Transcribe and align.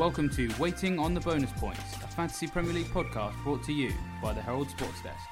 welcome 0.00 0.30
to 0.30 0.48
Waiting 0.58 0.98
on 0.98 1.12
the 1.12 1.20
Bonus 1.20 1.52
Points, 1.58 1.92
a 2.02 2.08
Fantasy 2.08 2.46
Premier 2.46 2.72
League 2.72 2.86
podcast 2.86 3.34
brought 3.44 3.62
to 3.64 3.72
you 3.74 3.92
by 4.22 4.32
the 4.32 4.40
Herald 4.40 4.70
Sports 4.70 5.02
Desk. 5.02 5.28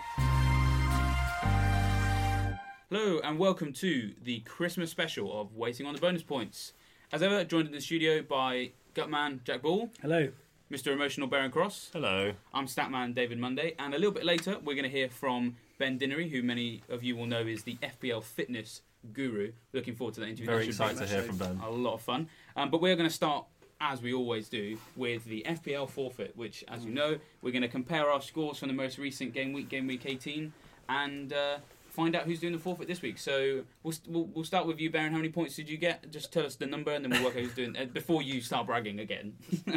Hello, 2.90 3.18
and 3.24 3.38
welcome 3.38 3.72
to 3.72 4.12
the 4.22 4.40
Christmas 4.40 4.90
special 4.90 5.40
of 5.40 5.54
Waiting 5.56 5.86
on 5.86 5.94
the 5.94 6.00
Bonus 6.02 6.22
Points. 6.22 6.74
As 7.10 7.22
ever, 7.22 7.44
joined 7.44 7.68
in 7.68 7.72
the 7.72 7.80
studio 7.80 8.20
by 8.20 8.72
Gutman 8.92 9.40
Jack 9.42 9.62
Ball, 9.62 9.88
Hello. 10.02 10.28
Mr. 10.70 10.92
Emotional 10.92 11.28
Baron 11.28 11.50
Cross, 11.50 11.88
Hello. 11.94 12.34
I'm 12.52 12.66
Statman 12.66 13.14
David 13.14 13.38
Monday, 13.38 13.74
and 13.78 13.94
a 13.94 13.96
little 13.96 14.12
bit 14.12 14.26
later, 14.26 14.58
we're 14.62 14.74
going 14.74 14.84
to 14.84 14.90
hear 14.90 15.08
from 15.08 15.56
Ben 15.78 15.98
Dinnery, 15.98 16.30
who 16.30 16.42
many 16.42 16.82
of 16.90 17.02
you 17.02 17.16
will 17.16 17.24
know 17.24 17.40
is 17.40 17.62
the 17.62 17.78
FPL 17.82 18.22
fitness 18.22 18.82
guru. 19.14 19.52
Looking 19.72 19.94
forward 19.94 20.12
to 20.16 20.20
that 20.20 20.26
interview. 20.26 20.44
Very 20.44 20.66
That 20.66 20.72
should 20.74 20.78
be 20.78 20.90
excited 20.90 21.08
to 21.08 21.14
hear 21.14 21.22
from 21.22 21.38
Ben. 21.38 21.60
a 21.64 21.70
lot 21.70 21.94
of 21.94 22.02
fun. 22.02 22.28
Um, 22.54 22.70
but 22.70 22.82
we're 22.82 22.96
going 22.96 23.08
to 23.08 23.14
start, 23.14 23.46
as 23.80 24.02
we 24.02 24.12
always 24.12 24.48
do, 24.48 24.76
with 24.96 25.24
the 25.24 25.44
FPL 25.48 25.88
forfeit, 25.88 26.32
which, 26.36 26.64
as 26.68 26.84
you 26.84 26.90
know, 26.90 27.18
we're 27.42 27.52
going 27.52 27.62
to 27.62 27.68
compare 27.68 28.10
our 28.10 28.20
scores 28.20 28.58
from 28.58 28.68
the 28.68 28.74
most 28.74 28.98
recent 28.98 29.32
game 29.32 29.52
week, 29.52 29.68
game 29.68 29.86
week 29.86 30.04
18, 30.06 30.52
and 30.88 31.32
uh, 31.32 31.58
find 31.88 32.16
out 32.16 32.24
who's 32.24 32.40
doing 32.40 32.52
the 32.52 32.58
forfeit 32.58 32.88
this 32.88 33.02
week. 33.02 33.18
So 33.18 33.62
we'll, 33.82 33.94
we'll, 34.08 34.24
we'll 34.34 34.44
start 34.44 34.66
with 34.66 34.80
you, 34.80 34.90
Baron. 34.90 35.12
How 35.12 35.18
many 35.18 35.28
points 35.28 35.54
did 35.56 35.68
you 35.68 35.76
get? 35.76 36.10
Just 36.10 36.32
tell 36.32 36.44
us 36.44 36.56
the 36.56 36.66
number, 36.66 36.92
and 36.92 37.04
then 37.04 37.10
we'll 37.12 37.24
work 37.24 37.36
out 37.36 37.42
who's 37.42 37.54
doing 37.54 37.76
uh, 37.76 37.84
before 37.86 38.20
you 38.22 38.40
start 38.40 38.66
bragging 38.66 38.98
again. 38.98 39.34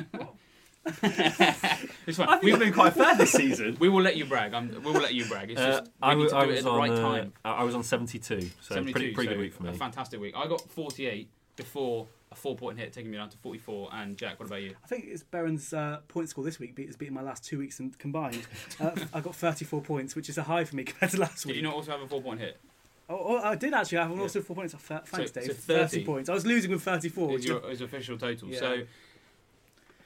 it's 1.03 2.17
fine. 2.17 2.27
I 2.27 2.31
think 2.38 2.43
We, 2.43 2.52
we've 2.53 2.59
been 2.59 2.73
quite 2.73 2.93
fair 2.93 3.15
this 3.15 3.31
season. 3.33 3.77
we 3.79 3.89
will 3.89 4.02
let 4.02 4.17
you 4.17 4.25
brag. 4.25 4.53
I'm, 4.53 4.69
we 4.83 4.91
will 4.91 5.02
let 5.02 5.13
you 5.13 5.25
brag. 5.25 5.52
It's 5.52 5.59
Uh, 5.61 5.79
just 5.81 5.91
I, 6.02 6.09
we 6.09 6.15
need 6.15 6.23
was, 6.23 6.31
to 6.31 6.38
I 6.38 6.45
do 6.45 6.52
it 6.52 6.57
at 6.57 6.63
the 6.63 6.69
on. 6.71 6.77
right 6.79 6.91
uh, 6.91 6.95
time. 7.02 7.33
I 7.45 7.52
I 7.52 7.63
was 7.63 7.75
on 7.75 7.83
seventy-two, 7.83 8.41
so 8.61 8.73
72, 8.75 8.91
pretty 8.91 9.13
pretty 9.13 9.27
so 9.29 9.33
good 9.35 9.41
week 9.41 9.53
for 9.53 9.67
A 9.67 9.71
me. 9.71 9.77
fantastic 9.77 10.19
week. 10.19 10.33
I 10.35 10.47
got 10.47 10.61
48 10.61 11.29
before 11.55 12.07
a 12.31 12.35
four-point 12.35 12.80
hit, 12.80 12.94
taking 12.94 13.12
me 13.12 13.17
down 13.17 13.30
to 13.30 13.38
44. 13.38 13.90
And 13.94 14.17
Jack, 14.17 14.39
what 14.39 14.45
about 14.45 14.62
you? 14.62 14.73
I 14.84 14.88
think 14.88 15.05
it's 15.08 15.23
Baron's 15.23 15.73
uh, 15.73 16.00
point 16.08 16.30
score 16.30 16.44
this 16.44 16.59
week 16.59 16.78
has 16.80 16.95
beaten 16.95 17.14
my 17.14 17.22
last 17.22 17.44
two 17.44 17.59
weeks 17.59 17.81
combined. 17.97 18.47
Uh, 18.80 18.92
I 19.14 19.19
got 19.19 19.36
34 19.36 19.81
points, 19.81 20.16
which 20.16 20.30
is 20.30 20.38
a 20.38 20.44
high 20.44 20.64
for 20.64 20.75
me 20.75 20.83
compared 20.86 21.11
to 21.11 21.20
last 21.20 21.44
Did 21.44 21.47
week. 21.47 21.55
Did 21.55 21.61
you 21.61 21.67
not 21.67 21.75
also 21.75 21.92
have 21.92 22.02
a 22.02 22.08
four-point 22.08 22.39
hit? 22.39 22.58
Oh, 23.09 23.17
oh, 23.20 23.38
I 23.44 23.55
did 23.55 23.73
actually 23.73 23.97
have 23.97 24.11
Yeah. 24.11 24.22
also 24.22 24.42
four 24.42 24.55
points. 24.55 24.73
Oh, 24.73 24.78
Thanks, 24.78 25.11
So- 25.33 25.39
Dave. 25.42 25.47
so 25.47 25.53
30. 25.53 26.05
points. 26.05 26.30
I 26.30 26.33
was 26.33 26.45
losing 26.45 26.72
with 26.72 26.81
34. 26.81 27.38
Is 27.38 27.45
your 27.45 27.70
is 27.70 27.81
official 27.81 28.17
total. 28.17 28.48
Yeah. 28.48 28.59
So, 28.59 28.81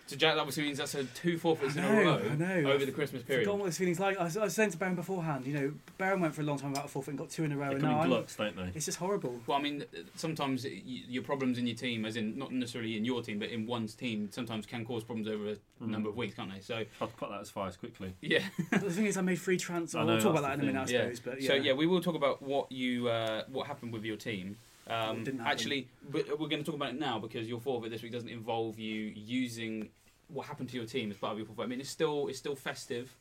so 0.08 0.16
Jack, 0.16 0.36
that 0.36 0.39
obviously 0.42 0.64
means 0.64 0.78
that's 0.78 0.94
a 0.95 1.03
two 1.03 1.38
forfeits 1.38 1.75
in 1.75 1.84
a 1.84 1.88
I 1.88 1.92
know, 1.92 2.03
row 2.03 2.22
I 2.31 2.36
know. 2.36 2.72
over 2.72 2.86
the 2.86 2.92
Christmas 2.92 3.22
I've 3.22 3.28
period. 3.28 3.44
forgotten 3.45 3.59
what 3.61 3.66
this 3.67 3.78
feeling's 3.80 4.00
like. 4.00 4.17
I 4.20 4.23
was, 4.25 4.38
I 4.38 4.44
was 4.44 4.53
saying 4.53 4.72
to 4.72 4.78
Baron 4.78 4.95
beforehand, 4.95 5.48
you 5.48 5.53
know, 5.53 5.73
Baron 5.98 6.22
went 6.22 6.36
for 6.36 6.42
a 6.42 6.44
long 6.45 6.59
time 6.59 6.72
without 6.72 6.86
a 6.86 6.88
forfeit 6.89 7.09
and 7.11 7.17
got 7.17 7.30
two 7.31 7.44
in 7.44 7.52
a 7.52 7.58
row. 7.58 7.70
They 7.70 7.73
and 7.75 7.81
come 7.81 7.89
now 7.89 7.95
in 7.95 8.02
I'm- 8.02 8.09
gluts, 8.09 8.36
don't 8.36 8.56
they? 8.56 8.72
It's 8.76 8.86
just 8.86 9.00
horrible. 9.00 9.39
Well, 9.48 9.58
I 9.58 9.61
mean, 9.61 9.83
sometimes 10.16 10.64
y- 10.64 10.72
your 10.86 11.23
problems 11.23 11.58
in 11.58 11.66
your 11.67 11.76
team, 11.76 12.06
as 12.06 12.16
in 12.17 12.38
not 12.38 12.52
necessarily 12.52 12.98
in 12.98 13.06
your 13.06 13.22
team, 13.23 13.39
but 13.39 13.50
in 13.50 13.66
one's 13.66 13.95
team, 13.95 14.30
sometimes 14.31 14.66
can 14.66 14.86
cause 14.86 15.03
problems 15.03 15.28
over 15.28 15.50
a 15.52 15.56
Mm. 15.83 15.88
number 15.89 16.08
of 16.09 16.16
weeks, 16.16 16.36
can't 16.36 16.53
they? 16.53 16.61
So, 16.61 16.83
I'll 17.02 17.08
cut 17.08 17.30
that 17.31 17.42
as 17.42 17.50
far 17.50 17.67
as 17.67 17.76
quickly. 17.76 18.14
yeah. 18.22 18.44
But 18.72 18.81
the 18.81 18.92
thing 18.92 19.08
is, 19.08 19.17
I 19.17 19.22
made 19.22 19.39
free 19.39 19.58
transfer. 19.58 19.98
I 20.00 20.03
We'll 20.03 20.22
talk 20.22 20.31
about 20.38 20.44
that's 20.44 20.48
that 20.48 20.53
in 20.53 20.59
a 20.59 20.66
the 20.66 20.73
minute, 20.73 20.89
I 20.89 20.92
Yeah. 20.92 21.02
suppose. 21.16 21.20
But 21.20 21.42
yeah. 21.42 21.48
So 21.50 21.53
yeah, 21.56 21.73
we 21.73 21.88
will 21.88 22.00
talk 22.02 22.16
about 22.16 22.42
what 22.42 22.72
you 22.72 23.09
uh, 23.09 23.44
what 23.50 23.67
happened 23.67 23.92
with 23.92 24.06
your 24.06 24.17
team. 24.17 24.58
Um, 24.88 25.08
What 25.17 25.23
didn't 25.25 25.39
happen. 25.39 25.52
actually, 25.52 25.88
but 26.11 26.28
we're 26.39 26.47
going 26.47 26.64
to 26.64 26.66
talk 26.66 26.75
about 26.75 26.89
it 26.89 27.00
now 27.00 27.17
because 27.19 27.47
your 27.47 27.59
forfeit 27.59 27.89
this 27.91 28.03
week 28.03 28.11
doesn't 28.11 28.30
involve 28.30 28.78
you 28.78 29.11
using 29.16 29.89
what 30.27 30.45
happened 30.47 30.69
to 30.69 30.75
your 30.77 30.86
team 30.86 31.09
as 31.11 31.17
part 31.17 31.33
of 31.33 31.38
your 31.39 31.47
forfeit. 31.47 31.64
I 31.64 31.66
mean, 31.67 31.80
it's 31.80 31.89
still 31.89 32.27
it's 32.27 32.38
still 32.38 32.55
festive, 32.55 33.16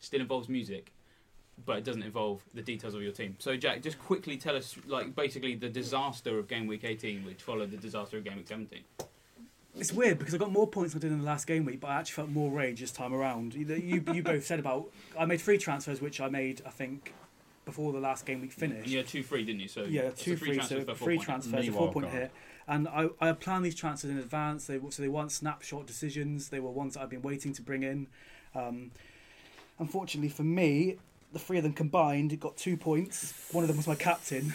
still 0.00 0.20
involves 0.20 0.48
music, 0.48 0.92
but 1.66 1.78
it 1.78 1.84
doesn't 1.84 2.02
involve 2.02 2.42
the 2.54 2.62
details 2.62 2.94
of 2.94 3.02
your 3.02 3.12
team. 3.12 3.36
So 3.38 3.56
Jack, 3.56 3.82
just 3.82 3.98
quickly 3.98 4.36
tell 4.38 4.56
us 4.56 4.74
like 4.86 5.14
basically 5.14 5.54
the 5.54 5.68
disaster 5.68 6.38
of 6.38 6.48
game 6.48 6.66
week 6.66 6.84
18, 6.84 7.24
which 7.26 7.42
followed 7.42 7.70
the 7.70 7.76
disaster 7.76 8.16
of 8.16 8.24
game 8.24 8.36
week 8.36 8.48
17. 8.48 8.80
It's 9.78 9.92
weird 9.92 10.18
because 10.18 10.34
I 10.34 10.38
got 10.38 10.50
more 10.50 10.66
points 10.66 10.94
than 10.94 11.00
I 11.00 11.02
did 11.02 11.12
in 11.12 11.18
the 11.18 11.26
last 11.26 11.46
game 11.46 11.66
week, 11.66 11.80
but 11.80 11.88
I 11.88 11.96
actually 12.00 12.14
felt 12.14 12.30
more 12.30 12.50
rage 12.50 12.80
this 12.80 12.90
time 12.90 13.12
around. 13.12 13.52
You, 13.52 13.66
you, 13.74 14.02
you 14.14 14.22
both 14.22 14.46
said 14.46 14.58
about 14.58 14.90
I 15.18 15.26
made 15.26 15.42
three 15.42 15.58
transfers, 15.58 16.00
which 16.00 16.18
I 16.22 16.28
made 16.30 16.62
I 16.64 16.70
think 16.70 17.12
before 17.66 17.92
the 17.92 18.00
last 18.00 18.24
game 18.24 18.40
week 18.40 18.52
finished. 18.52 18.88
Yeah, 18.88 19.02
two 19.02 19.22
free, 19.22 19.44
didn't 19.44 19.60
you? 19.60 19.68
So 19.68 19.82
yeah, 19.82 20.02
it's 20.02 20.22
a 20.22 20.24
two 20.24 20.36
free, 20.36 20.54
transfers 20.54 20.86
so 20.86 20.94
free 20.94 21.18
transfers, 21.18 21.68
a 21.68 21.72
four 21.72 21.92
point 21.92 22.08
hit, 22.08 22.30
and 22.66 22.88
I 22.88 23.08
I 23.20 23.32
planned 23.32 23.66
these 23.66 23.74
transfers 23.74 24.10
in 24.10 24.16
advance. 24.18 24.66
They 24.66 24.80
so 24.88 25.02
they 25.02 25.08
weren't 25.08 25.32
snapshot 25.32 25.86
decisions. 25.86 26.48
They 26.48 26.60
were 26.60 26.70
ones 26.70 26.94
that 26.94 27.02
I've 27.02 27.10
been 27.10 27.22
waiting 27.22 27.52
to 27.52 27.62
bring 27.62 27.82
in. 27.82 28.06
Um, 28.54 28.92
unfortunately 29.78 30.30
for 30.30 30.44
me, 30.44 30.96
the 31.32 31.38
three 31.38 31.58
of 31.58 31.64
them 31.64 31.74
combined 31.74 32.38
got 32.40 32.56
two 32.56 32.76
points. 32.76 33.34
One 33.52 33.64
of 33.64 33.68
them 33.68 33.76
was 33.76 33.86
my 33.86 33.96
captain. 33.96 34.54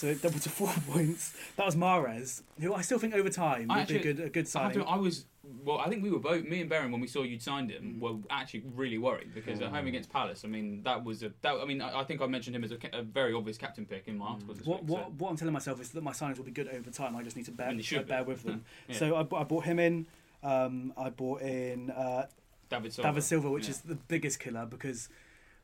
So 0.00 0.06
it 0.06 0.22
doubled 0.22 0.40
to 0.42 0.48
four 0.48 0.68
points. 0.90 1.34
That 1.56 1.66
was 1.66 1.76
Mahrez, 1.76 2.40
who 2.58 2.72
I 2.72 2.80
still 2.80 2.98
think 2.98 3.12
over 3.14 3.28
time 3.28 3.70
I 3.70 3.80
would 3.80 3.88
be 3.88 3.96
a 3.96 4.02
good 4.02 4.20
a 4.20 4.28
good 4.30 4.46
I, 4.46 4.48
signing. 4.48 4.78
to, 4.80 4.84
I 4.86 4.96
was 4.96 5.26
well. 5.62 5.78
I 5.78 5.90
think 5.90 6.02
we 6.02 6.10
were 6.10 6.18
both 6.18 6.42
me 6.44 6.62
and 6.62 6.70
Baron 6.70 6.90
when 6.90 7.02
we 7.02 7.06
saw 7.06 7.22
you'd 7.22 7.42
signed 7.42 7.70
him 7.70 8.00
were 8.00 8.16
actually 8.30 8.62
really 8.74 8.96
worried 8.96 9.34
because 9.34 9.60
at 9.60 9.68
home 9.68 9.86
against 9.86 10.10
Palace. 10.10 10.42
I 10.42 10.48
mean, 10.48 10.82
that 10.84 11.04
was 11.04 11.22
a. 11.22 11.32
That, 11.42 11.56
I 11.60 11.66
mean, 11.66 11.82
I, 11.82 12.00
I 12.00 12.04
think 12.04 12.22
I 12.22 12.26
mentioned 12.26 12.56
him 12.56 12.64
as 12.64 12.72
a, 12.72 12.78
a 12.94 13.02
very 13.02 13.34
obvious 13.34 13.58
captain 13.58 13.84
pick 13.84 14.04
in 14.06 14.16
my 14.16 14.28
article 14.28 14.54
this 14.54 14.66
What, 14.66 14.80
week. 14.84 14.90
what, 14.90 15.12
what 15.12 15.28
I'm 15.32 15.36
telling 15.36 15.52
myself 15.52 15.82
is 15.82 15.90
that 15.90 16.02
my 16.02 16.12
signings 16.12 16.38
will 16.38 16.44
be 16.44 16.50
good 16.50 16.68
over 16.68 16.88
time. 16.90 17.14
I 17.14 17.22
just 17.22 17.36
need 17.36 17.44
to 17.44 17.52
bear, 17.52 17.68
And 17.68 17.78
they 17.78 17.82
should 17.82 17.98
uh, 17.98 18.02
bear 18.04 18.24
with 18.24 18.42
them. 18.42 18.64
Yeah. 18.88 18.96
So 18.96 19.16
I, 19.16 19.22
bought- 19.22 19.40
I 19.42 19.44
bought 19.44 19.64
him 19.64 19.78
in. 19.78 20.06
Um, 20.42 20.94
I 20.96 21.10
bought 21.10 21.42
in 21.42 21.90
uh, 21.90 22.24
David 22.70 22.94
Silva. 22.94 23.08
David 23.10 23.22
Silva, 23.24 23.50
which 23.50 23.64
Yeah. 23.64 23.70
is 23.70 23.80
the 23.82 23.96
biggest 23.96 24.40
killer 24.40 24.64
because 24.64 25.10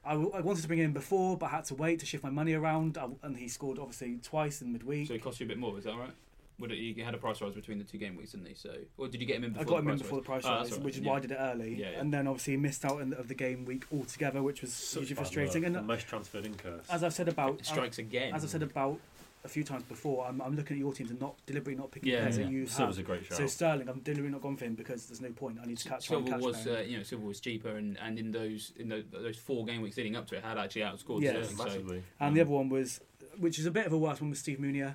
I, 0.07 0.13
w- 0.13 0.31
I 0.33 0.41
wanted 0.41 0.63
to 0.63 0.69
bring 0.69 0.79
him 0.81 0.87
in 0.87 0.93
before, 0.93 1.37
but 1.37 1.47
I 1.47 1.51
had 1.51 1.65
to 1.67 1.75
wait 1.75 1.99
to 2.01 2.07
shift 2.07 2.23
my 2.25 2.31
money 2.31 2.55
around. 2.55 2.97
I, 2.99 3.09
and 3.23 3.37
he 3.37 3.49
scored 3.49 3.79
obviously 3.79 4.19
twice 4.23 4.63
in 4.63 4.73
midweek. 4.73 5.09
So 5.09 5.15
it 5.15 5.23
cost 5.23 5.41
you 5.41 5.47
a 5.47 5.49
bit 5.49 5.59
more. 5.59 5.77
Is 5.79 5.85
that 5.85 5.97
right? 5.97 6.11
Would 6.59 6.73
it, 6.73 6.77
you 6.79 7.05
had 7.05 7.15
a 7.15 7.19
price 7.19 7.43
rise 7.43 7.53
between 7.55 7.77
the 7.77 7.85
two 7.85 7.99
game 7.99 8.17
weeks, 8.17 8.33
didn't 8.33 8.47
he? 8.49 8.55
So, 8.55 8.75
or 8.97 9.09
did 9.09 9.21
you 9.21 9.27
get 9.27 9.37
him 9.37 9.45
in 9.45 9.51
I 9.57 9.59
before? 9.59 9.65
got 9.65 9.75
the 9.77 9.83
him 9.83 9.89
in 9.89 9.99
price 9.99 10.03
before 10.03 10.19
the 10.21 10.25
price 10.25 10.43
Oh, 10.47 10.49
rise, 10.51 10.59
that's 10.61 10.71
all 10.73 10.79
right. 10.79 10.85
which 10.87 10.95
is 10.97 11.01
Yeah. 11.03 11.11
why 11.11 11.17
I 11.17 11.21
did 11.21 11.31
it 11.33 11.39
early. 11.39 11.75
Yeah, 11.75 11.91
yeah. 11.91 12.01
And 12.01 12.15
then 12.15 12.27
obviously 12.27 12.55
he 12.55 12.57
missed 12.57 12.85
out 12.87 13.03
in 13.03 13.11
the, 13.11 13.19
of 13.19 13.29
the 13.29 13.35
game 13.35 13.67
week 13.67 13.85
altogether, 13.93 14.43
which 14.43 14.63
was 14.63 14.73
Such 14.73 15.01
hugely 15.01 15.17
frustrating. 15.17 15.63
luck. 15.63 15.67
And 15.67 15.75
the 15.77 15.83
most 15.83 16.07
transferred 16.07 16.47
in 16.47 16.55
curse. 16.55 16.87
as 16.89 17.05
I've 17.05 17.13
said 17.13 17.29
about 17.29 17.61
It 17.61 17.67
strikes 17.67 17.99
uh, 17.99 18.03
again. 18.03 18.35
as 18.35 18.43
I've 18.43 18.49
said 18.49 18.63
about 18.63 18.99
a 19.47 19.49
few 19.49 19.65
times 19.65 19.85
before, 19.85 20.27
I'm, 20.27 20.41
I'm 20.43 20.55
looking 20.55 20.77
at 20.77 20.81
your 20.81 20.93
teams 20.93 21.11
and 21.11 21.21
not 21.21 21.35
deliberately 21.47 21.81
not 21.81 21.91
picking 21.91 22.11
Yeah, 22.13 22.21
players 22.21 22.39
yeah. 22.39 22.45
that 22.45 22.53
you 22.53 22.67
Silva's 22.67 22.97
have. 22.97 23.05
a 23.05 23.07
great 23.07 23.25
shout. 23.27 23.39
So 23.39 23.47
Sterling, 23.47 23.89
I'm 23.89 24.01
deliberately 24.01 24.33
not 24.33 24.43
gone 24.43 24.57
for 24.57 24.65
him 24.67 24.75
because 24.75 25.07
there's 25.07 25.21
no 25.21 25.31
point. 25.31 25.59
I 25.63 25.67
need 25.67 25.79
to 25.79 25.89
catch. 25.89 26.07
try 26.07 26.19
and 26.19 26.27
Silva 26.29 26.39
catch 26.43 26.47
was, 26.47 26.67
uh, 26.67 26.85
you 26.87 26.99
know, 26.99 27.03
Silva 27.03 27.25
was 27.27 27.41
cheaper, 27.41 27.71
and, 27.77 27.97
and 27.99 28.19
in 28.19 28.31
those 28.33 28.73
in 28.77 28.89
those, 28.89 29.05
those 29.11 29.37
four 29.39 29.65
game 29.65 29.81
weeks 29.83 29.97
leading 29.97 30.17
up 30.17 30.27
to 30.29 30.37
it, 30.37 30.45
had 30.45 30.59
actually 30.59 30.83
outscored 30.83 31.23
Yeah. 31.23 31.31
Sterling. 31.31 31.57
So 31.57 31.65
massively. 31.65 32.03
And 32.21 32.29
Um, 32.29 32.35
the 32.35 32.41
other 32.43 32.51
one 32.51 32.69
was, 32.69 33.01
which 33.39 33.59
is 33.59 33.67
a 33.67 33.71
bit 33.71 33.87
of 33.87 33.93
a 33.93 33.99
worse 33.99 34.21
one, 34.21 34.31
was 34.31 34.39
Steve 34.41 34.59
Mounié, 34.59 34.95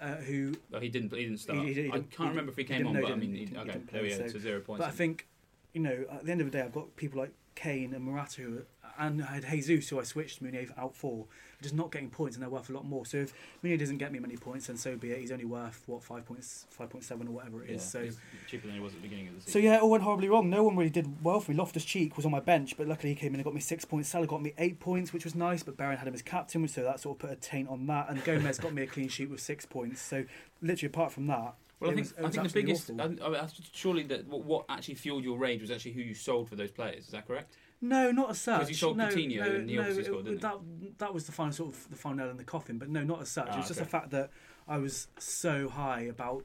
uh, 0.00 0.14
who. 0.16 0.54
oh, 0.72 0.80
he 0.80 0.88
didn't. 0.88 1.12
He 1.14 1.24
didn't 1.24 1.38
start. 1.38 1.58
He- 1.60 1.66
he 1.68 1.74
didn't- 1.74 1.94
I 1.94 1.98
can't 2.00 2.30
remember 2.30 2.50
if 2.52 2.56
he 2.56 2.62
he 2.62 2.68
came 2.68 2.78
didn't- 2.78 2.88
on, 2.88 2.94
no, 2.94 3.02
but 3.02 3.12
I 3.12 3.16
mean, 3.16 3.32
didn't- 3.32 3.48
he, 3.48 3.54
he 3.54 3.60
okay, 3.60 3.72
didn't 3.72 3.92
there 3.92 4.02
we 4.02 4.08
go. 4.08 4.16
so- 4.16 4.26
So 4.28 4.38
zero 4.38 4.60
points. 4.60 4.78
But 4.80 4.88
I 4.88 4.92
think, 4.92 5.28
you 5.74 5.80
know, 5.82 6.04
at 6.10 6.24
the 6.24 6.32
end 6.32 6.40
of 6.40 6.50
the 6.50 6.56
day, 6.58 6.62
I've 6.64 6.72
got 6.72 6.96
people 6.96 7.20
like 7.20 7.32
Kane 7.54 7.92
and 7.94 8.04
Morata, 8.04 8.64
and 8.98 9.22
I 9.22 9.34
had 9.40 9.44
Jesus, 9.50 9.88
who 9.90 10.00
I 10.00 10.04
switched 10.04 10.42
Munier 10.42 10.70
out 10.78 10.94
for, 10.96 11.26
just 11.62 11.74
not 11.74 11.90
getting 11.92 12.10
points, 12.10 12.36
and 12.36 12.42
they're 12.42 12.50
worth 12.50 12.70
a 12.70 12.72
lot 12.72 12.84
more. 12.84 13.04
So 13.06 13.18
if 13.18 13.32
Mounié 13.62 13.78
doesn't 13.78 13.98
get 13.98 14.12
me 14.12 14.18
many 14.18 14.36
points, 14.36 14.66
then 14.68 14.76
so 14.76 14.96
be 14.96 15.10
it. 15.12 15.18
He's 15.20 15.32
only 15.32 15.44
worth 15.44 15.82
what 15.86 16.02
five 16.02 16.24
points, 16.24 16.66
five 16.70 16.90
point 16.90 17.04
seven 17.04 17.28
or 17.28 17.32
whatever 17.32 17.62
it 17.62 17.70
is. 17.70 17.82
yeah. 17.82 17.88
So. 17.88 17.98
it's 18.00 18.16
cheaper 18.48 18.66
than 18.66 18.76
he 18.76 18.80
was 18.82 18.92
at 18.94 19.02
the 19.02 19.08
beginning 19.08 19.28
of 19.28 19.34
the 19.34 19.40
season. 19.42 19.52
So 19.52 19.58
yeah, 19.58 19.76
it 19.76 19.82
all 19.82 19.90
went 19.90 20.02
horribly 20.02 20.28
wrong. 20.28 20.48
No 20.50 20.62
one 20.62 20.76
really 20.76 20.90
did 20.90 21.22
well 21.22 21.40
for 21.40 21.50
me. 21.50 21.56
Loftus 21.56 21.84
Cheek 21.84 22.16
was 22.16 22.24
on 22.24 22.32
my 22.32 22.40
bench, 22.40 22.76
but 22.76 22.86
luckily 22.88 23.10
he 23.10 23.14
came 23.14 23.28
in 23.28 23.36
and 23.36 23.44
got 23.44 23.54
me 23.54 23.60
six 23.60 23.84
points. 23.84 24.08
Salah 24.08 24.26
got 24.26 24.42
me 24.42 24.52
eight 24.58 24.80
points, 24.80 25.12
which 25.12 25.24
was 25.24 25.34
nice, 25.34 25.62
but 25.62 25.76
Baron 25.76 25.98
had 25.98 26.08
him 26.08 26.14
as 26.14 26.22
captain, 26.22 26.66
so 26.68 26.82
that 26.82 27.00
sort 27.00 27.16
of 27.16 27.20
put 27.20 27.30
a 27.30 27.36
taint 27.36 27.68
on 27.68 27.86
that. 27.86 28.08
And 28.10 28.22
Gomez 28.24 28.58
got 28.58 28.72
me 28.72 28.82
a 28.82 28.86
clean 28.86 29.08
sheet 29.08 29.30
with 29.30 29.40
six 29.40 29.66
points. 29.66 30.00
So 30.00 30.24
literally, 30.62 30.90
apart 30.90 31.12
from 31.12 31.26
that, 31.28 31.54
Well, 31.78 31.90
I 31.90 31.94
think 31.94 32.06
was- 32.06 32.24
I 32.24 32.30
think 32.30 32.48
the 32.48 32.62
biggest. 32.62 32.90
I, 32.98 33.04
I, 33.04 33.48
surely 33.72 34.02
that 34.04 34.26
what, 34.26 34.44
what 34.44 34.64
actually 34.68 34.94
fueled 34.94 35.24
your 35.24 35.38
rage 35.38 35.60
was 35.60 35.70
actually 35.70 35.92
who 35.92 36.00
you 36.02 36.14
sold 36.14 36.48
for 36.48 36.56
those 36.56 36.70
players. 36.70 37.04
Is 37.04 37.10
that 37.10 37.26
correct? 37.26 37.54
No, 37.80 38.10
not 38.12 38.30
as 38.30 38.40
such. 38.40 38.60
'Cause 38.60 38.68
you 38.68 38.74
sold 38.76 38.96
no, 38.98 39.08
Coutinho 39.08 39.36
no, 39.38 39.42
and 39.54 39.70
he 39.70 39.76
no, 39.76 39.80
obviously 39.82 40.02
it- 40.02 40.06
scored, 40.06 40.24
didn't 40.26 40.40
that 40.42 40.98
that 40.98 41.14
was 41.14 41.24
the 41.26 41.32
final 41.32 41.52
sort 41.52 41.74
of 41.74 41.88
the 41.90 41.96
final 41.96 42.18
nail 42.18 42.30
in 42.30 42.36
the 42.36 42.44
coffin. 42.44 42.78
But 42.78 42.90
no, 42.90 43.02
not 43.02 43.22
as 43.22 43.30
such. 43.30 43.48
Ah, 43.50 43.54
it 43.54 43.56
was 43.58 43.68
just 43.68 43.80
okay. 43.80 43.84
the 43.86 43.90
fact 43.90 44.10
that 44.10 44.30
I 44.68 44.78
was 44.78 45.08
so 45.18 45.68
high 45.68 46.02
about 46.02 46.44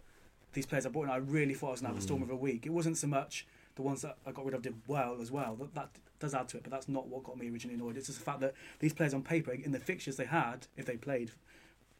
these 0.53 0.65
players 0.65 0.85
I 0.85 0.89
bought, 0.89 1.03
and 1.03 1.11
I 1.11 1.17
really 1.17 1.53
thought 1.53 1.67
I 1.67 1.71
was 1.71 1.81
going 1.81 1.91
to 1.91 1.95
have 1.95 1.99
a 1.99 2.05
storm 2.05 2.21
Mm. 2.21 2.25
of 2.25 2.29
a 2.31 2.35
week. 2.37 2.65
It 2.65 2.69
wasn't 2.69 2.97
so 2.97 3.07
much 3.07 3.45
the 3.75 3.81
ones 3.81 4.01
that 4.03 4.17
I 4.25 4.31
got 4.31 4.45
rid 4.45 4.53
of 4.53 4.61
did 4.61 4.75
well 4.87 5.17
as 5.21 5.29
well. 5.31 5.55
That, 5.57 5.73
that 5.75 5.89
does 6.19 6.33
add 6.33 6.47
to 6.49 6.57
it, 6.57 6.63
but 6.63 6.71
that's 6.71 6.87
not 6.87 7.07
what 7.07 7.25
got 7.25 7.37
me 7.37 7.49
originally 7.49 7.75
annoyed. 7.75 7.97
It's 7.97 8.07
just 8.07 8.19
the 8.19 8.23
fact 8.25 8.39
that 8.39 8.53
these 8.79 8.93
players 8.93 9.13
on 9.13 9.21
paper, 9.21 9.51
in 9.51 9.71
the 9.73 9.79
fixtures 9.81 10.15
they 10.15 10.23
had, 10.25 10.67
if 10.77 10.85
they 10.85 10.95
played, 10.95 11.31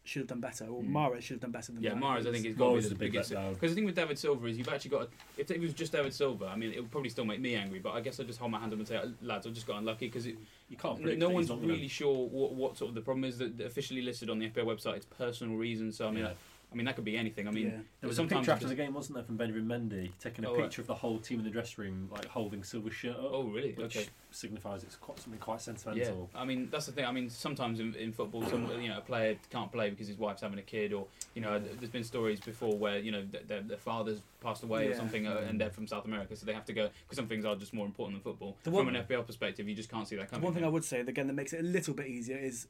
should 0.06 0.22
have 0.22 0.28
done 0.30 0.40
better. 0.40 0.66
Or 0.66 0.82
Mm. 0.84 0.92
Mahrez 0.92 1.22
should 1.24 1.36
have 1.36 1.42
done 1.42 1.52
better 1.52 1.72
than 1.72 1.82
Yeah, 1.82 1.96
that. 1.96 2.00
Mahrez 2.02 2.16
I 2.16 2.18
It 2.20 2.24
think 2.24 2.34
was- 2.36 2.46
is 2.46 2.56
got 2.56 2.66
to 2.70 2.72
be 2.72 2.78
Mahrez 2.78 2.82
the 2.84 2.88
is 2.88 2.94
biggest. 2.94 3.30
Because 3.32 3.72
the 3.72 3.76
thing 3.76 3.86
with 3.86 3.96
David 3.96 4.20
Silva 4.20 4.46
is 4.48 4.58
you've 4.58 4.70
actually 4.70 4.92
got. 4.92 5.02
A, 5.04 5.08
if 5.42 5.52
it 5.52 5.60
was 5.60 5.74
just 5.74 5.92
David 5.92 6.14
Silva, 6.14 6.46
I 6.46 6.56
mean, 6.56 6.72
it 6.72 6.80
would 6.80 6.92
probably 6.92 7.10
still 7.10 7.26
make 7.26 7.40
me 7.40 7.56
angry. 7.56 7.80
But 7.80 7.94
I 7.94 8.02
guess 8.02 8.20
I 8.20 8.24
just 8.24 8.40
hold 8.40 8.52
my 8.52 8.60
hand 8.60 8.72
up 8.72 8.80
and 8.80 8.88
say, 8.88 9.02
lads, 9.24 9.48
I 9.48 9.50
just 9.50 9.68
got 9.68 9.80
unlucky 9.80 10.08
because 10.08 10.28
You 10.28 10.78
can't 10.78 11.00
no, 11.00 11.14
no 11.16 11.30
one's 11.30 11.48
He's 11.48 11.56
gonna- 11.56 11.68
really 11.68 11.88
sure 11.88 12.28
what, 12.28 12.54
what 12.54 12.78
sort 12.78 12.90
of 12.90 12.96
the 12.96 13.02
problem 13.02 13.24
is 13.26 13.38
that 13.40 13.58
that 13.58 13.66
officially 13.68 14.02
listed 14.02 14.30
on 14.30 14.40
the 14.40 14.48
FPL 14.50 14.66
website. 14.66 14.96
It's 14.98 15.06
personal 15.06 15.56
reasons. 15.58 15.96
So 15.98 16.08
I 16.08 16.12
mean, 16.12 16.24
Yeah. 16.26 16.34
I 16.72 16.76
mean, 16.76 16.86
that 16.86 16.96
could 16.96 17.06
be 17.06 17.16
anything. 17.18 17.48
I 17.48 17.52
mean, 17.52 17.66
Yeah. 17.68 17.72
There 18.02 18.08
was 18.10 18.18
a 18.18 18.22
sometimes 18.22 18.40
picture 18.42 18.52
after 18.52 18.66
it 18.66 18.70
the 18.70 18.76
game, 18.76 18.94
wasn't 18.94 19.16
there, 19.16 19.24
from 19.24 19.38
Benjamin 19.38 19.66
Mendy 19.66 20.12
taking 20.20 20.44
a 20.44 20.50
Oh, 20.50 20.56
right. 20.56 20.64
picture 20.64 20.82
of 20.82 20.88
the 20.88 20.96
whole 20.96 21.20
team 21.20 21.40
in 21.40 21.46
the 21.46 21.52
dressing 21.52 21.84
room, 21.86 22.10
like 22.12 22.26
holding 22.26 22.64
Silva's 22.64 22.94
shirt 22.94 23.16
up, 23.16 23.24
Oh, 23.32 23.44
really? 23.44 23.72
which 23.74 23.96
Okay. 23.98 24.08
signifies 24.32 24.84
it's 24.84 24.98
quite 24.98 25.18
something 25.20 25.40
quite 25.40 25.62
sentimental. 25.62 26.30
Yeah. 26.34 26.42
I 26.42 26.44
mean 26.44 26.68
that's 26.70 26.88
the 26.88 26.92
thing. 26.92 27.06
I 27.06 27.12
mean 27.14 27.30
sometimes 27.30 27.80
in, 27.80 27.96
in 27.96 28.12
football, 28.12 28.44
some 28.48 28.70
you 28.82 28.90
know 28.90 28.98
a 28.98 29.02
player 29.02 29.38
can't 29.50 29.72
play 29.72 29.90
because 29.90 30.08
his 30.08 30.18
wife's 30.18 30.42
having 30.42 30.60
a 30.60 30.64
kid, 30.64 30.92
or 30.92 31.08
you 31.34 31.42
know 31.42 31.60
there's 31.60 31.90
been 31.92 32.04
stories 32.04 32.40
before 32.42 32.78
where 32.78 33.00
you 33.00 33.12
know 33.12 33.24
th- 33.32 33.48
their, 33.48 33.62
their 33.62 33.78
father's 33.78 34.22
passed 34.42 34.64
away 34.64 34.88
or 34.88 34.96
something, 34.96 35.26
uh, 35.28 35.46
and 35.48 35.62
they're 35.62 35.70
from 35.70 35.88
South 35.88 36.04
America, 36.06 36.36
so 36.36 36.46
they 36.46 36.54
have 36.54 36.66
to 36.66 36.74
go 36.74 36.90
because 37.06 37.16
some 37.16 37.28
things 37.28 37.46
are 37.46 37.56
just 37.56 37.74
more 37.74 37.86
important 37.86 38.18
than 38.22 38.24
football. 38.30 38.58
The 38.64 38.72
From 38.72 38.86
one- 38.88 38.96
an 38.96 39.04
FPL 39.06 39.26
perspective, 39.26 39.70
you 39.70 39.76
just 39.76 39.90
can't 39.90 40.06
see 40.08 40.18
that 40.18 40.24
The 40.28 40.32
coming. 40.32 40.44
one 40.44 40.54
thing 40.54 40.66
I 40.66 40.68
would 40.68 40.84
say, 40.84 41.00
again, 41.00 41.28
that 41.28 41.34
makes 41.34 41.54
it 41.54 41.62
a 41.62 41.64
little 41.64 41.94
bit 41.94 42.08
easier 42.08 42.38
is 42.38 42.68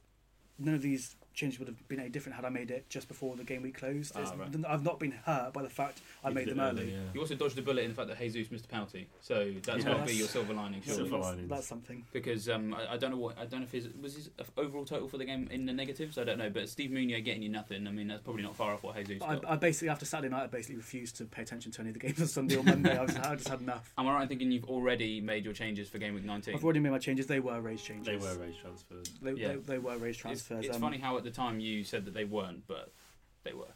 none 0.58 0.74
of 0.74 0.82
these 0.82 1.16
changes 1.36 1.58
would 1.58 1.68
have 1.68 1.88
been 1.88 2.00
any 2.00 2.08
different 2.08 2.34
had 2.34 2.44
I 2.44 2.48
made 2.48 2.70
it 2.70 2.88
just 2.88 3.08
before 3.08 3.36
the 3.36 3.44
game 3.44 3.62
week 3.62 3.76
closed. 3.78 4.12
Ah, 4.16 4.32
right. 4.36 4.48
I've 4.66 4.82
not 4.82 4.98
been 4.98 5.12
hurt 5.12 5.52
by 5.52 5.62
the 5.62 5.68
fact 5.68 6.00
I 6.24 6.30
You 6.30 6.34
made 6.34 6.48
them 6.48 6.58
it 6.58 6.62
early. 6.62 6.90
yeah. 6.90 6.98
You 7.14 7.20
also 7.20 7.34
dodged 7.34 7.58
a 7.58 7.62
bullet 7.62 7.82
in 7.82 7.90
the 7.90 7.94
fact 7.94 8.08
that 8.08 8.18
Jesus 8.18 8.50
missed 8.50 8.64
a 8.64 8.68
penalty, 8.68 9.06
so 9.20 9.52
that's 9.62 9.84
Yeah. 9.84 9.92
got 9.92 10.00
to 10.00 10.06
be 10.06 10.14
your 10.14 10.28
silver 10.28 10.54
lining, 10.54 10.80
surely. 10.82 10.96
Silver 10.96 11.16
that's, 11.18 11.26
linings. 11.28 11.50
that's 11.50 11.66
something. 11.66 12.04
Because 12.12 12.48
um, 12.48 12.74
I, 12.74 12.94
I 12.94 12.96
don't 12.96 13.10
know 13.10 13.18
what 13.18 13.38
I 13.38 13.44
don't 13.44 13.60
know 13.60 13.66
if 13.66 13.72
his 13.72 13.88
was 14.00 14.16
his 14.16 14.30
overall 14.56 14.84
total 14.86 15.08
for 15.08 15.18
the 15.18 15.26
game 15.26 15.46
in 15.50 15.66
the 15.66 15.72
negatives. 15.72 16.16
I 16.18 16.24
don't 16.24 16.38
know, 16.38 16.50
but 16.50 16.68
Steve 16.68 16.90
Mounié 16.90 17.22
getting 17.22 17.42
you 17.42 17.50
nothing. 17.50 17.86
I 17.86 17.90
mean, 17.90 18.08
that's 18.08 18.22
probably 18.22 18.42
not 18.42 18.56
far 18.56 18.72
off 18.72 18.82
what 18.82 18.96
Jesus 18.96 19.22
I, 19.22 19.34
got. 19.34 19.50
I 19.50 19.56
basically 19.56 19.90
after 19.90 20.06
Saturday 20.06 20.34
night, 20.34 20.44
I 20.44 20.46
basically 20.46 20.76
refused 20.76 21.16
to 21.18 21.26
pay 21.26 21.42
attention 21.42 21.70
to 21.72 21.80
any 21.82 21.90
of 21.90 21.94
the 21.94 22.00
games 22.00 22.20
on 22.20 22.28
Sunday 22.28 22.56
or 22.56 22.62
Monday. 22.62 22.96
I, 22.96 23.02
was, 23.02 23.14
I 23.16 23.34
just 23.34 23.48
had 23.48 23.60
enough. 23.60 23.92
Am 23.98 24.06
I 24.06 24.14
right 24.14 24.22
in 24.22 24.28
thinking 24.28 24.50
you've 24.50 24.64
already 24.64 25.20
made 25.20 25.44
your 25.44 25.52
changes 25.52 25.88
for 25.90 25.98
game 25.98 26.14
week 26.14 26.24
19? 26.24 26.54
I've 26.54 26.64
already 26.64 26.80
made 26.80 26.90
my 26.90 26.98
changes. 26.98 27.26
They 27.26 27.40
were 27.40 27.60
raised 27.60 27.84
changes. 27.84 28.06
They 28.06 28.16
were 28.16 28.34
raised 28.38 28.60
transfers. 28.60 29.06
They, 29.20 29.32
Yeah. 29.32 29.48
they, 29.48 29.56
they 29.56 29.78
were 29.78 29.96
raised 29.98 30.16
It's, 30.16 30.18
transfers. 30.18 30.64
it's 30.64 30.76
um, 30.76 30.80
funny 30.80 30.98
how 30.98 31.18
at 31.18 31.25
the 31.26 31.30
time 31.32 31.60
you 31.60 31.84
said 31.84 32.04
that 32.06 32.14
they 32.14 32.24
weren't, 32.24 32.66
but 32.66 32.92
they 33.44 33.52
were. 33.52 33.66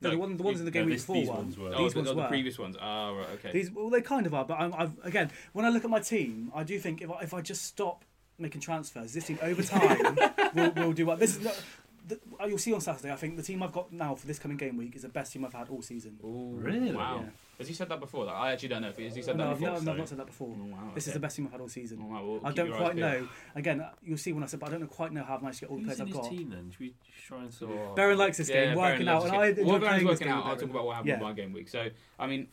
No, 0.00 0.10
the, 0.10 0.18
one, 0.18 0.36
the 0.36 0.42
ones 0.42 0.58
in 0.58 0.64
the 0.64 0.70
game 0.72 0.88
no, 0.88 0.94
this- 0.94 1.02
before 1.02 1.16
these 1.16 1.28
one. 1.28 1.38
ones 1.38 1.58
were. 1.58 1.72
Oh, 1.74 1.84
These 1.84 1.92
the, 1.92 1.98
ones 2.00 2.10
oh, 2.10 2.14
the 2.14 2.22
were. 2.22 2.28
previous 2.28 2.58
ones. 2.58 2.76
Ah, 2.80 3.10
right, 3.10 3.28
okay. 3.34 3.52
These, 3.52 3.70
well, 3.70 3.88
they 3.88 4.00
kind 4.00 4.26
of 4.26 4.34
are, 4.34 4.44
but 4.44 4.58
I'm, 4.58 4.74
I've 4.74 4.92
again, 5.04 5.30
when 5.52 5.64
I 5.64 5.68
look 5.68 5.84
at 5.84 5.90
my 5.90 6.00
team, 6.00 6.50
I 6.54 6.64
do 6.64 6.78
think 6.78 7.02
if 7.02 7.10
I, 7.10 7.20
if 7.20 7.32
I 7.32 7.40
just 7.40 7.64
stop 7.64 8.04
making 8.38 8.60
transfers, 8.60 9.12
this 9.12 9.26
team 9.26 9.38
over 9.42 9.62
time 9.62 10.18
will, 10.54 10.70
will 10.72 10.92
do 10.92 11.06
what 11.06 11.20
this 11.20 11.36
is. 11.36 11.44
Not, 11.44 11.62
the, 12.06 12.18
uh, 12.40 12.46
you'll 12.46 12.58
see 12.58 12.72
on 12.72 12.80
Saturday. 12.80 13.12
I 13.12 13.16
think 13.16 13.36
the 13.36 13.42
team 13.42 13.62
I've 13.62 13.72
got 13.72 13.92
now 13.92 14.14
for 14.14 14.26
this 14.26 14.38
coming 14.38 14.56
game 14.56 14.76
week 14.76 14.96
is 14.96 15.02
the 15.02 15.08
best 15.08 15.32
team 15.32 15.44
I've 15.44 15.52
had 15.52 15.68
all 15.68 15.82
season. 15.82 16.18
Ooh, 16.24 16.54
Really? 16.56 16.92
Wow. 16.92 17.20
Yeah. 17.24 17.30
Has 17.58 17.68
he 17.68 17.74
said 17.74 17.88
that 17.90 18.00
before? 18.00 18.24
Like, 18.24 18.34
I 18.34 18.52
actually 18.52 18.70
don't 18.70 18.82
know 18.82 18.88
if 18.88 18.96
he, 18.96 19.04
has 19.04 19.14
he 19.14 19.22
said 19.22 19.36
no, 19.36 19.44
that 19.44 19.50
I've, 19.52 19.58
before. 19.60 19.80
no, 19.82 19.92
I've 19.92 19.98
not 19.98 20.08
said 20.08 20.18
that 20.18 20.26
before. 20.26 20.56
Oh, 20.60 20.64
wow, 20.64 20.90
This 20.94 21.06
is 21.06 21.12
the 21.12 21.20
best 21.20 21.36
team 21.36 21.46
I've 21.46 21.52
had 21.52 21.60
all 21.60 21.68
season. 21.68 22.00
Oh, 22.02 22.06
wow, 22.12 22.24
well, 22.24 22.40
I 22.44 22.50
don't 22.52 22.68
quite 22.70 22.80
eyes 22.82 22.94
peeled. 22.94 22.98
know. 23.22 23.28
Again, 23.54 23.80
uh, 23.80 23.90
you'll 24.02 24.18
see 24.18 24.32
when 24.32 24.42
I 24.42 24.46
said, 24.46 24.58
but 24.58 24.66
I 24.66 24.72
don't 24.72 24.80
know 24.80 24.86
quite 24.88 25.12
know 25.12 25.22
how 25.22 25.36
I've 25.36 25.42
managed 25.42 25.60
to 25.60 25.66
get 25.66 25.70
all 25.70 25.76
the 25.76 25.84
Who's 25.84 25.96
players 25.96 26.00
in 26.00 26.06
I've 26.08 26.08
his 26.08 26.16
got. 26.28 26.30
team 26.30 26.50
then? 26.50 26.70
Should 26.72 26.80
we 26.80 26.94
try 27.26 27.38
and 27.42 27.54
sort 27.54 27.70
Oh. 27.72 27.94
Baron 27.94 28.18
likes 28.18 28.38
this 28.38 28.48
game, 28.48 28.70
Yeah, 28.70 28.74
working 28.76 29.06
out, 29.06 29.14
loves 29.22 29.24
and 29.26 29.34
this 29.34 29.38
I 29.40 29.46
game. 29.52 29.58
enjoy 29.60 29.70
While 29.70 29.80
Baron's 29.80 30.04
working 30.04 30.28
out, 30.28 30.46
I'll 30.46 30.56
talk 30.56 30.70
about 30.70 30.86
what 30.86 30.92
happened 30.96 31.08
Yeah. 31.10 31.16
in 31.16 31.22
my 31.22 31.32
game 31.34 31.52
week. 31.52 31.68
So, 31.68 31.88
I 32.18 32.26
mean, 32.26 32.48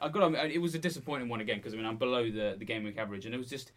I 0.00 0.08
got. 0.08 0.28
to 0.30 0.50
It 0.50 0.58
was 0.58 0.74
a 0.74 0.78
disappointing 0.78 1.28
one 1.28 1.40
again 1.40 1.58
because 1.58 1.74
I 1.74 1.76
mean 1.76 1.86
I'm 1.86 1.96
below 1.98 2.30
the 2.30 2.56
the 2.58 2.64
game 2.64 2.84
week 2.84 2.96
average, 2.98 3.26
and 3.26 3.34
it 3.34 3.38
was 3.38 3.48
just. 3.50 3.72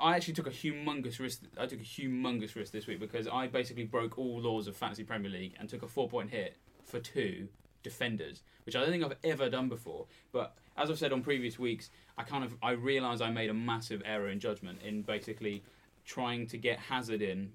I 0.00 0.14
actually 0.14 0.34
took 0.34 0.46
a 0.46 0.50
humongous 0.50 1.18
risk. 1.18 1.42
I 1.58 1.66
took 1.66 1.80
a 1.80 1.84
humongous 1.84 2.54
risk 2.54 2.72
this 2.72 2.86
week 2.86 3.00
because 3.00 3.26
I 3.26 3.48
basically 3.48 3.84
broke 3.84 4.16
all 4.18 4.40
laws 4.40 4.68
of 4.68 4.76
fantasy 4.76 5.02
Premier 5.02 5.30
League 5.30 5.54
and 5.58 5.68
took 5.68 5.82
a 5.82 5.88
four 5.88 6.08
point 6.08 6.30
hit 6.30 6.56
for 6.84 7.00
two 7.00 7.48
defenders, 7.82 8.42
which 8.64 8.76
I 8.76 8.80
don't 8.80 8.90
think 8.90 9.04
I've 9.04 9.16
ever 9.24 9.50
done 9.50 9.68
before. 9.68 10.06
But 10.32 10.56
as 10.76 10.90
I've 10.90 10.98
said 10.98 11.12
on 11.12 11.22
previous 11.22 11.58
weeks, 11.58 11.90
I 12.16 12.22
kind 12.22 12.44
of 12.44 12.56
I 12.62 12.72
realised 12.72 13.22
I 13.22 13.30
made 13.30 13.50
a 13.50 13.54
massive 13.54 14.02
error 14.04 14.28
in 14.28 14.38
judgment 14.38 14.82
in 14.82 15.02
basically 15.02 15.64
trying 16.04 16.46
to 16.46 16.58
get 16.58 16.78
Hazard 16.78 17.20
in 17.20 17.50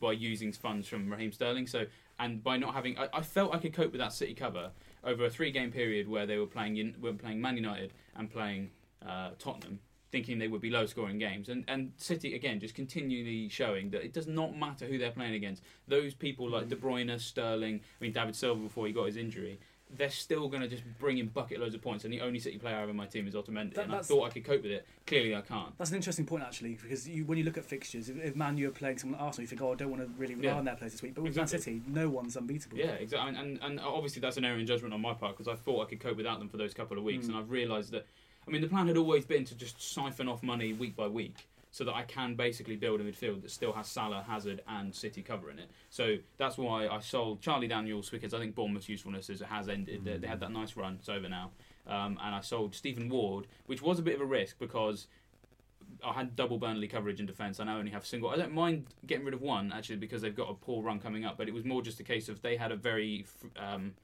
by 0.00 0.12
using 0.12 0.52
funds 0.52 0.86
from 0.86 1.10
Raheem 1.10 1.32
Sterling. 1.32 1.66
So 1.66 1.86
and 2.18 2.44
by 2.44 2.58
not 2.58 2.74
having, 2.74 2.98
I, 2.98 3.08
I 3.12 3.22
felt 3.22 3.54
I 3.54 3.58
could 3.58 3.72
cope 3.72 3.92
with 3.92 4.00
that 4.00 4.12
City 4.12 4.34
cover 4.34 4.70
over 5.02 5.24
a 5.24 5.30
three-game 5.30 5.72
period 5.72 6.08
where 6.08 6.26
they 6.26 6.38
were 6.38 6.46
playing 6.46 6.94
were 7.00 7.14
playing 7.14 7.40
Man 7.40 7.56
United 7.56 7.92
and 8.14 8.30
playing 8.30 8.70
uh, 9.06 9.30
Tottenham. 9.38 9.80
Thinking 10.14 10.38
they 10.38 10.46
would 10.48 10.60
be 10.60 10.70
low-scoring 10.70 11.18
games, 11.18 11.48
and 11.48 11.64
and 11.66 11.92
City 11.96 12.34
again 12.36 12.60
just 12.60 12.74
continually 12.76 13.48
showing 13.48 13.90
that 13.90 14.04
it 14.04 14.12
does 14.12 14.26
not 14.28 14.56
matter 14.56 14.86
who 14.86 14.96
they're 14.96 15.10
playing 15.10 15.34
against. 15.34 15.62
Those 15.88 16.14
people 16.14 16.48
like 16.48 16.68
De 16.68 16.76
Bruyne, 16.76 17.18
Sterling, 17.20 17.80
I 18.00 18.04
mean 18.04 18.12
David 18.12 18.36
Silva 18.36 18.60
before 18.62 18.86
he 18.86 18.92
got 18.92 19.06
his 19.06 19.16
injury, 19.16 19.58
they're 19.96 20.10
still 20.10 20.48
going 20.48 20.62
to 20.62 20.68
just 20.68 20.82
bring 21.00 21.18
in 21.18 21.26
bucket 21.28 21.58
loads 21.60 21.74
of 21.74 21.82
points. 21.82 22.04
And 22.04 22.12
the 22.12 22.20
only 22.20 22.38
City 22.38 22.58
player 22.58 22.76
I 22.76 22.80
have 22.80 22.88
in 22.88 22.96
my 22.96 23.06
team 23.06 23.26
is 23.28 23.34
Otamendi, 23.34 23.74
That- 23.74 23.84
and 23.86 23.94
I 23.94 24.00
thought 24.02 24.24
I 24.26 24.30
could 24.30 24.44
cope 24.44 24.62
with 24.62 24.70
it. 24.72 24.86
Clearly, 25.06 25.34
I 25.34 25.40
can't. 25.40 25.76
That's 25.78 25.90
an 25.90 25.96
interesting 25.96 26.26
point 26.26 26.42
actually, 26.44 26.78
because 26.80 27.08
you, 27.08 27.24
when 27.26 27.38
you 27.38 27.44
look 27.44 27.58
at 27.58 27.64
fixtures, 27.64 28.08
if, 28.08 28.16
if 28.22 28.36
Man 28.36 28.56
U 28.58 28.68
are 28.68 28.72
playing 28.72 28.98
someone 28.98 29.18
like 29.18 29.26
Arsenal, 29.26 29.42
you 29.42 29.48
think, 29.48 29.62
oh, 29.62 29.72
I 29.72 29.74
don't 29.74 29.90
want 29.90 30.02
to 30.02 30.08
really 30.16 30.36
rely 30.36 30.52
Yeah. 30.52 30.58
on 30.58 30.64
their 30.64 30.76
players 30.76 30.92
this 30.92 31.02
week. 31.02 31.14
But 31.14 31.22
with 31.22 31.36
Exactly. 31.36 31.56
Man 31.56 31.82
City, 31.82 31.82
no 32.00 32.08
one's 32.08 32.36
unbeatable. 32.36 32.78
Yeah, 32.78 32.92
exactly. 32.92 33.28
And, 33.30 33.36
and 33.36 33.58
and 33.62 33.80
obviously 33.80 34.20
that's 34.20 34.36
an 34.36 34.44
error 34.44 34.58
in 34.58 34.66
judgment 34.66 34.94
on 34.94 35.00
my 35.00 35.12
part 35.14 35.36
because 35.36 35.48
I 35.52 35.56
thought 35.56 35.82
I 35.82 35.86
could 35.90 36.00
cope 36.00 36.16
without 36.16 36.38
them 36.38 36.48
for 36.48 36.56
those 36.56 36.72
couple 36.72 36.98
of 36.98 37.02
weeks, 37.04 37.26
Mm. 37.26 37.30
and 37.30 37.38
I've 37.38 37.50
realised 37.50 37.90
that. 37.92 38.06
I 38.46 38.50
mean, 38.50 38.60
the 38.60 38.68
plan 38.68 38.88
had 38.88 38.96
always 38.96 39.24
been 39.24 39.44
to 39.46 39.54
just 39.54 39.80
siphon 39.80 40.28
off 40.28 40.42
money 40.42 40.72
week 40.72 40.96
by 40.96 41.06
week, 41.08 41.46
so 41.70 41.84
that 41.84 41.94
I 41.94 42.02
can 42.02 42.34
basically 42.34 42.76
build 42.76 43.00
a 43.00 43.04
midfield 43.04 43.42
that 43.42 43.50
still 43.50 43.72
has 43.72 43.88
Salah, 43.88 44.22
Hazard, 44.28 44.62
and 44.68 44.94
City 44.94 45.22
covering 45.22 45.58
it. 45.58 45.70
So 45.90 46.16
that's 46.36 46.56
why 46.58 46.86
I 46.88 47.00
sold 47.00 47.40
Charlie 47.40 47.68
Daniels 47.68 48.10
because 48.10 48.32
I 48.34 48.38
think 48.38 48.54
Bournemouth's 48.54 48.88
usefulness 48.88 49.30
is, 49.30 49.40
has 49.40 49.68
ended. 49.68 50.04
They- 50.04 50.18
They 50.18 50.26
had 50.28 50.40
that 50.40 50.52
nice 50.52 50.76
run; 50.76 50.94
it's 51.00 51.08
over 51.08 51.28
now. 51.28 51.50
Um, 51.86 52.18
and 52.22 52.34
I 52.34 52.40
sold 52.40 52.74
Stephen 52.74 53.08
Ward, 53.10 53.46
which 53.66 53.82
was 53.82 53.98
a 53.98 54.02
bit 54.02 54.14
of 54.14 54.20
a 54.20 54.24
risk 54.24 54.58
because 54.58 55.06
I 56.02 56.12
had 56.12 56.34
double 56.36 56.58
Burnley 56.58 56.88
coverage 56.88 57.20
in 57.20 57.26
defence, 57.26 57.60
I 57.60 57.66
only 57.74 57.90
have 57.90 58.06
single. 58.06 58.30
I 58.30 58.36
don't 58.36 58.52
mind 58.52 58.86
getting 59.06 59.24
rid 59.24 59.34
of 59.34 59.42
one 59.42 59.72
actually 59.72 59.96
because 59.96 60.22
they've 60.22 60.34
got 60.34 60.50
a 60.50 60.54
poor 60.54 60.82
run 60.82 60.98
coming 60.98 61.24
up, 61.24 61.36
but 61.36 61.48
it 61.48 61.54
was 61.54 61.64
more 61.64 61.82
just 61.82 62.00
a 62.00 62.02
case 62.02 62.28
of 62.28 62.40
they 62.42 62.56
had 62.56 62.72
a 62.72 62.76
very 62.76 63.26
um, 63.56 63.94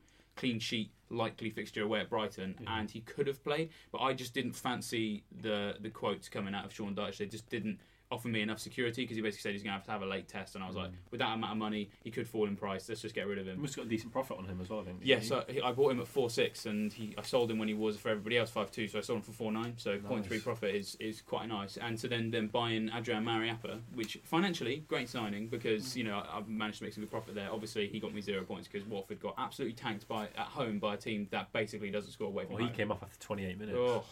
clean 0.41 0.59
sheet, 0.59 0.91
likely 1.11 1.51
fixture 1.51 1.83
away 1.83 2.01
at 2.01 2.09
Brighton, 2.09 2.57
Yeah. 2.61 2.79
and 2.81 2.91
he 2.91 3.01
could 3.03 3.27
have 3.27 3.45
played, 3.45 3.71
but 3.93 3.99
I 3.99 4.15
just 4.15 4.33
didn't 4.33 4.55
fancy 4.55 5.23
the 5.43 5.77
the 5.81 5.91
quotes 5.91 6.29
coming 6.29 6.55
out 6.55 6.65
of 6.65 6.73
Sean 6.73 6.95
Dyche. 6.95 7.19
They 7.19 7.27
just 7.27 7.49
didn't 7.51 7.79
offer 8.11 8.29
me 8.29 8.43
enough 8.43 8.59
security 8.59 9.03
because 9.03 9.17
he 9.17 9.23
basically 9.23 9.43
said 9.43 9.53
he's 9.53 9.63
going 9.63 9.71
to 9.71 9.77
have 9.79 9.85
to 9.85 9.91
have 9.91 10.03
a 10.03 10.07
late 10.07 10.29
test, 10.29 10.55
and 10.55 10.65
I 10.65 10.67
was 10.67 10.77
like, 10.77 10.91
mm. 10.91 10.95
with 11.11 11.21
that 11.21 11.33
amount 11.33 11.53
of 11.53 11.59
money, 11.59 11.91
he 12.03 12.11
could 12.11 12.29
fall 12.29 12.47
in 12.47 12.57
price. 12.57 12.89
Let's 12.89 13.01
just 13.01 13.15
get 13.15 13.27
rid 13.27 13.39
of 13.39 13.47
him. 13.47 13.61
must 13.61 13.75
have 13.75 13.85
got 13.85 13.87
a 13.87 13.91
decent 13.91 14.13
profit 14.13 14.39
on 14.39 14.45
him 14.47 14.61
as 14.61 14.69
well, 14.69 14.81
I 14.81 14.85
think. 14.85 14.99
Yes, 15.03 15.29
so 15.29 15.45
he- 15.49 15.61
I 15.61 15.73
bought 15.73 15.93
him 15.93 16.01
at 16.01 16.09
four 16.09 16.29
six, 16.31 16.67
and 16.67 16.93
he 16.93 17.15
I 17.17 17.23
sold 17.23 17.51
him 17.51 17.59
when 17.59 17.69
he 17.69 17.75
was 17.75 17.99
for 17.99 18.09
everybody 18.09 18.39
else 18.39 18.51
five 18.51 18.71
two, 18.71 18.89
so 18.89 18.99
I 18.99 19.03
sold 19.03 19.19
him 19.19 19.23
for 19.23 19.33
four 19.33 19.53
nine. 19.53 19.75
So 19.77 19.99
point 19.99 20.27
three 20.27 20.39
Nice. 20.39 20.45
profit 20.45 20.75
is, 20.75 20.97
is 21.01 21.21
quite 21.21 21.49
nice. 21.49 21.77
And 21.77 21.99
so 21.99 22.09
then 22.09 22.31
then 22.31 22.49
buying 22.49 22.91
Adrian 22.95 23.25
Mariappa, 23.25 23.81
which 23.95 24.19
financially 24.25 24.85
great 24.89 25.09
signing 25.09 25.47
because 25.47 25.85
mm. 25.85 25.97
you 25.97 26.05
know 26.05 26.19
I- 26.19 26.39
I've 26.39 26.49
managed 26.49 26.79
to 26.79 26.85
make 26.85 26.95
some 26.95 27.05
good 27.05 27.11
profit 27.11 27.35
there. 27.35 27.49
Obviously 27.53 27.89
he 27.89 28.01
got 28.01 28.13
me 28.13 28.21
zero 28.21 28.43
points 28.43 28.69
because 28.69 28.87
Watford 28.89 29.21
got 29.21 29.35
absolutely 29.39 29.75
tanked 29.75 30.09
by 30.09 30.25
at 30.37 30.47
home 30.47 30.79
by 30.79 30.95
a 30.95 30.97
team 30.97 31.29
that 31.31 31.53
basically 31.53 31.91
doesn't 31.91 32.13
score 32.13 32.29
away 32.29 32.45
from 32.45 32.55
Well, 32.55 32.63
he 32.63 32.69
home. 32.69 32.77
came 32.77 32.91
off 32.91 33.03
after 33.03 33.19
28 33.21 33.59
minutes. 33.59 33.79
Oh, 33.79 34.05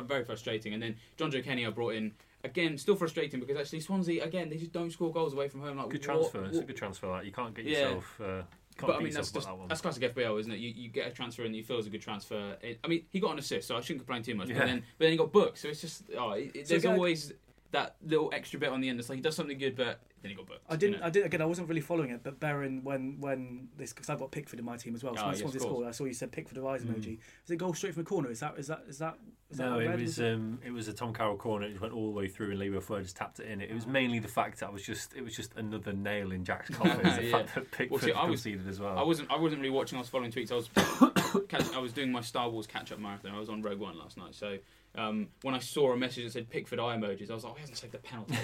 very 0.00 0.24
frustrating. 0.24 0.72
And 0.74 0.82
then 0.82 0.96
Jonjoe 1.18 1.44
Kenny 1.44 1.66
I 1.66 1.70
brought 1.70 1.94
in 1.94 2.12
again, 2.44 2.76
still 2.78 2.96
frustrating 2.96 3.40
because 3.40 3.56
actually 3.56 3.80
Swansea 3.80 4.22
again 4.24 4.48
they 4.48 4.56
just 4.56 4.72
don't 4.72 4.90
score 4.90 5.12
goals 5.12 5.32
away 5.32 5.48
from 5.48 5.60
home. 5.60 5.76
Like 5.78 5.88
Good 5.90 6.06
what- 6.06 6.16
transfer. 6.32 6.44
It's 6.44 6.58
a 6.58 6.62
good 6.64 6.76
transfer. 6.76 7.08
That 7.08 7.24
you 7.26 7.32
can't 7.32 7.54
get 7.54 7.64
Yeah. 7.64 7.78
yourself. 7.78 8.20
Uh, 8.20 8.24
can't 8.24 8.46
but 8.92 8.96
I 8.96 8.98
mean, 9.02 9.12
that's 9.12 9.30
just 9.30 9.46
that 9.46 9.56
one. 9.58 9.68
that's 9.68 9.82
classic 9.82 10.02
FPL, 10.14 10.40
isn't 10.40 10.50
it? 10.52 10.58
You, 10.58 10.70
you 10.70 10.88
get 10.88 11.06
a 11.06 11.10
transfer 11.10 11.44
and 11.44 11.54
you 11.54 11.62
feel 11.62 11.76
it's 11.78 11.86
a 11.86 11.90
good 11.90 12.00
transfer. 12.00 12.56
It, 12.62 12.78
I 12.82 12.88
mean, 12.88 13.04
he 13.10 13.20
got 13.20 13.32
an 13.32 13.38
assist, 13.38 13.68
so 13.68 13.76
I 13.76 13.80
shouldn't 13.82 14.06
complain 14.06 14.22
too 14.22 14.34
much. 14.34 14.48
But 14.48 14.56
then, 14.66 14.78
but 14.98 15.04
then 15.04 15.10
he 15.10 15.18
got 15.18 15.30
booked, 15.30 15.58
so 15.58 15.68
it's 15.68 15.82
just 15.82 16.04
oh, 16.16 16.30
it, 16.32 16.52
it- 16.54 16.66
So 16.66 16.72
there's 16.74 16.84
again- 16.84 16.94
always 16.94 17.32
that 17.72 17.96
little 18.04 18.30
extra 18.32 18.58
bit 18.60 18.68
on 18.70 18.80
the 18.80 18.88
end. 18.88 19.00
It's 19.00 19.08
like 19.08 19.16
he 19.16 19.22
does 19.22 19.34
something 19.36 19.58
good, 19.58 19.76
but 19.76 20.00
then 20.22 20.30
he 20.30 20.36
got 20.36 20.46
booked. 20.46 20.60
I 20.68 20.76
didn't. 20.76 20.94
You 20.94 21.00
know? 21.00 21.06
I 21.06 21.10
did 21.10 21.26
again. 21.26 21.42
I 21.42 21.46
wasn't 21.46 21.68
really 21.68 21.80
following 21.80 22.10
it, 22.10 22.22
but 22.22 22.38
Baron, 22.38 22.84
when 22.84 23.16
when 23.20 23.68
this 23.76 23.92
because 23.92 24.08
I've 24.10 24.18
got 24.20 24.30
Pickford 24.30 24.58
in 24.58 24.64
my 24.64 24.76
team 24.76 24.94
as 24.94 25.02
well. 25.02 25.14
So 25.16 25.22
Ah, 25.22 25.24
when 25.26 25.32
yes, 25.32 25.40
Swansea 25.40 25.60
of 25.62 25.66
course. 25.68 25.86
I 25.88 25.90
saw 25.90 26.04
you 26.04 26.12
said 26.14 26.30
Pickford 26.32 26.58
of 26.58 26.66
eyes 26.66 26.84
Mm. 26.84 26.94
emoji. 26.94 27.18
Is 27.44 27.50
it 27.50 27.56
goal 27.56 27.74
straight 27.74 27.94
from 27.94 28.04
the 28.04 28.08
corner? 28.08 28.30
Is 28.30 28.40
that 28.40 28.54
is 28.58 28.68
that 28.68 28.84
is 28.88 28.98
that? 28.98 29.18
Is 29.50 29.58
that 29.58 29.68
No, 29.70 29.78
red? 29.78 29.98
it 30.00 30.02
was 30.02 30.18
um, 30.20 30.58
it 30.64 30.70
was 30.70 30.88
a 30.88 30.92
Tom 30.94 31.12
Carroll 31.12 31.36
corner. 31.36 31.66
It 31.66 31.70
just 31.70 31.82
went 31.82 31.92
all 31.92 32.06
the 32.06 32.12
way 32.12 32.26
through, 32.28 32.50
and 32.50 32.58
Leroy 32.58 32.80
Fer 32.80 33.02
just 33.02 33.16
tapped 33.16 33.38
it 33.40 33.46
in. 33.48 33.60
It 33.60 33.74
was 33.74 33.86
mainly 33.86 34.18
the 34.18 34.28
fact 34.28 34.60
that 34.60 34.66
I 34.68 34.70
was 34.70 34.82
just 34.82 35.14
it 35.14 35.22
was 35.22 35.34
just 35.34 35.54
another 35.56 35.92
nail 35.92 36.32
in 36.32 36.44
Jack's 36.44 36.70
coffin. 36.70 37.02
the 37.02 37.22
Yeah. 37.24 37.30
fact 37.38 37.54
that 37.54 37.70
Pickford 37.70 37.90
Well, 37.90 38.00
see, 38.00 38.12
I 38.12 38.24
was- 38.24 38.42
conceded 38.42 38.68
as 38.68 38.80
well. 38.80 38.98
I 38.98 39.02
wasn't. 39.02 39.30
I 39.30 39.36
wasn't 39.38 39.60
really 39.60 39.70
watching. 39.74 39.96
I 39.96 40.00
was 40.02 40.08
following 40.08 40.30
tweets. 40.30 40.52
I 40.52 40.54
was. 40.56 40.68
catch, 41.48 41.72
I 41.74 41.78
was 41.78 41.92
doing 41.92 42.12
my 42.12 42.20
Star 42.20 42.48
Wars 42.50 42.66
catch-up 42.66 42.98
marathon. 42.98 43.32
I 43.34 43.38
was 43.38 43.48
on 43.48 43.62
Rogue 43.62 43.78
One 43.80 43.98
last 43.98 44.16
night. 44.16 44.34
So 44.34 44.58
um, 44.94 45.28
when 45.40 45.54
I 45.54 45.58
saw 45.58 45.92
a 45.92 45.96
message 45.96 46.24
that 46.24 46.32
said 46.32 46.50
Pickford 46.50 46.78
eye 46.78 46.96
emojis, 46.96 47.30
I 47.30 47.34
was 47.34 47.44
like, 47.44 47.52
oh, 47.52 47.56
he 47.56 47.60
hasn't 47.60 47.78
saved 47.78 47.92
the 47.94 47.98
penalty. 47.98 48.34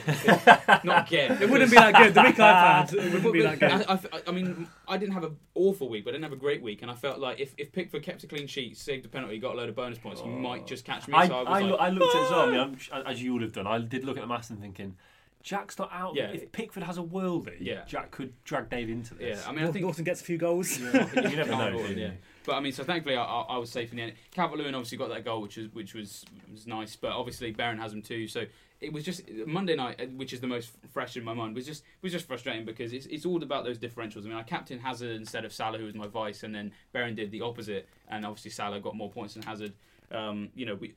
Not 0.86 1.06
again. 1.08 1.32
It 1.42 1.50
wouldn't 1.50 1.70
be 1.70 1.76
that 1.76 1.94
good. 1.94 2.14
The 2.14 2.22
week 2.22 2.40
I've 2.40 2.88
had, 2.88 2.94
it 2.98 3.12
wouldn't 3.12 3.32
be 3.32 3.42
that 3.42 3.58
good. 3.60 3.70
I, 3.70 3.94
I, 3.94 4.22
I 4.28 4.30
mean, 4.30 4.66
I 4.88 4.96
didn't 4.96 5.12
have 5.12 5.24
an 5.24 5.36
awful 5.54 5.88
week, 5.90 6.04
but 6.04 6.10
I 6.10 6.12
didn't 6.12 6.24
have 6.24 6.32
a 6.32 6.36
great 6.36 6.62
week, 6.62 6.80
and 6.82 6.90
I 6.90 6.94
felt 6.94 7.18
like 7.18 7.38
if, 7.38 7.54
if 7.58 7.70
Pickford 7.70 8.02
kept 8.02 8.24
a 8.24 8.26
clean 8.26 8.46
sheet, 8.46 8.76
saved 8.78 9.04
a 9.04 9.08
penalty, 9.08 9.38
got 9.38 9.54
a 9.54 9.58
load 9.58 9.68
of 9.68 9.74
bonus 9.76 9.98
points, 9.98 10.20
he 10.22 10.28
might 10.28 10.66
just 10.66 10.84
catch 10.86 11.06
me. 11.06 11.14
I, 11.14 11.28
so 11.28 11.34
I 11.34 11.38
was 11.40 11.48
I, 11.48 11.52
like, 11.52 11.64
loo- 11.64 11.76
I 11.76 11.88
looked 11.90 12.14
at 12.14 12.20
it 12.22 12.24
as 12.24 12.30
well. 12.30 12.40
I 12.40 12.50
mean, 12.50 12.78
I'm, 12.92 13.06
as 13.06 13.22
you 13.22 13.32
would 13.34 13.42
have 13.42 13.52
done. 13.52 13.66
I 13.66 13.78
did 13.78 14.04
look 14.04 14.16
at 14.16 14.20
the 14.22 14.26
maths 14.26 14.48
and 14.48 14.58
thinking, 14.58 14.96
Jack's 15.42 15.78
not 15.78 15.90
out. 15.92 16.14
Yeah. 16.16 16.30
If 16.30 16.50
Pickford 16.52 16.82
has 16.82 16.96
a 16.98 17.02
worldie, 17.02 17.56
Yeah. 17.60 17.84
Jack 17.86 18.10
could 18.10 18.32
drag 18.44 18.70
Dave 18.70 18.88
into 18.90 19.14
Yeah, 19.20 19.34
this. 19.34 19.46
I 19.46 19.52
mean, 19.52 19.64
I 19.64 19.70
think 19.70 19.84
Norton 19.84 20.04
gets 20.04 20.20
a 20.20 20.24
few 20.24 20.38
goals. 20.38 20.78
you 20.80 20.90
never 20.92 21.50
know. 21.50 21.68
avoid, 21.68 21.88
do 21.88 21.92
you? 21.94 22.00
yeah. 22.06 22.10
But 22.48 22.56
I 22.56 22.60
mean, 22.60 22.72
so 22.72 22.82
thankfully 22.82 23.14
I, 23.14 23.22
I, 23.22 23.40
I 23.42 23.58
was 23.58 23.68
safe 23.68 23.90
in 23.90 23.98
the 23.98 24.04
end. 24.04 24.14
Calvert 24.32 24.56
Lewin 24.56 24.74
obviously 24.74 24.96
got 24.96 25.10
that 25.10 25.22
goal, 25.22 25.42
which 25.42 25.58
was 25.58 25.66
which 25.74 25.92
was 25.92 26.24
was 26.50 26.66
nice. 26.66 26.96
But 26.96 27.12
obviously 27.12 27.50
Barron 27.50 27.76
has 27.76 27.90
them 27.90 28.00
too. 28.00 28.26
So 28.26 28.46
it 28.80 28.90
was 28.90 29.04
just 29.04 29.28
Monday 29.46 29.76
night, 29.76 30.00
uh, 30.00 30.06
which 30.06 30.32
is 30.32 30.40
the 30.40 30.46
most 30.46 30.70
fresh 30.90 31.18
in 31.18 31.24
my 31.24 31.34
mind, 31.34 31.54
was 31.54 31.66
just 31.66 31.84
was 32.00 32.10
just 32.10 32.26
frustrating 32.26 32.64
because 32.64 32.94
it's 32.94 33.04
it's 33.04 33.26
all 33.26 33.42
about 33.42 33.64
those 33.64 33.76
differentials. 33.76 34.24
I 34.24 34.28
mean, 34.28 34.38
I 34.38 34.44
captain 34.44 34.78
Hazard 34.78 35.14
instead 35.14 35.44
of 35.44 35.52
Salah, 35.52 35.76
who 35.76 35.84
was 35.84 35.94
my 35.94 36.06
vice, 36.06 36.42
and 36.42 36.54
then 36.54 36.72
Barron 36.94 37.14
did 37.14 37.30
the 37.32 37.42
opposite, 37.42 37.86
and 38.08 38.24
obviously 38.24 38.50
Salah 38.50 38.80
got 38.80 38.96
more 38.96 39.10
points 39.10 39.34
than 39.34 39.42
Hazard. 39.42 39.74
Um, 40.10 40.48
you 40.54 40.64
know, 40.64 40.76
we, 40.76 40.94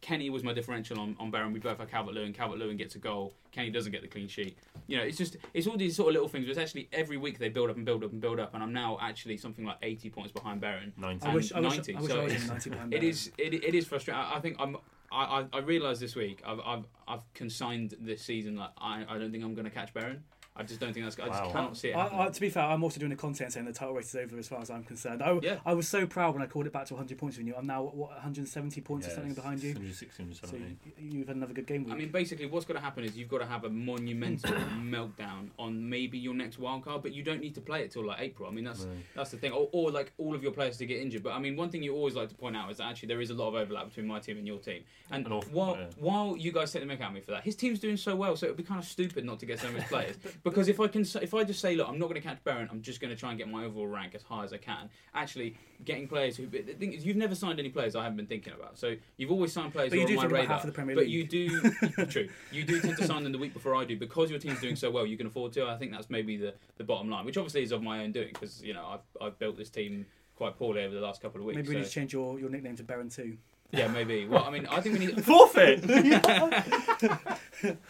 Kenny 0.00 0.30
was 0.30 0.44
my 0.44 0.52
differential 0.52 1.00
on, 1.00 1.16
on 1.18 1.30
Barron. 1.30 1.52
We 1.52 1.58
both 1.58 1.78
had 1.78 1.90
Calvert 1.90 2.14
Lewin. 2.14 2.32
Calvert 2.32 2.58
Lewin 2.58 2.76
gets 2.76 2.94
a 2.94 2.98
goal. 2.98 3.34
Kenny 3.50 3.70
doesn't 3.70 3.90
get 3.92 4.02
the 4.02 4.08
clean 4.08 4.28
sheet. 4.28 4.56
You 4.86 4.96
know, 4.98 5.02
it's 5.02 5.18
just 5.18 5.36
it's 5.54 5.66
all 5.66 5.76
these 5.76 5.96
sort 5.96 6.08
of 6.08 6.14
little 6.14 6.28
things. 6.28 6.44
But 6.46 6.50
it's 6.52 6.60
actually 6.60 6.88
every 6.92 7.16
week 7.16 7.38
they 7.38 7.48
build 7.48 7.70
up 7.70 7.76
and 7.76 7.84
build 7.84 8.04
up 8.04 8.12
and 8.12 8.20
build 8.20 8.38
up, 8.38 8.54
and 8.54 8.62
I'm 8.62 8.72
now 8.72 8.98
actually 9.00 9.36
something 9.36 9.64
like 9.64 9.78
80 9.82 10.10
points 10.10 10.32
behind 10.32 10.60
Barron. 10.60 10.92
90. 10.96 11.26
I 11.26 11.34
wish, 11.34 11.52
I 11.52 11.60
wish, 11.60 11.76
90, 11.76 11.94
I, 11.96 12.00
wish 12.00 12.10
so 12.10 12.20
I 12.20 12.24
was 12.24 12.32
it's- 12.32 12.42
in 12.48 12.48
90 12.48 12.70
pound 12.70 12.94
It 12.98 13.02
is 13.02 13.32
it, 13.38 13.54
it 13.54 13.74
is 13.74 13.86
frustrating. 13.86 14.20
I, 14.22 14.36
I 14.36 14.40
think 14.40 14.56
I'm. 14.58 14.76
I, 15.10 15.40
I, 15.40 15.46
I 15.54 15.58
realised 15.60 16.02
this 16.02 16.14
week 16.14 16.42
I've, 16.46 16.60
I've 16.60 16.84
I've 17.06 17.32
consigned 17.32 17.96
this 17.98 18.20
season 18.22 18.56
like 18.56 18.70
I, 18.78 19.04
I 19.08 19.16
don't 19.18 19.32
think 19.32 19.42
I'm 19.42 19.54
going 19.54 19.64
to 19.64 19.70
catch 19.70 19.94
Barron. 19.94 20.22
I 20.58 20.64
just 20.64 20.80
don't 20.80 20.92
think 20.92 21.04
that's. 21.06 21.18
I 21.18 21.28
just 21.28 21.42
Wow. 21.44 21.50
cannot 21.50 21.76
see 21.76 21.88
it. 21.90 21.94
I. 21.96 22.26
I, 22.26 22.28
to 22.30 22.40
be 22.40 22.50
fair, 22.50 22.64
I'm 22.64 22.82
also 22.82 22.98
doing 22.98 23.12
a 23.12 23.16
content 23.16 23.52
saying 23.52 23.64
the 23.66 23.72
title 23.72 23.94
race 23.94 24.08
is 24.08 24.16
over 24.16 24.36
as 24.38 24.48
far 24.48 24.60
as 24.60 24.70
I'm 24.70 24.82
concerned. 24.84 25.22
I, 25.22 25.38
Yeah. 25.42 25.58
I 25.64 25.72
was 25.74 25.86
so 25.88 26.06
proud 26.06 26.34
when 26.34 26.42
I 26.42 26.46
called 26.46 26.66
it 26.66 26.72
back 26.72 26.86
to 26.86 26.94
100 26.94 27.16
points 27.16 27.38
with 27.38 27.46
you. 27.46 27.54
I'm 27.56 27.66
now 27.66 27.84
what 27.84 28.10
170 28.10 28.80
points 28.80 29.06
or 29.06 29.10
something 29.10 29.34
behind 29.34 29.62
you. 29.62 29.70
160, 29.74 30.16
So 30.34 30.46
170. 30.52 30.78
you, 30.98 31.18
you've 31.18 31.28
had 31.28 31.36
another 31.36 31.54
good 31.54 31.66
game 31.66 31.84
week. 31.84 31.94
I 31.94 31.96
mean, 31.96 32.10
basically, 32.10 32.46
what's 32.46 32.66
going 32.66 32.76
to 32.78 32.84
happen 32.84 33.04
is 33.04 33.16
you've 33.16 33.28
got 33.28 33.38
to 33.38 33.46
have 33.46 33.64
a 33.64 33.70
monumental 33.70 34.52
meltdown 34.82 35.50
on 35.58 35.88
maybe 35.88 36.18
your 36.18 36.34
next 36.34 36.58
wild 36.58 36.84
card, 36.84 37.02
but 37.02 37.12
you 37.12 37.22
don't 37.22 37.40
need 37.40 37.54
to 37.54 37.60
play 37.60 37.82
it 37.82 37.90
till 37.90 38.04
like 38.04 38.20
April. 38.20 38.48
I 38.48 38.52
mean, 38.52 38.64
that's 38.64 38.84
No. 38.84 38.90
that's 39.14 39.30
the 39.30 39.36
thing, 39.36 39.52
or, 39.52 39.68
or 39.72 39.90
like 39.90 40.12
all 40.18 40.34
of 40.34 40.42
your 40.42 40.52
players 40.52 40.76
to 40.78 40.86
get 40.86 41.00
injured. 41.00 41.22
But 41.22 41.32
I 41.34 41.38
mean, 41.38 41.56
one 41.56 41.70
thing 41.70 41.82
you 41.82 41.94
always 41.94 42.14
like 42.14 42.28
to 42.30 42.34
point 42.34 42.56
out 42.56 42.70
is 42.70 42.78
that 42.78 42.84
actually 42.86 43.08
there 43.08 43.20
is 43.20 43.30
a 43.30 43.34
lot 43.34 43.48
of 43.48 43.54
overlap 43.54 43.86
between 43.88 44.06
my 44.06 44.18
team 44.18 44.38
and 44.38 44.46
your 44.46 44.58
team. 44.58 44.82
And 45.10 45.24
An 45.26 45.32
awful 45.32 45.52
while 45.52 45.68
lot, 45.68 45.78
yeah. 45.78 45.86
while 45.98 46.36
you 46.36 46.52
guys 46.52 46.72
take 46.72 46.86
the 46.86 46.88
mick 46.92 47.00
out 47.00 47.08
of 47.08 47.14
me 47.14 47.20
for 47.20 47.30
that, 47.32 47.44
his 47.44 47.56
team's 47.56 47.78
doing 47.80 47.96
so 47.96 48.14
well, 48.16 48.36
so 48.36 48.46
it 48.46 48.50
would 48.50 48.56
be 48.56 48.62
kind 48.62 48.80
of 48.80 48.86
stupid 48.86 49.24
not 49.24 49.38
to 49.40 49.46
get 49.46 49.58
some 49.58 49.70
of 49.70 49.76
his 49.76 49.84
players. 49.88 50.16
Because 50.48 50.68
if 50.68 50.80
I 50.80 50.88
can, 50.88 51.02
if 51.22 51.34
I 51.34 51.44
just 51.44 51.60
say, 51.60 51.74
look, 51.76 51.88
I'm 51.88 51.98
not 51.98 52.08
going 52.08 52.20
to 52.20 52.26
catch 52.26 52.42
Barron, 52.44 52.68
I'm 52.70 52.82
just 52.82 53.00
going 53.00 53.10
to 53.10 53.16
try 53.16 53.30
and 53.30 53.38
get 53.38 53.48
my 53.48 53.64
overall 53.64 53.86
rank 53.86 54.14
as 54.14 54.22
high 54.22 54.44
as 54.44 54.52
I 54.52 54.56
can. 54.58 54.88
Actually, 55.14 55.56
getting 55.84 56.08
players 56.08 56.36
who 56.36 56.46
the 56.46 56.60
thing 56.62 56.92
is, 56.92 57.04
you've 57.04 57.16
never 57.16 57.34
signed 57.34 57.58
any 57.58 57.68
players 57.68 57.94
I 57.96 58.02
haven't 58.02 58.16
been 58.16 58.26
thinking 58.26 58.52
about. 58.52 58.78
So 58.78 58.96
you've 59.16 59.30
always 59.30 59.52
signed 59.52 59.72
players 59.72 59.90
But 59.90 59.96
who 59.98 60.00
you 60.00 60.18
are 60.18 60.22
do 60.22 60.26
on 60.26 60.30
my 60.32 60.38
radar. 60.40 60.54
half 60.54 60.64
of 60.64 60.66
the 60.66 60.74
Premier 60.74 60.94
but 60.96 61.04
League. 61.04 61.12
you 61.12 61.24
do 61.24 61.60
true. 62.10 62.28
You 62.52 62.64
do 62.64 62.80
tend 62.80 62.96
to 62.98 63.04
sign 63.06 63.22
them 63.22 63.32
the 63.32 63.38
week 63.38 63.54
before 63.54 63.74
I 63.76 63.84
do 63.84 63.96
because 63.96 64.30
your 64.30 64.38
team's 64.38 64.60
doing 64.60 64.76
so 64.76 64.90
well. 64.90 65.06
You 65.06 65.16
can 65.16 65.26
afford 65.26 65.52
to. 65.54 65.66
I 65.66 65.76
think 65.76 65.92
that's 65.92 66.10
maybe 66.10 66.36
the, 66.36 66.54
the 66.76 66.84
bottom 66.84 67.08
line, 67.10 67.24
which 67.24 67.36
obviously 67.36 67.62
is 67.62 67.72
of 67.72 67.82
my 67.82 68.02
own 68.02 68.12
doing 68.12 68.30
because 68.32 68.62
you 68.62 68.74
know 68.74 68.86
I've 68.86 69.26
I've 69.26 69.38
built 69.38 69.56
this 69.56 69.70
team 69.70 70.06
quite 70.36 70.56
poorly 70.56 70.84
over 70.84 70.94
the 70.94 71.00
last 71.00 71.20
couple 71.20 71.40
of 71.40 71.46
weeks. 71.46 71.56
Maybe 71.56 71.68
we 71.68 71.74
so- 71.74 71.78
need 71.80 71.86
to 71.86 71.90
change 71.90 72.12
your, 72.12 72.38
your 72.38 72.48
nickname 72.48 72.76
to 72.76 72.84
Baron 72.84 73.08
2. 73.08 73.36
Yeah, 73.70 73.88
maybe. 73.88 74.26
Well, 74.26 74.44
I 74.44 74.50
mean, 74.50 74.66
I 74.66 74.80
think 74.80 74.98
we 74.98 75.06
need 75.06 75.24
Forfeit! 75.24 75.82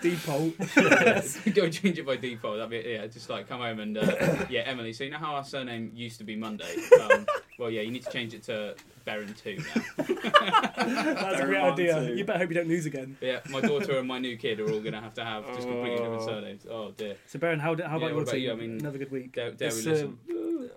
Depot. 0.00 0.50
go 1.54 1.64
and 1.64 1.72
change 1.72 1.98
it 1.98 2.06
by 2.06 2.16
default. 2.16 2.56
That'd 2.56 2.70
be 2.70 2.88
yeah, 2.90 3.06
just 3.06 3.28
like 3.28 3.48
come 3.48 3.60
home 3.60 3.80
and 3.80 3.98
uh, 3.98 4.46
yeah, 4.50 4.60
Emily. 4.62 4.92
So 4.92 5.04
you 5.04 5.10
know 5.10 5.18
how 5.18 5.34
our 5.34 5.44
surname 5.44 5.90
used 5.94 6.18
to 6.18 6.24
be 6.24 6.36
Monday. 6.36 6.74
Um, 7.00 7.26
well, 7.58 7.70
yeah, 7.70 7.82
you 7.82 7.90
need 7.90 8.02
to 8.04 8.10
change 8.10 8.32
it 8.34 8.42
to 8.44 8.74
Baron 9.04 9.34
Two 9.34 9.58
now. 9.58 9.82
That's 10.06 11.40
a 11.40 11.44
great 11.46 11.60
idea. 11.60 12.06
2. 12.08 12.14
You 12.14 12.24
better 12.24 12.38
hope 12.38 12.48
you 12.48 12.54
don't 12.54 12.68
lose 12.68 12.86
again. 12.86 13.16
Yeah, 13.20 13.40
my 13.50 13.60
daughter 13.60 13.98
and 13.98 14.08
my 14.08 14.18
new 14.18 14.36
kid 14.38 14.60
are 14.60 14.70
all 14.72 14.80
going 14.80 14.92
to 14.94 15.00
have 15.00 15.14
to 15.14 15.24
have 15.24 15.46
just 15.48 15.68
completely 15.68 15.96
different 15.98 16.22
Oh. 16.22 16.26
surnames. 16.26 16.66
Oh 16.70 16.90
dear, 16.96 17.16
So 17.26 17.38
Baron, 17.38 17.58
how, 17.60 17.76
how 17.76 17.98
about 17.98 18.00
Yeah, 18.00 18.08
your 18.08 18.22
about 18.22 18.32
team? 18.32 18.42
you? 18.42 18.52
I 18.52 18.54
mean- 18.54 18.78
Another 18.80 18.98
good 18.98 19.10
week. 19.10 19.34
dare, 19.34 19.50
dare 19.52 19.68
we 19.70 19.82
listen? 19.82 20.18
um, 20.30 20.64
It's 20.64 20.72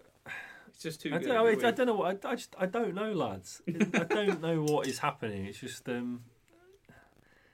just 0.83 1.01
too 1.01 1.09
I 1.13 1.17
good. 1.17 1.27
don't, 1.27 1.35
know, 1.35 1.47
I, 1.47 1.67
I 1.67 1.71
don't 1.71 1.85
know 1.87 1.95
what 1.95 2.25
I, 2.25 2.29
I 2.29 2.35
just 2.35 2.55
I 2.57 2.65
don't 2.65 2.93
know, 2.95 3.11
lads. 3.13 3.61
I 3.67 4.03
don't 4.03 4.41
know 4.41 4.63
what 4.63 4.87
is 4.87 4.99
happening. 4.99 5.45
It's 5.45 5.59
just 5.59 5.87
um, 5.89 6.21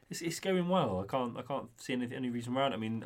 it's 0.10 0.22
it's 0.22 0.40
going 0.40 0.70
well. 0.70 1.04
I 1.06 1.10
can't 1.12 1.38
I 1.38 1.42
can't 1.42 1.68
see 1.78 1.94
any 1.94 2.14
any 2.16 2.30
reason 2.30 2.56
around. 2.56 2.74
I 2.74 2.78
mean, 2.78 3.06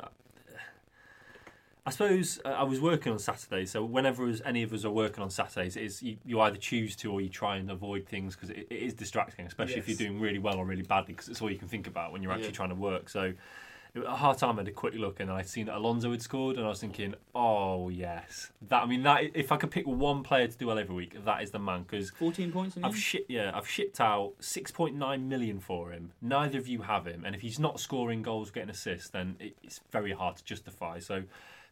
I 1.84 1.90
suppose 1.90 2.38
uh, 2.44 2.48
I 2.50 2.62
was 2.62 2.80
working 2.80 3.12
on 3.12 3.18
Saturday, 3.18 3.66
so 3.66 3.84
whenever 3.84 4.28
us- 4.28 4.40
any 4.44 4.62
of 4.62 4.72
us 4.72 4.84
are 4.84 4.90
working 4.90 5.22
on 5.22 5.30
Saturdays, 5.30 5.76
it 5.76 5.82
is 5.82 6.00
you, 6.02 6.16
you 6.24 6.40
either 6.40 6.56
choose 6.56 6.94
to 6.96 7.10
or 7.12 7.20
you 7.20 7.28
try 7.28 7.56
and 7.56 7.70
avoid 7.70 8.06
things 8.06 8.36
because 8.36 8.50
it, 8.50 8.68
it 8.70 8.76
is 8.82 8.94
distracting, 8.94 9.46
especially 9.46 9.78
if 9.78 9.88
you're 9.88 9.96
doing 9.98 10.20
really 10.20 10.38
well 10.38 10.58
or 10.58 10.64
really 10.64 10.82
badly, 10.82 11.14
because 11.14 11.28
it's 11.28 11.42
all 11.42 11.50
you 11.50 11.58
can 11.58 11.66
think 11.68 11.88
about 11.88 12.12
when 12.12 12.22
you're 12.22 12.30
actually 12.32 12.46
Yeah. 12.48 12.52
trying 12.52 12.68
to 12.70 12.76
work. 12.76 13.08
So. 13.08 13.32
At 13.94 14.06
half 14.06 14.38
time, 14.38 14.56
I 14.58 14.62
had 14.62 14.68
a 14.68 14.72
quick 14.72 14.94
look 14.94 15.20
and 15.20 15.30
I'd 15.30 15.46
seen 15.46 15.66
that 15.66 15.76
Alonso 15.76 16.10
had 16.12 16.22
scored, 16.22 16.56
and 16.56 16.64
I 16.64 16.68
was 16.70 16.80
thinking, 16.80 17.14
"Oh 17.34 17.90
yes, 17.90 18.50
that." 18.68 18.82
I 18.82 18.86
mean, 18.86 19.02
that 19.02 19.24
if 19.34 19.52
I 19.52 19.58
could 19.58 19.70
pick 19.70 19.86
one 19.86 20.22
player 20.22 20.46
to 20.48 20.56
do 20.56 20.68
well 20.68 20.78
every 20.78 20.94
week, 20.94 21.22
that 21.26 21.42
is 21.42 21.50
the 21.50 21.58
man. 21.58 21.82
Because 21.82 22.10
14 22.12 22.50
points 22.52 22.78
I've 22.82 22.96
shipped, 22.96 23.30
yeah, 23.30 23.50
I've 23.54 23.68
shipped 23.68 24.00
out 24.00 24.32
six 24.40 24.70
point 24.70 24.96
nine 24.96 25.28
million 25.28 25.60
for 25.60 25.90
him. 25.90 26.12
Neither 26.22 26.56
of 26.58 26.66
you 26.68 26.82
have 26.82 27.06
him, 27.06 27.24
and 27.26 27.34
if 27.34 27.42
he's 27.42 27.58
not 27.58 27.80
scoring 27.80 28.22
goals, 28.22 28.50
getting 28.50 28.70
assists, 28.70 29.10
then 29.10 29.36
it's 29.38 29.80
very 29.90 30.12
hard 30.12 30.36
to 30.36 30.44
justify. 30.44 30.98
So, 30.98 31.24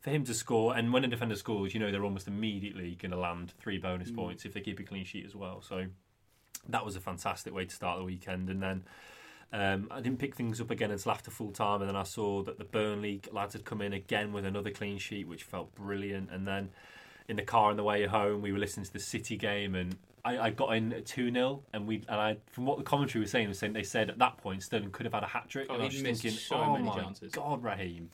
for 0.02 0.10
him 0.10 0.22
to 0.24 0.34
score, 0.34 0.76
and 0.76 0.92
when 0.92 1.04
a 1.04 1.08
defender 1.08 1.36
scores, 1.36 1.72
you 1.72 1.80
know 1.80 1.90
they're 1.90 2.04
almost 2.04 2.28
immediately 2.28 2.96
going 2.96 3.12
to 3.12 3.18
land 3.18 3.54
three 3.58 3.78
bonus 3.78 4.10
Mm. 4.10 4.16
points 4.16 4.44
if 4.44 4.52
they 4.52 4.60
keep 4.60 4.78
a 4.78 4.82
clean 4.82 5.04
sheet 5.06 5.24
as 5.24 5.34
well. 5.34 5.62
So, 5.62 5.86
that 6.68 6.84
was 6.84 6.96
a 6.96 7.00
fantastic 7.00 7.54
way 7.54 7.64
to 7.64 7.74
start 7.74 7.98
the 7.98 8.04
weekend, 8.04 8.50
and 8.50 8.62
then. 8.62 8.84
Um, 9.52 9.88
I 9.90 10.00
didn't 10.00 10.18
pick 10.20 10.36
things 10.36 10.60
up 10.60 10.70
again 10.70 10.90
until 10.92 11.10
after 11.12 11.30
full 11.30 11.50
time, 11.50 11.80
and 11.80 11.88
then 11.88 11.96
I 11.96 12.04
saw 12.04 12.42
that 12.44 12.58
the 12.58 12.64
Burnley 12.64 13.20
lads 13.32 13.52
had 13.54 13.64
come 13.64 13.82
in 13.82 13.92
again 13.92 14.32
with 14.32 14.44
another 14.44 14.70
clean 14.70 14.98
sheet, 14.98 15.26
which 15.26 15.42
felt 15.42 15.74
brilliant. 15.74 16.30
And 16.30 16.46
then 16.46 16.70
in 17.28 17.36
the 17.36 17.42
car 17.42 17.70
on 17.70 17.76
the 17.76 17.82
way 17.82 18.06
home, 18.06 18.42
we 18.42 18.52
were 18.52 18.58
listening 18.58 18.86
to 18.86 18.92
the 18.92 19.00
City 19.00 19.36
game, 19.36 19.74
and 19.74 19.96
I, 20.24 20.38
I 20.38 20.50
got 20.50 20.76
in 20.76 20.92
at 20.92 21.06
two 21.06 21.32
0 21.32 21.62
and 21.72 21.86
we 21.88 21.96
and 22.08 22.20
I 22.20 22.36
from 22.52 22.66
what 22.66 22.76
the 22.78 22.84
commentary 22.84 23.22
was 23.22 23.30
saying, 23.30 23.48
was 23.48 23.58
saying 23.58 23.72
they 23.72 23.82
said 23.82 24.10
at 24.10 24.18
that 24.18 24.36
point 24.36 24.62
Sterling 24.62 24.90
could 24.90 25.06
have 25.06 25.14
had 25.14 25.22
a 25.24 25.26
hat 25.28 25.48
trick, 25.48 25.66
Oh, 25.70 25.74
and 25.74 25.82
I 25.82 25.86
was 25.86 26.00
thinking, 26.00 26.30
so 26.32 26.56
oh 26.56 26.72
many 26.74 26.84
my 26.84 26.94
chances." 26.94 27.32
god, 27.32 27.62
Raheem. 27.64 28.10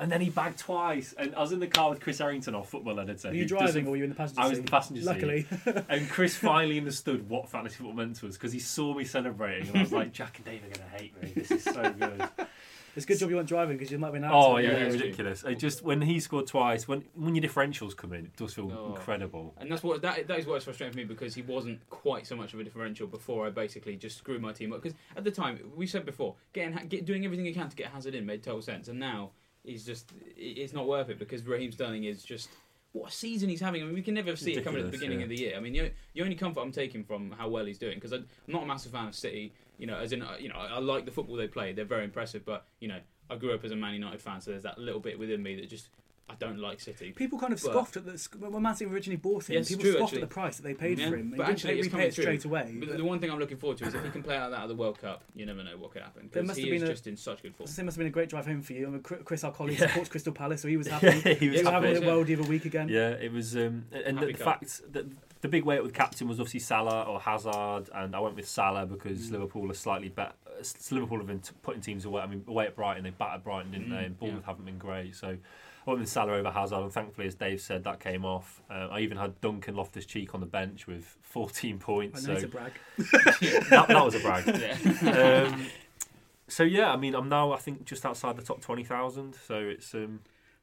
And 0.00 0.10
then 0.10 0.20
he 0.22 0.30
bagged 0.30 0.58
twice, 0.58 1.14
and 1.18 1.34
I 1.34 1.40
was 1.40 1.52
in 1.52 1.60
the 1.60 1.66
car 1.66 1.90
with 1.90 2.00
Chris 2.00 2.20
Errington, 2.20 2.54
our 2.54 2.64
football 2.64 2.98
editor. 2.98 3.28
Were 3.28 3.34
you 3.34 3.44
driving 3.46 3.86
or 3.86 3.90
were 3.90 3.96
you 3.98 4.04
in 4.04 4.10
the 4.10 4.16
passenger 4.16 4.40
seat? 4.40 4.46
I 4.46 4.48
was 4.48 4.58
in 4.58 4.64
the 4.64 4.70
passenger 4.70 5.02
seat. 5.02 5.06
Luckily. 5.08 5.46
and 5.90 6.08
Chris 6.08 6.34
finally 6.36 6.78
understood 6.78 7.28
what 7.28 7.48
fantasy 7.50 7.76
football 7.76 7.92
meant 7.94 8.16
to 8.16 8.26
us 8.26 8.34
because 8.34 8.52
he 8.52 8.58
saw 8.60 8.94
me 8.94 9.04
celebrating, 9.04 9.68
and 9.68 9.76
I 9.78 9.82
was 9.82 9.92
like, 9.92 10.12
Jack 10.12 10.36
and 10.38 10.46
Dave 10.46 10.64
are 10.64 10.74
going 10.74 10.90
to 10.90 10.96
hate 11.02 11.22
me. 11.22 11.32
This 11.36 11.50
is 11.50 11.64
so 11.64 11.82
good. 11.92 12.28
it's 12.96 13.04
a 13.04 13.08
good 13.08 13.18
job 13.18 13.28
you 13.30 13.36
weren't 13.36 13.48
driving 13.48 13.76
because 13.76 13.92
you 13.92 13.98
might 13.98 14.12
be 14.12 14.16
an 14.18 14.24
Oh 14.24 14.56
accident. 14.56 14.64
yeah, 14.64 14.70
Yeah, 14.78 14.82
it 14.84 14.86
was 14.92 15.00
ridiculous. 15.02 15.44
It 15.44 15.58
just 15.58 15.82
when 15.84 16.00
he 16.00 16.18
scored 16.18 16.46
twice, 16.46 16.88
when 16.88 17.04
when 17.14 17.34
your 17.34 17.44
differentials 17.44 17.94
come 17.94 18.14
in, 18.14 18.24
it 18.24 18.36
does 18.36 18.54
feel 18.54 18.72
Oh. 18.72 18.94
incredible. 18.94 19.54
And 19.58 19.70
that's 19.70 19.82
what 19.82 20.00
that, 20.00 20.26
that 20.28 20.38
is 20.38 20.46
what's 20.46 20.64
frustrating 20.64 20.92
for 20.92 20.98
me 20.98 21.04
because 21.04 21.34
he 21.34 21.42
wasn't 21.42 21.78
quite 21.90 22.26
so 22.26 22.36
much 22.36 22.54
of 22.54 22.60
a 22.60 22.64
differential 22.64 23.06
before 23.06 23.46
I 23.46 23.50
basically 23.50 23.96
just 23.96 24.16
screwed 24.16 24.40
my 24.40 24.52
team 24.52 24.72
up. 24.72 24.80
Because 24.82 24.96
at 25.14 25.24
the 25.24 25.30
time 25.30 25.58
we 25.76 25.86
said 25.86 26.06
before, 26.06 26.36
getting 26.54 26.74
get, 26.88 27.04
doing 27.04 27.24
everything 27.26 27.44
you 27.44 27.54
can 27.54 27.68
to 27.68 27.76
get 27.76 27.88
Hazard 27.88 28.14
in 28.14 28.24
made 28.24 28.42
total 28.42 28.62
sense, 28.62 28.88
and 28.88 28.98
now 28.98 29.32
he's 29.64 29.84
just 29.84 30.12
it's 30.36 30.72
not 30.72 30.86
worth 30.86 31.08
it 31.10 31.18
because 31.18 31.46
Raheem 31.46 31.72
Sterling 31.72 32.04
is 32.04 32.22
just 32.22 32.48
what 32.92 33.10
a 33.10 33.12
season 33.12 33.48
he's 33.48 33.60
having. 33.60 33.82
I 33.82 33.84
mean, 33.86 33.94
we 33.94 34.02
can 34.02 34.14
never 34.14 34.34
see 34.34 34.52
it 34.52 34.64
coming 34.64 34.80
at 34.80 34.86
the 34.86 34.90
beginning 34.90 35.20
yeah. 35.20 35.24
of 35.24 35.28
the 35.28 35.38
year. 35.38 35.56
I 35.56 35.60
mean, 35.60 35.72
the, 35.72 35.92
the 36.14 36.22
only 36.22 36.34
comfort 36.34 36.60
I'm 36.60 36.72
taking 36.72 37.04
from 37.04 37.30
how 37.30 37.48
well 37.48 37.64
he's 37.64 37.78
doing 37.78 37.94
because 37.94 38.12
I'm 38.12 38.26
not 38.48 38.64
a 38.64 38.66
massive 38.66 38.92
fan 38.92 39.08
of 39.08 39.14
City. 39.14 39.52
You 39.78 39.86
know, 39.86 39.96
as 39.96 40.12
in 40.12 40.22
uh, 40.22 40.36
you 40.38 40.48
know, 40.48 40.56
I, 40.56 40.66
I 40.66 40.78
like 40.78 41.04
the 41.04 41.12
football 41.12 41.36
they 41.36 41.46
play. 41.46 41.72
They're 41.72 41.84
very 41.84 42.04
impressive, 42.04 42.44
but 42.44 42.66
you 42.80 42.88
know, 42.88 42.98
I 43.30 43.36
grew 43.36 43.54
up 43.54 43.64
as 43.64 43.70
a 43.70 43.76
Man 43.76 43.94
United 43.94 44.20
fan, 44.20 44.40
so 44.40 44.50
there's 44.50 44.64
that 44.64 44.78
little 44.78 45.00
bit 45.00 45.18
within 45.18 45.42
me 45.42 45.56
that 45.56 45.68
just 45.68 45.88
I 46.30 46.34
don't 46.38 46.58
like 46.58 46.80
City. 46.80 47.12
People 47.12 47.38
kind 47.38 47.52
of 47.52 47.60
But- 47.62 47.70
scoffed 47.72 47.96
at 47.96 48.04
the 48.06 48.28
when 48.38 48.62
Man 48.62 48.74
City 48.76 48.90
originally 48.90 49.16
bought 49.16 49.48
him. 49.50 49.54
Yes, 49.56 49.68
people 49.68 49.82
true, 49.82 49.92
scoffed 49.92 50.02
actually. 50.12 50.22
at 50.22 50.28
the 50.28 50.34
price 50.34 50.56
that 50.56 50.62
they 50.62 50.74
paid 50.74 50.98
Yeah, 50.98 51.10
for 51.10 51.16
him. 51.16 51.30
They 51.30 51.36
but 51.36 51.46
didn't 51.46 51.56
actually 51.56 51.72
pay, 51.74 51.78
it's 51.80 51.92
repay 51.92 52.06
it 52.08 52.14
through. 52.14 52.22
straight 52.24 52.44
away. 52.44 52.76
But 52.78 52.88
But 52.90 52.98
the 52.98 53.04
one 53.04 53.18
thing 53.18 53.30
I'm 53.30 53.38
looking 53.38 53.56
forward 53.56 53.78
to 53.78 53.86
is 53.86 53.94
if 53.94 54.04
he 54.04 54.10
can 54.10 54.22
play 54.22 54.38
like 54.38 54.50
that 54.50 54.62
at 54.62 54.68
the 54.68 54.74
World 54.74 54.98
Cup, 55.00 55.22
you 55.34 55.44
never 55.46 55.62
know 55.62 55.76
what 55.76 55.90
could 55.92 56.02
happen. 56.02 56.28
There 56.32 56.42
must 56.42 56.58
he 56.58 56.66
have 56.66 56.74
is 56.74 56.80
been 56.82 56.88
a- 56.90 56.92
just 56.92 57.06
in 57.06 57.16
such 57.16 57.42
good 57.42 57.54
form. 57.54 57.64
it 57.68 57.68
must 57.84 57.96
have 57.96 57.96
been 57.98 58.06
a 58.06 58.10
great 58.10 58.28
drive 58.28 58.46
home 58.46 58.62
for 58.62 58.72
you. 58.72 58.86
I 58.86 58.90
mean, 58.90 59.02
Chris- 59.02 59.20
Chris, 59.24 59.44
our 59.44 59.52
colleague, 59.52 59.78
Yeah. 59.80 59.88
supports 59.88 60.08
Crystal 60.08 60.32
Palace, 60.32 60.62
so 60.62 60.68
he 60.68 60.76
was 60.76 60.86
happy. 60.94 61.06
Yeah, 61.06 61.12
he 61.12 61.28
was 61.28 61.38
he 61.38 61.48
was 61.50 61.60
happy, 61.62 61.86
having 61.88 61.96
a 61.96 62.06
yeah. 62.06 62.12
worldie 62.12 62.34
of 62.34 62.46
a 62.46 62.48
week 62.48 62.64
again. 62.64 62.88
Yeah, 62.88 63.10
it 63.10 63.32
was, 63.32 63.56
um, 63.56 63.86
and 63.92 64.18
Happy 64.18 64.32
the 64.32 64.38
cup. 64.38 64.60
fact 64.60 64.92
that 64.92 65.06
the 65.40 65.48
big 65.48 65.64
weight 65.64 65.82
with 65.82 65.94
captain 65.94 66.28
was 66.28 66.38
obviously 66.38 66.60
Salah 66.60 67.02
or 67.04 67.18
Hazard, 67.20 67.88
and 67.94 68.14
I 68.14 68.20
went 68.20 68.36
with 68.36 68.46
Salah 68.48 68.86
because 68.86 69.28
Mm. 69.28 69.32
Liverpool 69.32 69.70
are 69.70 69.74
slightly 69.74 70.08
better. 70.10 70.32
Liverpool 70.90 71.16
have 71.18 71.26
been 71.26 71.40
t- 71.40 71.52
putting 71.62 71.80
teams 71.80 72.04
away. 72.04 72.20
I 72.20 72.26
mean, 72.26 72.44
away 72.46 72.66
at 72.66 72.76
Brighton, 72.76 73.02
they 73.04 73.08
battered 73.10 73.42
Brighton, 73.42 73.72
didn't 73.72 73.86
Mm, 73.88 73.90
they? 73.98 74.04
And 74.04 74.18
Bournemouth 74.18 74.42
yeah. 74.42 74.46
haven't 74.46 74.66
been 74.66 74.76
great, 74.78 75.16
so. 75.16 75.38
I 75.86 75.90
went 75.90 76.00
with 76.00 76.08
Salah 76.08 76.34
over 76.34 76.50
Hazard, 76.50 76.76
and 76.82 76.92
thankfully, 76.92 77.26
as 77.26 77.34
Dave 77.34 77.60
said, 77.60 77.84
that 77.84 78.00
came 78.00 78.24
off. 78.24 78.60
Uh, 78.70 78.88
I 78.90 79.00
even 79.00 79.16
had 79.16 79.40
Duncan 79.40 79.74
Loftus 79.76 80.04
Cheek 80.06 80.34
on 80.34 80.40
the 80.40 80.46
bench 80.46 80.86
with 80.86 81.04
14 81.22 81.74
I 81.74 81.78
points. 81.84 82.26
know 82.26 82.34
So 82.34 82.36
it's 82.36 82.44
a 82.44 82.48
brag. 82.48 82.72
that, 83.70 83.86
that 83.88 84.04
was 84.04 84.14
a 84.14 84.20
brag. 84.20 84.44
Yeah. 85.02 85.46
um, 85.52 85.66
so 86.48 86.64
yeah, 86.64 86.92
I 86.92 86.96
mean, 86.96 87.14
I'm 87.14 87.28
now 87.28 87.52
I 87.52 87.58
think 87.58 87.84
just 87.84 88.04
outside 88.04 88.36
the 88.36 88.42
top 88.42 88.60
twenty 88.60 88.82
thousand. 88.84 89.36
So 89.46 89.54
it's 89.60 89.94
um, 89.94 90.20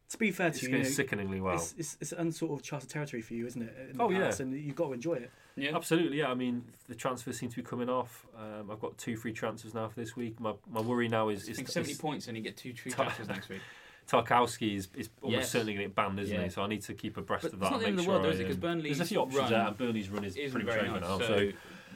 To 0.10 0.18
be 0.18 0.32
fair 0.32 0.48
It's 0.48 0.60
to 0.60 0.66
you, 0.66 0.72
going 0.72 0.84
you 0.84 0.90
know, 0.90 0.94
sickeningly 0.96 1.40
well. 1.42 1.56
it's, 1.56 1.74
it's, 1.78 1.98
it's 2.02 2.14
unsort 2.14 2.54
of 2.54 2.62
charted 2.62 2.90
territory 2.90 3.22
for 3.22 3.34
you, 3.34 3.48
isn't 3.48 3.62
it? 3.62 3.74
in 3.92 3.98
the 3.98 4.04
Oh, 4.04 4.10
yeah. 4.10 4.32
And 4.40 4.54
you've 4.54 4.76
got 4.76 4.88
to 4.88 4.94
enjoy 4.94 5.14
it. 5.14 5.32
Yeah. 5.56 5.76
Absolutely, 5.76 6.20
yeah. 6.20 6.28
I 6.30 6.34
mean, 6.36 6.64
the 6.88 6.94
transfers 6.96 7.40
seem 7.40 7.50
to 7.50 7.56
be 7.56 7.64
coming 7.64 7.90
off. 7.90 8.28
Um, 8.38 8.70
I've 8.70 8.80
got 8.82 8.98
two 8.98 9.16
free 9.16 9.32
transfers 9.34 9.74
now 9.74 9.88
for 9.88 9.96
this 10.00 10.16
week. 10.16 10.40
My 10.42 10.54
my 10.70 10.82
worry 10.82 11.08
now 11.08 11.30
is 11.30 11.48
I 11.48 11.52
is, 11.52 11.56
think 11.58 11.70
70 11.70 11.92
is 11.94 11.98
points 11.98 12.28
and 12.28 12.36
you 12.38 12.44
get 12.44 12.58
two 12.58 12.74
tree 12.74 12.92
Ta- 12.92 13.04
transfers 13.04 13.28
next 13.30 13.50
week. 13.50 13.62
Tarkowski 14.08 14.76
is, 14.76 14.88
is 14.96 15.10
almost 15.22 15.40
Yes. 15.42 15.52
certainly 15.52 15.74
going 15.74 15.84
to 15.86 15.90
get 15.90 15.96
banned, 15.96 16.20
isn't 16.20 16.36
Yeah. 16.36 16.44
he? 16.44 16.50
So 16.50 16.62
I 16.64 16.68
need 16.68 16.82
to 16.84 16.94
keep 16.94 17.18
abreast 17.18 17.44
But 17.44 17.54
of 17.54 17.60
it's 17.60 17.62
that. 17.64 17.72
not 17.72 17.80
the 17.80 17.86
and 17.88 17.92
end 17.92 18.00
of 18.00 18.06
the 18.06 18.10
world, 18.12 18.24
sure 18.24 18.32
though, 18.32 18.34
is 18.34 18.40
it? 18.40 18.44
Because 18.44 18.58
Burnley's 18.58 18.98
There's 18.98 19.08
a 19.08 19.10
few 19.14 19.20
options 19.22 19.40
run 19.42 19.52
there, 19.52 19.68
and 19.68 19.78
Burnley's 19.78 20.10
run 20.10 20.24
is 20.24 20.36
isn't 20.38 20.52
pretty 20.52 20.66
much 20.66 20.78
over 20.90 21.00
nice. 21.00 21.10
now. 21.10 21.20
So, 21.20 21.28
So 21.28 21.52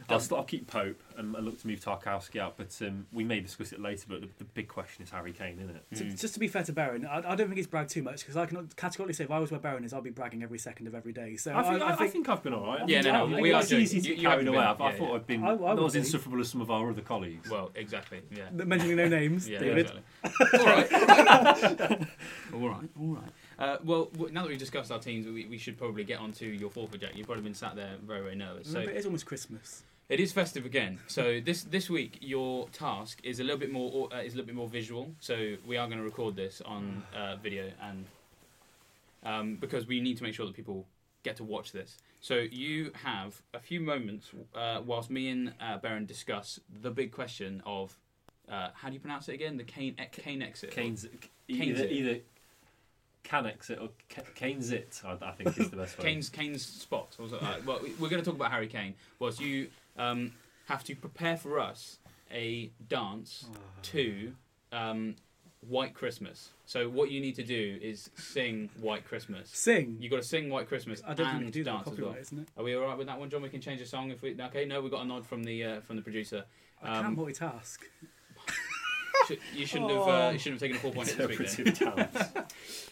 I'll, 0.10 0.20
st- 0.20 0.38
I'll 0.38 0.44
keep 0.46 0.68
Pope 0.68 1.02
and, 1.18 1.36
and 1.36 1.46
look 1.46 1.60
to 1.62 1.68
move 1.68 1.80
Tarkowski 1.80 2.40
out. 2.40 2.56
But 2.58 2.76
um, 2.86 3.06
we 3.14 3.24
may 3.24 3.40
discuss 3.40 3.72
it 3.72 3.80
later. 3.80 4.06
But 4.10 4.22
the, 4.22 4.28
the 4.40 4.44
big 4.46 4.68
question 4.68 5.04
is 5.04 5.10
Harry 5.12 5.32
Kane, 5.32 5.60
isn't 5.60 5.76
it? 5.76 5.96
To- 5.98 6.04
Mm. 6.04 6.20
just 6.20 6.34
to 6.34 6.40
be 6.40 6.48
fair 6.48 6.64
to 6.64 6.74
Baron, 6.74 7.06
I, 7.06 7.18
I 7.18 7.36
don't 7.36 7.48
think 7.48 7.58
he's 7.58 7.68
bragged 7.68 7.90
too 7.92 8.02
much 8.04 8.22
because 8.22 8.36
I 8.38 8.46
can 8.46 8.68
categorically 8.76 9.14
say 9.14 9.24
if 9.26 9.32
I 9.32 9.40
was 9.40 9.52
where 9.52 9.60
Barron 9.60 9.84
is, 9.84 9.94
I'll 9.94 10.02
be 10.02 10.10
bragging 10.10 10.42
every 10.44 10.58
second 10.58 10.88
of 10.88 10.96
every 10.96 11.14
day. 11.14 11.36
So 11.38 11.56
I 11.56 11.64
think, 11.64 11.82
I, 11.82 11.92
I, 11.94 12.08
think, 12.08 12.28
I've 12.30 12.42
been 12.44 12.54
all 12.54 12.66
right. 12.66 12.88
Yeah, 12.90 13.02
no, 13.02 13.28
no, 13.28 13.40
we 13.42 13.52
are 13.54 13.62
it's 13.62 13.72
easy 13.72 13.98
joking. 14.00 14.04
to 14.04 14.10
You- 14.10 14.16
you 14.24 14.28
carried 14.30 14.48
away. 14.48 14.58
been. 14.58 14.66
I, 14.66 14.72
I 14.72 14.98
thought 14.98 15.10
yeah. 15.10 15.16
I'd 15.16 15.28
been 15.28 15.44
I- 15.44 15.52
I 15.52 15.56
not 15.76 15.86
as 15.86 15.94
be. 15.94 16.00
insufferable 16.00 16.40
as 16.42 16.50
some 16.50 16.62
of 16.62 16.72
our 16.72 16.90
other 16.90 17.02
colleagues. 17.02 17.50
well, 17.50 17.72
exactly. 17.76 18.22
Yeah. 18.36 18.50
mentioning 18.52 18.96
no 18.98 19.08
names, 19.08 19.48
Yeah, 19.48 19.60
David. 19.60 19.92
exactly. 20.24 20.60
all 20.60 20.66
right. 20.66 20.92
all 22.54 22.70
right. 22.70 22.90
All 23.00 23.08
right. 23.16 23.32
Uh, 23.60 23.78
well, 23.84 24.10
now 24.32 24.42
that 24.42 24.50
we've 24.50 24.58
discussed 24.58 24.92
our 24.92 25.00
teams, 25.00 25.28
we, 25.28 25.46
we 25.46 25.58
should 25.58 25.78
probably 25.78 26.04
get 26.04 26.20
on 26.20 26.32
to 26.34 26.48
your 26.48 26.70
forfeit, 26.72 27.02
Jack. 27.02 27.16
You've 27.16 27.28
probably 27.28 27.44
been 27.44 27.54
sat 27.54 27.76
there 27.76 27.96
very, 28.06 28.22
very 28.22 28.36
nervous. 28.36 28.68
So 28.68 28.80
Remember, 28.80 28.98
it's 28.98 29.06
almost 29.06 29.26
Christmas. 29.26 29.84
It 30.12 30.20
is 30.20 30.34
festive 30.34 30.66
again. 30.66 31.00
So 31.08 31.40
this 31.40 31.64
this 31.64 31.90
week, 31.90 32.18
your 32.20 32.68
task 32.70 33.22
is 33.24 33.40
a 33.40 33.44
little 33.44 33.58
bit 33.58 33.72
more 33.72 34.10
uh, 34.14 34.18
is 34.18 34.34
a 34.34 34.36
little 34.36 34.48
bit 34.48 34.56
more 34.56 34.68
visual. 34.68 35.10
So 35.22 35.56
we 35.66 35.78
are 35.78 35.88
going 35.88 36.00
to 36.00 36.04
record 36.04 36.36
this 36.36 36.62
on 36.66 37.04
uh, 37.16 37.38
video, 37.38 37.72
and 37.82 38.06
um, 39.24 39.56
because 39.56 39.88
we 39.88 40.02
need 40.02 40.18
to 40.18 40.24
make 40.24 40.34
sure 40.34 40.46
that 40.46 40.56
people 40.56 40.86
get 41.24 41.38
to 41.38 41.46
watch 41.46 41.72
this. 41.72 41.98
So 42.20 42.36
you 42.36 42.92
have 43.04 43.42
a 43.54 43.60
few 43.60 43.80
moments 43.80 44.32
uh, 44.54 44.82
whilst 44.86 45.10
me 45.10 45.30
and 45.30 45.54
uh, 45.62 45.78
Baron 45.78 46.06
discuss 46.06 46.60
the 46.82 46.92
big 46.92 47.14
question 47.14 47.64
of 47.66 47.98
uh, 48.50 48.70
how 48.74 48.90
do 48.90 48.96
you 48.96 49.00
pronounce 49.00 49.30
it 49.30 49.34
again? 49.36 49.56
The 49.56 49.64
Kane 49.64 49.96
Kane 50.12 50.42
exit. 50.42 50.72
Kane's 50.72 51.08
Kane's 51.48 51.80
either, 51.80 51.84
it. 51.86 51.92
either 51.92 52.20
can 53.24 53.46
exit 53.46 53.80
or 53.80 53.90
Kane's 54.36 54.72
it. 54.72 55.02
I, 55.06 55.18
I 55.22 55.32
think 55.32 55.58
is 55.58 55.70
the 55.70 55.78
best 55.78 55.98
way. 55.98 56.04
Kane's 56.06 56.30
Kane's 56.30 56.66
spot. 56.66 57.16
Or 57.18 57.30
something 57.30 57.48
like 57.48 57.66
well, 57.66 57.80
we're 58.00 58.10
going 58.10 58.22
to 58.22 58.26
talk 58.26 58.36
about 58.36 58.52
Harry 58.52 58.68
Kane. 58.68 58.96
Whilst 59.20 59.40
you 59.40 59.70
um, 59.98 60.32
have 60.68 60.84
to 60.86 60.96
prepare 60.96 61.38
for 61.38 61.60
us 61.60 62.00
a 62.32 62.72
dance 62.88 63.46
to 63.84 64.34
um, 64.72 65.16
White 65.68 65.94
Christmas. 65.94 66.50
So 66.66 66.88
what 66.90 67.12
you 67.12 67.20
need 67.22 67.36
to 67.36 67.44
do 67.44 67.78
is 67.82 68.10
sing 68.16 68.70
White 68.80 69.06
Christmas. 69.06 69.50
Sing. 69.52 69.98
You 70.00 70.10
got 70.10 70.18
to 70.18 70.24
sing 70.24 70.50
White 70.50 70.68
Christmas 70.68 71.02
I 71.06 71.14
don't 71.14 71.28
and 71.28 71.28
think 71.28 71.40
we 71.40 71.44
can 71.46 71.52
do 71.52 71.64
that. 71.66 71.72
dance 71.86 71.88
as 71.90 72.00
well. 72.00 72.16
Isn't 72.20 72.40
it? 72.40 72.48
Are 72.58 72.64
we 72.64 72.76
all 72.76 72.84
right 72.88 72.98
with 72.98 73.08
that 73.08 73.20
one, 73.20 73.30
John? 73.30 73.42
We 73.42 73.50
can 73.50 73.62
change 73.62 73.80
the 73.82 73.86
song 73.86 74.10
if 74.12 74.22
we. 74.22 74.36
Okay, 74.40 74.66
no, 74.66 74.82
we 74.82 74.90
got 74.90 75.02
a 75.02 75.06
nod 75.06 75.26
from 75.26 75.44
the 75.44 75.64
uh, 75.64 75.82
from 75.82 75.98
the 75.98 76.02
producer. 76.02 76.46
I 76.84 76.98
Um, 76.98 77.16
can't 77.16 77.18
multitask. 77.20 77.78
Should, 79.28 79.40
you 79.54 79.66
shouldn't 79.68 79.92
have. 79.92 80.00
Uh, 80.02 80.06
Oh. 80.10 80.30
you 80.32 80.40
shouldn't 80.40 80.62
have 80.62 80.72
taken 80.72 80.78
a 80.78 80.80
four 80.80 80.92
point 80.94 81.10
hit 81.10 81.38
this 81.38 81.58
week. 81.58 81.76
Then. 81.78 82.10
Talents. 82.10 82.91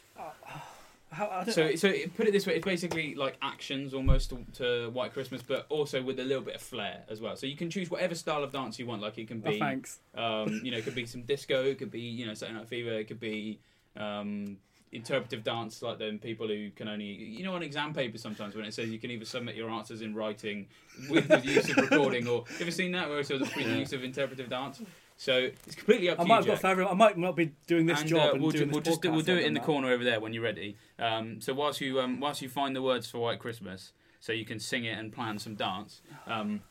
How, 1.11 1.43
So, 1.45 1.75
so 1.75 1.91
put 2.15 2.27
it 2.27 2.31
this 2.31 2.45
way: 2.45 2.55
it's 2.55 2.65
basically 2.65 3.15
like 3.15 3.37
actions 3.41 3.93
almost 3.93 4.29
to, 4.29 4.45
to 4.53 4.89
White 4.91 5.13
Christmas, 5.13 5.41
but 5.41 5.65
also 5.69 6.01
with 6.01 6.19
a 6.19 6.23
little 6.23 6.43
bit 6.43 6.55
of 6.55 6.61
flair 6.61 7.03
as 7.09 7.19
well. 7.19 7.35
So 7.35 7.47
you 7.47 7.55
can 7.55 7.69
choose 7.69 7.89
whatever 7.89 8.15
style 8.15 8.43
of 8.43 8.51
dance 8.51 8.77
you 8.77 8.85
want. 8.85 9.01
Like 9.01 9.17
it 9.17 9.27
can 9.27 9.41
oh, 9.45 9.49
be, 9.49 9.59
thanks. 9.59 9.99
um, 10.15 10.61
you 10.63 10.71
know, 10.71 10.77
it 10.77 10.83
could 10.83 10.95
be 10.95 11.05
some 11.05 11.23
disco, 11.23 11.63
it 11.63 11.79
could 11.79 11.91
be 11.91 12.01
you 12.01 12.25
know 12.25 12.33
Saturday 12.33 12.59
Night 12.59 12.67
Fever, 12.67 12.91
it 12.91 13.07
could 13.07 13.19
be 13.19 13.59
um, 13.97 14.57
interpretive 14.91 15.43
dance, 15.43 15.81
like 15.81 15.99
them 15.99 16.19
people 16.19 16.47
who 16.47 16.69
can 16.71 16.87
only, 16.87 17.05
you 17.05 17.43
know, 17.43 17.53
on 17.55 17.63
exam 17.63 17.93
papers 17.93 18.21
sometimes 18.21 18.55
when 18.55 18.65
it 18.65 18.73
says 18.73 18.89
you 18.89 18.99
can 18.99 19.11
either 19.11 19.25
submit 19.25 19.55
your 19.55 19.69
answers 19.69 20.01
in 20.01 20.15
writing 20.15 20.67
with 21.09 21.27
the 21.27 21.39
use 21.39 21.69
of 21.69 21.77
recording, 21.77 22.27
or 22.27 22.45
have 22.47 22.59
you 22.59 22.65
ever 22.65 22.71
seen 22.71 22.91
that 22.91 23.09
where 23.09 23.19
it 23.19 23.27
says 23.27 23.41
the 23.41 23.61
use 23.63 23.93
of 23.93 24.03
interpretive 24.03 24.49
dance? 24.49 24.81
So 25.21 25.49
it's 25.65 25.75
completely 25.75 26.07
up 26.09 26.15
to 26.15 26.21
I 26.21 26.23
you. 26.23 26.29
might 26.29 26.35
have 26.37 26.45
Jack. 26.45 26.61
got 26.61 26.61
further. 26.61 26.85
I 26.87 26.93
might 26.93 27.17
not 27.17 27.35
be 27.35 27.51
doing 27.67 27.85
this 27.85 27.99
And, 27.99 28.09
job 28.09 28.29
uh, 28.29 28.31
and 28.35 28.41
we'll, 28.41 28.51
doing 28.51 28.67
ju- 28.67 28.71
we'll 28.71 28.81
just 28.81 29.01
do, 29.01 29.11
we'll 29.11 29.19
do 29.21 29.35
it 29.35 29.43
in 29.45 29.53
the 29.53 29.59
that. 29.59 29.65
corner 29.65 29.89
over 29.91 30.01
there 30.01 30.21
when 30.21 30.31
you're 30.31 30.41
ready. 30.41 30.77
Um, 30.97 31.41
so 31.41 31.53
whilst 31.53 31.81
you 31.81 31.99
um, 31.99 32.21
whilst 32.21 32.41
you 32.41 32.47
find 32.47 32.73
the 32.73 32.81
words 32.81 33.05
for 33.09 33.17
White 33.19 33.37
Christmas, 33.39 33.91
so 34.21 34.31
you 34.31 34.45
can 34.45 34.61
sing 34.61 34.85
it 34.85 34.97
and 34.97 35.11
plan 35.11 35.37
some 35.37 35.55
dance. 35.55 35.99
Um, 36.25 36.61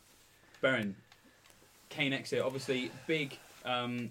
Baron, 0.62 0.96
Kane 1.90 2.14
exit, 2.14 2.40
obviously 2.40 2.90
big, 3.06 3.36
um, 3.66 4.08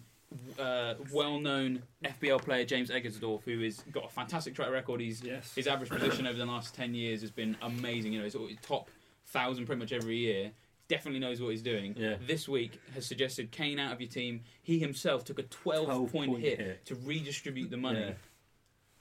uh, 0.60 0.94
well-known 1.12 1.82
FPL 2.06 2.40
player 2.40 2.64
James 2.64 2.92
Eggersdorf, 2.92 3.42
who 3.44 3.60
has 3.62 3.80
got 3.92 4.06
a 4.06 4.10
fantastic 4.10 4.54
track 4.54 4.70
record. 4.70 5.02
He's 5.02 5.24
yes. 5.24 5.56
his 5.56 5.66
average 5.66 5.90
position 5.90 6.28
over 6.28 6.38
the 6.38 6.46
last 6.46 6.76
10 6.76 6.94
years 6.94 7.22
has 7.22 7.32
been 7.32 7.58
amazing. 7.64 8.14
You 8.14 8.20
know, 8.20 8.26
he's 8.26 8.36
always 8.36 8.58
top 8.62 8.90
thousand 9.26 9.66
pretty 9.66 9.80
much 9.80 9.92
every 9.94 10.18
year. 10.18 10.52
Definitely 10.88 11.20
knows 11.20 11.42
what 11.42 11.50
he's 11.50 11.62
doing. 11.62 11.96
Yeah. 11.98 12.16
This 12.26 12.48
week 12.48 12.80
has 12.94 13.06
suggested 13.06 13.52
Kane 13.52 13.80
out 13.80 13.92
of 13.92 14.00
your 14.00 14.10
team. 14.10 14.42
He 14.62 14.80
himself 14.80 15.26
took 15.26 15.38
a 15.40 15.44
12, 15.44 15.86
12 15.86 16.12
point, 16.12 16.32
point 16.32 16.44
hit, 16.44 16.60
hit. 16.60 16.86
to 16.86 16.96
redistribute 16.96 17.70
the 17.70 17.78
money. 17.78 18.00
Yeah. 18.00 18.12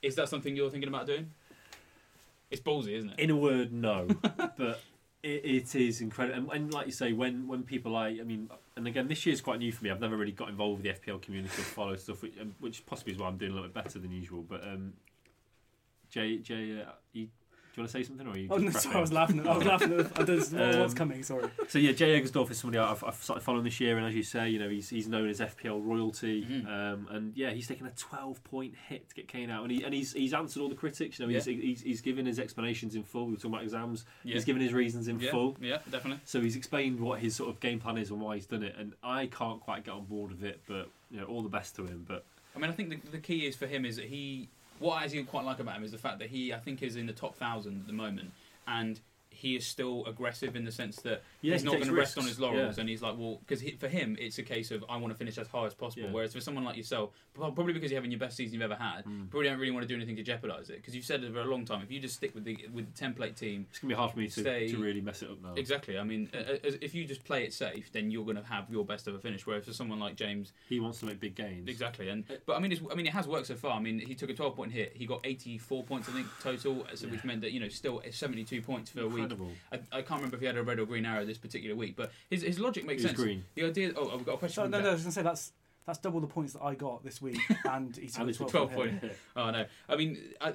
Is 0.01 0.15
that 0.15 0.29
something 0.29 0.55
you're 0.55 0.69
thinking 0.69 0.89
about 0.89 1.07
doing? 1.07 1.31
It's 2.49 2.61
ballsy, 2.61 2.97
isn't 2.97 3.11
it? 3.11 3.19
In 3.19 3.29
a 3.29 3.35
word, 3.35 3.71
no. 3.71 4.07
but 4.57 4.81
it, 5.23 5.45
it 5.45 5.75
is 5.75 6.01
incredible. 6.01 6.37
And, 6.37 6.51
and 6.51 6.73
like 6.73 6.85
you 6.85 6.91
say, 6.91 7.13
when, 7.13 7.47
when 7.47 7.63
people 7.63 7.93
like, 7.93 8.19
I 8.19 8.23
mean, 8.23 8.49
and 8.75 8.87
again, 8.87 9.07
this 9.07 9.25
year's 9.25 9.41
quite 9.41 9.59
new 9.59 9.71
for 9.71 9.83
me. 9.83 9.91
I've 9.91 9.99
never 9.99 10.15
really 10.15 10.31
got 10.31 10.49
involved 10.49 10.83
with 10.83 10.99
the 10.99 11.11
FPL 11.11 11.21
community 11.21 11.61
or 11.61 11.65
followed 11.65 11.99
stuff, 11.99 12.21
which, 12.21 12.33
um, 12.39 12.55
which 12.59 12.85
possibly 12.85 13.13
is 13.13 13.19
why 13.19 13.27
I'm 13.27 13.37
doing 13.37 13.51
a 13.51 13.55
little 13.55 13.69
bit 13.69 13.83
better 13.83 13.99
than 13.99 14.11
usual. 14.11 14.43
But 14.47 14.63
um, 14.63 14.93
Jay, 16.09 16.37
Jay, 16.37 16.81
uh, 16.81 16.91
you, 17.13 17.27
do 17.77 17.81
you 17.81 17.83
want 17.83 17.91
to 17.91 17.97
say 17.99 18.03
something, 18.07 18.25
or 18.27 18.31
are 18.31 18.37
you? 18.39 18.47
Oh 18.49 18.57
no, 18.57 18.71
sorry, 18.71 18.95
I 18.95 19.01
was 19.01 19.13
laughing. 19.13 19.39
At, 19.39 19.45
I 19.47 19.55
was 19.55 19.65
laughing 19.67 19.93
at. 19.99 20.19
I 20.19 20.23
don't 20.23 20.51
know 20.51 20.79
what's 20.79 20.93
Um, 20.93 20.97
coming. 20.97 21.21
Sorry. 21.21 21.47
So 21.67 21.77
yeah, 21.77 21.91
Jay 21.91 22.19
Eggersdorf 22.19 22.49
is 22.49 22.57
somebody 22.57 22.79
I've, 22.79 23.03
I've 23.03 23.21
started 23.23 23.41
following 23.41 23.63
this 23.65 23.79
year, 23.79 23.97
and 23.97 24.07
as 24.07 24.15
you 24.15 24.23
say, 24.23 24.49
you 24.49 24.57
know 24.57 24.67
he's 24.67 24.89
he's 24.89 25.07
known 25.07 25.29
as 25.29 25.39
FPL 25.39 25.79
royalty, 25.85 26.43
Mhm. 26.43 26.65
um, 26.67 27.07
and 27.11 27.37
yeah, 27.37 27.51
he's 27.51 27.67
taken 27.67 27.85
a 27.85 27.91
12 27.91 28.43
point 28.43 28.73
hit 28.89 29.07
to 29.09 29.13
get 29.15 29.27
Kane 29.27 29.51
out, 29.51 29.61
and 29.61 29.71
he 29.71 29.83
and 29.83 29.93
he's 29.93 30.11
he's 30.13 30.33
answered 30.33 30.61
all 30.63 30.69
the 30.69 30.75
critics. 30.75 31.19
You 31.19 31.27
know, 31.27 31.31
he's, 31.31 31.45
he's 31.45 31.81
he's 31.81 32.01
given 32.01 32.25
his 32.25 32.39
explanations 32.39 32.95
in 32.95 33.03
full. 33.03 33.25
We 33.27 33.33
were 33.33 33.37
talking 33.37 33.51
about 33.51 33.63
exams. 33.63 34.05
Yeah. 34.23 34.33
He's 34.33 34.45
given 34.45 34.61
his 34.63 34.73
reasons 34.73 35.07
in 35.07 35.19
yeah, 35.19 35.29
full. 35.29 35.55
yeah, 35.61 35.77
definitely. 35.91 36.19
So 36.25 36.41
he's 36.41 36.55
explained 36.55 36.99
what 36.99 37.19
his 37.19 37.35
sort 37.35 37.51
of 37.51 37.59
game 37.59 37.79
plan 37.79 37.97
is 37.99 38.09
and 38.09 38.19
why 38.19 38.35
he's 38.37 38.47
done 38.47 38.63
it, 38.63 38.75
and 38.75 38.93
I 39.03 39.27
can't 39.27 39.61
quite 39.61 39.83
get 39.85 39.91
on 39.93 40.05
board 40.05 40.31
with 40.31 40.43
it. 40.43 40.61
But 40.67 40.89
you 41.11 41.19
know, 41.19 41.25
all 41.25 41.43
the 41.43 41.49
best 41.49 41.75
to 41.75 41.85
him. 41.85 42.05
But 42.07 42.25
I 42.55 42.59
mean, 42.59 42.71
I 42.71 42.73
think 42.73 42.89
the, 42.89 43.11
the 43.11 43.19
key 43.19 43.45
is 43.45 43.55
for 43.55 43.67
him 43.67 43.85
is 43.85 43.97
that 43.97 44.05
he. 44.05 44.49
What 44.79 45.01
I 45.01 45.03
actually 45.05 45.23
quite 45.23 45.45
like 45.45 45.59
about 45.59 45.75
him 45.77 45.83
is 45.83 45.91
the 45.91 45.97
fact 45.97 46.19
that 46.19 46.29
he, 46.29 46.53
I 46.53 46.59
think, 46.59 46.83
is 46.83 46.95
in 46.95 47.07
the 47.07 47.13
top 47.13 47.35
thousand 47.35 47.81
at 47.81 47.87
the 47.87 47.93
moment, 47.93 48.31
and 48.67 48.99
he 49.29 49.55
is 49.55 49.65
still 49.65 50.05
aggressive 50.05 50.55
in 50.55 50.65
the 50.65 50.71
sense 50.71 50.97
that 50.97 51.21
yeah, 51.47 51.53
he's 51.53 51.61
he 51.63 51.65
not 51.67 51.75
going 51.75 51.87
to 51.87 51.93
rest 51.93 52.17
on 52.17 52.25
his 52.25 52.39
laurels, 52.39 52.77
Yeah. 52.77 52.81
and 52.81 52.89
he's 52.89 53.01
like, 53.01 53.17
well, 53.17 53.39
because 53.45 53.63
for 53.79 53.87
him, 53.87 54.15
it's 54.19 54.37
a 54.37 54.43
case 54.43 54.71
of 54.71 54.83
I 54.89 54.97
want 54.97 55.13
to 55.13 55.17
finish 55.17 55.37
as 55.37 55.47
high 55.47 55.65
as 55.65 55.73
possible. 55.73 56.07
Yeah. 56.07 56.11
Whereas 56.13 56.33
for 56.33 56.41
someone 56.41 56.63
like 56.63 56.77
yourself, 56.77 57.11
probably 57.33 57.73
because 57.73 57.91
you're 57.91 57.97
having 57.99 58.11
your 58.11 58.19
best 58.19 58.35
season 58.37 58.53
you've 58.53 58.63
ever 58.71 58.75
had, 58.81 59.05
Mm. 59.05 59.29
probably 59.29 59.49
don't 59.49 59.59
really 59.59 59.71
want 59.71 59.83
to 59.83 59.87
do 59.87 59.95
anything 59.95 60.15
to 60.17 60.23
jeopardise 60.23 60.69
it. 60.69 60.77
Because 60.77 60.95
you've 60.95 61.05
said 61.05 61.23
it 61.23 61.31
for 61.33 61.39
a 61.41 61.45
long 61.45 61.65
time. 61.65 61.81
If 61.81 61.91
you 61.91 61.99
just 61.99 62.15
stick 62.15 62.33
with 62.35 62.43
the 62.43 62.57
with 62.73 62.93
the 62.93 63.05
template 63.05 63.35
team, 63.35 63.65
It's 63.69 63.79
gonna 63.79 63.93
be 63.93 63.95
hard 63.95 64.11
for 64.11 64.19
me 64.19 64.27
to, 64.27 64.39
Stay- 64.41 64.67
to 64.71 64.77
really 64.77 65.01
mess 65.01 65.21
it 65.21 65.29
up 65.29 65.41
now. 65.41 65.53
exactly. 65.55 65.97
I 65.97 66.03
mean, 66.03 66.29
uh, 66.33 66.37
uh, 66.37 66.57
if 66.81 66.93
you 66.95 67.05
just 67.05 67.23
play 67.23 67.43
it 67.43 67.53
safe, 67.53 67.91
then 67.91 68.11
you're 68.11 68.25
going 68.25 68.37
to 68.37 68.43
have 68.43 68.69
your 68.69 68.83
best 68.85 69.07
ever 69.07 69.19
finish. 69.19 69.45
Whereas 69.45 69.65
for 69.65 69.73
someone 69.73 69.99
like 69.99 70.15
James, 70.15 70.53
He 70.69 70.79
wants 70.79 70.99
to 70.99 71.05
make 71.05 71.19
big 71.19 71.35
gains. 71.35 71.67
Exactly, 71.69 72.09
and 72.09 72.23
but 72.45 72.55
I 72.57 72.59
mean, 72.59 72.71
it's, 72.71 72.81
I 72.91 72.95
mean, 72.95 73.05
it 73.07 73.13
has 73.13 73.27
worked 73.27 73.47
so 73.47 73.55
far. 73.55 73.71
I 73.77 73.79
mean, 73.79 73.99
he 73.99 74.15
took 74.15 74.29
a 74.29 74.33
12 74.33 74.55
point 74.55 74.71
hit. 74.71 74.93
He 74.95 75.05
got 75.05 75.21
84 75.23 75.83
points, 75.83 76.09
I 76.09 76.11
think, 76.13 76.27
total, 76.41 76.85
so 76.95 77.07
which 77.07 77.23
meant 77.23 77.41
that 77.41 77.51
you 77.51 77.59
know, 77.59 77.69
still 77.69 78.01
72 78.09 78.61
points 78.61 78.89
for 78.91 79.01
a 79.01 79.07
week. 79.07 79.23
Incredible. 79.23 79.51
I, 79.71 79.79
I 79.91 80.01
can't 80.01 80.19
remember 80.19 80.35
if 80.35 80.41
he 80.41 80.47
had 80.47 80.57
a 80.57 80.63
red 80.63 80.79
or 80.79 80.85
green 80.85 81.05
arrow 81.05 81.25
this 81.25 81.36
particular 81.37 81.75
week, 81.75 81.95
but 81.95 82.11
his, 82.29 82.41
his 82.43 82.59
logic 82.59 82.85
makes 82.85 83.01
He's 83.01 83.11
sense. 83.11 83.21
green. 83.21 83.43
The 83.55 83.65
idea. 83.65 83.93
Oh, 83.95 84.11
I've 84.13 84.25
got 84.25 84.33
a 84.35 84.37
question. 84.37 84.63
So, 84.63 84.67
no, 84.69 84.81
no, 84.81 84.89
I 84.89 84.93
was 84.93 85.01
gonna 85.03 85.11
say 85.11 85.21
that's 85.21 85.51
that's 85.85 85.99
double 85.99 86.19
the 86.19 86.27
points 86.27 86.53
that 86.53 86.63
I 86.63 86.75
got 86.75 87.03
this 87.03 87.21
week, 87.21 87.39
and 87.65 87.95
he's 87.95 88.17
And 88.17 88.29
it's 88.29 88.37
12 88.37 88.51
12 88.51 88.71
point. 88.73 89.01
point. 89.01 89.13
Oh 89.35 89.51
no, 89.51 89.65
I 89.87 89.95
mean, 89.95 90.17
I, 90.41 90.53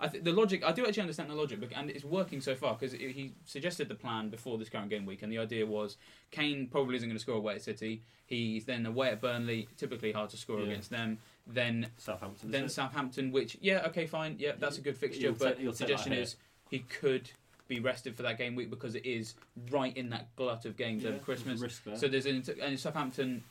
I 0.00 0.08
th- 0.08 0.24
the 0.24 0.32
logic. 0.32 0.64
I 0.64 0.72
do 0.72 0.86
actually 0.86 1.02
understand 1.02 1.28
the 1.30 1.34
logic, 1.34 1.60
bec- 1.60 1.76
and 1.76 1.90
it's 1.90 2.04
working 2.04 2.40
so 2.40 2.54
far 2.54 2.74
because 2.74 2.92
he 2.92 3.32
suggested 3.44 3.88
the 3.88 3.94
plan 3.94 4.30
before 4.30 4.56
this 4.58 4.68
current 4.68 4.88
game 4.90 5.04
week, 5.06 5.22
and 5.22 5.30
the 5.30 5.38
idea 5.38 5.66
was 5.66 5.96
Kane 6.30 6.66
probably 6.68 6.96
isn't 6.96 7.08
going 7.08 7.16
to 7.16 7.22
score 7.22 7.36
away 7.36 7.54
at 7.56 7.62
City. 7.62 8.02
He's 8.26 8.64
then 8.64 8.86
away 8.86 9.10
at 9.10 9.20
Burnley, 9.20 9.68
typically 9.76 10.10
hard 10.12 10.30
to 10.30 10.38
score 10.38 10.58
Yeah. 10.60 10.66
against 10.68 10.88
them. 10.88 11.18
Then 11.46 11.88
Southampton. 11.98 12.50
then? 12.50 12.68
Southampton, 12.70 13.30
which 13.30 13.58
yeah, 13.60 13.82
okay, 13.88 14.06
fine, 14.06 14.36
yeah, 14.38 14.52
that's 14.58 14.78
a 14.78 14.80
good 14.80 14.96
fixture. 14.96 15.20
He'll 15.28 15.32
but 15.34 15.48
take- 15.50 15.58
he'll 15.58 15.72
suggestion 15.74 16.14
is 16.14 16.36
he 16.70 16.78
could 16.78 17.30
be 17.74 17.80
rested 17.80 18.14
for 18.16 18.22
that 18.22 18.38
game 18.38 18.54
week 18.54 18.70
because 18.70 18.94
it 18.94 19.06
is 19.06 19.34
right 19.70 19.96
in 19.96 20.10
that 20.10 20.34
glut 20.36 20.64
of 20.64 20.76
games 20.76 21.02
Yeah, 21.02 21.10
over 21.10 21.18
Christmas. 21.18 21.60
there. 21.84 21.96
So 21.96 22.08
there's 22.08 22.26
an, 22.26 22.42
and 22.62 22.78
Southampton, 22.78 23.42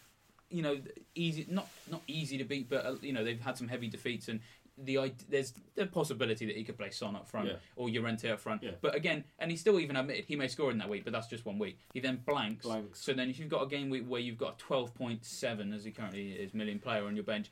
you 0.50 0.62
know, 0.62 0.78
easy 1.16 1.46
not 1.50 1.68
not 1.90 2.02
easy 2.08 2.38
to 2.38 2.44
beat, 2.44 2.70
but 2.70 2.86
uh, 2.86 2.96
you 3.02 3.14
know 3.14 3.24
they've 3.24 3.40
had 3.42 3.58
some 3.58 3.68
heavy 3.68 3.88
defeats 3.88 4.28
and. 4.28 4.40
The 4.84 5.14
there's 5.30 5.54
the 5.76 5.86
possibility 5.86 6.46
that 6.48 6.56
he 6.56 6.64
could 6.64 6.78
play 6.78 6.90
Son 6.90 7.16
up 7.16 7.28
front 7.28 7.50
Yeah. 7.50 7.56
or 7.76 7.90
Llorente 7.90 8.30
up 8.32 8.40
front, 8.40 8.64
Yeah. 8.64 8.72
but 8.82 8.96
again, 8.96 9.26
and 9.38 9.52
he 9.52 9.58
still 9.58 9.80
even 9.80 9.96
admitted 9.98 10.26
he 10.26 10.36
may 10.38 10.48
score 10.48 10.72
in 10.72 10.78
that 10.80 10.90
week, 10.90 11.04
but 11.04 11.14
that's 11.14 11.28
just 11.28 11.46
one 11.46 11.60
week. 11.60 11.78
He 11.94 12.00
then 12.00 12.22
blanks, 12.26 12.66
Blanks. 12.66 13.00
so 13.02 13.14
then 13.14 13.30
if 13.30 13.38
you've 13.38 13.50
got 13.50 13.62
a 13.62 13.68
game 13.68 13.90
week 13.92 14.06
where 14.08 14.22
you've 14.22 14.40
got 14.40 14.60
a 14.60 14.64
12.7 14.64 15.76
as 15.76 15.84
he 15.84 15.92
currently 15.92 16.32
is 16.32 16.54
million 16.56 16.80
player 16.80 17.06
on 17.06 17.16
your 17.16 17.26
bench, 17.26 17.52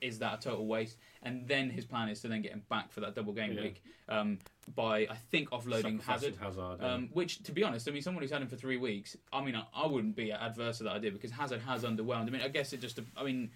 is 0.00 0.18
that 0.20 0.38
a 0.38 0.40
total 0.40 0.66
waste? 0.66 0.96
And 1.22 1.46
then 1.46 1.70
his 1.70 1.84
plan 1.84 2.08
is 2.08 2.20
to 2.22 2.28
then 2.28 2.42
get 2.42 2.52
him 2.52 2.62
back 2.68 2.92
for 2.92 3.00
that 3.00 3.14
double 3.14 3.32
game 3.32 3.52
Yeah. 3.52 3.62
week 3.62 3.82
um, 4.08 4.38
by 4.74 5.06
I 5.10 5.16
think 5.30 5.50
offloading 5.50 6.02
Hazard. 6.02 6.36
Hazard. 6.40 6.78
yeah. 6.80 6.94
Um, 6.94 7.08
which, 7.12 7.42
to 7.44 7.52
be 7.52 7.62
honest, 7.62 7.88
I 7.88 7.92
mean, 7.92 8.02
someone 8.02 8.22
who's 8.22 8.30
had 8.30 8.42
him 8.42 8.48
for 8.48 8.56
three 8.56 8.76
weeks, 8.76 9.16
I 9.32 9.42
mean, 9.42 9.54
I, 9.56 9.64
I 9.74 9.86
wouldn't 9.86 10.16
be 10.16 10.32
adverse 10.32 10.78
to 10.78 10.84
that 10.84 10.92
idea 10.94 11.10
because 11.12 11.30
Hazard 11.30 11.60
has 11.62 11.84
underwhelmed. 11.84 12.26
I 12.26 12.30
mean, 12.30 12.42
I 12.42 12.48
guess 12.48 12.72
it 12.72 12.80
just, 12.80 12.98
I 13.16 13.24
mean, 13.24 13.50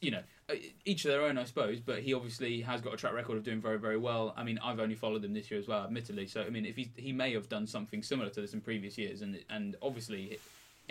you 0.00 0.10
know, 0.10 0.22
uh, 0.50 0.54
each 0.84 1.04
of 1.04 1.12
their 1.12 1.22
own, 1.22 1.38
I 1.38 1.44
suppose, 1.44 1.78
but 1.78 2.00
he 2.00 2.12
obviously 2.12 2.60
has 2.62 2.80
got 2.80 2.92
a 2.92 2.96
track 2.96 3.14
record 3.14 3.36
of 3.36 3.44
doing 3.44 3.60
very, 3.60 3.78
very 3.78 3.96
well. 3.96 4.34
I 4.36 4.42
mean, 4.42 4.58
I've 4.62 4.80
only 4.80 4.96
followed 4.96 5.24
him 5.24 5.32
this 5.32 5.48
year 5.50 5.60
as 5.60 5.68
well, 5.68 5.84
admittedly. 5.84 6.26
So, 6.26 6.42
I 6.42 6.50
mean, 6.50 6.66
if 6.66 6.74
he 6.74 6.90
he 6.96 7.12
may 7.12 7.32
have 7.34 7.48
done 7.48 7.68
something 7.68 8.02
similar 8.02 8.28
to 8.30 8.40
this 8.40 8.52
in 8.52 8.60
previous 8.60 8.98
years, 8.98 9.22
and 9.22 9.38
and 9.48 9.76
obviously, 9.80 10.38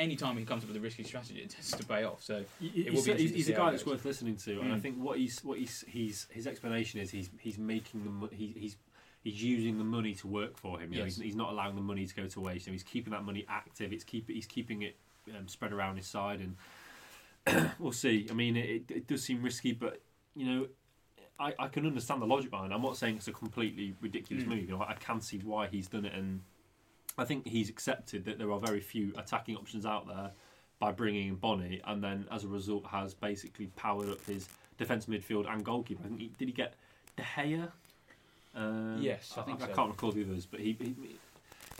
any 0.01 0.15
time 0.15 0.37
he 0.37 0.43
comes 0.45 0.63
up 0.63 0.67
with 0.69 0.77
a 0.77 0.81
risky 0.81 1.03
strategy, 1.03 1.39
it 1.39 1.49
tends 1.51 1.71
to 1.71 1.85
pay 1.85 2.03
off. 2.03 2.21
So, 2.23 2.43
Y- 2.59 2.71
it 2.75 2.85
will 2.93 3.03
he's, 3.03 3.05
be 3.05 3.13
he's, 3.21 3.31
he's 3.33 3.49
a 3.49 3.53
guy 3.53 3.71
that's 3.71 3.85
worth 3.85 4.03
listening 4.03 4.35
to, 4.37 4.59
and 4.61 4.73
I 4.73 4.77
Mm. 4.77 4.81
think 4.81 4.97
what 4.97 5.17
he's 5.17 5.43
what 5.43 5.57
he's, 5.59 5.83
he's 5.87 6.27
his 6.31 6.47
explanation 6.47 6.99
is 6.99 7.11
he's 7.11 7.29
he's 7.39 7.57
making 7.57 8.03
the 8.03 8.35
he, 8.35 8.53
he's 8.57 8.77
he's 9.23 9.41
using 9.43 9.77
the 9.77 9.83
money 9.83 10.13
to 10.15 10.27
work 10.27 10.57
for 10.57 10.79
him. 10.79 10.91
You 10.91 10.99
know, 10.99 11.05
Yes. 11.05 11.15
he's, 11.17 11.23
he's 11.25 11.35
not 11.35 11.51
allowing 11.51 11.75
the 11.75 11.81
money 11.81 12.05
to 12.07 12.15
go 12.15 12.25
to 12.27 12.39
waste. 12.41 12.67
And 12.67 12.73
he's 12.73 12.83
keeping 12.83 13.11
that 13.11 13.23
money 13.23 13.45
active. 13.47 13.93
It's 13.93 14.03
keep 14.03 14.29
he's 14.29 14.47
keeping 14.47 14.81
it 14.81 14.95
um, 15.37 15.47
spread 15.47 15.71
around 15.71 15.97
his 15.97 16.07
side, 16.07 16.39
and 17.45 17.71
we'll 17.79 17.91
see. 17.91 18.27
I 18.29 18.33
mean, 18.33 18.55
it, 18.57 18.83
it 18.89 19.07
does 19.07 19.23
seem 19.23 19.41
risky, 19.43 19.71
but 19.71 20.01
you 20.35 20.45
know. 20.45 20.67
I, 21.39 21.53
I 21.57 21.67
can 21.69 21.87
understand 21.87 22.21
the 22.21 22.27
logic 22.27 22.51
behind 22.51 22.71
it. 22.71 22.75
I'm 22.75 22.83
not 22.83 22.97
saying 22.97 23.15
it's 23.15 23.27
a 23.27 23.31
completely 23.31 23.95
ridiculous 23.99 24.43
Mm. 24.43 24.49
move. 24.49 24.59
You 24.69 24.77
know, 24.77 24.85
I 24.87 24.93
can 24.93 25.21
see 25.21 25.39
why 25.39 25.65
he's 25.65 25.87
done 25.87 26.05
it, 26.05 26.13
and 26.13 26.41
I 27.17 27.25
think 27.25 27.47
he's 27.47 27.69
accepted 27.69 28.25
that 28.25 28.37
there 28.37 28.51
are 28.51 28.59
very 28.59 28.79
few 28.79 29.13
attacking 29.17 29.55
options 29.57 29.85
out 29.85 30.07
there 30.07 30.31
by 30.79 30.91
bringing 30.91 31.27
in 31.27 31.35
Bony, 31.35 31.81
and 31.85 32.03
then 32.03 32.25
as 32.31 32.43
a 32.43 32.47
result 32.47 32.85
has 32.87 33.13
basically 33.13 33.67
powered 33.75 34.09
up 34.09 34.25
his 34.25 34.47
defence 34.77 35.05
midfield 35.05 35.51
and 35.51 35.63
goalkeeper. 35.63 36.01
I 36.05 36.07
think 36.07 36.19
he, 36.19 36.31
did 36.39 36.47
he 36.47 36.53
get 36.53 36.73
De 37.17 37.23
Gea? 37.23 37.69
Um, 38.55 38.97
Yes, 38.99 39.33
I 39.37 39.41
I, 39.41 39.43
think 39.43 39.61
I 39.61 39.67
so. 39.67 39.73
can't 39.73 39.89
recall 39.91 40.11
the 40.11 40.23
others, 40.23 40.45
but 40.45 40.59
he, 40.59 40.75
he 40.79 40.95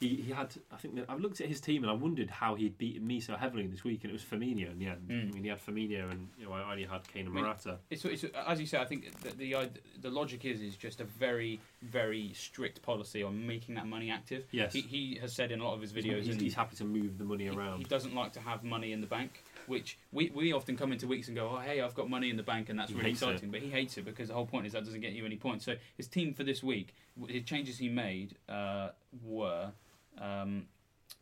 he 0.01 0.15
he 0.15 0.31
had. 0.31 0.53
I 0.71 0.77
think 0.77 0.95
that, 0.95 1.05
I 1.07 1.15
looked 1.15 1.39
at 1.39 1.47
his 1.47 1.61
team 1.61 1.83
and 1.83 1.91
I 1.91 1.93
wondered 1.93 2.29
how 2.29 2.55
he'd 2.55 2.77
beaten 2.77 3.05
me 3.07 3.21
so 3.21 3.35
heavily 3.35 3.67
this 3.67 3.83
week, 3.83 4.03
and 4.03 4.09
it 4.09 4.13
was 4.13 4.23
Firmino 4.23 4.71
in 4.71 4.79
the 4.79 4.87
end. 4.87 5.07
Mm. 5.07 5.29
I 5.29 5.33
mean, 5.33 5.43
he 5.43 5.49
had 5.49 5.63
Firmino, 5.65 6.11
and 6.11 6.27
you 6.37 6.45
know 6.45 6.51
I 6.53 6.69
only 6.69 6.83
had 6.85 7.07
Kane 7.07 7.27
and 7.27 7.29
I 7.29 7.35
mean, 7.35 7.43
Morata. 7.43 7.77
It's, 7.89 8.03
it's 8.03 8.25
as 8.47 8.59
you 8.59 8.65
say. 8.65 8.79
I 8.79 8.85
think 8.85 9.13
the 9.21 9.29
the, 9.29 9.69
the 10.01 10.09
logic 10.09 10.43
is 10.43 10.59
is 10.61 10.75
just 10.75 10.99
a 10.99 11.05
very 11.05 11.61
very 11.83 12.33
strict 12.33 12.81
policy 12.81 13.23
on 13.23 13.47
making 13.47 13.75
that 13.75 13.87
money 13.87 14.11
active. 14.11 14.45
Yes, 14.51 14.73
He, 14.73 14.81
he 14.81 15.17
has 15.21 15.33
said 15.33 15.51
in 15.51 15.61
a 15.61 15.63
lot 15.63 15.75
of 15.75 15.81
his 15.81 15.93
videos, 15.93 16.23
he's, 16.23 16.29
and 16.29 16.41
he's 16.41 16.53
happy 16.55 16.75
to 16.77 16.83
move 16.83 17.17
the 17.17 17.23
money 17.23 17.47
around. 17.47 17.77
he 17.79 17.83
doesn't 17.85 18.13
like 18.15 18.33
to 18.33 18.39
have 18.39 18.63
money 18.63 18.91
in 18.91 19.01
the 19.01 19.07
bank. 19.07 19.43
Which 19.67 19.99
we, 20.11 20.31
we 20.33 20.53
often 20.53 20.75
come 20.75 20.91
into 20.91 21.05
weeks 21.05 21.27
and 21.27 21.37
go, 21.37 21.51
oh 21.55 21.59
hey, 21.59 21.81
I've 21.81 21.93
got 21.93 22.09
money 22.09 22.31
in 22.31 22.35
the 22.35 22.43
bank, 22.43 22.69
and 22.69 22.79
that's 22.79 22.89
He 22.89 22.95
really 22.97 23.09
hates 23.11 23.21
it. 23.21 23.29
exciting. 23.29 23.51
But 23.51 23.61
he 23.61 23.69
hates 23.69 23.95
it 23.97 24.05
because 24.05 24.29
the 24.29 24.33
whole 24.33 24.47
point 24.47 24.65
is 24.65 24.73
that 24.73 24.83
doesn't 24.83 25.01
get 25.01 25.13
you 25.13 25.23
any 25.25 25.37
points. 25.37 25.65
So 25.65 25.75
his 25.95 26.07
team 26.07 26.33
for 26.33 26.43
this 26.43 26.63
week, 26.63 26.95
the 27.27 27.41
changes 27.41 27.77
he 27.77 27.87
made 27.87 28.35
uh, 28.49 28.89
were 29.23 29.71
um, 30.19 30.65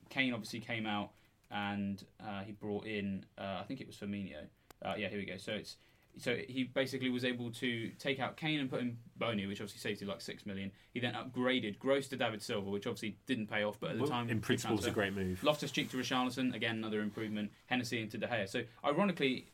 Kane 0.09 0.33
obviously 0.33 0.59
came 0.59 0.85
out 0.85 1.11
and 1.51 2.03
uh, 2.21 2.41
he 2.41 2.51
brought 2.51 2.85
in 2.85 3.25
uh, 3.37 3.57
I 3.59 3.63
think 3.67 3.81
it 3.81 3.87
was 3.87 3.95
Firmino. 3.95 4.45
Uh, 4.83 4.93
yeah, 4.97 5.09
here 5.09 5.19
we 5.19 5.25
go. 5.25 5.37
So 5.37 5.53
it's 5.53 5.77
so 6.17 6.35
he 6.47 6.63
basically 6.63 7.09
was 7.09 7.23
able 7.23 7.51
to 7.51 7.89
take 7.99 8.19
out 8.19 8.35
Kane 8.35 8.59
and 8.59 8.69
put 8.69 8.81
in 8.81 8.97
Bony, 9.17 9.45
which 9.45 9.61
obviously 9.61 9.79
saved 9.79 10.01
you 10.01 10.07
like 10.07 10.21
six 10.21 10.45
million. 10.45 10.71
He 10.91 10.99
then 10.99 11.13
upgraded 11.13 11.79
Gross 11.79 12.07
to 12.09 12.17
David 12.17 12.41
Silva, 12.41 12.69
which 12.69 12.87
obviously 12.87 13.17
didn't 13.25 13.47
pay 13.47 13.63
off, 13.63 13.79
but 13.79 13.91
at 13.91 13.95
the 13.97 14.03
Well, 14.03 14.11
time 14.11 14.29
in 14.29 14.41
principle, 14.41 14.77
it's 14.77 14.87
a 14.87 14.91
great 14.91 15.13
move. 15.13 15.43
Loftus 15.43 15.71
Cheek 15.71 15.89
to 15.91 15.97
Richarlison, 15.97 16.53
again 16.55 16.77
another 16.77 17.01
improvement. 17.01 17.51
Hennessy 17.67 18.01
into 18.01 18.17
De 18.17 18.27
Gea. 18.27 18.49
So 18.49 18.63
ironically, 18.83 19.47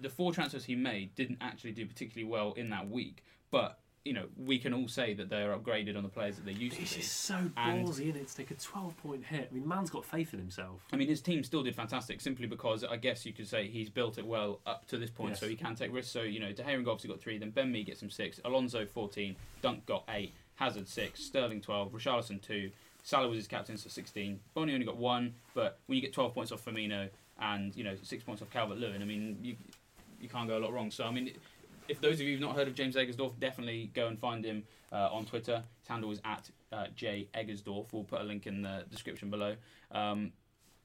the 0.00 0.10
four 0.10 0.32
transfers 0.32 0.64
he 0.64 0.76
made 0.76 1.14
didn't 1.14 1.38
actually 1.40 1.72
do 1.72 1.86
particularly 1.86 2.30
well 2.30 2.52
in 2.52 2.70
that 2.70 2.88
week. 2.88 3.24
But 3.50 3.78
you 4.04 4.12
know, 4.12 4.26
we 4.36 4.58
can 4.58 4.74
all 4.74 4.86
say 4.86 5.14
that 5.14 5.30
they're 5.30 5.56
upgraded 5.56 5.96
on 5.96 6.02
the 6.02 6.08
players 6.10 6.36
that 6.36 6.44
they 6.44 6.52
used 6.52 6.78
This 6.78 6.90
to 6.90 6.96
be. 6.96 7.00
is 7.00 7.10
so 7.10 7.50
And- 7.56 7.88
ballsy, 7.88 8.02
isn't 8.08 8.16
it? 8.16 8.28
To 8.28 8.36
take 8.36 8.50
a 8.50 8.54
12 8.54 8.96
point 8.98 9.24
hit. 9.24 9.48
I 9.50 9.54
mean, 9.54 9.66
man's 9.66 9.88
got 9.88 10.04
faith 10.04 10.34
in 10.34 10.38
himself. 10.40 10.82
I 10.92 10.96
mean, 10.96 11.08
his 11.08 11.22
team 11.22 11.42
still 11.42 11.62
did 11.62 11.74
fantastic 11.74 12.20
simply 12.20 12.46
because 12.46 12.84
I 12.84 12.96
guess 12.98 13.24
you 13.24 13.32
could 13.32 13.48
say 13.48 13.66
he's 13.66 13.88
built 13.88 14.18
it 14.18 14.26
well 14.26 14.60
up 14.66 14.86
to 14.88 14.98
this 14.98 15.08
point, 15.08 15.30
Yes. 15.30 15.40
so 15.40 15.48
he 15.48 15.56
can 15.56 15.74
take 15.74 15.90
risks. 15.92 16.12
So 16.12 16.20
you 16.22 16.38
know, 16.38 16.52
De 16.52 16.62
Gea 16.62 16.74
and 16.74 16.86
obviously 16.86 17.08
got 17.08 17.20
three. 17.20 17.38
Then 17.38 17.50
Ben 17.50 17.72
Mee 17.72 17.82
gets 17.82 18.02
him 18.02 18.10
six. 18.10 18.40
Alonso 18.44 18.84
fourteen. 18.84 19.36
Dunk 19.62 19.86
got 19.86 20.04
eight. 20.10 20.34
Hazard 20.56 20.86
six. 20.86 21.24
Sterling 21.24 21.62
twelve. 21.62 21.90
Richarlison 21.92 22.42
two. 22.42 22.70
Salah 23.02 23.28
was 23.28 23.36
his 23.38 23.48
captain, 23.48 23.78
so 23.78 23.88
sixteen. 23.88 24.38
Bony 24.52 24.74
only 24.74 24.84
got 24.86 24.98
one, 24.98 25.34
but 25.54 25.78
when 25.86 25.96
you 25.96 26.02
get 26.02 26.12
twelve 26.12 26.34
points 26.34 26.52
off 26.52 26.62
Firmino 26.62 27.08
and 27.38 27.74
you 27.74 27.84
know 27.84 27.96
six 28.02 28.22
points 28.22 28.42
off 28.42 28.50
Calvert 28.50 28.76
Lewin, 28.78 29.00
I 29.00 29.06
mean, 29.06 29.38
you 29.42 29.56
you 30.20 30.28
can't 30.28 30.46
go 30.48 30.58
a 30.58 30.60
lot 30.60 30.74
wrong. 30.74 30.90
So 30.90 31.04
I 31.04 31.10
mean. 31.10 31.32
If 31.88 32.00
those 32.00 32.14
of 32.14 32.20
you 32.22 32.32
who've 32.32 32.40
not 32.40 32.56
heard 32.56 32.68
of 32.68 32.74
James 32.74 32.96
Eggersdorf, 32.96 33.38
definitely 33.38 33.90
go 33.94 34.06
and 34.08 34.18
find 34.18 34.44
him 34.44 34.64
uh, 34.92 35.08
on 35.12 35.24
Twitter. 35.24 35.62
His 35.80 35.88
handle 35.88 36.10
is 36.10 36.20
at 36.24 36.48
uh, 36.72 36.86
J 36.94 37.28
Eggersdorf. 37.34 37.92
We'll 37.92 38.04
put 38.04 38.20
a 38.20 38.24
link 38.24 38.46
in 38.46 38.62
the 38.62 38.84
description 38.90 39.30
below. 39.30 39.56
Um, 39.90 40.32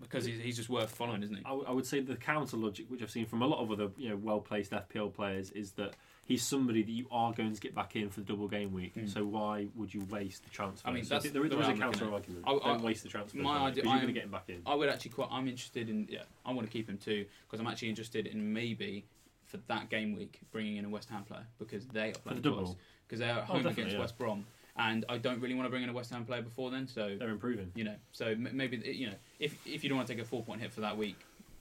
because 0.01 0.23
he's, 0.23 0.39
he's 0.39 0.55
just 0.55 0.69
worth 0.69 0.91
following, 0.91 1.23
isn't 1.23 1.35
he? 1.35 1.41
I, 1.45 1.49
w- 1.49 1.65
I 1.67 1.71
would 1.73 1.85
say 1.85 1.99
the 1.99 2.15
counter 2.15 2.55
logic, 2.55 2.85
which 2.87 3.01
I've 3.01 3.11
seen 3.11 3.25
from 3.25 3.41
a 3.41 3.47
lot 3.47 3.59
of 3.59 3.69
other 3.69 3.89
you 3.97 4.07
know 4.09 4.15
well 4.15 4.39
placed 4.39 4.71
FPL 4.71 5.13
players, 5.13 5.51
is 5.51 5.71
that 5.73 5.93
he's 6.25 6.41
somebody 6.41 6.83
that 6.83 6.91
you 6.91 7.05
are 7.11 7.33
going 7.33 7.53
to 7.53 7.59
get 7.59 7.75
back 7.75 7.97
in 7.97 8.09
for 8.09 8.21
the 8.21 8.25
double 8.25 8.47
game 8.47 8.71
week. 8.71 8.95
Mm. 8.95 9.11
So 9.13 9.25
why 9.25 9.67
would 9.75 9.93
you 9.93 10.05
waste 10.09 10.43
the 10.45 10.51
transfer? 10.51 10.87
I 10.87 10.93
mean, 10.93 11.03
So 11.03 11.19
there, 11.19 11.31
the 11.43 11.49
there 11.49 11.59
is 11.59 11.67
a 11.67 11.71
I'm 11.71 11.77
counter 11.79 12.13
argument. 12.13 12.45
I- 12.47 12.59
Don't 12.59 12.81
waste 12.81 13.03
the 13.03 13.09
transfer. 13.09 13.39
my 13.39 13.65
idea- 13.67 13.83
you're 13.83 13.93
going 13.93 14.07
to 14.07 14.13
get 14.13 14.23
him 14.23 14.31
back 14.31 14.45
in. 14.47 14.61
I 14.65 14.73
would 14.73 14.87
actually 14.87 15.11
quite. 15.11 15.27
I'm 15.31 15.49
interested 15.49 15.89
in. 15.89 16.07
Yeah, 16.09 16.19
I 16.45 16.53
want 16.53 16.65
to 16.65 16.71
keep 16.71 16.87
him 16.87 16.97
too 16.97 17.25
because 17.45 17.59
I'm 17.59 17.67
actually 17.67 17.89
interested 17.89 18.25
in 18.25 18.53
maybe 18.53 19.03
for 19.49 19.57
that 19.67 19.89
game 19.89 20.15
week 20.15 20.39
bringing 20.51 20.77
in 20.77 20.85
a 20.85 20.89
West 20.89 21.09
Ham 21.09 21.23
player 21.23 21.45
because 21.57 21.85
they 21.87 22.09
are 22.09 22.13
playing 22.13 22.41
double, 22.41 22.77
because 23.07 23.19
they're 23.19 23.31
at 23.31 23.39
Oh, 23.39 23.41
home 23.53 23.57
definitely, 23.57 23.81
against 23.83 23.93
yeah. 23.95 23.99
West 24.01 24.17
Brom, 24.17 24.45
and 24.77 25.03
I 25.09 25.17
don't 25.17 25.39
really 25.41 25.55
want 25.55 25.65
to 25.65 25.69
bring 25.69 25.83
in 25.83 25.89
a 25.89 25.93
West 25.93 26.11
Ham 26.11 26.23
player 26.25 26.41
before 26.41 26.69
then. 26.71 26.87
So 26.87 27.15
they're 27.19 27.29
improving. 27.29 27.71
you 27.75 27.83
know, 27.83 27.95
so 28.11 28.35
maybe 28.37 28.77
you 28.85 29.07
know, 29.07 29.15
if 29.39 29.55
if 29.65 29.83
you 29.83 29.89
don't 29.89 29.97
want 29.97 30.07
to 30.07 30.13
take 30.13 30.21
a 30.23 30.25
four 30.25 30.43
point 30.43 30.61
hit 30.61 30.71
for 30.71 30.81
that 30.81 30.95
week, 30.97 31.17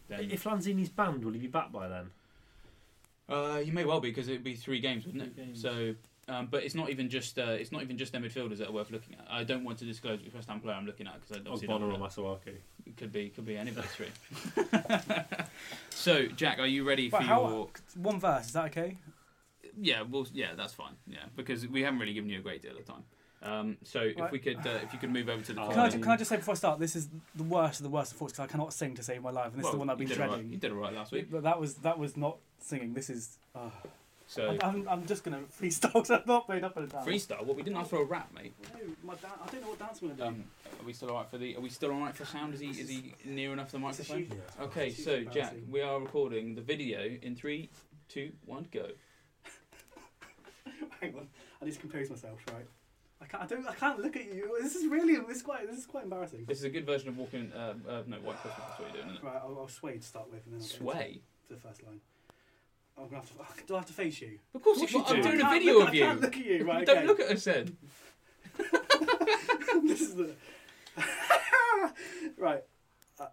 then 0.09 0.31
If 0.31 0.44
Lanzini's 0.44 0.88
banned, 0.90 1.24
will 1.24 1.33
he 1.33 1.38
be 1.40 1.46
back 1.48 1.72
by 1.72 1.88
then? 1.88 2.11
uh, 3.29 3.61
you 3.64 3.72
may 3.72 3.85
well 3.85 4.01
be 4.01 4.11
because 4.11 4.29
it'd 4.29 4.44
be 4.44 4.55
three 4.55 4.81
games, 4.81 5.05
wouldn't 5.07 5.24
it? 5.24 5.37
Games. 5.37 5.61
So. 5.61 5.94
Um, 6.28 6.46
but 6.50 6.62
it's 6.62 6.74
not 6.74 6.90
even 6.90 7.08
just 7.08 7.38
uh, 7.38 7.42
it's 7.52 7.72
not 7.72 7.82
even 7.82 7.96
just 7.96 8.12
their 8.12 8.20
midfielders 8.20 8.58
that 8.58 8.68
are 8.68 8.72
worth 8.72 8.90
looking 8.90 9.14
at. 9.14 9.26
I 9.30 9.44
don't 9.44 9.64
want 9.64 9.78
to 9.78 9.86
disclose 9.86 10.22
which 10.22 10.34
West 10.34 10.48
Ham 10.48 10.60
player 10.60 10.76
I'm 10.76 10.84
looking 10.84 11.06
at 11.06 11.14
because 11.20 11.36
I 11.36 11.40
obviously 11.40 11.68
don't 11.68 11.80
Ogbonna 11.80 11.94
or 11.94 11.98
know. 11.98 12.04
Masuaku? 12.04 12.54
It 12.86 12.96
could 12.98 13.10
be 13.12 13.30
could 13.30 13.46
be 13.46 13.56
any 13.56 13.70
of 13.70 13.76
those 13.76 13.86
three. 13.86 14.08
so, 15.90 16.26
Jack, 16.26 16.58
are 16.58 16.66
you 16.66 16.86
ready 16.86 17.08
for 17.08 17.18
But 17.18 17.26
how- 17.26 17.48
your? 17.48 17.68
One 17.96 18.20
verse, 18.20 18.46
is 18.48 18.52
that 18.52 18.66
okay? 18.66 18.98
Yeah, 19.80 20.02
well, 20.02 20.26
yeah, 20.32 20.54
that's 20.56 20.74
fine. 20.74 20.94
Yeah, 21.06 21.18
because 21.36 21.66
we 21.66 21.82
haven't 21.82 22.00
really 22.00 22.12
given 22.14 22.28
you 22.30 22.38
a 22.40 22.42
great 22.42 22.62
deal 22.62 22.76
of 22.76 22.84
time. 22.84 23.04
Um, 23.40 23.76
so, 23.84 24.00
if 24.16 24.32
we 24.32 24.40
could, 24.40 24.58
uh, 24.66 24.80
if 24.82 24.92
you 24.92 24.98
could 24.98 25.12
move 25.12 25.28
over 25.28 25.42
to 25.44 25.52
the. 25.52 25.62
Oh, 25.62 25.68
Can 25.68 25.78
I, 25.78 25.90
can 25.90 26.08
I 26.08 26.16
just 26.16 26.28
say 26.28 26.36
before 26.36 26.52
I 26.52 26.56
start, 26.56 26.80
this 26.80 26.96
is 26.96 27.08
the 27.36 27.44
worst 27.44 27.78
of 27.80 27.84
the 27.84 27.90
worst 27.90 28.12
of 28.12 28.18
because 28.18 28.40
I 28.40 28.46
cannot 28.48 28.72
sing 28.72 28.96
to 28.96 29.02
save 29.02 29.22
my 29.22 29.30
life, 29.30 29.52
and 29.52 29.60
this 29.60 29.66
is 29.66 29.72
the 29.72 29.78
one 29.78 29.88
I've 29.88 29.96
been 29.98 30.08
you 30.08 30.14
did 30.14 30.20
all 30.22 30.28
right- 30.28 30.34
dreading. 30.34 30.52
You 30.52 30.58
did 30.58 30.72
all 30.72 30.78
right 30.78 30.92
last 30.92 31.12
week. 31.12 31.30
But 31.30 31.44
that 31.44 31.60
was 31.60 31.74
that 31.76 31.98
was 31.98 32.16
not 32.16 32.38
singing. 32.60 32.92
This 32.94 33.08
is. 33.08 33.38
Uh, 33.54 33.70
So, 34.30 34.46
I'm, 34.50 34.58
I'm, 34.62 34.88
I'm 34.88 35.06
just 35.06 35.24
gonna 35.24 35.40
freestyle. 35.60 35.90
'cause 35.94 36.10
I've 36.10 36.26
not 36.26 36.44
played 36.46 36.62
up 36.62 36.76
and 36.76 36.86
down. 36.90 37.04
freestyle. 37.06 37.44
What 37.46 37.56
we 37.56 37.62
didn't 37.62 37.78
ask 37.78 37.88
for 37.88 38.02
a 38.02 38.04
rap, 38.04 38.30
mate. 38.34 38.52
No, 38.74 38.80
my 39.02 39.14
dan- 39.14 39.30
I 39.42 39.50
don't 39.50 39.62
know 39.62 39.68
what 39.70 39.78
dance 39.78 40.00
I'm 40.02 40.08
gonna 40.08 40.20
do. 40.20 40.26
Um, 40.26 40.44
are 40.78 40.84
we 40.86 40.92
still 40.92 41.08
alright 41.10 41.30
for 41.30 41.38
the? 41.38 41.56
Are 41.56 41.60
we 41.60 41.70
still 41.70 41.90
alright 41.92 42.14
for 42.14 42.26
sound? 42.26 42.52
Is 42.52 42.60
he 42.60 42.68
is 42.68 42.88
he 42.90 43.14
near 43.24 43.54
enough 43.54 43.70
the 43.70 43.78
It's 43.88 44.10
a 44.10 44.12
microphone? 44.14 44.42
Okay, 44.60 44.88
It's 44.88 45.02
so 45.02 45.24
Jack, 45.24 45.54
we 45.70 45.80
are 45.80 45.98
recording 45.98 46.54
the 46.54 46.60
video 46.60 47.16
in 47.22 47.34
three, 47.36 47.70
two, 48.08 48.32
one, 48.44 48.66
go. 48.70 48.88
Hang 51.00 51.14
on, 51.16 51.28
I 51.62 51.64
need 51.64 51.72
to 51.74 51.80
compose 51.80 52.10
myself. 52.10 52.38
Right. 52.52 52.66
I 53.22 53.24
can't. 53.24 53.42
I 53.42 53.46
don't. 53.46 53.66
I 53.66 53.74
can't 53.74 53.98
look 53.98 54.14
at 54.16 54.26
you. 54.26 54.58
This 54.62 54.76
is 54.76 54.86
really. 54.90 55.16
This 55.26 55.38
is 55.38 55.42
quite. 55.42 55.66
This 55.66 55.78
is 55.78 55.86
quite 55.86 56.04
embarrassing. 56.04 56.44
This 56.46 56.58
is 56.58 56.64
a 56.64 56.70
good 56.70 56.84
version 56.84 57.08
of 57.08 57.16
walking. 57.16 57.50
Uh, 57.52 57.74
uh, 57.88 58.02
no, 58.06 58.18
White 58.18 58.36
Christmas. 58.42 58.62
That's 58.68 58.78
what 58.80 58.92
you're 58.94 59.02
doing, 59.04 59.14
isn't 59.16 59.24
Right. 59.24 59.40
I'll, 59.42 59.56
I'll 59.58 59.68
sway 59.68 59.96
to 59.96 60.02
start 60.06 60.30
with, 60.30 60.44
and 60.44 60.54
then 60.54 60.60
I'll 60.60 60.66
it? 60.66 60.78
go 60.84 60.90
into- 60.90 60.98
Sway. 60.98 61.20
to 61.48 61.54
the 61.54 61.60
first 61.60 61.82
line. 61.84 62.00
I'm 62.98 63.04
gonna 63.08 63.16
have 63.20 63.26
to. 63.28 63.34
oh, 63.40 63.46
Do 63.66 63.74
I 63.74 63.78
have 63.78 63.87
to 63.87 63.92
face 63.92 64.20
you? 64.20 64.38
Of 64.54 64.62
course, 64.62 64.82
Of 64.82 64.90
you 64.90 64.98
course 64.98 65.11
I'm 65.11 65.16
you 65.18 65.22
do. 65.22 65.28
doing 65.30 65.42
I 65.42 65.46
a 65.46 65.50
can't 65.50 65.58
video 65.62 65.74
look- 65.78 65.82
of 65.82 65.88
I 65.88 65.92
you. 65.96 66.02
can't 66.04 66.20
look 66.20 66.37
at 66.37 66.44
you. 66.44 66.64
Right. 66.64 66.87
Don't 66.87 66.96
okay. 66.98 67.06
look 67.06 67.20
at 67.20 67.30
us 67.30 67.44
then. 67.44 67.76
this 69.87 70.00
is 70.00 70.14
the. 70.16 70.34
right. 72.37 72.62
Uh, 73.20 73.26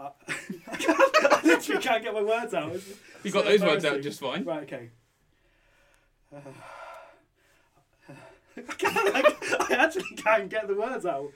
uh, 0.00 0.10
I, 0.70 0.76
can't, 0.76 1.00
I 1.32 1.40
literally 1.44 1.82
can't 1.82 2.02
get 2.04 2.14
my 2.14 2.22
words 2.22 2.54
out. 2.54 2.72
It's 2.72 2.86
You 3.24 3.32
got 3.32 3.44
those 3.44 3.60
words 3.62 3.84
out 3.84 4.00
just 4.00 4.20
fine. 4.20 4.44
Right, 4.44 4.62
okay. 4.62 4.90
Uh, 6.34 6.38
I, 8.56 8.60
can't, 8.74 8.96
I, 8.96 9.66
I 9.70 9.74
actually 9.74 10.14
can't 10.16 10.48
get 10.48 10.68
the 10.68 10.74
words 10.74 11.04
out. 11.06 11.32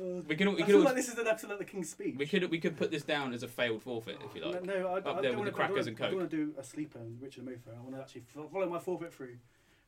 Uh, 0.00 0.22
We 0.26 0.36
can. 0.36 0.48
We 0.48 0.54
I 0.54 0.56
can. 0.56 0.66
feel 0.66 0.74
always, 0.76 0.86
like 0.86 0.94
this 0.96 1.08
is 1.08 1.18
an 1.18 1.26
episode 1.26 1.50
of 1.50 1.58
The 1.58 1.64
King's 1.64 1.90
Speech. 1.90 2.14
we 2.16 2.26
could. 2.26 2.50
We 2.50 2.58
could 2.58 2.76
put 2.76 2.90
this 2.90 3.02
down 3.02 3.34
as 3.34 3.42
a 3.42 3.48
failed 3.48 3.82
forfeit 3.82 4.18
if 4.24 4.34
you 4.34 4.44
like. 4.44 4.64
No, 4.64 4.74
no 4.74 4.86
I, 4.88 4.96
I 4.96 5.20
there 5.20 5.32
don't 5.32 5.40
with 5.40 5.46
the 5.46 5.52
crackers 5.52 5.86
and 5.86 5.96
don't, 5.96 6.06
I 6.06 6.10
don't 6.10 6.18
want 6.20 6.30
to 6.30 6.36
do 6.36 6.54
a 6.58 6.64
sleeper 6.64 6.98
and 6.98 7.20
Richard 7.20 7.44
Mofer. 7.44 7.76
I 7.76 7.80
want 7.82 7.94
to 7.94 8.00
actually 8.00 8.22
follow 8.50 8.68
my 8.68 8.78
forfeit 8.78 9.12
through. 9.12 9.36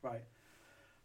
Right. 0.03 0.23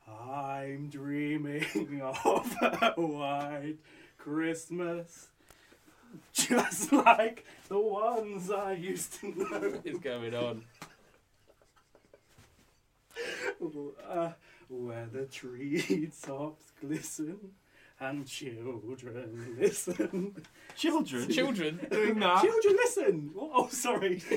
I'm 0.07 0.89
dreaming 0.89 1.65
of 2.25 2.55
a 2.61 2.93
white 2.95 3.77
Christmas 4.17 5.27
just 6.33 6.91
like 6.91 7.45
the 7.67 7.79
ones 7.79 8.49
I 8.51 8.73
used 8.73 9.19
to 9.19 9.27
know. 9.27 9.59
What 9.71 9.85
is 9.85 9.99
going 9.99 10.33
on? 10.33 10.63
Uh, 14.07 14.31
where 14.69 15.07
the 15.11 15.25
treetops 15.25 16.71
glisten 16.81 17.37
and 17.99 18.27
children 18.27 19.55
listen. 19.59 20.35
Children. 20.75 21.29
Children. 21.29 21.87
doing 21.89 22.19
that. 22.19 22.41
Children 22.41 22.75
listen. 22.75 23.31
Oh, 23.37 23.51
oh, 23.55 23.67
sorry. 23.69 24.21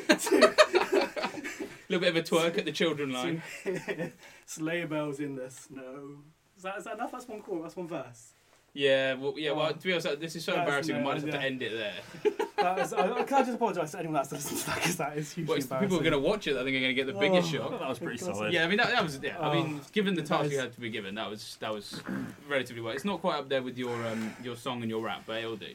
A 1.90 1.92
little 1.92 2.01
bit 2.01 2.16
of 2.16 2.16
a 2.16 2.23
twerk 2.23 2.57
at 2.57 2.64
the 2.64 2.73
children 2.73 3.11
line. 3.12 3.42
Sleigh 4.46 4.85
bells 4.85 5.18
in 5.18 5.35
the 5.35 5.51
snow. 5.51 6.18
Is 6.57 6.62
that, 6.62 6.79
is 6.79 6.85
that 6.85 6.94
enough? 6.94 7.11
That's 7.11 7.27
one 7.27 7.42
chorus. 7.42 7.62
That's 7.62 7.77
one 7.77 7.88
verse. 7.88 8.33
Yeah, 8.72 9.14
well, 9.14 9.35
yeah. 9.37 9.50
Well, 9.52 9.66
Oh. 9.70 9.72
to 9.72 9.78
be 9.87 9.92
honest, 9.92 10.20
this 10.20 10.37
is 10.37 10.44
so 10.44 10.52
That's 10.52 10.61
embarrassing. 10.64 10.96
We 10.98 11.02
might 11.02 11.16
as 11.16 11.24
well 11.24 11.33
have 11.33 11.40
to 11.40 11.46
end 11.46 11.62
it 11.62 11.72
there. 11.72 12.33
That 12.56 12.76
was, 12.78 12.92
I, 12.92 13.22
can 13.24 13.35
I 13.35 13.40
just 13.40 13.54
apologise 13.54 13.90
to 13.92 13.98
anyone 13.98 14.14
that's 14.14 14.30
listening 14.33 14.61
to 14.61 14.66
that 14.66 14.74
because 14.76 14.96
that 14.96 15.16
is 15.18 15.33
hugely 15.33 15.48
Well, 15.48 15.56
it's 15.59 15.66
the 15.66 15.74
embarrassing. 15.74 15.88
people 15.98 16.06
are 16.06 16.11
going 16.11 16.22
to 16.22 16.28
watch 16.28 16.46
it. 16.46 16.52
I 16.52 16.62
think 16.62 16.66
they're 16.66 16.80
going 16.80 16.94
to 16.94 16.94
get 16.94 17.06
the 17.06 17.18
biggest 17.18 17.48
Oh. 17.54 17.56
shock. 17.70 17.80
That 17.80 17.88
was 17.88 17.98
pretty 17.98 18.18
Because- 18.18 18.37
solid. 18.37 18.52
Yeah, 18.52 18.64
I 18.64 18.68
mean 18.68 18.76
that, 18.76 18.88
that 18.90 19.02
was. 19.02 19.18
Yeah, 19.22 19.40
I 19.40 19.54
mean, 19.54 19.80
Oh, 19.83 19.87
given 19.92 20.14
the 20.14 20.22
task 20.22 20.46
is- 20.46 20.52
you 20.52 20.59
had 20.61 20.72
to 20.74 20.80
be 20.80 20.90
given, 20.90 21.14
that 21.16 21.28
was 21.28 21.56
that 21.61 21.72
was 21.74 22.00
relatively 22.48 22.83
well. 22.83 22.94
It's 22.94 23.04
not 23.04 23.20
quite 23.20 23.38
up 23.38 23.48
there 23.48 23.62
with 23.62 23.76
your 23.76 23.94
um, 24.06 24.35
your 24.44 24.56
song 24.56 24.83
and 24.83 24.90
your 24.90 25.02
rap, 25.02 25.22
but 25.26 25.38
it'll 25.38 25.56
do. 25.56 25.74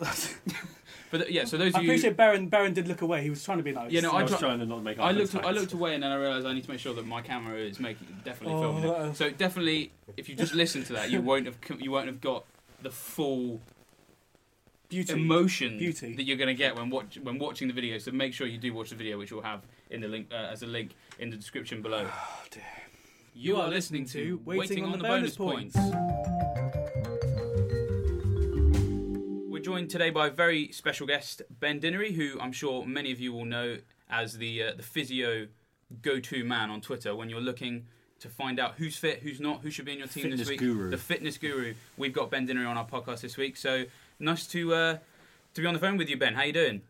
But 1.10 1.18
th- 1.22 1.30
yeah, 1.30 1.44
so 1.44 1.56
those 1.58 1.74
I 1.74 1.78
of 1.78 1.84
you, 1.84 1.90
appreciate 1.90 2.16
Baron. 2.16 2.46
Baron 2.48 2.72
did 2.72 2.86
look 2.86 3.02
away. 3.02 3.22
He 3.22 3.30
was 3.30 3.42
trying 3.44 3.58
to 3.58 3.64
be 3.64 3.72
nice. 3.72 3.90
Yeah, 3.90 4.00
no, 4.02 4.12
I 4.12 4.20
I 4.20 4.22
was 4.22 4.30
try- 4.32 4.40
trying 4.40 4.60
to 4.60 4.66
not 4.66 4.82
make 4.82 4.98
eye 4.98 5.08
I 5.08 5.10
looked 5.12 5.32
contact. 5.32 5.48
I 5.50 5.58
looked 5.58 5.72
away 5.72 5.94
and 5.94 6.02
then 6.04 6.12
I 6.12 6.16
realised 6.16 6.46
I 6.46 6.52
need 6.52 6.62
to 6.64 6.70
make 6.70 6.78
sure 6.80 6.94
that 6.94 7.06
my 7.06 7.20
camera 7.20 7.56
is 7.58 7.80
making 7.80 8.06
definitely 8.24 8.54
Oh, 8.54 8.60
filming 8.60 8.90
uh, 8.90 9.10
it. 9.10 9.16
So 9.16 9.30
definitely, 9.30 9.90
if 10.16 10.28
you 10.28 10.36
just 10.36 10.54
listen 10.54 10.84
to 10.84 10.92
that, 10.94 11.10
you 11.10 11.20
won't 11.20 11.46
have 11.46 11.56
you 11.80 11.90
won't 11.90 12.06
have 12.06 12.20
got 12.20 12.44
the 12.82 12.90
full 12.90 13.60
beauty. 14.88 15.12
emotion 15.12 15.78
Beauty. 15.78 16.14
that 16.14 16.22
you're 16.22 16.36
going 16.36 16.48
to 16.48 16.54
get 16.54 16.76
when 16.76 16.90
watch 16.90 17.18
when 17.22 17.38
watching 17.38 17.66
the 17.68 17.74
video. 17.74 17.98
So 17.98 18.12
make 18.12 18.32
sure 18.32 18.46
you 18.46 18.58
do 18.58 18.72
watch 18.72 18.90
the 18.90 18.96
video, 18.96 19.18
which 19.18 19.32
we'll 19.32 19.42
have 19.42 19.62
in 19.90 20.00
the 20.00 20.08
link 20.08 20.28
uh, 20.30 20.36
as 20.52 20.62
a 20.62 20.66
link 20.66 20.94
in 21.18 21.30
the 21.30 21.36
description 21.36 21.82
below. 21.82 22.06
Oh, 22.08 22.42
dear. 22.50 22.62
You 23.34 23.56
are 23.56 23.68
listening 23.68 24.04
to 24.06 24.40
Waiting, 24.44 24.84
on, 24.84 24.92
the, 24.98 24.98
bonus, 25.04 25.36
points. 25.36 25.74
We're 25.76 26.59
joined 29.70 29.88
today 29.88 30.10
by 30.10 30.26
a 30.26 30.30
very 30.30 30.72
special 30.72 31.06
guest, 31.06 31.42
Ben 31.48 31.78
Dinnery, 31.78 32.12
who 32.12 32.40
I'm 32.40 32.50
sure 32.50 32.84
many 32.84 33.12
of 33.12 33.20
you 33.20 33.32
will 33.32 33.44
know 33.44 33.76
as 34.10 34.36
the 34.36 34.64
uh, 34.64 34.72
the 34.76 34.82
physio 34.82 35.46
go-to 36.02 36.42
man 36.42 36.70
on 36.70 36.80
Twitter 36.80 37.14
when 37.14 37.30
you're 37.30 37.40
looking 37.40 37.86
to 38.18 38.28
find 38.28 38.58
out 38.58 38.74
who's 38.78 38.96
fit, 38.96 39.20
who's 39.20 39.38
not, 39.38 39.60
who 39.60 39.70
should 39.70 39.84
be 39.84 39.92
in 39.92 39.98
your 39.98 40.08
team 40.08 40.24
Fitness 40.24 40.40
this 40.40 40.48
week. 40.48 40.58
guru. 40.58 40.90
The 40.90 40.98
fitness 40.98 41.38
guru. 41.38 41.74
We've 41.96 42.12
got 42.12 42.32
Ben 42.32 42.48
Dinnery 42.48 42.68
on 42.68 42.76
our 42.76 42.84
podcast 42.84 43.20
this 43.20 43.36
week, 43.36 43.56
so 43.56 43.84
nice 44.18 44.44
to 44.48 44.74
uh, 44.74 44.98
to 45.54 45.60
be 45.60 45.68
on 45.68 45.74
the 45.74 45.78
phone 45.78 45.96
with 45.96 46.08
you, 46.08 46.16
Ben. 46.16 46.34
How 46.34 46.42
you 46.42 46.52
doing? 46.52 46.80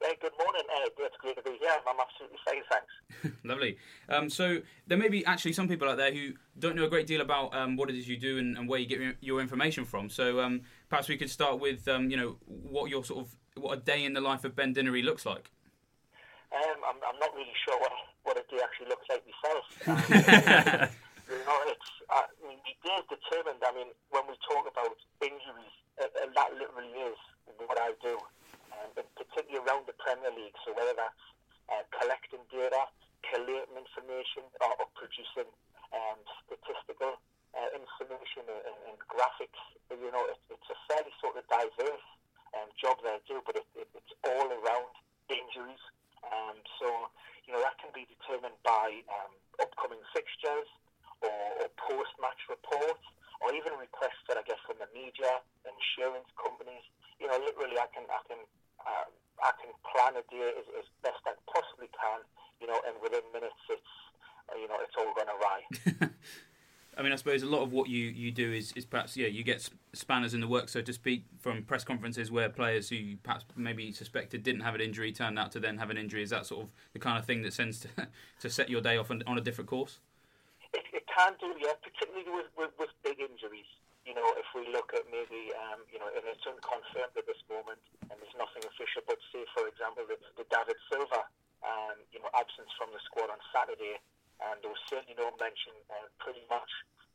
Hey, 0.00 0.16
good 0.18 0.32
morning. 0.38 0.62
Uh, 0.74 0.88
it's 0.98 1.16
great 1.20 1.36
to 1.36 1.42
be 1.42 1.58
here. 1.60 1.70
I'm 1.86 1.96
absolutely 2.00 2.38
fine, 2.46 2.62
thanks. 2.70 3.36
Lovely. 3.44 3.76
Um, 4.08 4.30
so 4.30 4.60
there 4.86 4.96
may 4.96 5.10
be 5.10 5.24
actually 5.26 5.52
some 5.52 5.68
people 5.68 5.86
out 5.86 5.98
there 5.98 6.12
who 6.12 6.32
don't 6.58 6.76
know 6.76 6.84
a 6.84 6.88
great 6.88 7.06
deal 7.06 7.20
about 7.20 7.54
um, 7.54 7.76
what 7.76 7.90
it 7.90 7.96
is 7.96 8.08
you 8.08 8.16
do 8.16 8.38
and, 8.38 8.56
and 8.56 8.68
where 8.68 8.78
you 8.78 8.86
get 8.86 9.00
your, 9.00 9.12
your 9.20 9.40
information 9.40 9.84
from. 9.84 10.08
So 10.08 10.40
um, 10.40 10.62
perhaps 10.88 11.08
we 11.08 11.16
could 11.16 11.30
start 11.30 11.58
with 11.60 11.86
um, 11.88 12.10
you 12.10 12.16
know 12.16 12.36
what 12.46 12.90
your 12.90 13.04
sort 13.04 13.26
of 13.26 13.36
what 13.54 13.78
a 13.78 13.80
day 13.80 14.04
in 14.04 14.12
the 14.12 14.20
life 14.20 14.44
of 14.44 14.54
Ben 14.54 14.74
Dinnery 14.74 15.02
looks 15.02 15.24
like. 15.24 15.50
Um, 16.52 16.78
I'm, 16.86 16.98
I'm 17.02 17.18
not 17.18 17.34
really 17.34 17.56
sure 17.66 17.76
what, 17.80 17.92
what 18.22 18.36
a 18.38 18.44
day 18.46 18.62
actually 18.62 18.88
looks 18.88 19.06
like 19.10 19.24
myself. 19.26 20.92
Um, 21.26 21.34
you 21.34 21.42
know, 21.42 21.58
it's, 21.66 21.90
I 22.06 22.22
mean, 22.38 22.62
the 22.62 22.74
day 22.86 22.94
is 23.02 23.06
determined. 23.10 23.58
I 23.66 23.74
mean, 23.74 23.90
when 24.14 24.30
we 24.30 24.38
talk 24.46 24.62
about 24.62 24.94
injuries, 25.18 25.74
uh, 25.98 26.06
uh, 26.06 26.30
that 26.30 26.54
literally 26.54 26.94
is 27.02 27.18
what 27.66 27.74
I 27.82 27.98
do, 27.98 28.14
um, 28.70 28.94
and 28.94 29.10
particularly 29.18 29.58
around 29.58 29.90
the 29.90 29.98
Premier 29.98 30.30
League. 30.30 30.54
So 30.62 30.70
whether 30.70 30.94
that's 30.94 31.24
uh, 31.66 31.82
collecting 31.98 32.46
data, 32.46 32.78
collating 33.26 33.74
information, 33.74 34.46
or, 34.62 34.70
or 34.78 34.86
producing 34.94 35.50
um, 35.90 36.22
statistical 36.46 37.18
uh, 37.56 37.72
information 37.72 38.44
and, 38.44 38.76
and, 38.92 38.96
graphics, 39.08 39.60
you 39.88 40.12
know, 40.12 40.28
it, 40.28 40.36
it's 40.52 40.68
a 40.68 40.78
fairly 40.92 41.12
sort 41.24 41.40
of 41.40 41.44
diverse 41.48 42.06
um, 42.52 42.68
job 42.76 43.00
I 43.00 43.16
do, 43.24 43.40
but 43.48 43.56
it, 43.56 43.66
it, 43.76 43.88
it's 43.96 44.12
all 44.28 44.48
around 44.52 44.92
injuries. 45.32 45.80
Um, 46.20 46.60
so, 46.76 46.86
you 47.48 47.56
know, 47.56 47.62
that 47.64 47.80
can 47.80 47.90
be 47.96 48.04
determined 48.04 48.58
by 48.60 49.00
um, 49.08 49.32
upcoming 49.56 50.02
fixtures 50.12 50.68
or, 51.24 51.64
or 51.64 51.68
post-match 51.80 52.44
reports 52.52 53.04
or 53.40 53.52
even 53.56 53.76
requests 53.80 54.20
that 54.28 54.36
I 54.36 54.44
get 54.44 54.60
from 54.64 54.80
the 54.80 54.88
media, 54.92 55.40
insurance 55.64 56.28
companies. 56.36 56.84
You 57.20 57.28
know, 57.28 57.38
literally 57.40 57.80
I 57.80 57.88
can, 57.92 58.04
I 58.08 58.20
can, 58.28 58.40
um, 58.84 59.10
I 59.40 59.52
can 59.60 59.72
plan 59.84 60.16
a 60.16 60.24
day 60.28 60.52
as, 60.56 60.66
as 60.76 60.86
best 61.04 61.20
I 61.24 61.36
possibly 61.48 61.88
can, 61.92 62.20
you 62.60 62.68
know, 62.68 62.80
and 62.84 62.96
within 63.00 63.24
minutes 63.32 63.60
it's, 63.68 63.92
uh, 64.52 64.56
you 64.56 64.68
know, 64.68 64.80
it's 64.80 64.96
all 64.96 65.12
gone 65.12 65.28
awry. 65.28 65.60
I 66.96 67.02
mean, 67.02 67.12
I 67.12 67.16
suppose 67.16 67.42
a 67.42 67.46
lot 67.46 67.60
of 67.60 67.72
what 67.72 67.90
you, 67.90 68.08
you 68.08 68.32
do 68.32 68.52
is, 68.52 68.72
is 68.72 68.86
perhaps 68.86 69.16
yeah 69.16 69.28
you 69.28 69.44
get 69.44 69.60
sp- 69.60 69.76
spanners 69.92 70.32
in 70.32 70.40
the 70.40 70.48
work, 70.48 70.68
so 70.68 70.80
to 70.80 70.92
speak, 70.92 71.24
from 71.40 71.62
press 71.62 71.84
conferences 71.84 72.30
where 72.30 72.48
players 72.48 72.88
who 72.88 73.16
perhaps 73.22 73.44
maybe 73.54 73.92
suspected 73.92 74.42
didn't 74.42 74.62
have 74.62 74.74
an 74.74 74.80
injury 74.80 75.12
turned 75.12 75.38
out 75.38 75.52
to 75.52 75.60
then 75.60 75.76
have 75.76 75.90
an 75.90 75.98
injury. 75.98 76.22
Is 76.22 76.30
that 76.30 76.46
sort 76.46 76.64
of 76.64 76.68
the 76.94 76.98
kind 76.98 77.18
of 77.18 77.26
thing 77.26 77.42
that 77.42 77.52
sends 77.52 77.80
to, 77.80 77.88
to 78.40 78.48
set 78.48 78.70
your 78.70 78.80
day 78.80 78.96
off 78.96 79.10
on, 79.10 79.22
on 79.26 79.36
a 79.36 79.44
different 79.44 79.68
course? 79.68 80.00
It, 80.72 80.84
it 80.92 81.04
can 81.04 81.36
do, 81.36 81.52
yeah, 81.60 81.76
particularly 81.84 82.24
with, 82.32 82.48
with, 82.56 82.72
with 82.80 82.92
big 83.04 83.20
injuries. 83.20 83.68
You 84.08 84.14
know, 84.14 84.24
if 84.40 84.48
we 84.56 84.64
look 84.72 84.96
at 84.96 85.04
maybe, 85.12 85.52
um, 85.68 85.84
you 85.92 85.98
know, 86.00 86.08
and 86.08 86.24
it's 86.24 86.46
unconfirmed 86.48 87.12
at 87.12 87.26
this 87.28 87.42
moment, 87.50 87.82
and 88.08 88.16
there's 88.16 88.38
nothing 88.40 88.64
official, 88.64 89.04
but 89.04 89.20
say, 89.34 89.44
for 89.52 89.68
example, 89.68 90.08
the, 90.08 90.16
the 90.40 90.46
David 90.48 90.78
Silva, 90.88 91.28
um, 91.60 91.98
you 92.14 92.22
know, 92.24 92.30
absence 92.32 92.70
from 92.78 92.88
the 92.94 93.02
squad 93.04 93.28
on 93.28 93.40
Saturday, 93.52 93.98
and 94.44 94.56
there 94.62 94.72
was 94.72 94.82
certainly 94.88 95.16
no 95.16 95.30
mention 95.40 95.72
uh, 95.92 96.06
pretty 96.20 96.44
much 96.52 96.68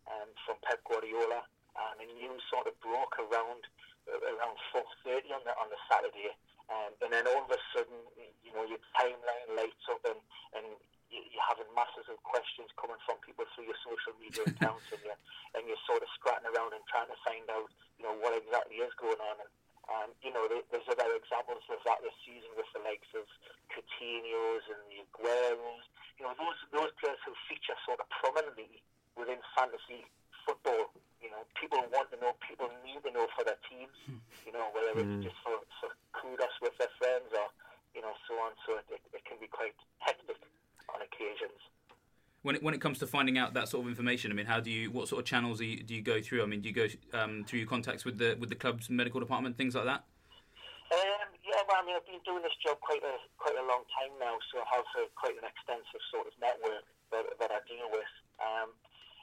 um, 0.09 0.29
from 0.45 0.57
Pep 0.65 0.81
Guardiola, 0.87 1.45
um, 1.77 1.93
and 2.01 2.09
news 2.17 2.41
sort 2.49 2.65
of 2.67 2.73
broke 2.81 3.15
around 3.21 3.61
uh, 4.09 4.17
around 4.33 4.57
4.30 4.73 5.29
on 5.37 5.41
the, 5.45 5.53
on 5.61 5.69
the 5.69 5.77
Saturday, 5.85 6.33
um, 6.73 6.91
and 7.05 7.13
then 7.13 7.25
all 7.29 7.45
of 7.45 7.51
a 7.53 7.61
sudden, 7.69 7.99
you 8.41 8.49
know, 8.57 8.65
your 8.65 8.81
timeline 8.97 9.47
lights 9.53 9.85
up 9.93 10.01
and, 10.09 10.17
and 10.57 10.65
you- 11.13 11.27
you're 11.29 11.43
having 11.47 11.67
masses 11.75 12.07
of 12.09 12.17
questions 12.23 12.71
coming 12.79 12.97
from 13.05 13.19
people 13.21 13.43
through 13.53 13.67
your 13.69 13.77
social 13.85 14.15
media 14.17 14.41
accounts, 14.47 14.87
and 14.95 14.99
you're 15.05 15.19
and 15.53 15.67
you're 15.67 15.83
sort 15.85 15.99
of 16.01 16.07
scratching 16.15 16.47
around 16.49 16.71
and 16.71 16.79
trying 16.87 17.11
to 17.11 17.19
find 17.27 17.43
out, 17.51 17.67
you 17.99 18.07
know, 18.07 18.15
what 18.23 18.31
exactly 18.31 18.79
is 18.79 18.91
going 18.95 19.19
on. 19.19 19.35
And 19.43 19.51
um, 19.91 20.09
you 20.23 20.31
know, 20.31 20.47
there, 20.47 20.63
there's 20.71 20.87
other 20.87 21.11
examples 21.19 21.63
of 21.67 21.83
that 21.83 21.99
this 21.99 22.15
season 22.23 22.47
with 22.55 22.69
the 22.71 22.79
likes 22.87 23.11
of 23.13 23.27
Coutinho's 23.69 24.63
and 24.71 24.81
the 24.87 25.03
Agueros. 25.11 25.85
You 26.19 26.25
know, 26.29 26.33
those 26.39 26.59
those 26.71 26.91
players 27.01 27.19
who 27.27 27.33
feature 27.49 27.75
sort 27.83 27.99
of 27.99 28.07
prominently 28.09 28.79
within 29.19 29.39
fantasy 29.57 30.07
football. 30.47 30.93
You 31.21 31.29
know, 31.29 31.43
people 31.59 31.81
want 31.93 32.09
to 32.13 32.17
know, 32.17 32.33
people 32.41 32.71
need 32.81 33.03
to 33.05 33.11
know 33.13 33.27
for 33.35 33.43
their 33.45 33.59
teams. 33.69 33.93
You 34.45 34.53
know, 34.53 34.71
whether 34.73 34.95
it's 34.97 35.11
Mm. 35.21 35.23
just 35.23 35.37
for, 35.45 35.57
for 35.79 35.89
kudos 36.17 36.55
with 36.61 36.73
their 36.81 36.89
friends 36.97 37.29
or 37.35 37.47
you 37.93 38.01
know 38.01 38.13
so 38.27 38.33
on. 38.41 38.53
So 38.65 38.77
it, 38.81 38.85
it, 38.89 39.01
it 39.13 39.23
can 39.25 39.37
be 39.37 39.47
quite 39.47 39.75
hectic 39.99 40.39
on 40.89 41.01
occasions. 41.01 41.57
When 42.43 42.55
it, 42.55 42.63
when 42.63 42.73
it 42.73 42.81
comes 42.81 42.97
to 42.99 43.07
finding 43.07 43.37
out 43.37 43.53
that 43.53 43.69
sort 43.69 43.85
of 43.85 43.89
information, 43.89 44.31
I 44.31 44.33
mean, 44.33 44.47
how 44.47 44.59
do 44.59 44.71
you 44.71 44.89
what 44.89 45.07
sort 45.07 45.19
of 45.19 45.25
channels 45.25 45.59
do 45.59 45.65
you, 45.65 45.83
do 45.83 45.93
you 45.93 46.01
go 46.01 46.21
through? 46.21 46.41
I 46.41 46.47
mean, 46.47 46.61
do 46.61 46.69
you 46.69 46.75
go 46.75 46.87
um, 47.13 47.45
through 47.45 47.59
your 47.59 47.67
contacts 47.67 48.03
with 48.03 48.17
the 48.17 48.35
with 48.39 48.49
the 48.49 48.55
club's 48.55 48.89
medical 48.89 49.19
department, 49.19 49.57
things 49.57 49.75
like 49.75 49.85
that? 49.85 50.05
Um, 50.91 51.29
yeah, 51.45 51.61
well, 51.69 51.79
I 51.79 51.85
mean, 51.85 51.95
I've 51.95 52.03
been 52.03 52.19
doing 52.25 52.41
this 52.41 52.57
job 52.65 52.81
quite 52.81 53.03
a 53.05 53.15
quite 53.37 53.55
a 53.55 53.65
long 53.69 53.85
time 53.93 54.17
now, 54.19 54.35
so 54.49 54.59
I 54.59 54.67
have 54.75 54.89
uh, 54.97 55.05
quite 55.13 55.37
an 55.37 55.45
extensive 55.45 56.01
sort 56.09 56.27
of 56.27 56.33
network 56.41 56.83
that, 57.13 57.25
that 57.37 57.51
I 57.53 57.61
deal 57.69 57.87
with. 57.93 58.11
Um, 58.41 58.73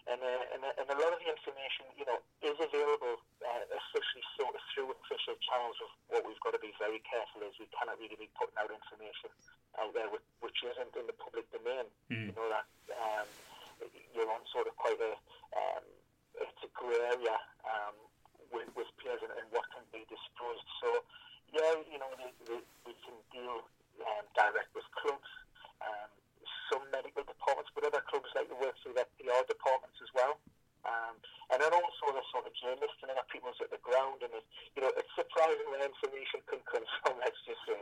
and, 0.09 0.21
uh, 0.25 0.55
and, 0.57 0.61
uh, 0.64 0.81
and 0.81 0.87
a 0.88 0.97
lot 0.97 1.12
of 1.12 1.21
the 1.21 1.29
information, 1.29 1.85
you 1.94 2.09
know, 2.09 2.18
is 2.40 2.57
available, 2.57 3.21
uh, 3.44 3.62
especially 3.77 4.25
sort 4.40 4.57
of 4.57 4.62
through 4.73 4.88
official 5.05 5.37
channels. 5.44 5.77
Of 5.85 5.90
what 6.09 6.23
we've 6.25 6.40
got 6.40 6.57
to 6.57 6.62
be 6.62 6.73
very 6.81 7.05
careful 7.05 7.44
is 7.44 7.53
we 7.61 7.68
cannot 7.77 8.01
really 8.01 8.16
be 8.16 8.33
putting 8.35 8.57
out 8.57 8.73
information 8.73 9.31
out 9.77 9.92
there 9.92 10.09
which, 10.09 10.25
which 10.40 10.59
isn't 10.64 10.97
in 10.97 11.07
the 11.07 11.16
public 11.21 11.47
domain. 11.53 11.87
Mm. 12.09 12.33
You 12.33 12.35
know 12.35 12.49
that 12.49 12.66
um, 12.97 13.29
you're 14.16 14.33
on 14.33 14.42
sort 14.51 14.66
of 14.66 14.75
quite 14.81 14.99
a 14.99 15.12
um, 15.53 15.85
it's 16.40 16.62
a 16.64 16.71
grey 16.73 16.99
area 17.12 17.37
um, 17.66 17.97
with, 18.55 18.71
with 18.79 18.88
players 19.03 19.21
and, 19.23 19.35
and 19.35 19.47
what 19.51 19.66
can 19.75 19.85
be 19.90 20.07
disclosed. 20.07 20.66
So 20.81 20.88
yeah, 21.53 21.81
you 21.88 21.99
know, 21.99 22.11
we, 22.16 22.29
we, 22.49 22.57
we 22.87 22.92
can 23.05 23.16
deal 23.33 23.64
um, 24.05 24.25
direct 24.37 24.71
with 24.77 24.87
clubs, 24.94 25.31
um, 25.81 26.11
some 26.70 26.85
medical 26.92 27.24
departments, 27.24 27.72
but 27.74 27.85
other 27.85 28.04
clubs 28.07 28.28
like 28.37 28.48
to 28.48 28.59
work 28.61 28.76
through 28.81 28.94
their 28.96 29.09
PR 29.18 29.44
departments 29.44 29.98
as 30.00 30.11
well. 30.14 30.38
Um, 30.87 31.18
and 31.52 31.59
then 31.59 31.72
also 31.74 32.14
the 32.14 32.24
sort 32.31 32.46
of 32.46 32.52
journalists 32.54 33.00
and 33.02 33.11
other 33.11 33.26
people's 33.28 33.59
at 33.61 33.72
the 33.72 33.81
ground, 33.83 34.22
and 34.22 34.31
it's, 34.33 34.48
you 34.76 34.81
know, 34.85 34.92
it's 34.94 35.11
surprising 35.16 35.66
where 35.68 35.83
information 35.83 36.40
can 36.46 36.61
come 36.68 36.87
from. 37.02 37.18
Let's 37.20 37.40
just 37.44 37.62
say. 37.66 37.81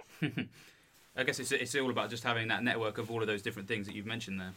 I 1.17 1.25
guess 1.25 1.41
it's 1.41 1.49
it's 1.49 1.73
all 1.73 1.89
about 1.89 2.13
just 2.13 2.25
having 2.25 2.49
that 2.53 2.61
network 2.61 3.01
of 3.01 3.09
all 3.09 3.25
of 3.25 3.29
those 3.29 3.41
different 3.41 3.69
things 3.69 3.89
that 3.89 3.97
you've 3.97 4.09
mentioned 4.09 4.37
there. 4.37 4.53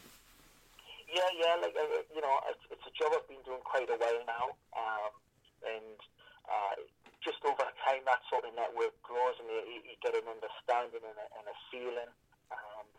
Yeah, 1.07 1.31
yeah, 1.39 1.55
like 1.55 1.71
uh, 1.71 2.03
you 2.11 2.19
know, 2.19 2.35
it's, 2.51 2.63
it's 2.67 2.83
a 2.83 2.93
job 2.99 3.15
I've 3.15 3.27
been 3.31 3.39
doing 3.47 3.63
quite 3.63 3.87
a 3.87 3.95
while 3.95 4.23
now, 4.27 4.45
um, 4.75 5.11
and 5.63 5.99
uh, 6.51 6.75
just 7.23 7.39
over 7.47 7.63
time 7.63 8.03
that 8.03 8.19
sort 8.27 8.43
of 8.43 8.51
network 8.59 8.93
dealing. 11.71 12.11
Um, 12.51 12.85
see, 12.85 12.98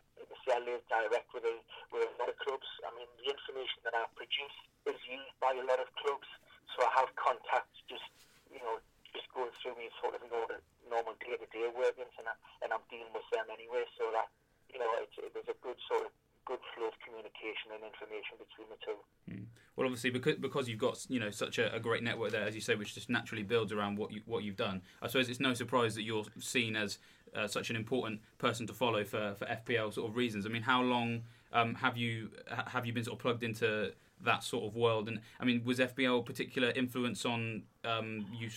live 0.65 0.83
direct 0.87 1.29
with 1.33 1.45
a, 1.47 1.55
with 1.89 2.05
a 2.05 2.11
lot 2.21 2.29
of 2.29 2.37
clubs. 2.39 2.67
I 2.85 2.93
mean, 2.93 3.09
the 3.17 3.33
information 3.33 3.81
that 3.87 3.97
I 3.97 4.05
produce 4.13 4.57
is 4.87 4.99
used 5.09 5.35
by 5.41 5.55
a 5.57 5.65
lot 5.65 5.81
of 5.81 5.89
clubs, 5.97 6.27
so 6.75 6.85
I 6.85 6.91
have 7.01 7.09
contacts 7.17 7.81
just, 7.89 8.05
you 8.51 8.61
know, 8.61 8.77
just 9.11 9.27
going 9.33 9.51
through 9.59 9.75
me 9.75 9.91
sort 9.99 10.15
of 10.15 10.23
normal, 10.29 10.61
normal 10.87 11.13
day-to-day 11.19 11.71
workings, 11.73 12.13
and, 12.15 12.29
I, 12.29 12.35
and 12.63 12.69
I'm 12.71 12.83
dealing 12.87 13.11
with 13.11 13.27
them 13.33 13.49
anyway, 13.51 13.83
so 13.97 14.07
that, 14.15 14.31
you 14.71 14.79
know, 14.79 14.87
it's, 15.03 15.15
it, 15.19 15.33
there's 15.35 15.51
a 15.51 15.59
good 15.59 15.79
sort 15.89 16.07
of 16.07 16.11
good 16.45 16.59
flow 16.73 16.89
of 16.89 16.97
communication 17.05 17.69
and 17.69 17.85
information 17.85 18.33
between 18.41 18.67
the 18.73 18.79
two. 18.81 18.97
Mm. 19.29 19.45
Well, 19.75 19.85
obviously, 19.85 20.09
because 20.09 20.35
because 20.35 20.67
you've 20.67 20.79
got 20.79 21.05
you 21.07 21.19
know 21.19 21.29
such 21.29 21.59
a, 21.59 21.73
a, 21.73 21.79
great 21.79 22.03
network 22.03 22.31
there, 22.31 22.43
as 22.43 22.55
you 22.55 22.61
say, 22.61 22.75
which 22.75 22.95
just 22.95 23.09
naturally 23.09 23.43
builds 23.43 23.71
around 23.71 23.97
what 23.97 24.11
you 24.11 24.21
what 24.25 24.43
you've 24.43 24.57
done. 24.57 24.81
I 25.01 25.07
suppose 25.07 25.29
it's 25.29 25.39
no 25.39 25.53
surprise 25.53 25.95
that 25.95 26.03
you're 26.03 26.25
seen 26.39 26.75
as 26.75 26.97
uh, 27.35 27.47
such 27.47 27.69
an 27.69 27.75
important 27.75 28.21
person 28.37 28.67
to 28.67 28.73
follow 28.73 29.03
for, 29.03 29.35
for 29.37 29.45
FPL 29.45 29.93
sort 29.93 30.09
of 30.09 30.15
reasons. 30.15 30.45
I 30.45 30.49
mean, 30.49 30.63
how 30.63 30.81
long 30.81 31.23
um, 31.53 31.75
have 31.75 31.97
you 31.97 32.29
have 32.67 32.85
you 32.85 32.93
been 32.93 33.03
sort 33.03 33.17
of 33.17 33.21
plugged 33.21 33.43
into 33.43 33.93
that 34.23 34.43
sort 34.43 34.65
of 34.65 34.75
world? 34.75 35.07
And 35.07 35.19
I 35.39 35.45
mean, 35.45 35.63
was 35.63 35.79
FPL 35.79 36.25
particular 36.25 36.71
influence 36.71 37.25
on 37.25 37.63
um, 37.83 38.25
you 38.37 38.49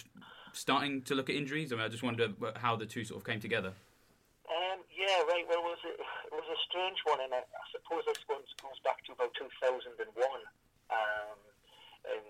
starting 0.52 1.02
to 1.02 1.14
look 1.14 1.30
at 1.30 1.37
injuries? 1.37 1.72
I 1.72 1.76
mean, 1.76 1.84
I 1.84 1.88
just 1.88 2.02
wonder 2.02 2.28
how 2.56 2.76
the 2.76 2.87
two 2.87 3.04
sort 3.04 3.20
of 3.20 3.26
came 3.26 3.40
together. 3.40 3.72
Um, 4.46 4.78
yeah, 4.94 5.22
right. 5.26 5.44
Well, 5.48 5.58
it 5.58 5.64
was 5.64 5.82
a, 5.87 5.92
it 5.94 6.34
was 6.34 6.50
a 6.50 6.60
strange 6.68 6.98
one, 7.04 7.20
and 7.20 7.32
I, 7.34 7.42
I 7.42 7.64
suppose 7.72 8.04
this 8.06 8.22
one 8.26 8.42
goes 8.62 8.80
back 8.84 9.02
to 9.06 9.12
about 9.12 9.34
2001. 9.34 9.90
Um, 10.92 11.38
and 12.04 12.20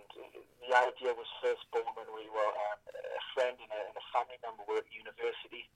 the 0.63 0.71
idea 0.71 1.11
was 1.19 1.27
first 1.43 1.67
born 1.75 1.91
when 1.99 2.07
we 2.15 2.31
were 2.31 2.53
um, 2.71 2.81
a 2.95 3.23
friend 3.35 3.59
and 3.59 3.71
a, 3.75 3.81
and 3.91 3.97
a 3.99 4.05
family 4.15 4.39
member 4.41 4.63
were 4.71 4.79
at 4.79 4.89
university 4.95 5.67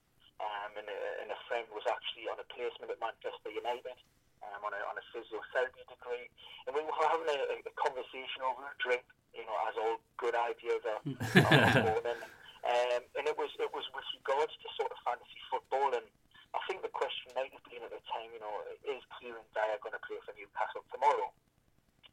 and, 0.79 0.87
a, 0.87 0.99
and 1.27 1.29
a 1.35 1.38
friend 1.51 1.67
was 1.75 1.85
actually 1.91 2.31
on 2.31 2.38
a 2.38 2.47
placement 2.47 2.95
at 2.95 3.03
Manchester 3.03 3.51
United 3.51 3.99
um, 4.47 4.62
on, 4.62 4.73
a, 4.73 4.81
on 4.87 4.95
a 4.95 5.05
physiotherapy 5.11 5.83
degree. 5.91 6.31
And 6.67 6.73
we 6.73 6.87
were 6.87 6.95
having 6.95 7.27
a, 7.27 7.38
a 7.67 7.75
conversation 7.75 8.47
over 8.47 8.62
a 8.62 8.75
drink, 8.79 9.03
you 9.35 9.43
know, 9.43 9.57
as 9.67 9.75
all 9.75 9.99
good 10.17 10.38
ideas 10.38 10.83
are, 10.87 11.03
are 11.03 11.75
born. 11.99 12.07
um, 12.07 13.03
and 13.19 13.25
it 13.27 13.35
was 13.35 13.51
it 13.59 13.71
was 13.75 13.87
with 13.91 14.07
regards 14.23 14.55
to 14.62 14.67
sort 14.79 14.95
of 14.95 14.99
fantasy 15.03 15.43
football. 15.51 15.91
And 15.93 16.07
I 16.55 16.61
think 16.71 16.87
the 16.87 16.93
question 16.93 17.35
might 17.35 17.53
have 17.53 17.67
been 17.67 17.83
at 17.83 17.93
the 17.93 18.03
time, 18.09 18.31
you 18.31 18.41
know, 18.41 18.55
is 18.87 19.03
Kieran 19.19 19.45
Dyer 19.53 19.83
going 19.83 19.97
to 19.97 20.03
play 20.07 20.23
for 20.23 20.33
Newcastle 20.38 20.87
tomorrow? 20.95 21.35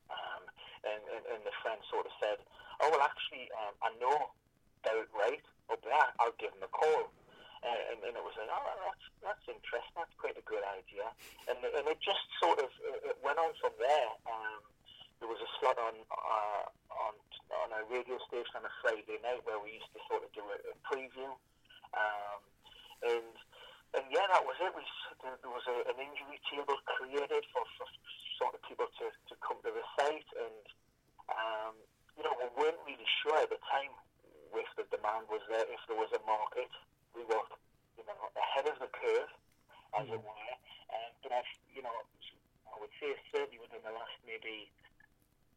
Um, 0.09 0.43
and, 0.85 1.01
and, 1.09 1.23
and 1.33 1.41
the 1.41 1.55
friend 1.65 1.81
sort 1.89 2.05
of 2.05 2.13
said, 2.21 2.37
oh, 2.77 2.93
well, 2.93 3.01
actually, 3.01 3.49
um, 3.57 3.73
I 3.81 3.89
know 3.97 4.29
Derek 4.85 5.09
Wright 5.17 5.41
up 5.71 5.81
there. 5.81 6.09
I'll 6.21 6.37
give 6.37 6.53
him 6.53 6.61
a 6.61 6.69
call. 6.69 7.09
Uh, 7.65 7.81
and, 7.89 7.97
and 8.05 8.13
it 8.13 8.21
was 8.21 8.37
like, 8.37 8.45
oh, 8.53 8.61
that's 8.85 9.05
that's 9.25 9.45
interesting. 9.49 9.97
That's 9.97 10.13
quite 10.21 10.37
a 10.37 10.45
good 10.45 10.61
idea. 10.61 11.09
And 11.49 11.57
and 11.65 11.89
it 11.89 11.97
just 11.97 12.21
sort 12.37 12.61
of 12.61 12.69
it 12.85 13.17
went 13.25 13.41
on 13.41 13.57
from 13.57 13.73
there. 13.81 14.11
Um, 14.29 14.61
there 15.17 15.25
was 15.25 15.41
a 15.41 15.49
slot 15.57 15.81
on 15.81 15.97
uh, 16.13 16.65
on 16.93 17.13
on 17.65 17.69
a 17.73 17.81
radio 17.89 18.21
station 18.29 18.61
on 18.61 18.69
a 18.69 18.73
Friday 18.85 19.17
night 19.25 19.41
where 19.49 19.57
we 19.57 19.81
used 19.81 19.89
to 19.97 20.01
sort 20.05 20.21
of 20.21 20.29
do 20.37 20.45
a, 20.45 20.57
a 20.61 20.75
preview. 20.85 21.33
Um, 21.97 22.39
and 23.01 23.33
and 23.97 24.05
yeah, 24.13 24.29
that 24.29 24.45
was 24.45 24.61
it. 24.61 24.69
We 24.77 24.85
there 25.25 25.49
was 25.49 25.65
a, 25.65 25.89
an 25.89 25.97
injury 25.97 26.37
table 26.45 26.77
created 26.85 27.49
for, 27.49 27.65
for 27.81 27.87
sort 28.37 28.53
of 28.53 28.61
people 28.69 28.85
to, 29.01 29.09
to 29.09 29.33
come 29.41 29.57
to 29.65 29.73
the 29.73 29.85
site, 29.97 30.29
and 30.37 30.63
um, 31.33 31.73
you 32.13 32.21
know 32.21 32.35
we 32.37 32.45
weren't 32.61 32.81
really 32.85 33.09
sure 33.25 33.41
at 33.41 33.49
the 33.49 33.57
time 33.73 33.89
if 34.53 34.69
the 34.77 34.85
demand 34.93 35.25
was 35.33 35.41
there, 35.49 35.65
if 35.65 35.81
there 35.89 35.97
was 35.97 36.13
a 36.13 36.21
market 36.29 36.69
we 37.15 37.23
were, 37.23 37.47
you 37.95 38.03
know, 38.05 38.19
ahead 38.35 38.67
of 38.67 38.77
the 38.83 38.91
curve, 38.91 39.31
as 39.95 40.05
mm. 40.05 40.19
it 40.19 40.21
were. 40.21 40.55
Um, 40.91 41.11
but 41.23 41.31
I've, 41.31 41.51
you 41.71 41.81
know, 41.81 41.95
I 42.69 42.75
would 42.77 42.91
say 42.99 43.15
certainly 43.31 43.57
within 43.63 43.81
the 43.81 43.95
last 43.95 44.15
maybe 44.27 44.69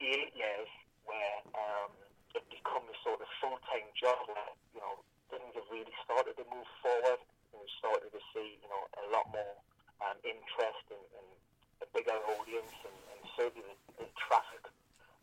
eight 0.01 0.31
years, 0.33 0.71
where 1.05 1.37
um, 1.59 1.91
it 2.39 2.47
become 2.49 2.87
a 2.87 2.97
sort 3.03 3.19
of 3.19 3.29
full-time 3.43 3.91
job, 3.99 4.23
where 4.31 4.51
you 4.73 4.81
know 4.81 5.03
things 5.29 5.53
have 5.59 5.69
really 5.69 5.93
started 6.07 6.39
to 6.39 6.45
move 6.49 6.69
forward, 6.81 7.21
and 7.53 7.59
we 7.59 7.69
started 7.83 8.09
to 8.15 8.23
see, 8.33 8.57
you 8.63 8.69
know, 8.71 8.83
a 9.03 9.05
lot 9.13 9.29
more 9.35 9.55
um, 10.07 10.17
interest 10.25 10.85
and, 10.89 11.05
and 11.19 11.29
a 11.85 11.87
bigger 11.93 12.17
audience, 12.39 12.75
and, 12.87 12.99
and 13.13 13.21
certainly 13.37 13.67
the, 13.67 14.05
the 14.05 14.09
traffic 14.17 14.65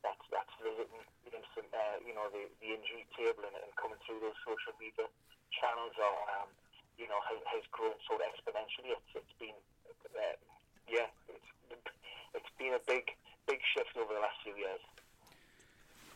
that's 0.05 0.25
that's 0.29 0.53
visiting, 0.61 1.01
uh, 1.73 1.97
you 2.05 2.13
know, 2.13 2.29
the, 2.29 2.45
the 2.61 2.69
injury 2.75 3.07
table 3.17 3.41
and, 3.41 3.57
and 3.57 3.71
coming 3.79 3.97
through 4.05 4.21
those 4.21 4.37
social 4.45 4.75
media 4.77 5.09
channels 5.51 5.95
are, 5.99 6.23
um, 6.41 6.49
you 6.97 7.07
know, 7.07 7.19
has, 7.25 7.39
has 7.49 7.63
grown 7.71 7.97
sort 8.07 8.21
of 8.21 8.31
exponentially. 8.33 8.95
It's, 8.95 9.11
it's 9.13 9.35
been, 9.37 9.57
uh, 10.15 10.37
yeah, 10.87 11.09
it's, 11.29 11.49
it's 12.33 12.53
been 12.57 12.73
a 12.73 12.83
big, 12.87 13.11
big 13.47 13.59
shift 13.75 13.93
over 13.97 14.13
the 14.13 14.23
last 14.23 14.39
few 14.43 14.55
years. 14.55 14.81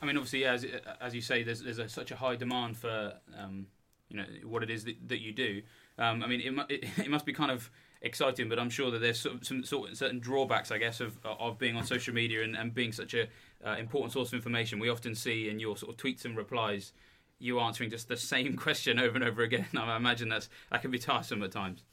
I 0.02 0.06
mean, 0.06 0.18
obviously, 0.18 0.46
as 0.46 0.66
as 1.02 1.14
you 1.14 1.22
say, 1.22 1.44
there's 1.44 1.62
there's 1.62 1.80
a, 1.80 1.90
such 1.90 2.12
a 2.12 2.16
high 2.16 2.36
demand 2.36 2.78
for 2.78 3.14
um, 3.38 3.68
you 4.10 4.18
know 4.18 4.26
what 4.46 4.64
it 4.64 4.70
is 4.70 4.86
that, 4.86 4.96
that 5.10 5.22
you 5.22 5.34
do. 5.34 5.62
Um, 5.98 6.24
I 6.24 6.28
mean, 6.28 6.42
it, 6.42 6.66
it, 6.70 6.90
it 7.00 7.10
must 7.10 7.26
be 7.26 7.34
kind 7.34 7.52
of 7.52 7.70
exciting, 8.02 8.48
but 8.48 8.60
I'm 8.60 8.70
sure 8.70 8.92
that 8.92 9.00
there's 9.00 9.20
some, 9.20 9.42
some 9.44 9.64
sort 9.64 9.96
certain 9.98 10.20
drawbacks, 10.20 10.72
I 10.72 10.78
guess, 10.78 11.02
of 11.02 11.18
of 11.26 11.58
being 11.58 11.76
on 11.76 11.84
social 11.86 12.14
media 12.14 12.44
and, 12.44 12.56
and 12.56 12.74
being 12.74 12.92
such 12.92 13.14
a 13.14 13.28
uh, 13.66 13.76
important 13.78 14.14
source 14.14 14.30
of 14.30 14.36
information. 14.36 14.80
We 14.80 14.90
often 14.90 15.16
see 15.16 15.50
in 15.50 15.60
your 15.60 15.76
sort 15.78 15.92
of 15.92 15.98
tweets 15.98 16.26
and 16.26 16.38
replies 16.38 16.94
you 17.40 17.60
answering 17.60 17.90
just 17.90 18.08
the 18.08 18.18
same 18.18 18.56
question 18.66 19.00
over 19.00 19.16
and 19.16 19.24
over 19.24 19.42
again. 19.42 19.68
I 19.76 19.96
imagine 19.96 20.30
that's 20.30 20.50
that 20.72 20.82
can 20.82 20.92
be 20.92 21.00
tiresome 21.00 21.42
at 21.44 21.52
times. 21.52 21.84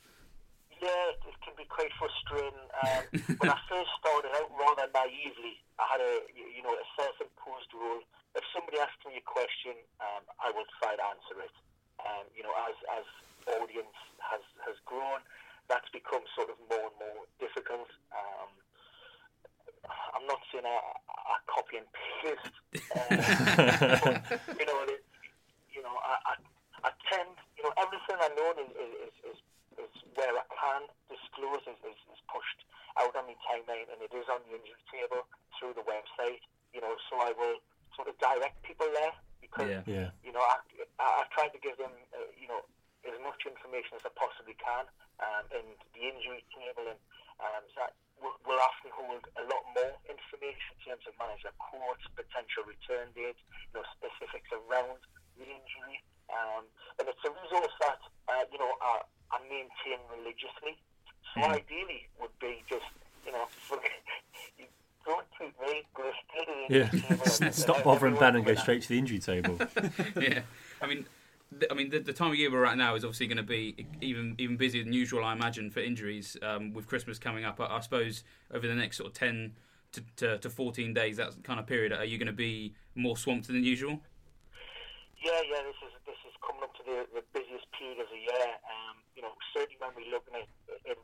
Yeah, 0.82 1.14
it 1.14 1.38
can 1.40 1.54
be 1.56 1.64
quite 1.64 1.90
frustrating. 1.96 2.66
Um, 2.82 3.02
when 3.38 3.50
I 3.50 3.58
first 3.70 3.90
started 4.02 4.34
out, 4.36 4.50
rather 4.52 4.90
naively, 4.92 5.62
I 5.78 5.86
had 5.88 6.00
a 6.02 6.20
you 6.34 6.62
know 6.62 6.74
a 6.74 6.86
self-imposed 6.98 7.72
rule. 7.72 8.02
If 8.34 8.44
somebody 8.52 8.76
asked 8.76 9.00
me 9.06 9.16
a 9.16 9.24
question, 9.24 9.80
um, 10.04 10.28
I 10.36 10.52
would 10.52 10.68
try 10.82 10.92
to 10.92 11.04
answer 11.16 11.40
it. 11.40 11.54
Um, 12.04 12.28
you 12.36 12.44
know, 12.44 12.52
as 12.68 12.76
as 13.00 13.06
audience 13.56 13.96
has 14.20 14.44
has 14.68 14.76
grown, 14.84 15.24
that's 15.70 15.88
become 15.94 16.26
sort 16.36 16.50
of 16.50 16.60
more 16.68 16.92
and 16.92 16.96
more 17.00 17.24
difficult. 17.40 17.88
Um, 18.12 18.50
I'm 19.86 20.26
not 20.26 20.40
saying 20.50 20.66
I, 20.66 20.76
I 21.08 21.36
copy 21.46 21.78
and 21.78 21.88
paste, 21.94 22.54
uh, 22.90 24.00
but, 24.02 24.58
you 24.58 24.66
know, 24.66 24.82
you 24.86 24.98
know, 25.86 25.96
I, 26.02 26.14
I, 26.26 26.34
I 26.86 26.90
tend, 27.06 27.30
you 27.54 27.62
know, 27.62 27.72
everything 27.78 28.18
I 28.18 28.30
know 28.34 28.50
is, 28.58 28.70
is, 28.74 29.14
is, 29.30 29.38
is 29.86 29.94
where 30.18 30.34
I 30.34 30.44
can 30.50 30.90
disclose 31.06 31.62
is, 31.70 31.78
is, 31.86 31.98
is 32.10 32.20
pushed 32.26 32.60
out 32.98 33.14
on 33.14 33.30
my 33.30 33.36
timeline 33.46 33.86
and 33.94 34.02
it 34.02 34.10
is 34.10 34.26
on 34.26 34.42
the 34.50 34.58
injury 34.58 34.82
table 34.90 35.22
through 35.56 35.78
the 35.78 35.86
website, 35.86 36.42
you 36.74 36.82
know, 36.82 36.98
so 37.08 37.22
I 37.22 37.30
will 37.38 37.62
sort 37.94 38.10
of 38.10 38.18
direct 38.18 38.58
people 38.66 38.90
there 38.90 39.14
because, 39.38 39.70
yeah. 39.70 39.86
Yeah. 39.86 40.08
you 40.26 40.34
know, 40.34 40.42
I, 40.42 40.58
I, 40.98 41.06
I 41.06 41.30
try 41.30 41.46
to 41.48 41.58
give 41.62 41.78
them, 41.78 41.94
uh, 42.12 42.28
you 42.34 42.50
know, 42.50 42.66
as 43.06 43.14
much 43.22 43.46
information 43.46 44.02
as 44.02 44.02
I 44.02 44.10
possibly 44.18 44.58
can 44.58 44.90
um, 45.22 45.44
and 45.54 45.66
the 45.94 46.02
injury 46.02 46.42
table 46.50 46.90
and 46.90 46.98
um, 47.36 47.62
so 47.76 47.84
that 47.84 47.92
will, 48.16 48.36
will 48.48 48.60
often 48.60 48.88
hold 48.96 49.20
a 49.36 49.44
lot 49.44 49.62
more 49.76 49.92
information 50.08 50.72
in 50.72 50.80
terms 50.88 51.04
of 51.04 51.12
manager 51.20 51.52
quotes, 51.60 52.04
potential 52.16 52.64
return 52.64 53.12
dates, 53.12 53.40
you 53.72 53.80
know, 53.80 53.84
specifics 53.92 54.48
around 54.56 54.96
the 55.38 55.46
injury. 55.46 56.02
Um, 56.28 56.64
and 56.98 57.08
it's 57.08 57.22
a 57.24 57.30
resource 57.30 57.74
that, 57.80 58.00
uh, 58.28 58.44
you 58.50 58.58
know, 58.58 58.72
I, 58.82 59.02
I 59.30 59.38
maintain 59.46 60.02
religiously. 60.10 60.76
So 61.34 61.40
mm. 61.40 61.60
ideally 61.62 62.08
would 62.20 62.34
be 62.40 62.62
just, 62.68 62.88
you 63.24 63.32
know, 63.32 63.46
don't 65.06 65.26
treat 65.36 65.54
me, 65.60 65.82
go 65.94 66.10
straight 66.26 66.46
to 66.46 66.52
the 66.68 66.76
injury 66.76 67.02
yeah. 67.08 67.16
table. 67.16 67.52
Stop 67.52 67.84
bothering 67.84 68.16
Ben 68.16 68.36
and 68.36 68.44
go 68.44 68.54
straight 68.54 68.82
to 68.82 68.88
the 68.88 68.98
injury 68.98 69.18
table. 69.18 69.58
yeah. 70.20 70.40
I 70.82 70.86
mean, 70.86 71.06
I 71.70 71.74
mean, 71.74 71.90
the, 71.90 72.00
the, 72.00 72.12
time 72.12 72.32
of 72.32 72.36
year 72.36 72.50
we're 72.50 72.66
at 72.66 72.76
now 72.76 72.96
is 72.96 73.04
obviously 73.04 73.28
going 73.28 73.36
to 73.36 73.42
be 73.42 73.86
even 74.00 74.34
even 74.38 74.56
busier 74.56 74.82
than 74.82 74.92
usual, 74.92 75.24
I 75.24 75.32
imagine, 75.32 75.70
for 75.70 75.80
injuries. 75.80 76.36
Um, 76.42 76.72
with 76.72 76.86
Christmas 76.86 77.18
coming 77.18 77.44
up, 77.44 77.60
I, 77.60 77.66
I, 77.66 77.80
suppose 77.80 78.24
over 78.52 78.66
the 78.66 78.74
next 78.74 78.96
sort 78.96 79.08
of 79.08 79.14
ten 79.14 79.52
to, 79.92 80.02
to, 80.16 80.38
to, 80.38 80.50
fourteen 80.50 80.92
days, 80.92 81.16
that 81.18 81.44
kind 81.44 81.60
of 81.60 81.66
period, 81.66 81.92
are 81.92 82.04
you 82.04 82.18
going 82.18 82.26
to 82.26 82.32
be 82.32 82.74
more 82.96 83.16
swamped 83.16 83.46
than 83.46 83.62
usual? 83.62 84.00
Yeah, 85.26 85.42
yeah, 85.42 85.58
this 85.66 85.80
is 85.82 85.90
this 86.06 86.22
is 86.22 86.38
coming 86.38 86.62
up 86.62 86.70
to 86.78 86.86
the, 86.86 87.02
the 87.10 87.26
busiest 87.34 87.66
period 87.74 87.98
of 87.98 88.06
the 88.14 88.22
year. 88.30 88.50
Um, 88.62 89.02
you 89.18 89.26
know, 89.26 89.34
certainly 89.50 89.74
when 89.82 89.90
we're 89.98 90.14
looking 90.14 90.38
at 90.38 90.46
in, 90.86 90.94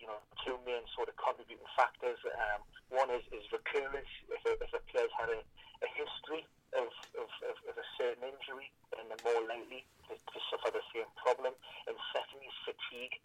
you 0.00 0.08
know 0.08 0.16
two 0.40 0.56
main 0.64 0.80
sort 0.96 1.12
of 1.12 1.16
contributing 1.20 1.68
factors. 1.76 2.16
Um, 2.24 2.64
one 2.88 3.12
is, 3.12 3.20
is 3.28 3.44
recurrence. 3.52 4.08
If 4.32 4.40
a, 4.48 4.56
if 4.56 4.72
a 4.72 4.80
player's 4.88 5.12
had 5.20 5.28
a, 5.28 5.36
a 5.84 5.88
history 5.92 6.48
of, 6.72 6.88
of, 7.20 7.28
of, 7.44 7.56
of, 7.68 7.74
a 7.76 7.86
certain 8.00 8.24
injury, 8.24 8.72
then 8.96 9.04
they're 9.12 9.28
more 9.28 9.52
likely 9.52 9.84
to, 10.08 10.16
to 10.16 10.38
suffer 10.48 10.72
the 10.72 10.84
same 10.96 11.08
problem. 11.20 11.52
And 11.84 12.00
secondly, 12.16 12.48
is 12.48 12.56
fatigue. 12.64 13.20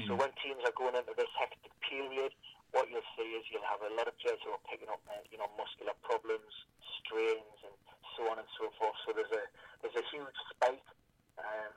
Mm. 0.00 0.04
So 0.08 0.10
when 0.16 0.32
teams 0.40 0.64
are 0.64 0.72
going 0.72 0.96
into 0.96 1.12
this 1.20 1.28
hectic 1.36 1.76
period, 1.84 2.32
what 2.72 2.88
you'll 2.88 3.04
see 3.12 3.28
is 3.36 3.44
you'll 3.52 3.68
have 3.68 3.84
a 3.84 3.92
lot 3.92 4.08
of 4.08 4.16
players 4.24 4.40
who 4.40 4.56
are 4.56 4.64
picking 4.72 4.88
up, 4.88 5.04
uh, 5.04 5.20
you 5.28 5.36
know, 5.36 5.52
muscular 5.60 5.92
problems, 6.00 6.48
strains, 7.04 7.60
and 7.60 7.76
so 8.16 8.28
on 8.30 8.38
and 8.38 8.50
so 8.58 8.68
forth. 8.78 8.96
So 9.06 9.12
there's 9.14 9.32
a 9.32 9.44
there's 9.80 9.98
a 9.98 10.06
huge 10.12 10.38
spike, 10.54 10.86
um, 11.40 11.74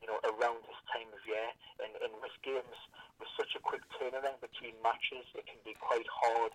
you 0.00 0.08
know, 0.08 0.18
around 0.24 0.64
this 0.64 0.80
time 0.88 1.08
of 1.12 1.22
year, 1.28 1.48
and, 1.84 1.92
and 2.00 2.12
with 2.20 2.34
games 2.40 2.78
with 3.20 3.30
such 3.36 3.52
a 3.54 3.60
quick 3.60 3.84
turnaround 3.98 4.40
between 4.40 4.74
matches, 4.82 5.26
it 5.36 5.44
can 5.46 5.60
be 5.62 5.76
quite 5.78 6.06
hard 6.08 6.52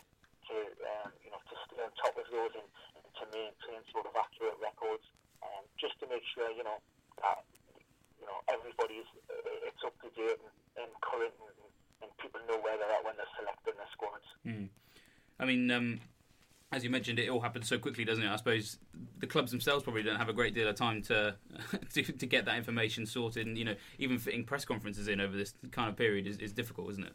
to 0.51 0.55
um, 0.84 1.11
you 1.23 1.32
know 1.32 1.39
to 1.39 1.55
stay 1.67 1.80
on 1.80 1.91
top 1.99 2.15
of 2.15 2.28
those 2.32 2.53
and, 2.55 2.67
and 2.99 3.05
to 3.19 3.23
maintain 3.32 3.80
sort 3.91 4.07
of 4.07 4.13
accurate 4.15 4.57
records, 4.59 5.05
um, 5.43 5.63
just 5.80 5.95
to 6.01 6.05
make 6.07 6.23
sure 6.34 6.49
you 6.51 6.63
know 6.63 6.80
that 7.23 7.43
you 8.19 8.25
know 8.25 8.38
everybody's 8.51 9.07
uh, 9.30 9.67
it's 9.69 9.84
up 9.86 9.95
to 10.01 10.09
date 10.15 10.39
and, 10.39 10.88
and 10.88 10.91
current 11.03 11.36
and, 11.39 11.71
and 12.03 12.09
people 12.17 12.41
know 12.47 12.59
where 12.63 12.75
they're 12.80 12.93
at 12.93 13.03
when 13.03 13.15
they're 13.19 13.36
selecting 13.38 13.75
their 13.78 13.91
squads. 13.93 14.28
Mm. 14.45 14.69
I 15.39 15.45
mean, 15.45 15.69
um, 15.69 15.99
as 16.72 16.84
you 16.84 16.89
mentioned, 16.89 17.18
it 17.18 17.30
all 17.30 17.39
happens 17.39 17.68
so 17.68 17.80
quickly, 17.80 18.03
doesn't 18.03 18.24
it? 18.24 18.30
I 18.30 18.36
suppose 18.36 18.78
the 19.20 19.28
clubs 19.28 19.51
themselves 19.51 19.84
probably 19.84 20.03
don't 20.03 20.18
have 20.20 20.28
a 20.28 20.34
great 20.34 20.53
deal 20.53 20.68
of 20.68 20.76
time 20.76 21.01
to 21.03 21.36
to, 21.93 22.03
to 22.03 22.26
get 22.26 22.45
that 22.45 22.57
information 22.57 23.05
sorted, 23.05 23.47
and 23.47 23.57
you 23.57 23.63
know, 23.63 23.76
even 23.99 24.20
fitting 24.20 24.43
press 24.43 24.65
conferences 24.65 25.07
in 25.07 25.22
over 25.22 25.36
this 25.36 25.53
kind 25.72 25.89
of 25.89 25.95
period 25.95 26.28
is, 26.28 26.38
is 26.38 26.51
difficult, 26.51 26.91
isn't 26.91 27.05
it? 27.05 27.13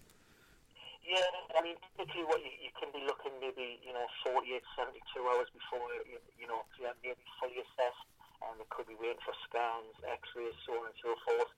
Yeah, 1.05 1.21
I 1.59 1.61
mean, 1.61 1.77
typically 1.93 2.25
what 2.25 2.41
you, 2.41 2.49
you 2.65 2.73
can 2.81 2.89
be 2.97 3.05
looking 3.05 3.37
maybe, 3.37 3.77
you 3.85 3.93
know, 3.93 4.09
48, 4.25 4.65
72 4.81 4.97
hours 5.29 5.53
before, 5.53 5.85
you, 6.09 6.17
you 6.41 6.49
know, 6.49 6.65
to 6.81 6.89
maybe 7.05 7.21
fully 7.37 7.61
assessed, 7.61 8.09
and 8.49 8.57
they 8.57 8.65
could 8.73 8.89
be 8.89 8.97
waiting 8.97 9.21
for 9.21 9.37
scans, 9.45 9.93
x-rays, 10.01 10.57
so 10.65 10.73
on 10.81 10.89
and 10.89 10.97
so 11.05 11.13
forth. 11.29 11.53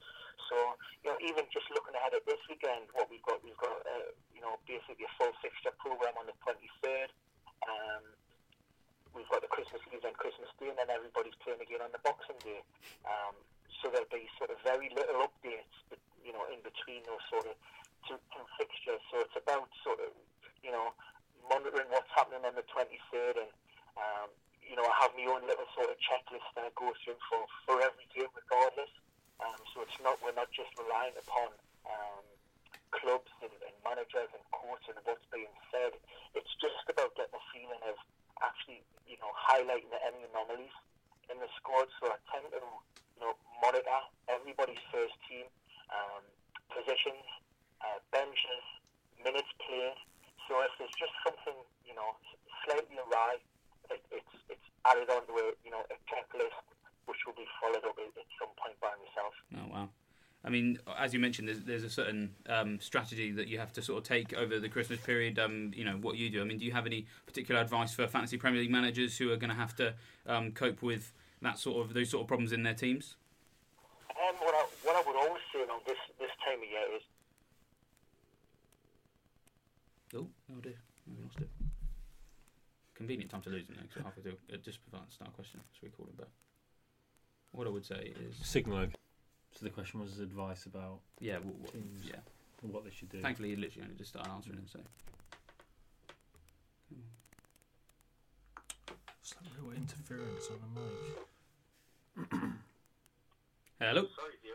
So, 0.51 0.57
you 1.07 1.15
know, 1.15 1.19
even 1.23 1.47
just 1.55 1.71
looking 1.71 1.95
ahead 1.95 2.19
at 2.19 2.27
this 2.27 2.43
weekend, 2.51 2.91
what 2.99 3.07
we've 3.07 3.23
got, 3.23 3.39
we've 3.47 3.57
got, 3.63 3.79
uh, 3.87 4.11
you 4.35 4.43
know, 4.43 4.59
basically 4.67 5.07
a 5.07 5.13
full 5.15 5.31
fixture 5.39 5.71
program 5.79 6.19
on 6.19 6.27
the 6.27 6.35
23rd. 6.43 7.15
Um, 7.63 8.03
we've 9.15 9.29
got 9.31 9.41
the 9.41 9.51
Christmas 9.51 9.81
Eve 9.95 10.03
and 10.03 10.17
Christmas 10.19 10.51
Day, 10.59 10.75
and 10.75 10.79
then 10.79 10.91
everybody's 10.91 11.39
playing 11.41 11.63
again 11.63 11.81
on 11.81 11.95
the 11.95 12.03
Boxing 12.03 12.39
Day. 12.43 12.61
Um, 13.07 13.39
so 13.81 13.91
there'll 13.93 14.11
be 14.11 14.27
sort 14.37 14.51
of 14.51 14.59
very 14.67 14.91
little 14.91 15.23
updates, 15.23 15.75
you 16.25 16.35
know, 16.35 16.45
in 16.51 16.59
between 16.65 17.05
those 17.07 17.23
sort 17.31 17.47
of 17.47 17.55
two, 18.09 18.19
two 18.35 18.47
fixtures. 18.59 19.03
So 19.13 19.23
it's 19.23 19.39
about 19.39 19.71
sort 19.87 20.03
of, 20.03 20.11
you 20.65 20.73
know, 20.75 20.91
monitoring 21.49 21.89
what's 21.93 22.11
happening 22.17 22.43
on 22.43 22.57
the 22.57 22.67
23rd, 22.67 23.45
and 23.45 23.53
um, 23.95 24.29
you 24.65 24.75
know, 24.75 24.85
I 24.89 24.95
have 25.05 25.13
my 25.13 25.29
own 25.29 25.45
little 25.45 25.69
sort 25.77 25.93
of 25.93 25.97
checklist 26.01 26.49
that 26.57 26.65
I 26.67 26.73
go 26.75 26.91
through 27.05 27.21
for 27.29 27.45
for 27.69 27.77
every 27.85 28.09
game, 28.11 28.33
regardless. 28.33 28.91
Um, 29.39 29.61
so 29.75 29.85
it's 29.85 29.99
not 30.01 30.19
we're 30.25 30.37
not 30.37 30.49
just 30.51 30.73
relying 30.81 31.15
upon 31.21 31.53
um, 31.85 32.25
clubs 33.01 33.31
and, 33.43 33.53
and 33.67 33.75
managers 33.83 34.31
and 34.33 34.43
coaches 34.55 34.95
and 34.95 35.05
what's 35.07 35.27
being 35.31 35.51
said. 35.71 35.95
It's 36.35 36.51
just 36.63 36.85
about 36.87 37.15
getting 37.19 37.35
a 37.35 37.45
feeling 37.51 37.83
of 37.87 37.97
actually, 38.43 38.83
you 39.07 39.19
know, 39.19 39.31
highlighting 39.35 39.91
any 40.03 40.27
anomalies 40.31 40.75
in 41.31 41.39
the 41.39 41.51
squad. 41.59 41.91
So 42.01 42.11
I 42.11 42.19
tend 42.31 42.51
to, 42.55 42.61
you 42.61 43.21
know, 43.23 43.35
monitor 43.63 44.01
everybody's 44.31 44.83
first 44.91 45.15
team 45.27 45.47
um, 45.91 46.23
positions, 46.71 47.25
uh, 47.83 47.99
benches, 48.11 48.65
minutes 49.23 49.51
played. 49.63 49.99
So 50.49 50.61
if 50.61 50.73
there's 50.77 50.97
just 51.01 51.15
something, 51.25 51.57
you 51.89 51.95
know, 51.97 52.15
slightly 52.67 53.01
awry, 53.01 53.41
it, 53.93 54.01
it's 54.13 54.35
it's 54.49 54.67
added 54.85 55.09
onto 55.13 55.33
a 55.37 55.53
you 55.65 55.73
know 55.73 55.81
a 55.93 55.97
checklist 56.09 56.57
which 57.05 57.21
will 57.29 57.37
be 57.37 57.45
followed 57.61 57.85
up 57.85 57.97
at, 58.01 58.13
at 58.17 58.29
some 58.41 58.53
point 58.57 58.77
by 58.81 58.93
myself. 58.97 59.35
Oh 59.57 59.69
wow. 59.69 59.89
I 60.45 60.51
mean, 60.51 60.79
as 60.99 61.15
you 61.15 61.21
mentioned, 61.21 61.49
there's, 61.49 61.63
there's 61.63 61.85
a 61.85 61.91
certain 61.91 62.35
um, 62.49 62.79
strategy 62.79 63.33
that 63.33 63.49
you 63.49 63.59
have 63.59 63.73
to 63.73 63.83
sort 63.83 63.99
of 63.99 64.05
take 64.05 64.35
over 64.35 64.61
the 64.61 64.69
Christmas 64.69 65.01
period. 65.01 65.39
Um, 65.39 65.73
you 65.75 65.85
know 65.85 65.97
what 65.97 66.17
you 66.17 66.29
do. 66.29 66.43
I 66.43 66.45
mean, 66.45 66.59
do 66.59 66.67
you 66.67 66.73
have 66.73 66.85
any 66.85 67.07
particular 67.27 67.61
advice 67.61 67.95
for 67.95 68.07
fantasy 68.07 68.37
Premier 68.37 68.61
League 68.61 68.71
managers 68.71 69.17
who 69.17 69.33
are 69.33 69.37
going 69.37 69.51
to 69.51 69.57
have 69.57 69.75
to 69.77 69.95
um, 70.27 70.53
cope 70.53 70.83
with 70.83 71.13
that 71.41 71.59
sort 71.59 71.85
of 71.85 71.95
those 71.95 72.11
sort 72.11 72.23
of 72.23 72.29
problems 72.29 72.53
in 72.53 72.63
their 72.63 72.75
teams? 72.75 73.17
Um, 74.11 74.35
what 74.39 74.55
I 74.55 74.67
what 74.83 74.97
I 74.97 75.03
would 75.09 75.17
always 75.17 75.43
say 75.53 75.61
around 75.61 75.81
this 75.87 75.97
this 76.21 76.31
time 76.45 76.59
of 76.59 76.69
year 76.69 76.97
is 76.97 77.03
Oh, 80.17 80.29
oh 80.53 80.61
dear, 80.61 80.79
we 81.09 81.23
lost 81.23 81.41
it. 81.41 81.51
Convenient 82.95 83.31
time 83.31 83.43
to 83.43 83.51
lose 83.51 83.65
it 83.69 83.77
next. 83.77 83.95
Halfway 83.97 84.23
through, 84.23 84.37
uh, 84.53 84.57
just 84.63 84.85
before 84.85 85.01
I 85.01 85.11
start 85.13 85.31
a 85.31 85.35
question, 85.35 85.61
so 85.73 85.81
we 85.83 85.89
call 85.89 86.07
it 86.07 86.17
back. 86.17 86.29
What 87.51 87.67
I 87.67 87.71
would 87.71 87.85
say 87.85 88.13
is, 88.29 88.47
Signal. 88.47 88.87
So 89.59 89.65
the 89.65 89.71
question 89.71 90.01
was 90.01 90.19
advice 90.19 90.67
about 90.67 90.99
yeah, 91.21 91.35
w- 91.35 91.53
w- 91.55 91.71
Teams. 91.73 92.07
yeah. 92.09 92.17
what 92.63 92.85
they 92.85 92.91
should 92.91 93.09
do. 93.09 93.21
Thankfully, 93.21 93.51
he 93.51 93.57
literally 93.57 93.85
only 93.85 93.97
just 93.97 94.11
started 94.11 94.31
answering 94.33 94.59
it. 94.59 94.69
So, 94.71 94.81
It's 99.23 99.35
like 99.41 99.51
real 99.59 99.73
interference 99.77 100.49
on 100.51 100.59
the 100.75 100.81
mic. 100.81 102.31
hello. 103.81 104.07
sorry, 104.17 104.35
dear. 104.43 104.55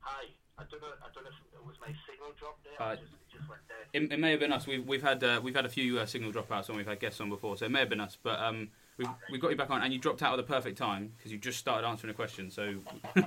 Hi. 0.00 0.24
I 0.56 0.62
don't 0.70 0.80
know. 0.80 0.86
I 1.02 1.08
don't 1.12 1.24
know 1.24 1.30
if 1.30 1.54
it 1.58 1.66
was 1.66 1.74
my 1.80 1.88
signal 2.08 2.30
drop 2.38 2.58
there. 2.62 2.80
Uh, 2.80 2.92
it 2.92 3.00
just, 3.00 3.12
it 3.12 3.38
just 3.38 3.48
went 3.48 3.62
dead. 3.66 3.86
It, 3.92 4.12
it 4.12 4.20
may 4.20 4.30
have 4.30 4.38
been 4.40 4.52
us. 4.52 4.66
We've 4.68 4.86
we've 4.86 5.02
had 5.02 5.24
uh, 5.24 5.40
we've 5.42 5.54
had 5.54 5.64
a 5.66 5.68
few 5.68 5.98
uh, 5.98 6.06
signal 6.06 6.30
dropouts 6.32 6.68
when 6.68 6.76
we've 6.76 6.86
had 6.86 7.00
guests 7.00 7.20
on 7.20 7.28
before, 7.28 7.56
so 7.56 7.64
it 7.64 7.72
may 7.72 7.80
have 7.80 7.88
been 7.88 8.00
us. 8.00 8.16
But 8.22 8.38
um, 8.38 8.68
we've 8.96 9.08
we've 9.32 9.40
got 9.40 9.50
you 9.50 9.56
back 9.56 9.70
on, 9.70 9.82
and 9.82 9.92
you 9.92 9.98
dropped 9.98 10.22
out 10.22 10.32
at 10.32 10.36
the 10.36 10.44
perfect 10.44 10.78
time 10.78 11.12
because 11.16 11.32
you 11.32 11.38
just 11.38 11.58
started 11.58 11.84
answering 11.88 12.12
a 12.12 12.14
question. 12.14 12.52
So 12.52 12.74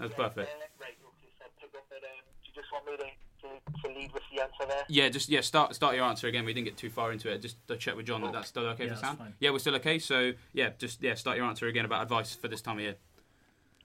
that's 0.00 0.14
perfect. 0.14 0.48
Right. 0.80 0.96
Okay. 0.96 0.96
So 1.38 1.44
I 1.44 1.48
pick 1.60 1.74
up 1.76 1.86
at. 1.92 2.00
Do 2.00 2.48
you 2.48 2.54
just 2.54 2.72
want 2.72 2.86
me 2.86 2.96
to, 2.96 3.08
to, 3.46 3.48
to 3.82 3.86
lead 3.98 4.10
with 4.12 4.22
the 4.32 4.42
answer 4.42 4.64
there? 4.66 4.84
Yeah, 4.88 5.08
just 5.08 5.28
yeah. 5.28 5.40
Start 5.40 5.74
start 5.74 5.94
your 5.94 6.04
answer 6.04 6.26
again. 6.26 6.44
We 6.44 6.52
didn't 6.52 6.66
get 6.66 6.76
too 6.76 6.90
far 6.90 7.12
into 7.12 7.30
it. 7.30 7.40
Just 7.42 7.56
to 7.68 7.76
check 7.76 7.96
with 7.96 8.06
John 8.06 8.22
that 8.22 8.32
that's 8.32 8.48
still 8.48 8.66
okay 8.74 8.84
Yeah, 8.84 8.88
for 8.88 8.94
that's 8.94 9.00
sound. 9.06 9.18
fine. 9.18 9.34
Yeah, 9.38 9.50
we're 9.50 9.60
still 9.60 9.76
okay. 9.76 9.98
So 9.98 10.32
yeah, 10.52 10.70
just 10.78 11.02
yeah. 11.02 11.14
Start 11.14 11.36
your 11.36 11.46
answer 11.46 11.66
again 11.68 11.84
about 11.84 12.02
advice 12.02 12.34
for 12.34 12.48
this 12.48 12.60
time 12.60 12.76
of 12.78 12.82
year. 12.82 12.96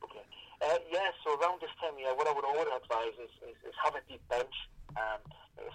Okay. 0.03 0.24
Uh, 0.66 0.80
yeah, 0.91 1.11
so 1.24 1.38
around 1.38 1.61
this 1.61 1.70
time 1.80 1.93
of 1.93 1.99
year, 1.99 2.16
what 2.16 2.28
I 2.28 2.34
would 2.34 2.45
always 2.45 2.68
advise 2.74 3.13
is, 3.22 3.30
is, 3.45 3.55
is 3.70 3.76
have 3.84 3.93
a 3.95 4.01
deep 4.09 4.24
bench. 4.30 4.55
Um, 4.97 5.20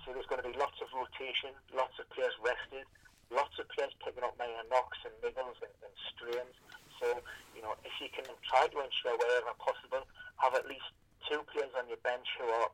so 0.04 0.12
there's 0.16 0.26
going 0.26 0.42
to 0.42 0.48
be 0.48 0.56
lots 0.58 0.80
of 0.80 0.88
rotation, 0.96 1.52
lots 1.76 1.92
of 2.00 2.08
players 2.10 2.32
rested, 2.40 2.88
lots 3.30 3.52
of 3.60 3.68
players 3.70 3.92
picking 4.04 4.24
up 4.24 4.34
minor 4.40 4.64
knocks 4.72 4.96
and 5.04 5.12
niggles 5.20 5.56
and, 5.60 5.72
and 5.84 5.94
strains. 6.10 6.56
So, 7.00 7.18
you 7.56 7.64
know, 7.64 7.74
if 7.82 7.94
you 7.98 8.12
can 8.12 8.28
try 8.44 8.68
to 8.68 8.78
ensure 8.78 9.16
wherever 9.16 9.56
possible, 9.56 10.04
have 10.38 10.52
at 10.52 10.68
least 10.68 10.86
two 11.24 11.40
players 11.48 11.72
on 11.74 11.88
your 11.88 12.00
bench 12.04 12.28
who 12.36 12.44
are, 12.44 12.70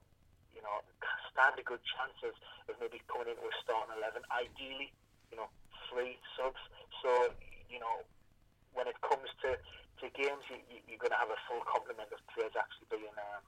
you 0.51 0.61
know, 0.67 0.83
stand 1.31 1.55
a 1.57 1.65
good 1.65 1.81
chance 1.87 2.19
of, 2.27 2.35
of 2.67 2.75
maybe 2.83 2.99
coming 3.07 3.31
into 3.31 3.47
a 3.47 3.55
starting 3.63 3.95
11. 4.03 4.27
Ideally, 4.35 4.91
you 5.31 5.39
know, 5.39 5.47
three 5.89 6.19
subs. 6.35 6.61
So, 7.01 7.31
you 7.71 7.79
know, 7.79 8.03
when 8.75 8.91
it 8.91 8.99
comes 9.01 9.31
to, 9.47 9.55
to 9.57 10.05
games, 10.13 10.43
you, 10.51 10.59
you, 10.69 10.79
you're 10.91 11.03
going 11.03 11.15
to 11.15 11.21
have 11.23 11.31
a 11.31 11.41
full 11.47 11.63
complement 11.65 12.11
of 12.11 12.21
players 12.35 12.53
actually 12.59 12.91
being 12.91 13.15
um, 13.15 13.45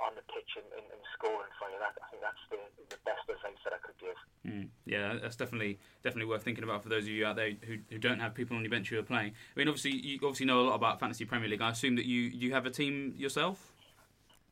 on 0.00 0.14
the 0.14 0.24
pitch 0.32 0.56
and, 0.56 0.66
and, 0.72 0.86
and 0.90 1.02
scoring 1.14 1.50
for 1.58 1.68
you. 1.70 1.78
That, 1.78 1.94
I 1.98 2.06
think 2.10 2.22
that's 2.22 2.44
the, 2.50 2.58
the 2.94 3.00
best 3.04 3.24
advice 3.28 3.60
that 3.64 3.74
I 3.74 3.80
could 3.82 3.98
give. 3.98 4.18
Mm. 4.46 4.68
Yeah, 4.86 5.18
that's 5.20 5.36
definitely 5.36 5.78
definitely 6.02 6.30
worth 6.30 6.42
thinking 6.42 6.64
about 6.64 6.82
for 6.82 6.88
those 6.88 7.04
of 7.04 7.10
you 7.10 7.26
out 7.26 7.36
there 7.36 7.52
who, 7.62 7.78
who 7.90 7.98
don't 7.98 8.20
have 8.20 8.34
people 8.34 8.56
on 8.56 8.62
your 8.62 8.70
bench 8.70 8.88
who 8.90 8.98
are 8.98 9.06
playing. 9.06 9.32
I 9.32 9.54
mean, 9.58 9.68
obviously 9.68 9.96
you 9.96 10.16
obviously 10.22 10.46
know 10.46 10.60
a 10.60 10.66
lot 10.66 10.74
about 10.74 11.00
fantasy 11.00 11.24
Premier 11.24 11.48
League. 11.48 11.62
I 11.62 11.70
assume 11.70 11.96
that 11.96 12.06
you 12.06 12.20
you 12.30 12.52
have 12.52 12.66
a 12.66 12.70
team 12.70 13.14
yourself. 13.16 13.72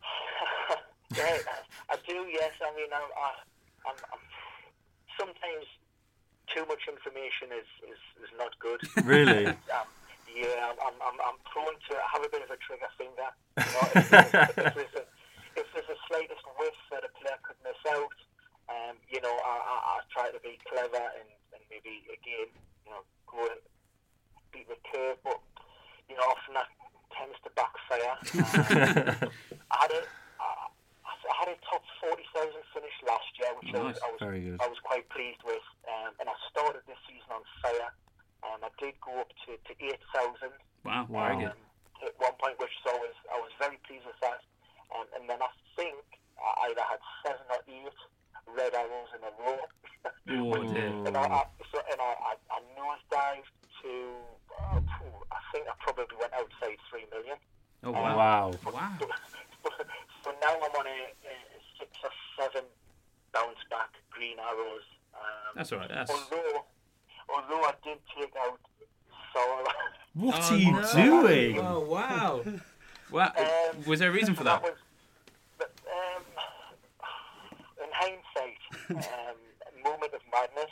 yeah, 1.16 1.38
I 1.90 1.96
do. 2.06 2.26
Yes, 2.30 2.52
I 2.60 2.74
mean, 2.76 2.90
I'm, 2.92 3.08
I, 3.16 3.28
I'm, 3.88 3.98
I'm 4.12 4.22
sometimes 5.18 5.66
too 6.54 6.64
much 6.68 6.84
information 6.88 7.52
is, 7.52 7.68
is, 7.84 8.00
is 8.22 8.32
not 8.38 8.56
good. 8.58 8.80
Really? 9.04 9.46
um, 9.76 9.88
yeah, 10.30 10.68
I'm, 10.68 10.76
I'm, 10.80 10.96
I'm, 11.00 11.18
I'm 11.20 11.38
prone 11.48 11.76
to 11.90 11.94
have 12.00 12.22
a 12.22 12.30
bit 12.30 12.42
of 12.44 12.50
a 12.50 12.58
trigger 12.60 12.90
finger. 12.96 13.30
You 13.66 13.72
know, 13.72 13.88
if, 13.96 14.08
there's, 14.10 14.50
if, 14.52 14.74
there's 14.76 14.96
a, 15.00 15.04
if 15.56 15.66
there's 15.72 15.90
a 15.90 15.98
slightest 16.08 16.44
whiff 16.60 16.76
that 16.92 17.02
a 17.08 17.10
player 17.16 17.40
could 17.40 17.56
miss 17.64 17.80
out, 17.88 18.12
um, 18.68 18.96
you 19.08 19.20
know, 19.20 19.32
I, 19.32 19.54
I, 19.56 19.76
I 19.76 19.96
try 20.12 20.25
to 20.36 20.42
be 20.44 20.60
clever 20.68 21.00
and, 21.16 21.28
and 21.56 21.62
maybe 21.72 22.04
again, 22.12 22.52
you 22.84 22.90
know, 22.92 23.00
go 23.24 23.40
and 23.40 23.62
beat 24.52 24.68
the 24.68 24.76
curve, 24.92 25.16
but 25.24 25.40
you 26.08 26.16
know, 26.16 26.28
often 26.28 26.52
that 26.52 26.68
tends 27.16 27.40
to 27.40 27.50
backfire. 27.56 28.14
Um, 28.36 29.32
I 29.72 29.76
had 29.80 29.92
a, 29.96 30.02
I, 30.36 31.08
I 31.08 31.34
had 31.40 31.48
a 31.48 31.58
top 31.64 31.82
forty 32.04 32.28
thousand 32.36 32.62
finish 32.76 32.96
last 33.08 33.32
year, 33.40 33.50
which 33.56 33.72
I, 33.72 33.80
was, 33.80 33.96
I 34.04 34.08
was 34.12 34.20
Very 34.20 34.40
good. 34.44 34.60
I 34.60 34.68
was 34.68 34.75
Was 73.96 74.00
there 74.00 74.10
a 74.10 74.12
reason 74.12 74.34
for 74.34 74.44
that? 74.44 74.62
that 74.62 74.72
was, 75.58 75.70
um, 75.88 76.22
in 77.82 77.88
hindsight, 77.94 78.60
um, 79.08 79.36
moment 79.82 80.12
of 80.12 80.20
madness. 80.30 80.70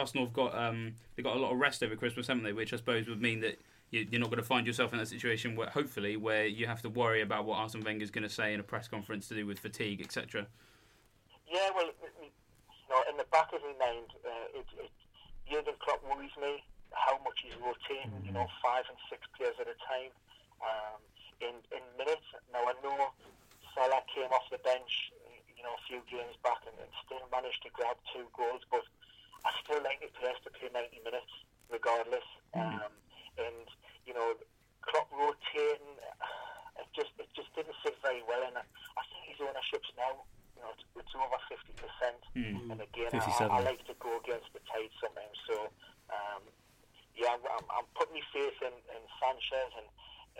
Arsenal 0.00 0.24
have 0.26 0.34
got 0.34 0.54
um, 0.56 0.94
they 1.16 1.22
got 1.22 1.36
a 1.36 1.38
lot 1.38 1.52
of 1.52 1.58
rest 1.58 1.82
over 1.82 1.96
Christmas, 1.96 2.26
haven't 2.26 2.44
they? 2.44 2.52
Which 2.52 2.72
I 2.72 2.76
suppose 2.76 3.08
would 3.08 3.20
mean 3.20 3.40
that 3.40 3.58
you, 3.90 4.06
you're 4.10 4.20
not 4.20 4.30
going 4.30 4.42
to 4.42 4.46
find 4.46 4.66
yourself 4.66 4.92
in 4.92 4.98
that 4.98 5.08
situation 5.08 5.56
where, 5.56 5.68
hopefully, 5.68 6.16
where 6.16 6.46
you 6.46 6.66
have 6.66 6.82
to 6.82 6.88
worry 6.88 7.22
about 7.22 7.44
what 7.44 7.58
Arsene 7.58 7.84
Wenger 7.84 8.04
is 8.04 8.10
going 8.10 8.26
to 8.26 8.32
say 8.32 8.54
in 8.54 8.60
a 8.60 8.62
press 8.62 8.88
conference 8.88 9.28
to 9.28 9.34
do 9.34 9.46
with 9.46 9.58
fatigue, 9.58 10.00
etc. 10.00 10.46
Yeah, 11.50 11.68
well, 11.74 11.90
in 13.10 13.16
the 13.16 13.26
back 13.30 13.50
of 13.54 13.62
my 13.62 13.74
mind, 13.78 14.10
uh, 14.22 14.58
it, 14.58 14.66
it, 14.78 14.90
Jurgen 15.50 15.74
Klopp 15.78 16.02
worries 16.06 16.34
me 16.40 16.62
how 16.90 17.18
much 17.22 17.38
he's 17.42 17.54
rotating, 17.58 18.10
you 18.26 18.34
know, 18.34 18.46
five 18.62 18.86
and 18.90 18.98
six 19.10 19.22
players 19.38 19.54
at 19.62 19.70
a 19.70 19.78
time 19.86 20.10
um, 20.62 20.98
in, 21.38 21.54
in 21.70 21.82
minutes. 21.98 22.26
Now, 22.50 22.66
I 22.66 22.74
know 22.82 23.14
Salah 23.74 24.02
came 24.10 24.30
off 24.34 24.46
the 24.50 24.58
bench, 24.62 25.14
you 25.54 25.62
know, 25.62 25.74
a 25.74 25.82
few 25.86 26.02
games 26.10 26.34
back 26.42 26.62
and, 26.66 26.74
and 26.78 26.90
still 27.06 27.22
managed 27.30 27.62
to 27.66 27.70
grab 27.74 27.98
two 28.10 28.26
goals, 28.34 28.62
but 28.70 28.79
still 29.70 29.86
like 29.86 30.02
the 30.02 30.10
players 30.18 30.34
to 30.42 30.50
play 30.50 30.66
90 30.74 30.98
minutes 31.06 31.30
regardless. 31.70 32.26
Um, 32.58 32.90
and, 33.38 33.66
you 34.02 34.10
know, 34.10 34.34
Klopp 34.82 35.06
rotating, 35.14 35.94
it 36.82 36.90
just 36.90 37.14
it 37.22 37.30
just 37.38 37.54
didn't 37.54 37.78
sit 37.86 37.94
very 38.02 38.26
well. 38.26 38.42
And 38.42 38.58
I, 38.58 38.66
I 38.66 39.02
think 39.06 39.30
his 39.30 39.38
ownership's 39.38 39.94
now, 39.94 40.26
you 40.58 40.66
know, 40.66 40.74
it's, 40.74 40.82
it's 40.98 41.14
over 41.14 41.38
50%. 41.46 41.70
Hmm. 42.34 42.74
And 42.74 42.82
again, 42.82 43.14
I, 43.14 43.46
I 43.46 43.62
like 43.62 43.86
to 43.86 43.94
go 44.02 44.10
against 44.18 44.50
the 44.50 44.58
tide 44.66 44.90
sometimes. 44.98 45.38
So, 45.46 45.70
um, 46.10 46.42
yeah, 47.14 47.38
I'm, 47.38 47.42
I'm, 47.46 47.66
I'm 47.70 47.88
putting 47.94 48.18
my 48.18 48.26
faith 48.34 48.58
in, 48.66 48.74
in 48.74 49.02
Sanchez 49.22 49.70
and, 49.78 49.88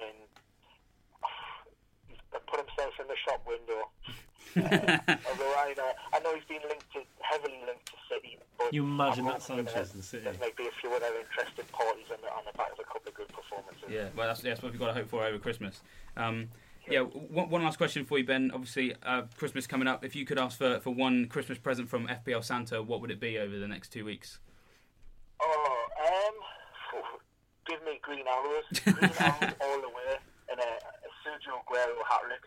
and 0.03 0.19
he's 2.11 2.19
put 2.51 2.59
himself 2.59 2.99
in 2.99 3.07
the 3.07 3.19
shop 3.23 3.47
window. 3.47 3.87
uh, 4.59 5.15
although 5.31 5.55
I 5.63 5.75
know, 5.79 5.91
I 6.13 6.19
know 6.19 6.35
he's 6.35 6.49
been 6.51 6.67
linked 6.67 6.91
to, 6.99 7.07
heavily 7.23 7.63
linked 7.63 7.87
to 7.87 7.97
City. 8.11 8.39
But 8.59 8.75
You 8.75 8.83
imagine 9.07 9.27
I'm 9.27 9.33
that 9.33 9.43
hoping 9.43 9.67
Sanchez 9.67 9.95
in 9.95 10.03
City. 10.03 10.25
There 10.25 10.35
might 10.41 10.57
be 10.57 10.67
a 10.67 10.71
few 10.81 10.91
other 10.93 11.07
interested 11.21 11.71
parties 11.73 12.07
on 12.11 12.19
the, 12.23 12.29
on 12.29 12.43
the 12.47 12.57
back 12.57 12.73
of 12.73 12.79
a 12.79 12.85
couple 12.85 13.09
of 13.09 13.15
good 13.15 13.29
performances. 13.29 13.85
Yeah, 13.91 14.09
well, 14.17 14.27
that's, 14.29 14.41
that's 14.41 14.63
what 14.63 14.73
we've 14.73 14.81
got 14.81 14.89
to 14.89 14.95
hope 14.95 15.09
for 15.09 15.25
over 15.25 15.39
Christmas. 15.39 15.81
Um, 16.17 16.49
yeah, 16.89 17.01
one, 17.01 17.51
one 17.51 17.63
last 17.63 17.77
question 17.77 18.05
for 18.05 18.19
you, 18.19 18.25
Ben. 18.25 18.51
Obviously, 18.53 18.95
uh, 19.05 19.23
Christmas 19.37 19.67
coming 19.67 19.87
up. 19.87 20.05
If 20.05 20.17
you 20.17 20.25
could 20.25 20.39
ask 20.39 20.59
for, 20.59 20.81
for 20.81 20.91
one 20.91 21.27
Christmas 21.27 21.59
present 21.59 21.89
from 21.89 22.09
FPL 22.09 22.43
Santa, 22.45 22.83
what 22.83 23.01
would 23.01 23.11
it 23.11 23.21
be 23.21 23.39
over 23.39 23.59
the 23.59 23.69
next 23.69 23.91
two 23.91 24.05
weeks? 24.05 24.39
Oh, 25.43 25.87
um, 26.01 27.03
give 27.69 27.83
me 27.85 28.01
green 28.03 28.25
arrows, 28.27 28.65
green 28.85 28.97
arrows 29.21 29.55
all 29.61 29.81
the 29.81 29.89
way, 29.89 30.17
and 30.51 30.59
a, 30.59 30.63
a 30.63 31.11
Sergio 31.23 31.55
Aguero 31.65 31.97
hat 32.09 32.21
trick. 32.27 32.41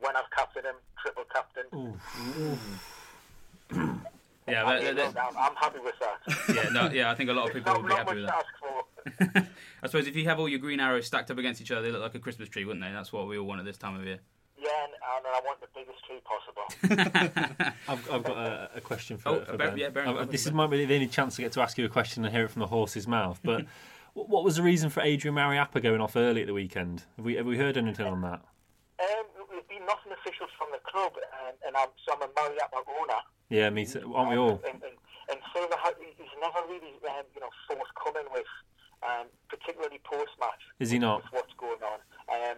When 0.00 0.14
I've 0.14 0.30
captained 0.30 0.66
him, 0.66 0.74
triple 1.00 1.24
captain. 1.32 1.96
Yeah, 4.46 4.64
I 4.64 4.74
that, 4.74 4.82
mean, 4.84 4.94
that- 4.96 5.06
look, 5.06 5.16
I'm, 5.16 5.36
I'm 5.38 5.56
happy 5.56 5.78
with 5.82 5.94
that. 5.95 5.95
Yeah. 6.96 7.10
I 7.10 7.14
think 7.14 7.30
a 7.30 7.32
lot 7.32 7.48
of 7.48 7.54
people 7.54 7.74
would 7.74 7.86
be 7.88 7.94
happy 7.94 8.16
with 8.16 8.26
that. 8.26 9.46
I 9.82 9.86
suppose 9.86 10.06
if 10.06 10.16
you 10.16 10.24
have 10.24 10.38
all 10.40 10.48
your 10.48 10.58
green 10.58 10.80
arrows 10.80 11.06
stacked 11.06 11.30
up 11.30 11.38
against 11.38 11.60
each 11.60 11.70
other, 11.70 11.82
they 11.82 11.90
look 11.92 12.02
like 12.02 12.14
a 12.14 12.18
Christmas 12.18 12.48
tree, 12.48 12.64
wouldn't 12.64 12.84
they? 12.84 12.90
That's 12.92 13.12
what 13.12 13.28
we 13.28 13.38
all 13.38 13.46
want 13.46 13.60
at 13.60 13.66
this 13.66 13.78
time 13.78 13.94
of 13.98 14.04
year. 14.04 14.18
Yeah, 14.58 14.70
and, 14.84 14.92
and 14.92 15.26
I 15.26 15.40
want 15.44 15.60
the 15.60 15.68
biggest 15.74 16.04
tree 16.06 16.20
possible. 16.24 17.74
I've, 17.88 18.10
I've 18.10 18.24
got 18.24 18.36
a, 18.36 18.70
a 18.76 18.80
question 18.80 19.16
for, 19.18 19.28
Oh, 19.28 19.44
for 19.44 19.56
Ben. 19.56 19.76
yeah, 19.76 19.90
Baron, 19.90 20.16
this 20.30 20.46
it, 20.46 20.48
is 20.48 20.52
might 20.54 20.68
be 20.70 20.84
the 20.84 20.94
only 20.94 21.06
chance 21.06 21.38
I 21.38 21.42
get 21.42 21.52
to 21.52 21.60
ask 21.60 21.76
you 21.78 21.84
a 21.84 21.88
question 21.88 22.24
and 22.24 22.34
hear 22.34 22.44
it 22.46 22.50
from 22.50 22.60
the 22.60 22.66
horse's 22.66 23.06
mouth. 23.06 23.38
But 23.44 23.66
what 24.14 24.28
what 24.28 24.44
was 24.44 24.56
the 24.56 24.62
reason 24.62 24.88
for 24.90 25.02
Adrian 25.02 25.34
Mariappa 25.36 25.80
going 25.82 26.00
off 26.00 26.16
early 26.16 26.40
at 26.40 26.46
the 26.46 26.54
weekend? 26.54 27.04
Have 27.16 27.24
we 27.26 27.34
have 27.34 27.46
we 27.46 27.58
heard 27.58 27.76
anything 27.76 28.06
on 28.06 28.22
that? 28.22 28.40
Um, 28.98 29.26
there's 29.50 29.68
been 29.68 29.84
nothing 29.86 30.12
official 30.12 30.46
from 30.58 30.68
the 30.72 30.80
club, 30.90 31.12
and, 31.46 31.56
and 31.66 31.76
I'm, 31.76 31.88
so 32.08 32.14
I'm 32.16 32.22
a 32.22 32.32
Mariappa 32.32 32.80
owner. 33.00 33.20
Yeah, 33.50 33.68
me 33.70 33.84
too. 33.86 34.12
Aren't 34.16 34.30
we 34.30 34.36
all? 34.38 34.60
And, 34.66 34.82
and, 34.82 34.96
and 35.30 35.38
Silva, 35.54 35.76
ha- 35.76 35.92
he's 36.00 36.32
never 36.40 36.66
really, 36.66 36.96
um, 37.12 37.24
you 37.34 37.40
know, 37.42 37.50
forthcoming 37.68 38.26
with, 38.32 38.48
um, 39.02 39.26
particularly 39.48 40.00
post-match. 40.04 40.62
Is 40.86 40.92
he 40.94 40.98
not? 41.02 41.22
What's 41.34 41.52
going 41.58 41.82
on. 41.82 41.98
Um, 42.30 42.56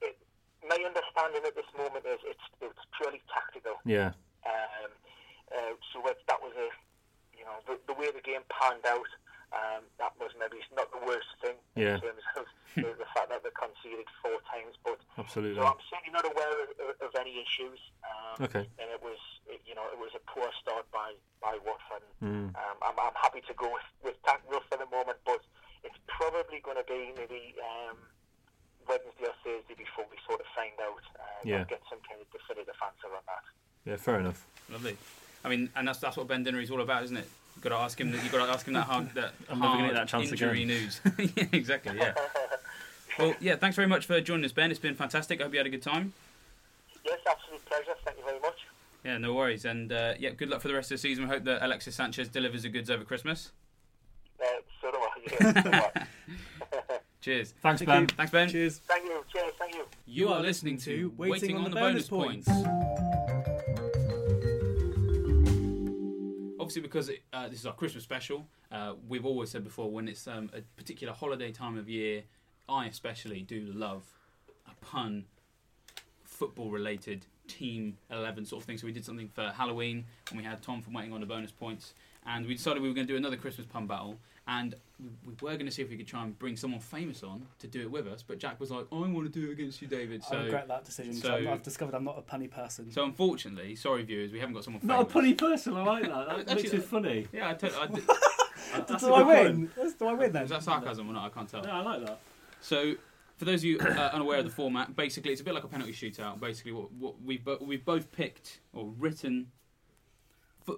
it, 0.00 0.14
my 0.62 0.78
understanding 0.86 1.42
at 1.42 1.54
this 1.58 1.66
moment 1.76 2.06
is 2.06 2.22
it's 2.22 2.46
it's 2.62 2.78
purely 2.96 3.18
tactical. 3.26 3.74
Yeah, 3.84 4.14
Um, 4.46 4.90
uh, 5.50 5.74
so 5.90 5.98
it, 6.06 6.18
that 6.30 6.38
was 6.38 6.54
a, 6.54 6.70
you 7.34 7.42
know, 7.42 7.58
the, 7.66 7.74
the 7.90 7.98
way 7.98 8.14
the 8.14 8.22
game 8.22 8.46
panned 8.46 8.86
out. 8.86 9.10
Um, 9.50 9.82
that 9.98 10.14
was 10.22 10.30
maybe 10.38 10.62
not 10.78 10.86
the 10.94 11.02
worst 11.02 11.26
thing 11.42 11.58
Yeah. 11.74 11.98
in 11.98 12.06
terms 12.06 12.22
of 12.38 12.46
the, 12.78 13.08
fact 13.18 13.34
that 13.34 13.42
they 13.42 13.50
conceded 13.50 14.06
four 14.22 14.38
times, 14.46 14.78
but 14.86 15.02
absolutely. 15.18 15.58
so 15.58 15.66
I'm 15.66 15.82
certainly 15.90 16.14
not 16.14 16.22
aware 16.22 16.54
of, 16.54 16.70
of 17.02 17.10
any 17.18 17.42
issues. 17.42 17.82
Um, 18.06 18.46
Okay. 18.46 18.62
And 18.78 18.86
it 18.94 19.02
was, 19.02 19.18
you 19.66 19.74
know, 19.74 19.82
it 19.90 19.98
was 19.98 20.14
a 20.14 20.22
poor 20.30 20.46
start 20.62 20.86
by 20.94 21.18
by 21.42 21.58
Watford. 21.66 22.06
Mm. 22.22 22.54
Um, 22.54 22.76
I'm, 22.78 22.94
I'm 22.94 23.16
happy 23.18 23.42
to 23.42 23.54
go 23.58 23.66
with 23.74 23.88
with 24.06 24.16
tactical 24.22 24.62
for 24.70 24.78
the 24.78 24.86
moment, 24.86 25.18
but 25.26 25.42
it's 25.84 25.96
probably 26.06 26.60
going 26.62 26.76
to 26.76 26.84
be 26.84 27.12
maybe 27.16 27.54
um, 27.60 27.96
Wednesday 28.88 29.24
or 29.26 29.34
Thursday 29.44 29.74
before 29.76 30.04
we 30.10 30.16
sort 30.28 30.40
of 30.40 30.46
find 30.54 30.72
out. 30.82 31.02
Uh, 31.18 31.22
Yeah. 31.44 31.56
and 31.58 31.68
get 31.68 31.80
some 31.88 31.98
kind 32.08 32.20
of 32.20 32.30
definitive 32.32 32.74
answer 32.82 33.08
on 33.14 33.22
that. 33.26 33.44
Yeah, 33.90 33.96
fair 33.96 34.20
enough. 34.20 34.44
Lovely. 34.70 34.96
I 35.44 35.48
mean, 35.48 35.70
and 35.74 35.88
that's 35.88 35.98
that's 35.98 36.16
what 36.16 36.28
Ben 36.28 36.44
Dinnery 36.44 36.62
is 36.64 36.70
all 36.70 36.80
about, 36.82 37.02
isn't 37.04 37.16
it? 37.16 37.28
You've 37.56 37.64
got 37.64 37.70
to 37.70 37.76
ask 37.82 37.98
him. 38.00 38.08
You've 38.12 38.30
got 38.32 38.44
to 38.46 38.52
ask 38.52 38.66
him 38.66 38.74
that 38.74 38.84
hard. 38.84 39.14
That 39.14 39.32
I'm 39.50 39.58
never 39.58 39.72
gonna 39.72 39.78
hard 39.78 39.90
get 39.90 39.94
that 39.94 40.08
chance 40.08 40.30
injury 40.30 40.62
again. 40.64 40.68
news. 40.68 41.00
yeah, 41.36 41.46
exactly. 41.52 41.96
Yeah. 41.96 42.14
Well, 43.18 43.34
yeah. 43.40 43.56
Thanks 43.56 43.76
very 43.76 43.88
much 43.88 44.06
for 44.06 44.18
joining 44.22 44.46
us, 44.46 44.52
Ben. 44.52 44.70
It's 44.70 44.80
been 44.80 44.94
fantastic. 44.94 45.40
I 45.40 45.44
hope 45.44 45.52
you 45.52 45.58
had 45.58 45.66
a 45.66 45.70
good 45.70 45.82
time. 45.82 46.14
Yes, 47.04 47.18
absolute 47.28 47.62
pleasure. 47.66 47.92
Thank 48.04 48.16
you 48.18 48.24
very 48.24 48.40
much. 48.40 48.54
Yeah, 49.04 49.18
no 49.18 49.34
worries. 49.34 49.66
And 49.66 49.92
uh, 49.92 50.14
yeah, 50.18 50.30
good 50.30 50.48
luck 50.48 50.62
for 50.62 50.68
the 50.68 50.74
rest 50.74 50.90
of 50.90 50.94
the 50.94 50.98
season. 51.02 51.24
We 51.24 51.30
hope 51.30 51.44
that 51.44 51.62
Alexis 51.62 51.94
Sanchez 51.96 52.28
delivers 52.28 52.62
the 52.62 52.70
goods 52.70 52.88
over 52.88 53.04
Christmas. 53.04 53.50
Uh, 54.40 54.46
so 54.80 54.90
do 54.90 54.96
I. 54.96 55.00
Yeah, 55.00 55.00
so 55.00 55.00
do 55.00 55.02
I. 55.02 55.09
Cheers. 57.20 57.52
Thanks, 57.60 57.80
Thank 57.82 57.88
Ben. 57.88 58.00
you. 58.02 58.06
Thanks, 58.08 58.32
Ben. 58.32 58.48
Cheers. 58.48 58.78
Thank 58.78 59.04
you. 59.04 59.24
Cheers. 59.30 59.52
Thank 59.58 59.74
you. 59.74 59.84
You 60.06 60.28
are 60.28 60.40
listening 60.40 60.78
to 60.78 61.12
Waiting, 61.18 61.56
on, 61.56 61.64
the, 61.64 61.70
Bonus, 61.70 62.08
points. 62.08 62.48
Obviously, 66.58 66.80
because 66.82 67.10
uh, 67.32 67.48
this 67.48 67.60
is 67.60 67.66
our 67.66 67.74
Christmas 67.74 68.04
special, 68.04 68.46
uh, 68.72 68.94
we've 69.06 69.26
always 69.26 69.50
said 69.50 69.64
before 69.64 69.90
when 69.90 70.08
it's 70.08 70.26
um, 70.26 70.50
a 70.54 70.62
particular 70.76 71.12
holiday 71.12 71.52
time 71.52 71.76
of 71.76 71.88
year, 71.90 72.22
I 72.68 72.86
especially 72.86 73.42
do 73.42 73.70
love 73.74 74.04
a 74.66 74.74
pun, 74.84 75.26
football 76.24 76.70
related, 76.70 77.26
team 77.48 77.98
11 78.10 78.46
sort 78.46 78.62
of 78.62 78.66
thing. 78.66 78.78
So 78.78 78.86
we 78.86 78.92
did 78.92 79.04
something 79.04 79.28
for 79.28 79.48
Halloween 79.50 80.06
and 80.30 80.38
we 80.38 80.44
had 80.44 80.62
Tom 80.62 80.80
from 80.80 80.94
Waiting 80.94 81.12
on 81.12 81.20
the 81.20 81.26
Bonus 81.26 81.50
Points. 81.50 81.92
And 82.24 82.46
we 82.46 82.54
decided 82.54 82.82
we 82.82 82.88
were 82.88 82.94
going 82.94 83.06
to 83.06 83.12
do 83.12 83.16
another 83.16 83.36
Christmas 83.36 83.66
pun 83.66 83.86
battle. 83.86 84.18
And 84.48 84.74
we 85.24 85.32
were 85.40 85.52
going 85.52 85.66
to 85.66 85.70
see 85.70 85.82
if 85.82 85.90
we 85.90 85.96
could 85.96 86.08
try 86.08 86.24
and 86.24 86.36
bring 86.38 86.56
someone 86.56 86.80
famous 86.80 87.22
on 87.22 87.46
to 87.60 87.66
do 87.68 87.80
it 87.82 87.90
with 87.90 88.08
us. 88.08 88.22
But 88.26 88.38
Jack 88.38 88.58
was 88.58 88.70
like, 88.72 88.86
I 88.90 88.96
want 88.96 89.14
to 89.32 89.40
do 89.40 89.48
it 89.48 89.52
against 89.52 89.80
you, 89.80 89.86
David. 89.86 90.24
So 90.24 90.38
I 90.38 90.42
regret 90.44 90.66
that 90.68 90.84
decision. 90.84 91.12
so- 91.14 91.28
So, 91.28 91.34
I've, 91.36 91.46
I've 91.48 91.62
discovered 91.62 91.94
I'm 91.94 92.04
not 92.04 92.18
a 92.18 92.22
punny 92.22 92.50
person. 92.50 92.90
so 92.90 93.04
unfortunately, 93.04 93.76
sorry 93.76 94.02
viewers, 94.02 94.32
we 94.32 94.40
haven't 94.40 94.54
got 94.54 94.64
someone. 94.64 94.80
Not 94.84 95.02
a 95.02 95.04
punny 95.04 95.36
person. 95.38 95.74
I 95.76 95.82
like 95.84 96.02
that. 96.04 96.10
That 96.26 96.38
Actually, 96.40 96.54
makes 96.56 96.72
it 96.72 96.84
funny. 96.84 97.26
Yeah, 97.32 97.50
I, 97.50 97.54
to- 97.54 97.80
I 97.80 97.86
did. 97.94 98.04
That's 98.88 99.04
do 99.04 99.12
I 99.14 99.22
win? 99.22 99.70
That's- 99.76 99.94
Do 99.94 100.06
I 100.06 100.12
win 100.14 100.32
then? 100.32 100.42
was 100.42 100.50
that 100.50 100.62
sarcasm 100.64 101.08
or 101.08 101.12
not? 101.12 101.26
I 101.26 101.28
can't 101.28 101.48
tell. 101.48 101.64
Yeah, 101.64 101.78
I 101.78 101.82
like 101.82 102.04
that. 102.06 102.20
So, 102.60 102.94
for 103.36 103.44
those 103.44 103.60
of 103.60 103.64
you 103.64 103.78
uh, 103.78 103.84
unaware 104.12 104.38
of 104.38 104.44
the 104.44 104.50
format, 104.50 104.96
basically 104.96 105.32
it's 105.32 105.40
a 105.40 105.44
bit 105.44 105.54
like 105.54 105.64
a 105.64 105.68
penalty 105.68 105.92
shootout. 105.92 106.40
Basically, 106.40 106.72
what, 106.72 106.90
what 106.92 107.14
we've 107.22 107.44
bo- 107.44 107.58
we've 107.60 107.84
both 107.84 108.10
picked 108.12 108.60
or 108.72 108.86
written 108.98 109.46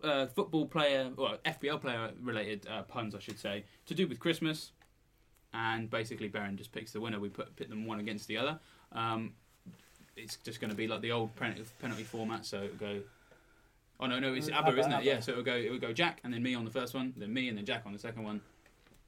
fo- 0.00 0.08
uh, 0.08 0.26
football 0.26 0.66
player 0.66 1.10
or 1.16 1.38
FPL 1.44 1.80
player 1.80 2.10
related 2.22 2.66
uh, 2.70 2.82
puns, 2.82 3.14
I 3.14 3.18
should 3.18 3.38
say, 3.38 3.64
to 3.86 3.94
do 3.94 4.06
with 4.06 4.18
Christmas. 4.20 4.72
And 5.54 5.90
basically, 5.90 6.28
Baron 6.28 6.56
just 6.56 6.72
picks 6.72 6.92
the 6.92 7.00
winner. 7.00 7.20
We 7.20 7.28
put 7.28 7.54
pit 7.56 7.68
them 7.68 7.86
one 7.86 8.00
against 8.00 8.26
the 8.26 8.38
other. 8.38 8.58
Um, 8.92 9.34
it's 10.16 10.36
just 10.36 10.60
going 10.60 10.70
to 10.70 10.76
be 10.76 10.86
like 10.88 11.00
the 11.02 11.12
old 11.12 11.34
penalty, 11.36 11.64
penalty 11.80 12.04
format. 12.04 12.46
So 12.46 12.62
it'll 12.62 12.76
go. 12.76 13.00
Oh 14.00 14.06
no, 14.06 14.18
no, 14.18 14.32
it's 14.34 14.48
Mm, 14.48 14.54
ABBA, 14.54 14.68
ABBA, 14.68 14.80
isn't 14.80 14.92
it? 14.92 15.04
Yeah. 15.04 15.20
So 15.20 15.32
it'll 15.32 15.44
go. 15.44 15.54
It 15.54 15.70
will 15.70 15.78
go 15.78 15.92
Jack 15.92 16.20
and 16.24 16.32
then 16.32 16.42
me 16.42 16.54
on 16.54 16.64
the 16.64 16.70
first 16.70 16.94
one, 16.94 17.12
then 17.16 17.32
me 17.32 17.48
and 17.48 17.58
then 17.58 17.64
Jack 17.64 17.82
on 17.86 17.92
the 17.92 17.98
second 17.98 18.22
one, 18.24 18.40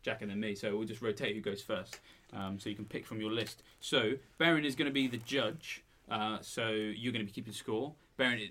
Jack 0.03 0.21
and 0.23 0.31
then 0.31 0.39
me. 0.41 0.55
So 0.55 0.77
we'll 0.77 0.87
just 0.87 1.03
rotate 1.03 1.35
who 1.35 1.41
goes 1.41 1.63
first. 1.63 2.01
Um, 2.33 2.59
so 2.59 2.69
you 2.69 2.75
can 2.77 2.85
pick 2.85 3.07
from 3.07 3.21
your 3.21 3.31
list. 3.31 3.63
So 3.81 4.15
Baron 4.39 4.65
is 4.65 4.75
going 4.75 4.87
to 4.87 4.93
be 4.93 5.07
the 5.07 5.19
judge. 5.19 5.84
Uh, 6.11 6.39
so 6.41 6.69
you're 6.69 7.13
going 7.13 7.25
to 7.25 7.31
be 7.31 7.33
keeping 7.33 7.53
score. 7.53 7.95
Bearing 8.17 8.49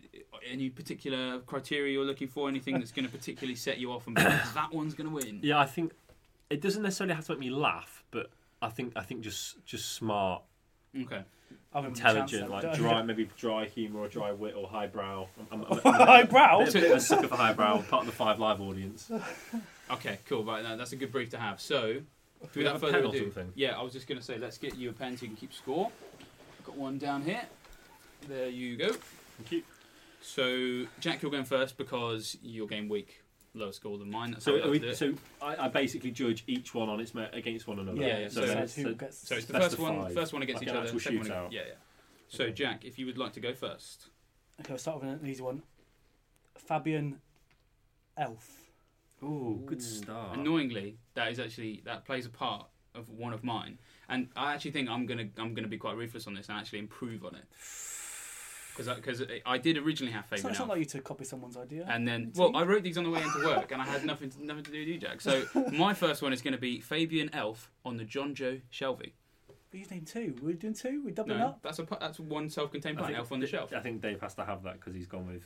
any 0.50 0.70
particular 0.70 1.40
criteria 1.40 1.94
you're 1.94 2.04
looking 2.06 2.28
for, 2.28 2.50
anything 2.50 2.80
that's 2.80 2.92
going 2.92 3.06
to 3.06 3.12
particularly 3.12 3.56
set 3.56 3.78
you 3.78 3.92
off 3.92 4.08
and 4.08 4.16
be 4.16 4.24
like, 4.24 4.54
that 4.54 4.74
one's 4.74 4.94
going 4.94 5.08
to 5.10 5.16
win. 5.16 5.40
Yeah, 5.42 5.60
I 5.60 5.66
think 5.66 5.94
it 6.50 6.60
doesn't 6.62 6.82
necessarily 6.84 7.16
have 7.16 7.26
to 7.28 7.32
make 7.34 7.40
me 7.40 7.50
laugh, 7.50 8.04
but 8.12 8.30
I 8.62 8.70
think 8.70 8.94
I 8.96 9.04
think 9.04 9.22
just 9.22 9.64
just 9.66 9.94
smart, 9.94 10.42
Okay. 11.02 11.24
I'll 11.74 11.82
give 11.82 11.92
him 11.92 11.94
a 11.94 11.98
chance 11.98 12.32
intelligent, 12.34 12.42
then. 12.62 12.72
like 12.72 12.78
dry, 12.78 13.02
maybe 13.02 13.30
dry 13.38 13.66
humour 13.66 14.02
or 14.02 14.08
dry 14.08 14.32
wit 14.32 14.54
or 14.56 14.68
highbrow. 14.68 15.28
I'm, 15.52 15.64
I'm, 15.64 15.80
I'm, 15.86 15.94
Highbrow? 16.08 16.62
A 16.62 16.66
bit, 16.66 16.74
bit 16.74 16.92
of 16.92 16.98
a 16.98 17.00
sucker 17.00 17.28
for 17.28 17.36
highbrow. 17.36 17.78
I'm 17.78 17.84
part 17.84 18.02
of 18.02 18.08
the 18.08 18.12
Five 18.12 18.40
Live 18.40 18.62
audience. 18.62 19.12
Okay, 19.92 20.18
cool. 20.28 20.44
Right, 20.44 20.64
now 20.64 20.76
that's 20.78 20.94
a 20.94 20.96
good 20.96 21.12
brief 21.12 21.30
to 21.32 21.38
have. 21.38 21.60
So, 21.60 21.98
we 22.56 22.64
without 22.64 22.74
have 22.74 22.84
a 22.84 22.88
further 22.88 22.94
pen 22.94 23.06
or 23.06 23.10
ado, 23.10 23.20
something? 23.26 23.52
yeah, 23.54 23.78
I 23.78 23.84
was 23.84 23.92
just 23.94 24.08
going 24.08 24.18
to 24.18 24.24
say, 24.24 24.38
let's 24.38 24.58
get 24.58 24.76
you 24.76 24.90
a 24.90 24.94
pen 24.94 25.18
so 25.18 25.24
you 25.24 25.28
can 25.28 25.36
keep 25.36 25.54
score. 25.54 25.92
Got 26.64 26.78
one 26.78 26.98
down 26.98 27.24
here. 27.24 27.42
There 28.28 28.48
you 28.50 28.78
go. 28.78 28.94
Thank 28.94 29.52
you. 29.52 29.64
So, 30.22 30.86
Jack, 31.00 31.22
you're 31.22 31.32
going 31.32 31.44
first 31.44 31.78
because 31.78 32.38
your 32.42 32.68
game 32.68 32.88
week 32.88 33.22
lower 33.54 33.72
score 33.74 33.98
than 33.98 34.10
mine. 34.10 34.32
That's 34.32 34.46
So, 34.46 34.58
how 34.60 34.66
we 34.66 34.72
we, 34.72 34.80
to 34.80 34.86
do 34.86 34.92
it. 34.92 34.96
so 34.98 35.14
I, 35.42 35.66
I 35.66 35.68
basically 35.68 36.12
judge 36.12 36.44
each 36.48 36.74
one 36.74 36.88
on 36.90 37.00
its 37.02 37.14
me- 37.14 37.28
against 37.34 37.68
one 37.68 37.80
another. 37.80 38.02
Yeah, 38.02 38.20
yeah, 38.20 38.28
so, 38.30 38.42
so- 38.46 38.54
says 38.54 38.74
so- 38.74 38.94
gets. 38.94 39.28
So 39.28 39.36
it's 39.36 39.46
the 39.46 39.54
first 39.60 39.78
one, 39.78 40.02
five. 40.04 40.14
first 40.14 40.34
one 40.34 40.42
against 40.42 40.62
Like 40.62 40.70
each 40.70 40.76
other. 40.76 41.00
Second 41.00 41.18
one 41.20 41.28
against, 41.28 41.54
yeah, 41.54 41.62
yeah. 41.68 41.74
So, 42.30 42.46
Okay. 42.46 42.54
Jack, 42.54 42.86
if 42.86 42.98
you 42.98 43.06
would 43.06 43.18
like 43.18 43.34
to 43.34 43.40
go 43.42 43.54
first. 43.54 44.08
okay, 44.62 44.72
we'll 44.72 44.80
start 44.80 45.02
with 45.02 45.10
an 45.22 45.28
easy 45.28 45.44
one. 45.44 45.62
Fabian 46.56 47.20
Elf. 48.18 48.62
Oh, 49.22 49.56
good 49.66 49.82
start. 49.82 50.38
Annoyingly, 50.38 50.98
that 51.16 51.32
is 51.32 51.40
actually 51.40 51.82
that 51.86 52.06
plays 52.06 52.26
a 52.26 52.30
part 52.30 52.68
of 52.96 53.10
one 53.10 53.34
of 53.34 53.44
mine, 53.44 53.78
and 54.10 54.30
I 54.36 54.54
actually 54.54 54.72
think 54.72 54.90
I'm 54.90 55.06
gonna 55.06 55.28
I'm 55.38 55.54
gonna 55.54 55.68
be 55.68 55.78
quite 55.78 55.96
ruthless 55.98 56.28
on 56.28 56.34
this 56.34 56.50
and 56.50 56.58
actually 56.58 56.80
improve 56.80 57.24
on 57.26 57.36
it. 57.36 57.46
Because 58.76 58.96
because 58.96 59.22
I, 59.22 59.42
I 59.46 59.58
did 59.60 59.78
originally 59.78 60.12
have 60.14 60.24
It's 60.32 60.42
Fabian 60.42 60.44
not, 60.46 60.50
it's 60.52 60.60
not 60.60 60.70
like 60.70 60.80
you 60.80 60.86
to 60.86 61.02
copy 61.02 61.26
someone's 61.26 61.58
idea. 61.58 61.86
And 61.88 62.08
then, 62.08 62.32
well, 62.36 62.56
I 62.56 62.64
wrote 62.64 62.82
these 62.84 62.98
on 62.98 63.04
the 63.04 63.12
way 63.12 63.22
into 63.22 63.46
work, 63.46 63.72
and 63.72 63.80
I 63.82 63.86
had 63.86 64.04
nothing 64.04 64.32
to, 64.32 64.44
nothing 64.44 64.64
to 64.64 64.72
do 64.72 64.80
with 64.80 64.88
you, 64.88 64.98
Jack. 64.98 65.22
So 65.22 65.44
my 65.72 65.94
first 65.94 66.24
one 66.24 66.34
is 66.34 66.42
going 66.42 66.54
to 66.54 66.60
be 66.60 66.80
Fabian 66.80 67.30
Elf 67.34 67.70
on 67.86 67.98
the 67.98 68.04
John 68.04 68.34
Joe 68.34 68.60
Shelby. 68.72 69.14
But 69.70 69.80
you 69.80 69.86
named 69.92 70.08
two. 70.08 70.36
We're 70.42 70.54
doing 70.56 70.74
two. 70.74 71.04
We're 71.06 71.14
doubling 71.14 71.38
No, 71.40 71.48
up. 71.50 71.60
that's 71.62 71.78
a 71.80 71.88
that's 72.00 72.20
one 72.20 72.50
self-contained 72.50 72.98
I 72.98 73.02
plant, 73.02 73.12
think, 73.14 73.20
Elf 73.20 73.32
on 73.32 73.40
the 73.42 73.48
Shelf. 73.48 73.72
I 73.76 73.80
think 73.80 74.02
Dave 74.02 74.22
has 74.22 74.34
to 74.36 74.46
have 74.46 74.64
that 74.64 74.80
because 74.80 74.96
he's 74.96 75.08
gone 75.08 75.28
with. 75.28 75.44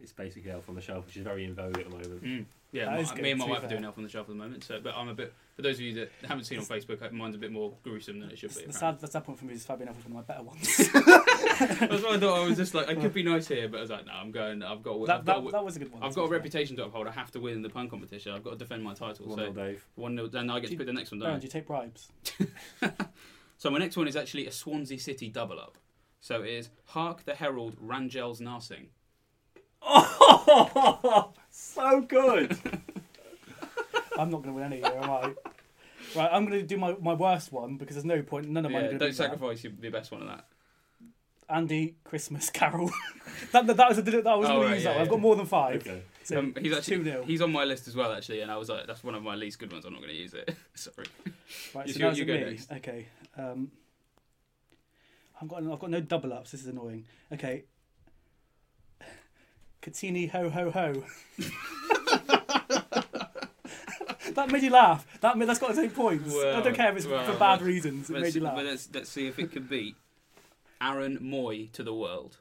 It's 0.00 0.12
basically 0.12 0.50
Elf 0.50 0.68
on 0.68 0.74
the 0.74 0.80
Shelf, 0.80 1.06
which 1.06 1.16
is 1.16 1.22
very 1.22 1.44
in 1.44 1.54
vogue 1.54 1.78
at 1.78 1.84
the 1.84 1.90
moment. 1.90 2.24
Mm. 2.24 2.44
Yeah, 2.72 2.86
my- 2.90 3.02
good, 3.04 3.22
me 3.22 3.30
and 3.30 3.38
my 3.38 3.44
to 3.44 3.48
be 3.48 3.54
wife 3.54 3.64
are 3.64 3.68
doing 3.68 3.84
Elf 3.84 3.96
on 3.96 4.02
the 4.04 4.10
Shelf 4.10 4.24
at 4.28 4.28
the 4.30 4.34
moment. 4.34 4.64
So, 4.64 4.80
but 4.82 4.94
I'm 4.96 5.08
a 5.08 5.14
bit. 5.14 5.32
For 5.54 5.62
those 5.62 5.76
of 5.76 5.82
you 5.82 5.94
that 5.94 6.10
haven't 6.26 6.44
seen 6.44 6.58
on 6.58 6.64
Facebook, 6.64 7.00
uh, 7.00 7.10
mine's 7.12 7.36
a 7.36 7.38
bit 7.38 7.52
more 7.52 7.72
gruesome 7.84 8.18
than 8.18 8.28
it 8.30 8.38
should 8.38 8.48
be. 8.50 8.54
The 8.54 8.70
apparently. 8.70 8.80
sad, 8.80 9.00
the 9.00 9.06
sad 9.06 9.24
point 9.24 9.38
for 9.38 9.44
me 9.44 9.54
is 9.54 9.64
Fabian 9.64 9.88
Elf 9.88 9.96
was 9.96 10.04
one 10.06 10.18
of 10.18 10.28
my 10.28 10.34
better 10.34 10.42
ones. 10.42 10.76
That's 11.88 12.02
what 12.02 12.16
I 12.16 12.18
thought 12.18 12.42
I 12.42 12.46
was 12.46 12.56
just 12.56 12.74
like 12.74 12.88
I 12.88 12.96
could 12.96 13.14
be 13.14 13.22
nice 13.22 13.46
here, 13.46 13.68
but 13.68 13.78
I 13.78 13.80
was 13.82 13.90
like, 13.90 14.04
no, 14.06 14.12
I'm 14.12 14.32
going. 14.32 14.62
I've 14.64 14.82
got. 14.82 15.06
that, 15.06 15.18
I've 15.20 15.24
that, 15.26 15.38
a- 15.46 15.50
that 15.52 15.64
was 15.64 15.76
a 15.76 15.78
good 15.78 15.92
one. 15.92 16.02
I've 16.02 16.14
got 16.14 16.24
a 16.24 16.26
fair. 16.26 16.36
reputation 16.36 16.76
to 16.76 16.84
uphold. 16.86 17.06
I 17.06 17.12
have 17.12 17.30
to 17.30 17.40
win 17.40 17.62
the 17.62 17.70
pun 17.70 17.88
competition. 17.88 18.32
I've 18.32 18.42
got 18.42 18.50
to 18.50 18.56
defend 18.56 18.82
my 18.82 18.94
title. 18.94 19.26
One 19.28 19.38
so 19.38 19.44
nil, 19.44 19.52
Dave. 19.52 19.86
one 19.94 20.14
nil. 20.16 20.28
Then 20.28 20.50
I 20.50 20.58
get 20.58 20.66
to 20.66 20.72
Do- 20.72 20.78
pick 20.78 20.86
the 20.88 20.92
next 20.92 21.12
one. 21.12 21.20
Don't 21.20 21.26
Baron, 21.28 21.36
I? 21.36 21.40
do 21.40 21.44
you 21.46 21.50
take 21.50 21.66
bribes? 21.66 22.08
So 23.56 23.70
my 23.70 23.78
next 23.78 23.96
one 23.96 24.08
is 24.08 24.16
actually 24.16 24.46
a 24.46 24.52
Swansea 24.52 24.98
City 24.98 25.28
double 25.28 25.58
up. 25.60 25.78
So 26.20 26.42
it 26.42 26.50
is 26.50 26.70
Hark 26.86 27.24
the 27.24 27.34
Herald 27.34 27.76
Rangel's 27.80 28.40
Narsingh. 28.40 28.86
Oh, 29.86 31.32
so 31.50 32.00
good. 32.00 32.56
I'm 34.18 34.30
not 34.30 34.42
going 34.42 34.54
to 34.54 34.60
win 34.60 34.64
any 34.64 34.76
here, 34.76 34.86
am 34.96 35.10
I? 35.10 35.34
Right, 36.14 36.30
I'm 36.32 36.46
going 36.46 36.60
to 36.60 36.66
do 36.66 36.76
my, 36.76 36.94
my 37.00 37.14
worst 37.14 37.52
one 37.52 37.76
because 37.76 37.96
there's 37.96 38.04
no 38.04 38.22
point. 38.22 38.48
None 38.48 38.64
of 38.64 38.70
mine 38.72 38.82
Yeah, 38.82 38.86
are 38.86 38.90
going 38.90 38.98
don't 38.98 39.08
that. 39.10 39.14
sacrifice 39.16 39.64
your, 39.64 39.72
the 39.78 39.90
best 39.90 40.12
one 40.12 40.22
of 40.22 40.28
that. 40.28 40.46
Andy 41.48 41.96
Christmas 42.04 42.48
Carol. 42.50 42.90
that, 43.52 43.66
that, 43.66 43.76
that 43.76 43.88
was 43.88 43.98
a, 43.98 44.02
that 44.02 44.24
was 44.24 44.24
Oh, 44.26 44.40
going 44.40 44.60
to 44.60 44.66
right, 44.66 44.74
use 44.76 44.84
yeah, 44.84 44.92
that. 44.94 45.00
I've 45.02 45.08
got 45.08 45.20
more 45.20 45.36
than 45.36 45.46
five. 45.46 45.76
okay. 45.82 46.02
So 46.22 46.38
Um, 46.38 46.54
he's 46.58 46.72
actually 46.72 46.98
2-0. 46.98 47.24
he's 47.26 47.42
on 47.42 47.52
my 47.52 47.64
list 47.64 47.86
as 47.88 47.94
well 47.96 48.12
actually, 48.12 48.40
and 48.40 48.50
I 48.50 48.56
was 48.56 48.68
like, 48.70 48.86
that's 48.86 49.04
one 49.04 49.14
of 49.14 49.22
my 49.22 49.34
least 49.34 49.58
good 49.58 49.70
ones. 49.72 49.84
I'm 49.84 49.92
not 49.92 50.00
going 50.00 50.12
to 50.14 50.16
use 50.18 50.32
it. 50.34 50.54
Sorry. 50.74 51.06
Right, 51.74 51.86
You 51.88 51.92
so 51.92 51.98
go- 52.00 52.10
you 52.12 52.24
go 52.24 52.34
me. 52.34 52.44
next. 52.44 52.72
Okay. 52.72 53.06
Um, 53.36 53.70
I've 55.42 55.48
got 55.48 55.62
I've 55.64 55.78
got 55.80 55.90
no 55.90 56.00
double 56.00 56.32
ups. 56.32 56.52
This 56.52 56.62
is 56.62 56.68
annoying. 56.68 57.04
Okay. 57.32 57.64
Katini 59.84 60.30
ho 60.30 60.48
ho 60.48 60.70
ho. 60.70 61.04
that 64.32 64.50
made 64.50 64.62
you 64.62 64.70
laugh. 64.70 65.06
That 65.20 65.36
made, 65.36 65.48
that's 65.48 65.58
got 65.58 65.74
to 65.74 65.80
take 65.80 65.94
points. 65.94 66.34
I 66.34 66.60
don't 66.60 66.74
care 66.74 66.90
if 66.90 66.96
it's 66.96 67.06
well, 67.06 67.24
for 67.24 67.38
bad 67.38 67.52
let's- 67.52 67.62
reasons. 67.64 68.10
It 68.10 68.18
made 68.20 68.34
you 68.34 68.40
laugh. 68.42 68.56
but 68.56 68.64
let's 68.64 68.88
let's 68.94 69.10
see 69.10 69.26
if 69.26 69.38
it 69.38 69.52
can 69.52 69.64
beat 69.64 69.96
Aaron 70.80 71.18
Mooy 71.18 71.70
to 71.72 71.82
the 71.82 71.94
world. 71.94 72.38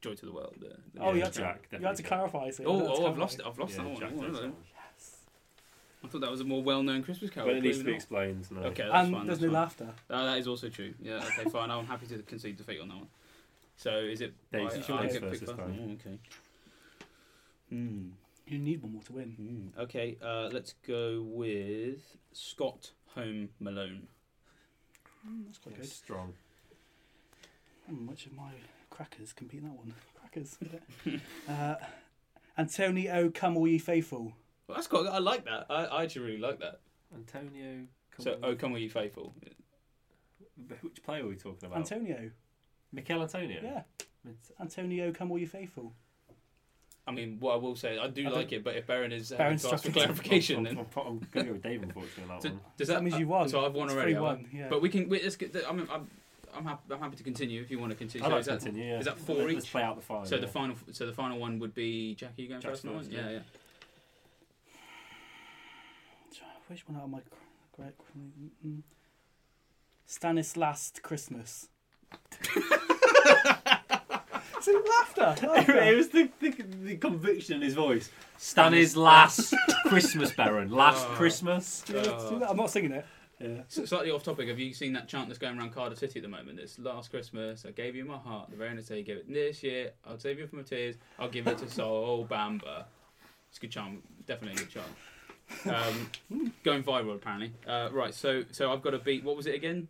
Joy 0.00 0.14
to 0.14 0.26
the 0.26 0.32
world. 0.32 0.56
uh, 0.62 0.68
the- 0.94 1.00
Oh, 1.00 1.12
you 1.12 1.18
Yeah, 1.18 1.24
had 1.24 1.32
to, 1.34 1.38
Jack, 1.40 1.68
you 1.72 1.86
had 1.86 1.96
to 1.96 2.02
clarify. 2.02 2.50
So 2.50 2.62
you 2.64 2.68
Oh, 2.68 2.78
had 2.78 2.88
oh, 2.88 3.06
I've 3.06 3.18
lost 3.18 3.38
it. 3.38 3.46
I've 3.46 3.58
lost 3.58 3.76
Yeah, 3.76 3.84
that 3.84 3.90
one. 3.90 4.00
Jack 4.00 4.10
Oh, 4.16 4.20
that 4.20 4.42
one. 4.42 4.52
I 6.02 6.06
thought 6.08 6.20
that 6.20 6.30
was 6.30 6.40
a 6.42 6.44
more 6.44 6.62
well-known 6.62 7.02
Christmas 7.02 7.30
carol. 7.30 7.48
When 7.48 7.56
it 7.56 7.62
needs 7.62 7.78
to 7.78 7.84
be 7.84 7.92
not. 7.92 7.96
explained, 7.96 8.46
no. 8.50 8.60
Okay, 8.64 8.82
that's 8.82 8.94
And 8.94 9.14
fine. 9.14 9.26
there's 9.26 9.38
that's 9.38 9.40
no 9.40 9.46
fine. 9.46 9.54
laughter. 9.54 9.88
Uh, 10.10 10.24
that 10.26 10.38
is 10.38 10.46
also 10.46 10.68
true. 10.68 10.92
Yeah. 11.00 11.24
Okay. 11.38 11.48
Fine. 11.48 11.70
I'm 11.70 11.86
happy 11.86 12.06
to 12.08 12.18
concede 12.18 12.58
defeat 12.58 12.78
on 12.82 12.88
that 12.88 12.96
one. 12.96 13.08
So 13.76 13.90
is 13.98 14.20
it? 14.20 14.34
Dave, 14.52 14.70
I, 14.70 14.74
you 14.74 14.82
should 14.82 14.94
I 14.94 15.06
go 15.06 15.12
get 15.12 15.20
first 15.20 15.22
picked 15.22 15.40
this 15.40 15.50
first? 15.50 15.58
time. 15.58 15.78
Oh, 15.80 15.92
okay. 16.10 16.18
Hmm. 17.70 18.08
You 18.46 18.58
need 18.58 18.82
one 18.82 18.92
more 18.92 19.02
to 19.02 19.12
win. 19.12 19.70
Hmm. 19.74 19.80
Okay. 19.80 20.16
Uh, 20.22 20.48
let's 20.52 20.74
go 20.86 21.22
with 21.26 22.16
Scott 22.32 22.92
Home 23.14 23.48
Malone. 23.58 24.06
Mm, 25.26 25.46
that's 25.46 25.58
quite 25.58 25.76
It's 25.78 25.88
good. 25.88 25.94
strong. 25.94 26.34
Hmm, 27.88 28.06
which 28.06 28.26
of 28.26 28.32
my 28.34 28.50
crackers 28.90 29.32
can 29.32 29.46
beat 29.48 29.62
that 29.62 29.72
one? 29.72 29.94
Crackers. 30.20 30.56
uh, 31.48 31.74
Antonio, 32.56 33.30
come 33.34 33.56
all 33.56 33.66
ye 33.68 33.78
faithful. 33.78 34.32
Well, 34.66 34.76
that's 34.76 34.86
quite. 34.86 35.06
I 35.06 35.18
like 35.18 35.44
that. 35.44 35.66
I, 35.68 35.84
I 35.86 36.02
actually 36.04 36.26
really 36.26 36.38
like 36.40 36.60
that. 36.60 36.80
Antonio. 37.14 37.86
Come 38.16 38.24
So, 38.24 38.38
oh, 38.42 38.54
come 38.54 38.72
with 38.72 38.82
you 38.82 38.90
faithful. 38.90 39.34
Which 40.82 41.02
player 41.02 41.24
are 41.24 41.28
we 41.28 41.34
talking 41.36 41.66
about? 41.66 41.78
Antonio. 41.78 42.30
Michail 42.94 43.22
Antonio. 43.22 43.60
Yeah. 43.62 43.82
It's- 44.24 44.52
Antonio, 44.60 45.12
come 45.12 45.30
all 45.30 45.38
you 45.38 45.46
faithful. 45.46 45.92
I 47.06 47.10
mean, 47.10 47.36
what 47.38 47.52
I 47.52 47.56
will 47.56 47.76
say, 47.76 47.98
I 47.98 48.06
do 48.06 48.26
I 48.26 48.30
like 48.30 48.52
it, 48.52 48.64
but 48.64 48.76
if 48.76 48.86
Baron 48.86 49.12
is 49.12 49.28
Baron's 49.30 49.62
having 49.62 49.70
to 49.70 49.74
ask 49.74 49.84
for 49.84 49.90
struggling 49.90 49.92
to- 49.92 50.22
clarification, 50.22 50.56
I'm, 50.58 50.64
then 50.64 50.78
I'm, 50.78 50.86
I'm, 51.06 51.18
going 51.18 51.28
to 51.34 51.42
go 51.44 51.52
with 51.52 51.62
Dave, 51.62 51.82
unfortunately, 51.82 52.22
on 52.22 52.28
that 52.30 52.42
So 52.42 52.48
one. 52.48 52.60
does 52.78 52.88
That 52.88 53.02
means 53.04 53.18
you 53.18 53.28
won. 53.28 53.48
So 53.50 53.64
I've 53.66 53.74
won 53.74 53.88
It's 53.88 53.94
already. 53.94 54.12
three 54.14 54.20
one, 54.22 54.48
yeah. 54.50 54.68
But 54.70 54.80
we 54.80 54.88
can. 54.88 55.08
Wait, 55.10 55.22
let's 55.22 55.36
get. 55.36 55.54
I'm, 55.68 55.80
I'm, 55.92 56.08
I'm, 56.56 56.64
happy, 56.64 56.94
I'm 56.94 57.00
happy 57.00 57.16
to 57.16 57.22
continue 57.22 57.60
if 57.60 57.70
you 57.70 57.78
want 57.78 57.90
to 57.92 57.96
continue. 57.98 58.24
I'd 58.24 58.28
So 58.28 58.32
like 58.32 58.40
is 58.40 58.46
to 58.46 58.52
that, 58.52 58.60
continue, 58.62 58.88
yeah. 58.90 58.98
is 59.00 59.04
that 59.04 59.18
four 59.18 59.36
Let- 59.36 59.52
Let's 59.52 59.68
play 59.68 59.82
out 59.82 59.96
the 59.96 60.02
final. 60.02 60.24
So 60.24 60.38
the 60.38 60.46
final. 60.46 60.76
So 60.92 61.04
the 61.04 61.12
final 61.12 61.38
one 61.38 61.58
would 61.58 61.74
be 61.74 62.14
Jackie. 62.14 62.44
You 62.44 62.48
going 62.48 62.62
Jack's 62.62 62.80
first? 62.80 62.86
on 62.86 62.92
that 62.94 62.98
first, 63.00 63.10
one? 63.12 63.18
Yeah, 63.22 63.30
yeah. 63.32 63.36
yeah. 63.36 63.40
Which 66.68 66.88
one 66.88 66.96
out 66.96 67.04
of 67.04 67.10
my 67.10 67.20
great? 67.76 67.92
mm, 68.66 68.80
Stanislas 70.06 70.92
Christmas. 71.02 71.68
See, 74.64 74.72
laughter. 74.98 75.34
it 75.42 75.48
laughter. 75.68 75.96
was 75.96 76.08
the, 76.08 76.30
the, 76.40 76.50
the 76.84 76.96
conviction 76.96 77.56
in 77.56 77.62
his 77.62 77.74
voice. 77.74 78.10
Stan 78.38 78.72
is 78.74 78.96
last 78.96 79.54
Christmas 79.86 80.32
Baron. 80.32 80.70
Last 80.70 81.06
Oh. 81.06 81.14
Christmas. 81.14 81.66
See 81.86 81.92
that? 81.94 82.46
I'm 82.48 82.56
not 82.56 82.70
singing 82.70 82.92
it. 82.92 83.04
Yeah. 83.40 83.62
So 83.68 83.84
slightly 83.84 84.10
off 84.10 84.22
topic. 84.22 84.48
Have 84.48 84.58
you 84.58 84.72
seen 84.72 84.92
that 84.94 85.08
chant 85.08 85.28
that's 85.28 85.38
going 85.40 85.58
around 85.58 85.72
Cardiff 85.74 85.98
City 85.98 86.18
at 86.20 86.22
the 86.22 86.28
moment? 86.28 86.58
It's 86.60 86.78
last 86.78 87.10
Christmas 87.10 87.66
I 87.66 87.72
gave 87.72 87.94
you 87.96 88.04
my 88.04 88.16
heart. 88.16 88.48
The 88.50 88.56
very 88.56 88.72
next 88.74 88.86
day 88.86 88.98
you 88.98 89.04
gave 89.04 89.16
it. 89.18 89.32
This 89.32 89.62
year 89.62 89.90
I'll 90.06 90.18
save 90.18 90.38
you 90.38 90.46
from 90.46 90.60
my 90.60 90.64
tears. 90.64 90.96
I'll 91.18 91.28
give 91.28 91.46
it 91.48 91.58
to 91.58 91.68
Sol 91.68 92.26
Bamba. 92.30 92.84
It's 93.48 93.58
a 93.58 93.60
good 93.60 93.70
chant. 93.72 94.02
Definitely 94.26 94.62
a 94.62 94.66
good 94.66 94.70
chant. 95.66 96.10
Um, 96.32 96.52
going 96.64 96.82
viral 96.82 97.16
apparently. 97.16 97.52
Uh, 97.66 97.88
right. 97.92 98.14
So 98.14 98.44
so 98.52 98.72
I've 98.72 98.82
got 98.82 98.90
to 98.90 98.98
beat. 98.98 99.24
What 99.24 99.36
was 99.36 99.46
it 99.46 99.54
again? 99.54 99.88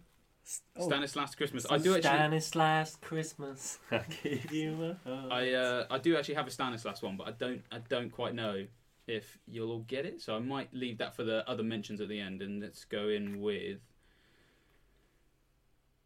Oh, 0.77 0.87
Stanislas 0.87 1.35
Christmas. 1.35 1.67
I 1.71 1.79
do 1.79 1.95
actually. 1.95 2.03
Stanislas 2.11 2.97
Christmas. 3.01 3.79
I 3.91 4.03
give 4.23 4.53
you 4.53 4.73
my 5.05 5.11
heart. 5.11 5.33
I 5.33 5.53
uh, 5.55 5.87
I 5.91 5.99
do 5.99 6.17
actually 6.17 6.35
have 6.35 6.47
a 6.47 6.51
Stanislas 6.51 7.01
one, 7.03 7.17
but 7.17 7.27
I 7.29 7.31
don't 7.33 7.63
I 7.73 7.79
don't 7.89 8.11
quite 8.11 8.35
know 8.35 8.67
if 9.07 9.39
you'll 9.47 9.71
all 9.71 9.85
get 9.87 10.05
it. 10.05 10.21
So 10.21 10.37
I 10.37 10.41
might 10.41 10.73
leave 10.75 10.99
that 10.99 11.15
for 11.17 11.25
the 11.25 11.49
other 11.49 11.63
mentions 11.63 12.01
at 12.01 12.09
the 12.09 12.21
end, 12.21 12.43
and 12.43 12.61
let's 12.63 12.85
go 12.85 13.09
in 13.09 13.41
with. 13.41 13.81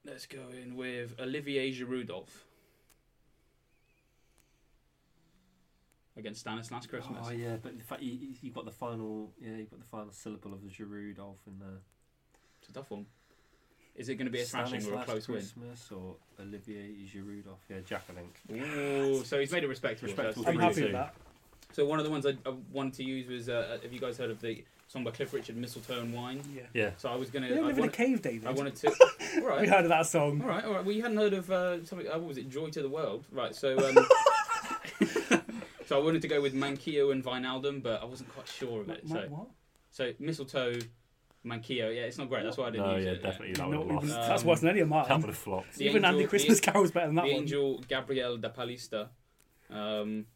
Let's 0.04 0.26
go 0.26 0.48
in 0.62 0.76
with 0.76 1.14
Olivier 1.20 1.70
Giroudolf 1.72 2.28
against 6.16 6.40
Stanislas 6.40 6.86
Christmas. 6.86 7.26
Oh 7.28 7.30
yeah, 7.32 7.56
but 7.60 7.76
the 7.76 7.84
fact 7.84 8.02
you, 8.02 8.12
you- 8.12 8.34
you 8.40 8.50
got 8.50 8.64
the 8.64 8.70
final, 8.72 9.32
yeah, 9.40 9.56
you 9.56 9.64
got 9.64 9.80
the 9.80 9.86
final 9.86 10.12
syllable 10.12 10.52
of 10.54 10.62
the 10.62 10.68
Giroud 10.70 11.18
off 11.18 11.38
in 11.46 11.58
there. 11.58 11.80
It's 12.60 12.68
a 12.70 12.72
tough 12.72 12.90
one. 12.90 13.06
Is 13.98 14.08
it 14.08 14.14
going 14.14 14.26
to 14.26 14.32
be 14.32 14.40
a 14.40 14.44
thrashing 14.44 14.76
or 14.76 14.78
a 14.78 14.80
Stanislas 14.82 15.04
close 15.04 15.28
win? 15.28 15.38
Christmas 15.38 15.90
or 15.92 16.14
Olivier 16.40 16.88
Giroud 17.12 17.48
off? 17.52 17.58
Yeah, 17.68 17.76
Jack, 17.84 18.04
I 18.08 18.12
think. 18.12 18.62
Ooh, 18.62 19.24
so 19.24 19.38
he's 19.40 19.52
made 19.52 19.64
a 19.64 19.68
respectable. 19.68 20.06
Respectable 20.08 20.44
first 20.44 20.48
I'm 20.48 20.54
three 20.54 20.72
three. 20.74 20.82
happy 20.82 20.92
with 20.92 20.92
that. 20.92 21.14
So 21.72 21.84
one 21.84 21.98
of 21.98 22.04
the 22.04 22.10
ones 22.10 22.24
I, 22.24 22.30
I 22.48 22.54
wanted 22.72 22.94
to 22.94 23.04
use 23.04 23.26
was 23.28 23.48
uh, 23.48 23.78
have 23.82 23.92
you 23.92 24.00
guys 24.00 24.16
heard 24.16 24.30
of 24.30 24.40
the 24.40 24.64
song 24.86 25.04
by 25.04 25.10
Cliff 25.10 25.34
Richard, 25.34 25.56
Mistletoe 25.56 26.00
and 26.00 26.14
Wine? 26.14 26.40
Yeah. 26.54 26.62
Yeah. 26.72 26.90
So 26.96 27.10
I 27.10 27.16
was 27.16 27.28
gonna. 27.30 27.48
You 27.48 27.56
don't 27.56 27.64
I, 27.64 27.68
live 27.68 27.78
in 27.78 27.84
a 27.84 27.88
cave, 27.88 28.22
David. 28.22 28.46
I 28.46 28.52
wanted 28.52 28.76
to. 28.76 28.88
all 29.36 29.46
right. 29.48 29.60
We 29.62 29.66
heard 29.66 29.84
of 29.84 29.90
that 29.90 30.06
song. 30.06 30.40
All 30.42 30.48
right, 30.48 30.64
all 30.64 30.72
right. 30.74 30.84
Well, 30.84 30.94
you 30.94 31.02
hadn't 31.02 31.18
heard 31.18 31.34
of 31.34 31.50
uh, 31.50 31.84
something. 31.84 32.06
Uh, 32.08 32.18
what 32.18 32.28
was 32.28 32.38
it? 32.38 32.48
Joy 32.48 32.70
to 32.70 32.82
the 32.82 32.88
World. 32.88 33.24
Right. 33.32 33.54
So, 33.54 33.76
um, 33.86 34.06
so 35.86 36.00
I 36.00 36.02
wanted 36.02 36.22
to 36.22 36.28
go 36.28 36.40
with 36.40 36.54
Manquillo 36.54 37.12
and 37.12 37.22
Wijnaldum, 37.24 37.82
but 37.82 38.00
I 38.02 38.04
wasn't 38.06 38.32
quite 38.32 38.48
sure 38.48 38.80
of 38.82 38.88
it. 38.90 39.06
Ma- 39.06 39.14
So, 39.14 39.26
what? 39.28 39.46
so 39.90 40.12
mistletoe, 40.18 40.78
Manquillo. 41.48 41.94
Yeah, 41.94 42.02
it's 42.02 42.18
not 42.18 42.28
great. 42.28 42.44
That's 42.44 42.56
why 42.56 42.66
I 42.66 42.70
didn't 42.70 42.86
No, 42.86 42.96
use 42.96 43.04
yeah, 43.06 43.10
it. 43.12 43.22
definitely 43.22 43.54
that 43.54 43.62
No, 43.62 43.68
would 43.68 43.74
it 43.88 43.92
have 43.94 44.04
lost. 44.04 44.28
that's 44.28 44.42
Um, 44.42 44.48
worse 44.48 44.60
than 44.60 44.70
any 44.70 44.80
of 44.80 44.88
mine. 44.88 45.04
That 45.08 45.18
would 45.20 45.26
have 45.28 45.36
flopped. 45.38 45.80
Even 45.80 46.04
Andy 46.04 46.26
Christmas 46.26 46.60
the- 46.60 46.70
Carol's 46.70 46.90
better 46.90 47.06
than 47.06 47.16
that 47.16 47.24
the 47.24 47.32
one. 47.32 47.40
angel 47.42 47.78
Gabriel 47.88 48.36
da 48.36 48.50
Palista. 48.50 49.08
Um, 49.70 50.26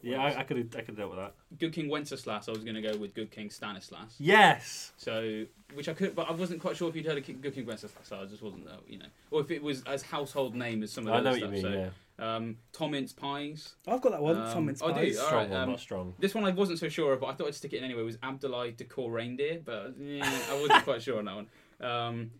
Yeah, 0.00 0.22
I, 0.22 0.40
I 0.40 0.42
could 0.44 0.56
have 0.58 0.66
I 0.74 0.78
could 0.78 0.88
have 0.88 0.96
dealt 0.96 1.10
with 1.10 1.18
that. 1.18 1.34
Good 1.58 1.72
King 1.72 1.88
Wenceslas. 1.88 2.46
I 2.48 2.52
was 2.52 2.62
going 2.62 2.76
to 2.76 2.82
go 2.82 2.96
with 2.96 3.14
Good 3.14 3.32
King 3.32 3.50
Stanislas. 3.50 4.14
Yes. 4.20 4.92
So, 4.96 5.44
which 5.74 5.88
I 5.88 5.92
could, 5.94 6.14
but 6.14 6.28
I 6.28 6.32
wasn't 6.32 6.60
quite 6.60 6.76
sure 6.76 6.88
if 6.88 6.94
you'd 6.94 7.04
heard 7.06 7.18
of 7.18 7.26
Good 7.42 7.52
King 7.54 7.66
Wenceslas. 7.66 8.06
So 8.06 8.20
I 8.20 8.24
just 8.26 8.40
wasn't, 8.42 8.68
uh, 8.68 8.76
you 8.86 8.98
know, 8.98 9.06
or 9.32 9.40
if 9.40 9.50
it 9.50 9.60
was 9.62 9.82
as 9.84 10.02
household 10.02 10.54
name 10.54 10.84
as 10.84 10.92
some 10.92 11.06
of 11.08 11.12
the 11.12 11.18
I 11.18 11.20
know 11.20 11.30
other 11.30 11.46
what 11.46 11.52
you 11.52 11.58
stuff. 11.58 11.72
mean. 11.72 11.80
so, 11.82 11.84
yeah. 11.84 11.90
Um, 12.18 12.56
Tom 12.72 12.94
Ince 12.94 13.12
pies. 13.12 13.74
I've 13.86 14.00
got 14.00 14.12
that 14.12 14.22
one. 14.22 14.36
Um, 14.36 14.52
Tom 14.52 14.68
Ince 14.68 14.80
do 14.80 14.86
you? 14.88 14.92
Pies. 14.92 15.18
All 15.18 15.26
Strong 15.26 15.40
right, 15.42 15.50
one, 15.50 15.60
um, 15.62 15.70
not 15.70 15.80
strong. 15.80 16.14
This 16.18 16.34
one 16.34 16.44
I 16.44 16.50
wasn't 16.50 16.78
so 16.78 16.88
sure 16.88 17.12
of, 17.12 17.20
but 17.20 17.26
I 17.26 17.34
thought 17.34 17.46
I'd 17.48 17.54
stick 17.54 17.72
it 17.72 17.78
in 17.78 17.84
anyway. 17.84 18.02
It 18.02 18.04
Was 18.04 18.16
Abdulai 18.18 18.76
Decor 18.76 19.10
Reindeer, 19.10 19.60
but 19.64 19.94
yeah, 19.98 20.24
I 20.50 20.60
wasn't 20.60 20.84
quite 20.84 21.02
sure 21.02 21.18
on 21.18 21.24
that 21.26 21.34
one. 21.36 21.46
Um, 21.80 22.30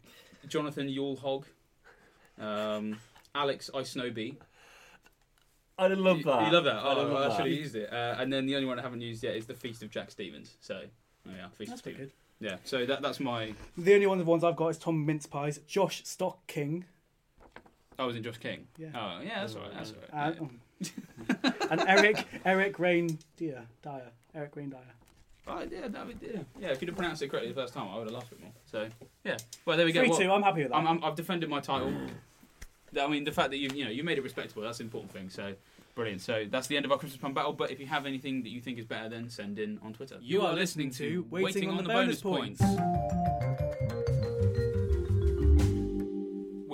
Jonathan 0.48 0.88
Yule 0.88 1.16
Hog, 1.16 1.46
um, 2.38 2.98
Alex 3.34 3.70
I 3.74 3.78
Snowbee. 3.80 4.36
I 5.78 5.86
love 5.88 6.18
You- 6.18 6.24
that. 6.24 6.46
You 6.46 6.52
love 6.52 6.64
that? 6.64 6.74
I 6.76 6.92
Oh, 6.92 7.02
love 7.04 7.30
I 7.32 7.36
should 7.36 7.46
have 7.46 7.54
used 7.56 7.76
it. 7.76 7.92
Uh, 7.92 8.16
and 8.18 8.32
then 8.32 8.46
the 8.46 8.56
only 8.56 8.66
one 8.66 8.78
I 8.78 8.82
haven't 8.82 9.00
used 9.00 9.22
yet 9.22 9.36
is 9.36 9.46
the 9.46 9.54
Feast 9.54 9.82
of 9.84 9.90
Jack 9.90 10.10
Stevens. 10.10 10.56
So, 10.60 10.82
oh 11.26 11.30
yeah, 11.36 11.48
Feast 11.50 11.70
That's 11.70 11.72
of 11.72 11.78
Stevens. 11.92 12.10
good. 12.10 12.12
Yeah, 12.40 12.56
so 12.64 12.84
that 12.86 13.00
that's 13.02 13.20
my. 13.20 13.52
The 13.76 13.94
only 13.94 14.06
one 14.06 14.18
of 14.20 14.24
the 14.26 14.30
ones 14.30 14.42
I've 14.44 14.56
got 14.56 14.68
is 14.68 14.78
Tom 14.78 15.04
Mince 15.06 15.26
Pies. 15.26 15.58
Josh 15.66 16.04
Stock 16.04 16.44
King. 16.48 16.84
I 17.98 18.04
was 18.04 18.16
in 18.16 18.22
Josh 18.22 18.38
King. 18.38 18.66
Yeah. 18.76 18.88
Oh 18.94 19.20
yeah, 19.22 19.40
that's 19.40 19.54
all 19.54 19.62
right. 19.62 19.74
That's 19.74 19.92
all 19.92 20.18
right. 20.18 20.38
And, 20.38 20.50
yeah. 20.80 20.88
um, 21.44 21.54
and 21.70 21.80
Eric 21.88 22.24
Eric 22.44 22.78
Rain 22.78 23.18
Dyer. 23.36 23.66
Dyer. 23.82 24.10
Eric 24.34 24.56
Rain 24.56 24.70
Dyer. 24.70 24.80
Oh, 25.50 25.64
yeah, 25.70 25.88
that 25.88 26.06
would, 26.06 26.18
yeah, 26.20 26.40
yeah. 26.60 26.68
If 26.68 26.82
you'd 26.82 26.88
have 26.88 26.96
pronounced 26.96 27.22
it 27.22 27.28
correctly 27.28 27.50
the 27.50 27.58
first 27.58 27.72
time, 27.72 27.88
I 27.88 27.96
would 27.96 28.06
have 28.06 28.12
laughed 28.12 28.30
a 28.32 28.34
bit 28.34 28.42
more. 28.42 28.52
So 28.70 28.88
yeah. 29.24 29.38
Well, 29.64 29.76
there 29.76 29.86
we 29.86 29.92
go. 29.92 30.00
Three 30.00 30.10
Well, 30.10 30.18
two. 30.18 30.30
I'm 30.30 30.42
happy 30.42 30.62
with 30.62 30.70
that. 30.70 30.76
I'm, 30.76 30.86
I'm, 30.86 31.02
I've 31.04 31.14
defended 31.14 31.48
my 31.48 31.60
title. 31.60 31.92
I 33.00 33.06
mean, 33.06 33.24
the 33.24 33.32
fact 33.32 33.50
that 33.50 33.58
you 33.58 33.70
you 33.74 33.84
know 33.84 33.90
you 33.90 34.04
made 34.04 34.18
it 34.18 34.22
respectable, 34.22 34.62
that's 34.62 34.78
the 34.78 34.84
important 34.84 35.12
thing. 35.12 35.30
So 35.30 35.54
brilliant. 35.94 36.20
So 36.20 36.46
that's 36.48 36.66
the 36.68 36.76
end 36.76 36.84
of 36.86 36.92
our 36.92 36.98
Christmas 36.98 37.20
pun 37.20 37.32
battle. 37.32 37.52
But 37.52 37.70
if 37.70 37.80
you 37.80 37.86
have 37.86 38.06
anything 38.06 38.42
that 38.42 38.50
you 38.50 38.60
think 38.60 38.78
is 38.78 38.84
better, 38.84 39.08
then 39.08 39.28
send 39.28 39.58
in 39.58 39.78
on 39.82 39.94
Twitter. 39.94 40.18
You 40.20 40.42
are 40.42 40.54
listening 40.54 40.90
to 40.92 41.26
Waiting 41.30 41.70
on 41.70 41.78
the 41.78 41.82
Bonus 41.82 42.20
Points. 42.20 42.62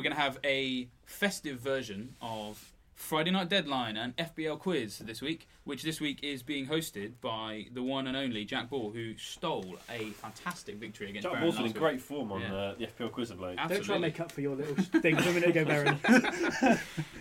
We're 0.04 0.10
gonna 0.10 0.20
have 0.20 0.38
a 0.44 0.86
festive 1.06 1.60
version 1.60 2.14
of 2.20 2.74
Friday 2.94 3.30
Night 3.30 3.48
Deadline 3.48 3.96
and 3.96 4.14
FPL 4.18 4.58
quiz 4.58 4.98
this 4.98 5.22
week, 5.22 5.48
which 5.64 5.82
this 5.82 5.98
week 5.98 6.18
is 6.22 6.42
being 6.42 6.66
hosted 6.66 7.12
by 7.22 7.68
the 7.72 7.82
one 7.82 8.06
and 8.06 8.14
only 8.14 8.44
Jack 8.44 8.68
Ball, 8.68 8.90
who 8.90 9.16
stole 9.16 9.76
a 9.90 10.10
fantastic 10.10 10.76
victory 10.76 11.08
against 11.08 11.22
Jack 11.22 11.32
Baron 11.32 11.46
Ball's 11.46 11.56
in 11.56 11.62
last 11.62 11.72
week. 11.72 11.80
great 11.80 12.02
form 12.02 12.32
on 12.32 12.42
Yeah. 12.42 12.54
uh, 12.54 12.74
the 12.74 12.84
FPL 12.88 13.12
quiz 13.12 13.30
of 13.30 13.40
late. 13.40 13.56
Don't 13.56 13.66
try 13.68 13.76
Absolutely. 13.78 13.94
and 13.94 14.02
make 14.02 14.20
up 14.20 14.30
for 14.30 14.42
your 14.42 14.56
little 14.56 14.74
thing 15.00 15.16
from 15.16 15.28
a 15.28 15.32
minute 15.32 15.48
ago, 15.56 15.64
Baron. 15.64 15.98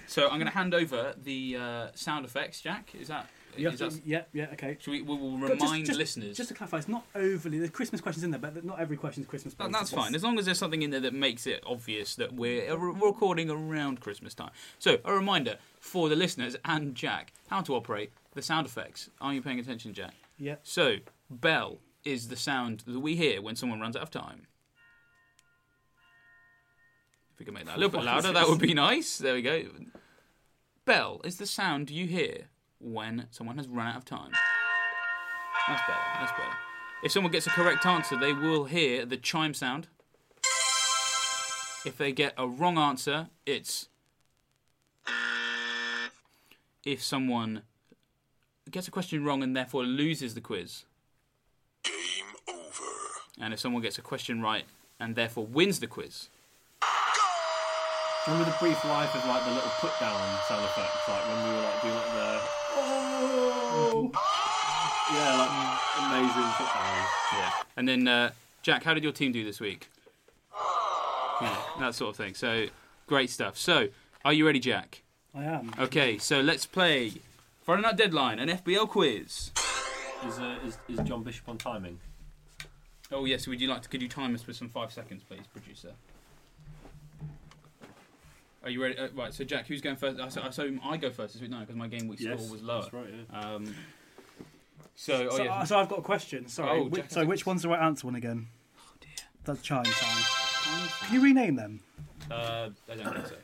So 0.07 0.23
I'm 0.25 0.37
going 0.37 0.47
to 0.51 0.57
hand 0.57 0.73
over 0.73 1.15
the 1.23 1.55
uh, 1.57 1.87
sound 1.95 2.25
effects, 2.25 2.59
Jack. 2.59 2.93
Is 2.99 3.07
that? 3.07 3.29
You 3.57 3.69
is 3.69 3.79
have 3.79 3.89
to- 3.91 3.95
that 3.97 4.05
yeah, 4.07 4.23
yeah, 4.33 4.47
okay. 4.53 4.77
should 4.79 4.91
we, 4.91 5.01
we 5.01 5.15
will 5.15 5.37
But 5.37 5.49
just- 5.51 5.61
remind 5.61 5.85
just- 5.85 5.97
listeners. 5.99 6.37
Just 6.37 6.49
to 6.49 6.55
clarify, 6.55 6.77
it's 6.77 6.87
not 6.87 7.05
overly. 7.15 7.57
There's 7.59 7.69
Christmas 7.71 8.01
questions 8.01 8.23
in 8.23 8.31
there, 8.31 8.39
but 8.39 8.63
not 8.63 8.79
every 8.79 8.97
question 8.97 9.23
is 9.23 9.29
Christmas. 9.29 9.53
Based. 9.53 9.71
that's 9.71 9.91
fine, 9.91 10.15
as 10.15 10.23
long 10.23 10.37
as 10.39 10.45
there's 10.45 10.57
something 10.57 10.81
in 10.81 10.89
there 10.91 10.99
that 11.01 11.13
makes 11.13 11.45
it 11.47 11.63
obvious 11.65 12.15
that 12.15 12.33
we're 12.33 12.71
uh, 12.71 12.75
recording 12.75 13.49
around 13.49 13.99
Christmas 14.01 14.33
time. 14.33 14.51
So, 14.79 14.97
a 15.05 15.13
reminder 15.13 15.57
for 15.79 16.09
the 16.09 16.15
listeners 16.15 16.55
and 16.65 16.95
Jack 16.95 17.33
how 17.49 17.61
to 17.61 17.75
operate 17.75 18.11
the 18.33 18.41
sound 18.41 18.65
effects. 18.67 19.09
Are 19.21 19.33
you 19.33 19.41
paying 19.41 19.59
attention, 19.59 19.93
Jack? 19.93 20.13
Yeah. 20.37 20.55
So, 20.63 20.97
bell 21.29 21.77
is 22.03 22.27
the 22.29 22.35
sound 22.35 22.83
that 22.87 22.99
we 22.99 23.15
hear 23.15 23.41
when 23.41 23.55
someone 23.55 23.79
runs 23.79 23.95
out 23.95 24.01
of 24.03 24.11
time. 24.11 24.47
If 27.33 27.39
we 27.39 27.45
can 27.45 27.53
make 27.53 27.65
that 27.65 27.75
a 27.77 27.79
little 27.79 27.91
bit 27.97 28.03
louder, 28.05 28.31
that 28.31 28.47
would 28.47 28.59
be 28.59 28.73
nice. 28.73 29.17
There 29.17 29.33
we 29.33 29.41
go. 29.41 29.63
Bell 30.85 31.21
is 31.23 31.37
the 31.37 31.45
sound 31.45 31.89
you 31.89 32.05
hear 32.07 32.47
when 32.83 33.27
someone 33.31 33.57
has 33.57 33.67
run 33.67 33.87
out 33.87 33.97
of 33.97 34.05
time. 34.05 34.31
That's 35.67 35.81
better. 35.87 35.99
That's 36.19 36.31
better. 36.31 36.57
If 37.03 37.11
someone 37.11 37.31
gets 37.31 37.47
a 37.47 37.49
correct 37.49 37.85
answer, 37.85 38.17
they 38.17 38.33
will 38.33 38.65
hear 38.65 39.05
the 39.05 39.17
chime 39.17 39.53
sound. 39.53 39.87
If 41.85 41.97
they 41.97 42.11
get 42.11 42.33
a 42.37 42.47
wrong 42.47 42.77
answer, 42.77 43.27
it's. 43.45 43.89
If 46.85 47.03
someone 47.03 47.63
gets 48.69 48.87
a 48.87 48.91
question 48.91 49.23
wrong 49.23 49.43
and 49.43 49.55
therefore 49.55 49.83
loses 49.83 50.33
the 50.33 50.41
quiz. 50.41 50.85
Game 51.83 51.93
over. 52.47 52.91
And 53.39 53.53
if 53.53 53.59
someone 53.59 53.81
gets 53.81 53.97
a 53.97 54.01
question 54.01 54.41
right 54.41 54.65
and 54.99 55.15
therefore 55.15 55.45
wins 55.45 55.79
the 55.79 55.87
quiz. 55.87 56.29
Remember 58.25 58.49
the 58.49 58.57
brief 58.59 58.83
life 58.85 59.13
of 59.15 59.25
like 59.27 59.43
the 59.43 59.51
little 59.51 59.71
put 59.79 59.91
down 59.99 60.17
sound 60.47 60.63
effects, 60.63 61.09
like 61.09 61.27
when 61.27 61.43
we 61.43 61.55
were 61.55 61.61
like 61.61 61.81
doing 61.81 61.95
like 61.95 62.13
the 62.13 62.62
oh 62.75 64.11
yeah, 65.13 65.37
like 65.37 65.51
amazing 66.07 66.51
put 66.57 66.67
downs. 66.73 67.09
Yeah. 67.33 67.51
And 67.77 67.87
then, 67.87 68.07
uh, 68.07 68.31
Jack, 68.61 68.83
how 68.83 68.93
did 68.93 69.03
your 69.03 69.11
team 69.11 69.31
do 69.31 69.43
this 69.43 69.59
week? 69.59 69.87
Yeah, 71.41 71.57
that 71.79 71.95
sort 71.95 72.11
of 72.11 72.15
thing. 72.15 72.35
So, 72.35 72.67
great 73.07 73.29
stuff. 73.29 73.57
So, 73.57 73.87
are 74.23 74.31
you 74.31 74.45
ready, 74.45 74.59
Jack? 74.59 75.01
I 75.33 75.43
am. 75.43 75.73
Okay, 75.79 76.19
so 76.19 76.39
let's 76.39 76.65
play 76.65 77.13
Friday 77.63 77.81
Night 77.81 77.97
Deadline, 77.97 78.37
an 78.37 78.49
FPL 78.49 78.87
quiz. 78.87 79.51
Is, 80.25 80.39
uh, 80.39 80.55
is 80.65 80.77
is 80.87 80.99
John 80.99 81.23
Bishop 81.23 81.49
on 81.49 81.57
timing? 81.57 81.99
Oh 83.11 83.25
yes, 83.25 83.47
would 83.47 83.59
you 83.59 83.67
like 83.67 83.81
to? 83.81 83.89
Could 83.89 84.01
you 84.01 84.07
time 84.07 84.35
us 84.35 84.45
with 84.45 84.55
some 84.55 84.69
five 84.69 84.93
seconds, 84.93 85.23
please, 85.27 85.41
producer? 85.51 85.93
Are 88.63 88.69
you 88.69 88.81
ready? 88.81 88.97
Uh, 88.97 89.09
right. 89.15 89.33
So 89.33 89.43
Jack, 89.43 89.67
who's 89.67 89.81
going 89.81 89.95
first? 89.97 90.19
I 90.19 90.29
so, 90.29 90.41
I 90.41 90.47
assume 90.47 90.79
I 90.83 90.97
go 90.97 91.09
first 91.09 91.33
this 91.33 91.41
week, 91.41 91.51
no, 91.51 91.59
because 91.59 91.75
my 91.75 91.87
game 91.87 92.07
week 92.07 92.19
score 92.19 92.31
was 92.35 92.61
lower. 92.61 92.81
That's 92.81 92.93
right. 92.93 93.07
Yeah. 93.31 93.39
Um, 93.39 93.75
so, 94.95 95.27
oh 95.31 95.37
so, 95.37 95.43
yeah. 95.43 95.63
so 95.63 95.77
I've 95.77 95.89
got 95.89 95.99
a 95.99 96.03
question. 96.03 96.47
Sorry. 96.47 96.79
Oh, 96.79 96.83
Which, 96.85 97.01
Jack, 97.01 97.11
sorry, 97.11 97.25
which 97.25 97.45
one's 97.45 97.63
the 97.63 97.69
right 97.69 97.81
answer 97.81 98.07
one 98.07 98.15
again? 98.15 98.47
Oh 98.77 98.93
dear. 99.01 99.09
That's 99.43 99.61
chime 99.61 99.85
sound. 99.85 100.89
Can 101.01 101.13
you 101.15 101.21
rename 101.21 101.55
them? 101.55 101.81
Uh, 102.31 102.69
I 102.89 102.95
don't 102.95 103.13
think 103.13 103.27
so. 103.27 103.35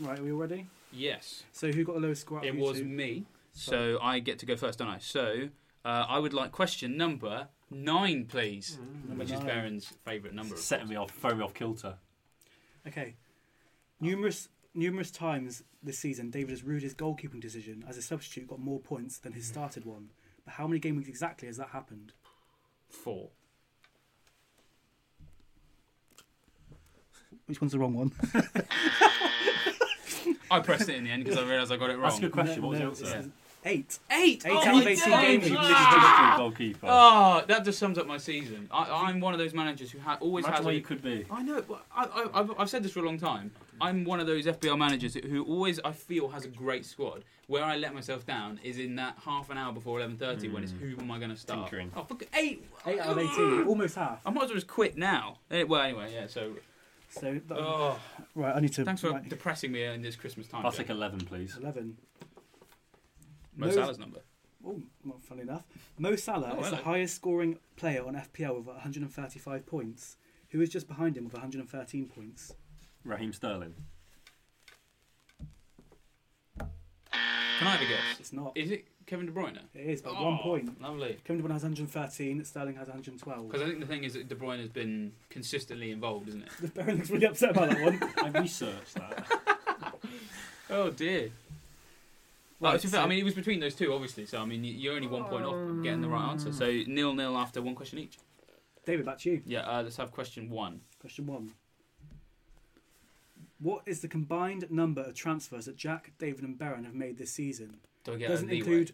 Right, 0.00 0.18
are 0.18 0.22
we 0.22 0.32
all 0.32 0.38
ready? 0.38 0.66
Yes, 0.92 1.42
So 1.52 1.72
who 1.72 1.82
got 1.82 1.94
the 1.94 2.00
lowest 2.00 2.20
score? 2.22 2.44
it 2.44 2.54
was 2.54 2.78
two? 2.78 2.84
me. 2.84 3.24
So 3.52 3.98
I 4.02 4.18
get 4.20 4.38
to 4.40 4.46
go 4.46 4.54
first, 4.56 4.78
don't 4.78 4.88
I? 4.88 4.98
So 4.98 5.48
uh, 5.84 6.06
I 6.08 6.18
would 6.18 6.34
like 6.34 6.52
question 6.52 6.96
number 6.96 7.48
nine, 7.70 8.26
please, 8.26 8.78
Number 9.08 9.24
which 9.24 9.32
is. 9.32 9.40
Baron's 9.40 9.86
favourite 10.04 10.34
number. 10.34 10.56
Setting 10.56 10.88
me 10.88 10.96
off, 10.96 11.10
throwing 11.10 11.38
me 11.38 11.44
off 11.44 11.54
kilter. 11.54 11.94
Okay. 12.86 13.16
Numerous 14.00 14.48
numerous 14.74 15.10
times 15.10 15.62
this 15.82 15.98
season, 15.98 16.30
David 16.30 16.50
has 16.50 16.62
ruled 16.64 16.82
his 16.82 16.94
goalkeeping 16.94 17.40
decision 17.40 17.84
as 17.88 17.96
a 17.96 18.02
substitute 18.02 18.48
got 18.48 18.58
more 18.58 18.80
points 18.80 19.18
than 19.18 19.32
his 19.32 19.46
hmm. 19.46 19.52
started 19.52 19.84
one. 19.84 20.10
But 20.44 20.54
how 20.54 20.66
many 20.66 20.80
game 20.80 20.96
weeks 20.96 21.08
exactly 21.08 21.46
has 21.48 21.56
that 21.56 21.68
happened? 21.68 22.12
Four. 22.88 23.30
Which 27.46 27.60
one's 27.60 27.72
the 27.72 27.78
wrong 27.78 27.94
one? 27.94 28.12
I 30.50 30.60
pressed 30.60 30.88
it 30.88 30.96
in 30.96 31.04
the 31.04 31.10
end 31.10 31.24
because 31.24 31.38
I 31.38 31.42
realised 31.42 31.70
I 31.72 31.76
got 31.76 31.90
it 31.90 31.94
wrong. 31.94 32.02
That's 32.04 32.18
a 32.18 32.22
good 32.22 32.32
question. 32.32 32.62
No, 32.62 32.68
what 32.68 32.90
was 32.90 33.02
no, 33.02 33.08
the 33.08 33.16
answer? 33.16 33.30
Eight. 33.66 33.98
Eight. 34.10 34.44
Eight 34.44 34.52
oh, 34.52 34.58
out 34.58 34.64
my 34.66 34.80
of 34.82 34.86
18 34.86 34.86
days. 34.86 35.04
game 35.04 35.40
weeks. 35.40 35.68
Substitute 35.68 36.36
goalkeeper. 36.36 36.86
Oh, 36.88 37.42
that 37.46 37.64
just 37.64 37.78
sums 37.78 37.96
up 37.96 38.06
my 38.06 38.18
season. 38.18 38.68
I, 38.70 39.08
I'm 39.08 39.20
one 39.20 39.32
of 39.32 39.38
those 39.38 39.54
managers 39.54 39.90
who 39.90 39.98
ha- 40.00 40.18
always 40.20 40.44
Imagine 40.44 40.56
has. 40.56 40.64
where 40.66 40.74
a- 40.74 40.76
you 40.76 40.82
could 40.82 41.02
be. 41.02 41.24
I 41.30 41.42
know. 41.42 41.62
But 41.62 41.84
I, 41.94 42.04
I, 42.04 42.40
I've, 42.40 42.50
I've 42.58 42.70
said 42.70 42.82
this 42.82 42.92
for 42.92 43.00
a 43.00 43.04
long 43.04 43.18
time. 43.18 43.50
I'm 43.80 44.04
one 44.04 44.20
of 44.20 44.26
those 44.26 44.44
FPL 44.46 44.78
managers 44.78 45.14
who 45.14 45.44
always 45.44 45.80
I 45.80 45.92
feel 45.92 46.28
has 46.28 46.44
a 46.44 46.48
great 46.48 46.84
squad. 46.84 47.24
Where 47.46 47.62
I 47.64 47.76
let 47.76 47.92
myself 47.94 48.24
down 48.24 48.58
is 48.62 48.78
in 48.78 48.96
that 48.96 49.18
half 49.24 49.50
an 49.50 49.58
hour 49.58 49.72
before 49.72 49.98
11:30 50.00 50.52
when 50.52 50.62
it's 50.62 50.72
hmm. 50.72 50.78
who 50.78 51.00
am 51.00 51.10
I 51.10 51.18
going 51.18 51.30
to 51.30 51.36
start? 51.36 51.60
Tinkering. 51.60 51.90
Oh, 51.94 52.04
fuck, 52.04 52.22
eight. 52.34 52.64
Eight 52.86 53.00
out 53.00 53.08
of 53.08 53.18
eighteen. 53.18 53.64
Almost 53.66 53.96
half. 53.96 54.20
I 54.24 54.30
might 54.30 54.44
as 54.44 54.48
well 54.48 54.54
just 54.56 54.66
quit 54.66 54.96
now. 54.96 55.38
Eh, 55.50 55.64
Well, 55.64 55.82
anyway, 55.82 56.10
yeah. 56.14 56.26
So, 56.26 56.52
So 57.10 57.38
that- 57.46 57.58
oh, 57.58 57.98
right, 58.34 58.56
I 58.56 58.60
need 58.60 58.72
to. 58.74 58.84
thanks 58.84 59.02
for 59.02 59.10
right, 59.10 59.28
depressing 59.28 59.72
me 59.72 59.84
in 59.84 60.00
this 60.00 60.16
Christmas 60.16 60.46
time. 60.48 60.64
I'll 60.64 60.70
Jack. 60.70 60.86
take 60.86 60.90
eleven, 60.90 61.20
please. 61.20 61.56
eleven. 61.60 61.96
Mo 63.56 63.66
Mo- 63.66 63.72
Salah's 63.72 63.98
number. 63.98 64.20
Oh, 64.66 64.80
well, 65.04 65.20
funny 65.22 65.42
enough, 65.42 65.64
Mo 65.98 66.16
Salah 66.16 66.54
Oh, 66.56 66.62
is 66.64 66.70
the 66.70 66.76
highest 66.76 67.14
scoring 67.16 67.58
player 67.76 68.06
on 68.06 68.14
FPL 68.14 68.56
with 68.56 68.66
135 68.66 69.66
points. 69.66 70.16
Who 70.50 70.60
is 70.60 70.70
just 70.70 70.88
behind 70.88 71.16
him 71.16 71.24
with 71.24 71.34
113 71.34 72.06
points? 72.06 72.54
Raheem 73.04 73.32
Sterling. 73.32 73.74
Can 76.58 77.68
I 77.68 77.70
have 77.70 77.80
a 77.82 77.84
guess? 77.84 78.18
It's 78.20 78.32
not. 78.32 78.52
Is 78.56 78.70
it 78.70 78.86
Kevin 79.06 79.26
De 79.26 79.32
Bruyne? 79.32 79.58
It 79.74 79.80
is, 79.86 80.02
but 80.02 80.14
Oh, 80.16 80.24
one 80.24 80.38
point. 80.38 80.80
Lovely. 80.80 81.18
Kevin 81.24 81.42
De 81.42 81.48
Bruyne 81.48 81.52
has 81.52 81.62
113, 81.62 82.44
Sterling 82.44 82.76
has 82.76 82.88
112. 82.88 83.46
Because 83.48 83.62
I 83.62 83.66
think 83.66 83.80
the 83.80 83.86
thing 83.86 84.02
is 84.04 84.14
that 84.14 84.28
De 84.28 84.34
Bruyne 84.34 84.58
has 84.60 84.68
been 84.70 85.12
consistently 85.30 85.90
involved, 85.90 86.28
isn't 86.28 86.42
it? 86.42 86.48
The 86.60 86.68
Baron 86.68 86.96
looks 86.96 87.10
really 87.10 87.26
upset 87.26 87.50
about 87.50 87.70
that 87.70 87.80
one. 87.80 88.00
I 88.34 88.40
researched 88.40 88.94
that. 88.94 89.26
Oh 90.70 90.88
dear. 90.90 91.28
Well, 92.60 92.72
Right, 92.72 92.80
to 92.80 92.86
be 92.86 92.90
fair, 92.90 93.00
I 93.00 93.06
mean, 93.06 93.18
it 93.18 93.24
was 93.24 93.34
between 93.34 93.60
those 93.60 93.74
two, 93.74 93.92
obviously. 93.92 94.26
So 94.26 94.40
I 94.40 94.44
mean, 94.46 94.64
you- 94.64 94.74
you're 94.74 94.94
only 94.94 95.08
one 95.08 95.24
point 95.24 95.44
off 95.44 95.82
getting 95.82 96.00
the 96.00 96.08
right 96.08 96.30
answer. 96.30 96.52
So 96.52 96.66
nil 96.86 97.12
nil 97.14 97.36
after 97.36 97.60
one 97.60 97.74
question 97.74 97.98
each. 97.98 98.18
David, 98.86 99.06
back 99.06 99.18
to 99.20 99.30
you. 99.30 99.42
Yeah. 99.46 99.60
Uh, 99.60 99.82
let's 99.82 99.96
have 99.96 100.12
question 100.12 100.48
one. 100.50 100.80
Question 101.00 101.26
one. 101.26 101.52
What 103.58 103.82
is 103.86 104.00
the 104.00 104.08
combined 104.08 104.70
number 104.70 105.02
of 105.02 105.14
transfers 105.14 105.64
that 105.66 105.76
Jack, 105.76 106.12
David, 106.18 106.44
and 106.44 106.58
Baron 106.58 106.84
have 106.84 106.94
made 106.94 107.16
this 107.16 107.30
season? 107.32 107.80
Do 108.04 108.12
I 108.12 108.16
get 108.16 108.28
Doesn't 108.28 108.50
include. 108.50 108.92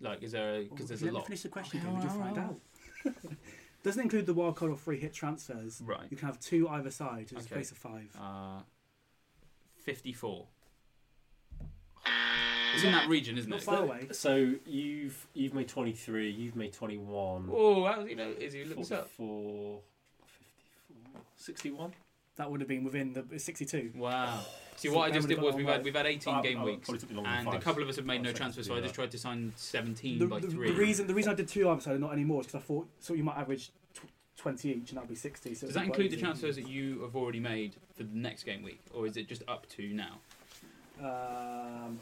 Like, 0.00 0.22
is 0.22 0.32
there? 0.32 0.62
Because 0.64 0.86
there's 0.88 1.02
a 1.02 1.06
Let 1.06 1.10
me 1.12 1.16
lot. 1.18 1.26
finish 1.26 1.42
the 1.42 1.48
question, 1.48 1.80
Okay, 1.80 1.94
David. 1.96 2.10
Find 2.10 2.38
out. 2.38 2.60
Doesn't 3.82 4.02
include 4.02 4.26
the 4.26 4.34
wild 4.34 4.56
card 4.56 4.70
or 4.70 4.76
free 4.76 4.98
hit 4.98 5.12
transfers. 5.12 5.80
Right. 5.84 6.06
You 6.10 6.16
can 6.16 6.26
have 6.26 6.38
two 6.40 6.68
either 6.68 6.90
side. 6.90 7.22
It's 7.22 7.32
Okay. 7.32 7.40
a 7.40 7.44
space 7.48 7.70
of 7.70 7.78
five. 7.78 8.14
Uh, 8.18 8.60
fifty-four. 9.82 10.46
It's 12.74 12.84
in 12.84 12.92
that 12.92 13.08
region, 13.08 13.38
isn't 13.38 13.50
Not 13.50 13.60
it? 13.60 13.64
far 13.64 13.82
away. 13.82 14.08
So 14.12 14.54
you've 14.66 15.26
you've 15.34 15.54
made 15.54 15.68
23, 15.68 16.30
you've 16.30 16.56
made 16.56 16.72
21. 16.72 17.48
Oh, 17.52 17.84
how 17.84 18.00
you 18.04 18.16
know? 18.16 18.30
Is 18.38 18.52
he 18.52 18.64
look 18.64 18.78
this 18.78 18.92
up? 18.92 19.08
44, 19.10 19.80
54, 20.26 21.20
61. 21.36 21.92
That 22.36 22.50
would 22.50 22.60
have 22.60 22.68
been 22.68 22.82
within 22.82 23.12
the 23.12 23.38
62. 23.38 23.92
Wow. 23.94 24.40
See, 24.76 24.88
So 24.88 24.94
what 24.96 25.08
I 25.08 25.14
just 25.14 25.28
did 25.28 25.40
was 25.40 25.54
we've 25.54 25.66
had 25.68 25.84
we've 25.84 25.94
had 25.94 26.06
18 26.06 26.42
game 26.42 26.58
I- 26.58 26.64
weeks, 26.64 26.86
probably 26.88 26.98
took 26.98 27.10
me 27.10 27.16
longer 27.16 27.30
than 27.30 27.38
and 27.40 27.48
a 27.48 27.52
five- 27.52 27.62
couple 27.62 27.82
of 27.84 27.88
us 27.88 27.94
have 27.96 28.06
made 28.06 28.22
no 28.22 28.30
five 28.30 28.36
seconds 28.38 28.56
transfers, 28.56 28.66
so 28.66 28.72
I 28.74 28.76
do 28.78 28.82
just 28.82 28.94
that. 28.94 29.00
tried 29.02 29.10
to 29.12 29.18
sign 29.18 29.52
17 29.56 30.18
The, 30.18 30.26
by 30.26 30.40
the- 30.40 30.48
three. 30.48 30.70
the 30.72 30.76
reason 30.76 31.06
the 31.06 31.14
reason 31.14 31.30
I 31.30 31.34
did 31.36 31.46
two 31.46 31.68
either 31.70 31.80
side 31.80 31.92
and 31.92 32.00
not 32.00 32.12
anymore 32.12 32.40
is 32.40 32.46
because 32.48 32.60
I 32.60 32.64
thought 32.64 32.88
so 32.98 33.14
you 33.14 33.22
might 33.22 33.36
average 33.36 33.70
tw- 33.94 34.00
20 34.36 34.68
each 34.72 34.88
and 34.90 34.96
that'd 34.96 35.08
be 35.08 35.14
60. 35.14 35.54
So 35.54 35.66
Does 35.68 35.74
that 35.76 35.84
include 35.84 36.10
the 36.10 36.16
transfers 36.16 36.56
that 36.56 36.66
you 36.68 37.02
have 37.02 37.14
already 37.14 37.38
made 37.38 37.76
for 37.96 38.02
the 38.02 38.14
next 38.18 38.42
game 38.42 38.64
week, 38.64 38.80
or 38.92 39.06
is 39.06 39.16
it 39.16 39.28
just 39.28 39.44
up 39.46 39.68
to 39.76 39.88
now? 39.94 40.18
Um, 41.00 41.98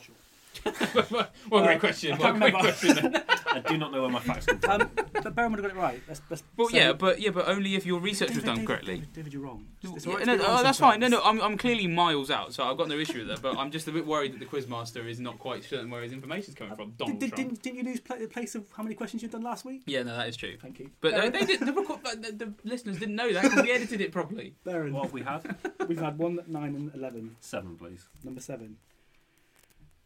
sure. 0.55 0.73
what 1.05 1.33
a 1.53 1.55
Uh, 1.57 1.67
great 1.67 1.81
question! 1.81 2.13
I 2.13 2.17
What 2.19 2.21
a 2.21 2.39
can't 2.39 2.41
great 2.41 2.55
question. 2.55 3.17
I 3.53 3.59
do 3.61 3.77
not 3.77 3.93
know 3.93 4.01
where 4.01 4.11
my 4.11 4.21
facts 4.21 4.47
come 4.47 4.59
from. 4.61 4.81
Um, 4.83 4.91
but 5.13 5.35
Baron 5.35 5.53
would 5.53 5.63
have 5.63 5.73
got 5.75 5.79
it 5.79 5.81
right. 5.83 6.03
Let's, 6.09 6.23
let's, 6.31 6.43
Well, 6.57 6.69
so- 6.69 6.77
yeah, 6.77 6.93
but 6.95 7.21
yeah, 7.21 7.31
but 7.31 7.49
only 7.49 7.75
if 7.75 7.85
your 7.85 8.01
research 8.01 8.35
was 8.35 8.45
done 8.45 8.57
David, 8.57 8.67
correctly. 8.67 8.95
David, 8.95 9.13
David, 9.13 9.33
you're 9.35 9.43
wrong. 9.43 9.67
It's- 9.83 9.97
it's 9.97 10.07
Yeah, 10.07 10.13
all 10.13 10.17
right 10.19 10.25
to 10.25 10.31
no, 10.31 10.37
no, 10.37 10.45
wrong 10.49 10.59
oh, 10.61 10.63
that's 10.63 10.79
fine. 10.79 11.01
No, 11.01 11.09
no, 11.09 11.21
I'm, 11.23 11.41
I'm 11.43 11.59
clearly 11.59 11.87
miles 11.87 12.31
out, 12.31 12.55
so 12.55 12.65
I've 12.65 12.79
got 12.79 12.89
no 12.89 12.97
issue 12.99 13.19
with 13.19 13.29
that. 13.29 13.43
But 13.43 13.59
I'm 13.59 13.71
just 13.71 13.87
a 13.89 13.93
bit 13.93 14.07
worried 14.07 14.33
that 14.33 14.39
the 14.41 14.47
quizmaster 14.47 15.07
is 15.07 15.21
not 15.21 15.39
quite 15.39 15.65
certain 15.65 15.91
where 15.91 16.03
his 16.03 16.13
information's 16.13 16.57
coming 16.57 16.75
from. 16.77 16.93
Donald 16.97 17.19
Did, 17.19 17.31
did, 17.31 17.37
Trump. 17.37 17.49
didn't, 17.51 17.63
didn't 17.63 17.79
you 17.79 17.85
lose 17.85 18.01
pla 18.01 18.17
the 18.17 18.27
place 18.27 18.55
of 18.55 18.65
how 18.77 18.83
many 18.83 18.95
questions 18.95 19.23
you'd 19.23 19.33
done 19.33 19.43
last 19.43 19.65
week? 19.67 19.83
Yeah, 19.87 20.03
no, 20.03 20.17
that 20.17 20.29
is 20.29 20.37
true. 20.37 20.57
Thank 20.61 20.79
you. 20.79 20.91
But 21.03 21.13
uh, 21.15 21.29
they 21.29 21.45
did, 21.45 21.61
the, 21.61 21.73
record, 21.75 22.01
the, 22.05 22.33
the 22.33 22.55
listeners 22.65 22.99
didn't 22.99 23.17
know 23.17 23.31
that 23.33 23.43
because 23.43 23.63
we 23.63 23.71
edited 23.71 24.01
it 24.01 24.13
properly. 24.13 24.55
Baron, 24.65 24.95
what 24.95 25.05
have 25.05 25.13
we 25.13 25.23
had? 25.23 25.57
we've 25.89 26.01
had 26.01 26.17
1, 26.19 26.41
9 26.47 26.65
and 26.75 26.95
11. 26.95 27.37
Seven, 27.41 27.77
please. 27.77 28.09
Number 28.25 28.41
7. 28.41 28.77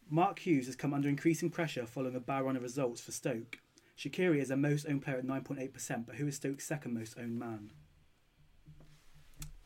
Mark 0.09 0.39
Hughes 0.39 0.65
has 0.67 0.75
come 0.75 0.93
under 0.93 1.09
increasing 1.09 1.49
pressure 1.49 1.85
following 1.85 2.15
a 2.15 2.19
bad 2.19 2.43
run 2.43 2.55
of 2.55 2.63
results 2.63 3.01
for 3.01 3.11
Stoke. 3.11 3.59
Shaqiri 3.97 4.39
is 4.39 4.47
their 4.49 4.57
most 4.57 4.85
owned 4.87 5.01
player 5.01 5.17
at 5.17 5.25
9.8%, 5.25 6.05
but 6.05 6.15
who 6.15 6.27
is 6.27 6.35
Stoke's 6.35 6.65
second 6.65 6.93
most 6.93 7.15
owned 7.17 7.37
man? 7.39 7.71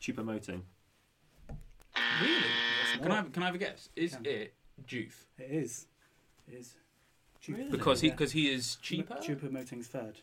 Choupo-Moting. 0.00 0.62
Really? 2.20 2.42
Can 3.00 3.12
I 3.12 3.16
have, 3.16 3.32
can 3.32 3.42
I 3.42 3.46
have 3.46 3.54
a 3.54 3.58
guess? 3.58 3.88
Is 3.94 4.14
Can. 4.14 4.26
it 4.26 4.54
Juve? 4.86 5.26
It 5.38 5.50
is. 5.50 5.86
It 6.48 6.54
is. 6.54 6.74
Chupa- 7.42 7.58
Really? 7.58 7.70
Because 7.70 8.00
he 8.00 8.08
Yeah. 8.08 8.14
because 8.14 8.32
he 8.32 8.50
is 8.50 8.76
cheaper, 8.76 9.14
Chupa 9.16 9.50
Moting's 9.50 9.86
third. 9.88 10.20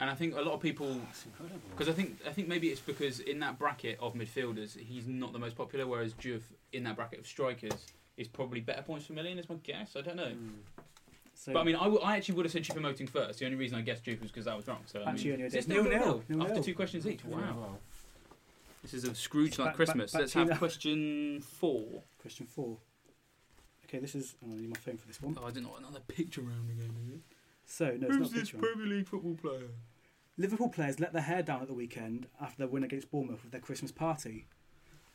and 0.00 0.08
I 0.10 0.14
think 0.14 0.34
a 0.36 0.40
lot 0.40 0.52
of 0.54 0.60
people 0.60 0.94
That's 0.94 1.26
incredible. 1.26 1.60
because 1.70 1.88
I 1.88 1.92
think 1.92 2.18
I 2.26 2.32
think 2.32 2.48
maybe 2.48 2.68
it's 2.68 2.80
because 2.80 3.20
in 3.20 3.40
that 3.40 3.58
bracket 3.58 3.98
of 4.00 4.14
midfielders 4.14 4.76
he's 4.78 5.06
not 5.06 5.32
the 5.32 5.38
most 5.38 5.56
popular, 5.56 5.86
whereas 5.86 6.12
Juve 6.14 6.44
in 6.72 6.84
that 6.84 6.96
bracket 6.96 7.18
of 7.20 7.26
strikers 7.26 7.86
is 8.18 8.28
probably 8.28 8.60
better 8.60 8.82
points 8.82 9.06
per 9.06 9.14
million. 9.14 9.38
Is 9.38 9.48
my 9.48 9.56
guess. 9.62 9.96
I 9.96 10.02
don't 10.02 10.16
know. 10.16 10.28
Hmm. 10.28 10.48
So 11.34 11.52
But 11.52 11.60
I 11.60 11.64
mean, 11.64 11.76
I, 11.76 11.84
w- 11.84 12.00
I 12.02 12.16
actually 12.16 12.34
would 12.34 12.44
have 12.46 12.52
said 12.52 12.64
Choupo-Moting 12.64 13.08
first. 13.08 13.38
The 13.38 13.44
only 13.46 13.56
reason 13.56 13.78
I 13.78 13.82
guessed 13.82 14.02
Juve 14.04 14.20
was 14.20 14.30
because 14.32 14.48
I 14.48 14.54
was 14.56 14.66
wrong. 14.66 14.80
So 14.86 15.00
I 15.02 15.10
Actually, 15.10 15.24
mean, 15.30 15.32
only 15.34 15.44
it's 15.46 15.54
just 15.54 15.68
nil 15.68 15.84
nil, 15.84 15.92
nil, 15.92 16.00
nil, 16.00 16.22
nil 16.28 16.42
after 16.42 16.54
nil. 16.54 16.64
two 16.64 16.74
questions 16.74 17.06
each. 17.06 17.20
Very 17.20 17.40
Wow, 17.40 17.56
well. 17.56 17.78
this 18.82 18.92
is 18.92 19.04
a 19.04 19.14
Scrooge-like 19.14 19.76
Christmas. 19.76 20.10
back- 20.10 20.18
back 20.18 20.20
Let's 20.22 20.32
have 20.34 20.48
now. 20.48 20.56
question 20.56 21.40
four. 21.40 21.84
Question 22.20 22.46
four. 22.46 22.78
Okay, 23.84 24.00
this 24.00 24.16
is. 24.16 24.34
Oh, 24.44 24.52
I 24.52 24.56
need 24.56 24.68
my 24.68 24.76
phone 24.78 24.96
for 24.98 25.06
this 25.06 25.22
one. 25.22 25.38
Oh, 25.40 25.44
I 25.46 25.50
didn't 25.50 25.66
know 25.66 25.76
another 25.78 26.00
picture 26.00 26.40
round 26.40 26.68
again. 26.70 26.90
Is 27.06 27.14
it? 27.14 27.20
So 27.66 27.84
no, 27.96 28.08
it's 28.08 28.18
not 28.18 28.30
a 28.30 28.34
picture. 28.34 28.58
Premier 28.58 28.86
League 28.86 29.06
football 29.06 29.34
player? 29.40 29.68
Liverpool 30.36 30.68
players 30.70 30.98
let 31.00 31.12
their 31.12 31.22
hair 31.22 31.42
down 31.42 31.62
at 31.62 31.68
the 31.68 31.74
weekend 31.74 32.26
after 32.40 32.58
their 32.58 32.68
win 32.68 32.82
against 32.84 33.10
Bournemouth 33.12 33.42
with 33.44 33.52
their 33.52 33.60
Christmas 33.60 33.92
party. 33.92 34.46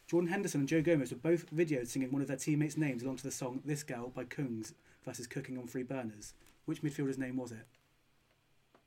Jordan 0.08 0.30
Henderson 0.30 0.62
and 0.62 0.68
Joe 0.70 0.82
Gomez 0.82 1.12
were 1.12 1.18
both 1.18 1.54
videoed 1.54 1.88
singing 1.88 2.12
one 2.12 2.22
of 2.22 2.28
their 2.28 2.38
teammates' 2.38 2.78
names 2.78 3.04
along 3.04 3.18
to 3.18 3.24
the 3.24 3.32
song 3.32 3.62
"This 3.66 3.84
Girl 3.84 4.10
by 4.10 4.26
Kungs 4.26 4.74
versus 5.06 5.28
Cooking 5.28 5.58
on 5.58 5.68
Free 5.68 5.84
Burners. 5.84 6.34
Which 6.66 6.82
midfielder's 6.84 7.18
name 7.18 7.38
was 7.38 7.52
it? 7.52 7.66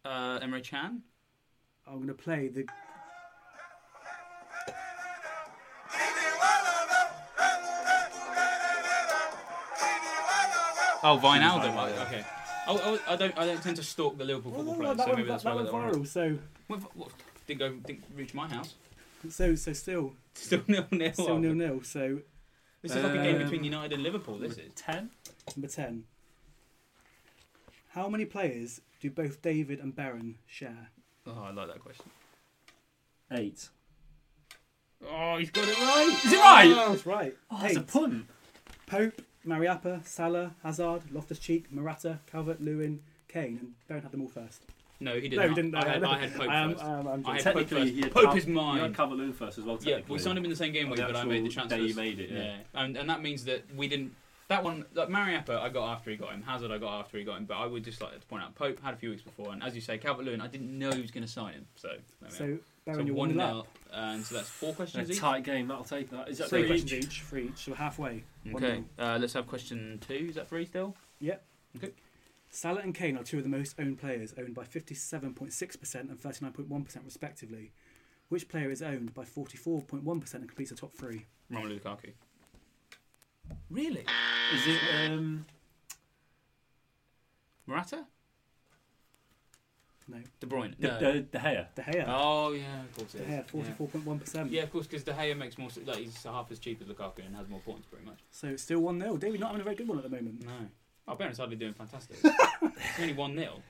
Uh, 0.05 0.39
Emre 0.41 0.63
Can. 0.63 1.03
I'm 1.87 1.97
going 1.97 2.09
to 2.09 2.15
play 2.15 2.49
the. 2.49 2.67
Oh, 11.03 11.19
Vinaldo. 11.23 11.63
Vinaldo, 11.63 11.77
Right, 11.77 11.95
yeah. 11.95 12.03
okay. 12.03 12.25
Oh, 12.69 12.81
oh, 12.83 12.99
I 13.09 13.17
don't. 13.17 13.39
I 13.39 13.47
don't 13.47 13.63
tend 13.63 13.77
to 13.77 13.83
stalk 13.83 14.19
the 14.19 14.25
Liverpool 14.25 14.53
Oh, 14.55 14.59
football 14.59 14.75
no, 14.75 14.81
players, 14.81 14.97
that 14.97 15.03
so 15.05 15.09
one, 15.11 15.17
maybe 15.17 15.29
that, 15.29 15.33
that's 15.35 15.45
why 15.45 15.51
I 15.53 15.55
that 15.59 15.65
got 15.71 15.73
went 15.75 15.93
that 15.93 15.97
wrong. 15.99 16.05
viral. 16.05 16.09
So, 16.09 16.39
What, 16.67 16.97
what, 16.97 17.09
didn't 17.47 17.59
go. 17.61 17.71
Didn't 17.87 18.05
reach 18.17 18.35
my 18.35 18.49
house. 18.49 18.75
So, 19.31 19.55
so 19.55 19.73
still, 19.73 20.15
Still 20.35 20.63
nil 20.69 20.87
nil. 20.91 21.13
still 21.13 21.39
nil 21.39 21.55
nil. 21.55 21.83
So 21.83 22.21
This 22.83 22.95
is 22.95 23.03
like 23.03 23.13
a 23.15 23.23
game 23.23 23.37
Um, 23.37 23.43
between 23.43 23.65
United 23.65 23.93
and 23.95 24.03
Liverpool. 24.03 24.39
This 24.39 24.59
is. 24.59 24.73
Ten. 24.75 25.11
number 25.57 25.69
ten. 25.69 26.05
How 27.91 28.09
many 28.09 28.25
players 28.25 28.81
do 29.01 29.11
both 29.11 29.41
David 29.43 29.81
and 29.81 29.95
Baron 29.95 30.37
share? 30.47 30.91
Oh, 31.27 31.43
I 31.43 31.51
like 31.53 31.69
that 31.69 31.81
question. 31.81 32.05
Eight. 33.33 33.69
Oh, 35.07 35.37
he's 35.39 35.51
got 35.51 35.67
it 35.69 35.79
right. 35.79 36.21
Is 36.25 36.33
it 36.33 36.37
right? 36.39 36.89
That's 36.89 37.07
right. 37.07 37.37
Oh, 37.51 37.59
that's 37.61 37.77
a 37.77 37.81
Eight. 37.81 37.87
pun. 37.87 38.29
Pope, 38.87 39.21
Mariappa, 39.47 40.07
Salah, 40.07 40.55
Hazard, 40.63 41.03
Loftus 41.13 41.39
Cheek, 41.39 41.73
Morata, 41.73 42.21
Calvert, 42.31 42.61
Lewin, 42.61 43.01
Kane, 43.29 43.59
and 43.61 43.75
Baron 43.89 44.03
had 44.05 44.13
them 44.13 44.23
all 44.23 44.29
first. 44.29 44.63
No, 44.99 45.15
he 45.15 45.29
didn't. 45.29 45.37
No, 45.43 45.49
he 45.49 45.55
didn't. 45.55 45.75
I, 45.75 45.89
had, 45.89 46.03
no. 46.03 46.09
I 46.11 46.19
had 46.19 46.35
Pope 46.35 46.49
I 46.49 46.55
am- 46.57 46.73
first. 46.73 46.85
I 46.85 46.99
am- 46.99 47.07
I'm 47.09 47.27
I 47.27 47.35
had. 47.35 47.45
Pope 47.45 47.55
Technically, 47.55 47.81
first. 47.83 47.93
he 47.95 48.01
had 48.01 48.13
Pope 48.13 48.25
Cal- 48.25 48.37
is 48.37 48.47
mine. 48.47 48.77
You 48.77 48.83
had 48.83 48.97
Calvert-Lewin 48.97 49.33
first 49.35 49.59
as 49.59 49.65
well. 49.65 49.79
Yeah, 49.83 50.01
we 50.09 50.19
signed 50.19 50.39
him 50.39 50.45
in 50.45 50.51
the 50.51 50.57
same 50.57 50.73
game 50.73 50.89
week, 50.89 50.99
but 51.01 51.15
I 51.17 51.25
made 51.25 51.45
the 51.45 51.51
transfers. 51.51 51.79
day 51.81 51.87
you 51.87 51.95
made 51.95 52.19
it, 52.21 52.31
yeah. 52.31 52.57
and 52.75 52.97
and 52.97 53.09
that 53.11 53.23
means 53.23 53.45
that 53.45 53.63
we 53.77 53.89
didn't. 53.89 54.15
That 54.49 54.63
one, 54.63 54.85
like 54.95 55.09
Mariappa, 55.09 55.59
I 55.61 55.69
got 55.71 55.91
after 55.91 56.09
he 56.09 56.17
got 56.17 56.31
him. 56.33 56.41
Hazard, 56.43 56.71
I 56.71 56.79
got 56.79 57.01
after 57.01 57.19
he 57.19 57.25
got 57.25 57.37
him. 57.39 57.47
But 57.47 57.55
I 57.57 57.67
would 57.67 57.83
just 57.85 58.01
like 58.01 58.13
to 58.19 58.25
point 58.29 58.45
out, 58.45 58.55
Pope 58.55 58.81
had 58.81 58.95
a 58.95 58.97
few 58.97 59.11
weeks 59.11 59.23
before, 59.23 59.53
and 59.53 59.61
as 59.63 59.75
you 59.75 59.81
say, 59.81 59.99
Calvert 59.99 60.25
Lewin, 60.25 60.41
I 60.41 60.47
didn't 60.47 60.79
know 60.79 60.93
he 60.93 61.03
was 61.03 61.11
going 61.11 61.27
to 61.27 61.31
sign 61.33 61.55
him. 61.55 61.67
So. 61.75 61.91
So, 62.29 62.59
so 62.95 63.03
one 63.13 63.37
nil, 63.37 63.67
and 63.93 64.25
so 64.25 64.37
that's 64.37 64.49
four 64.49 64.71
A 64.71 64.75
questions 64.75 65.11
each. 65.11 65.19
tight 65.19 65.43
game. 65.43 65.67
That'll 65.67 65.83
take 65.83 66.11
that. 66.11 66.29
Is 66.29 66.39
that 66.39 66.49
Three 66.49 66.67
questions 66.69 66.93
each? 66.93 67.05
each 67.07 67.21
for 67.23 67.39
each, 67.39 67.65
so 67.65 67.75
halfway. 67.75 68.23
Okay, 68.55 68.85
uh, 69.01 69.19
let's 69.21 69.33
have 69.33 69.49
question 69.49 69.99
two. 70.07 70.27
Is 70.31 70.37
that 70.37 70.49
three 70.49 70.65
still? 70.65 70.95
Yep. 71.19 71.45
Okay. 71.79 71.93
Salah 72.51 72.81
and 72.81 72.95
Kane 72.95 73.17
are 73.17 73.23
two 73.23 73.39
of 73.39 73.43
the 73.43 73.51
most 73.51 73.75
owned 73.79 73.99
players, 73.99 74.35
owned 74.39 74.55
by 74.55 74.65
57.6% 74.65 75.95
and 75.95 76.19
39.1% 76.21 77.05
respectively. 77.05 77.73
Which 78.29 78.49
player 78.49 78.71
is 78.71 78.83
owned 78.83 79.15
by 79.15 79.25
44.1% 79.25 80.35
and 80.35 80.49
completes 80.49 80.71
the 80.71 80.77
top 80.77 80.95
three? 80.95 81.27
Romelu 81.53 81.81
Lukaku. 81.81 82.13
Really? 83.71 84.05
Is 84.55 84.67
it? 84.67 84.81
Um, 85.11 85.47
Morata? 87.67 88.05
No. 90.09 90.19
De 90.41 90.47
Bruyne? 90.47 90.75
De, 90.79 90.89
No. 90.89 90.99
De, 91.01 91.21
De 91.21 91.39
Gea. 91.39 91.67
De 91.75 91.83
Gea. 91.83 92.05
Oh 92.09 92.53
yeah, 92.53 92.83
of 92.83 92.97
course 92.97 93.13
De 93.13 93.19
Gea, 93.19 93.45
is. 93.45 93.55
Yeah. 93.55 93.75
44.1%. 93.77 94.51
Yeah, 94.51 94.63
of 94.63 94.73
course, 94.73 94.87
because 94.87 95.05
De 95.05 95.13
Gea 95.13 95.37
makes 95.37 95.59
more. 95.59 95.69
Like 95.85 95.99
he's 95.99 96.23
half 96.23 96.51
as 96.51 96.59
cheap 96.61 96.81
as 96.81 96.87
Lukaku 96.89 97.27
and 97.27 97.35
has 97.37 97.49
more 97.49 97.61
points, 97.61 97.87
pretty 97.87 98.05
much. 98.05 98.19
So 98.31 98.49
it's 98.49 98.63
still 98.63 98.81
1 98.81 99.01
0. 99.01 99.17
David 99.17 99.41
not 99.41 99.49
having 99.49 99.61
a 99.61 99.65
very 99.65 99.77
good 99.77 99.89
one 99.89 99.99
at 99.99 100.05
the 100.05 100.11
moment. 100.11 100.45
No. 100.45 100.53
Oh, 101.09 101.15
Baron's 101.15 101.39
hardly 101.39 101.57
doing 101.57 101.73
fantastic. 101.75 102.17
it's 102.25 103.01
only 103.01 103.13
one 103.15 103.37
0 103.37 103.63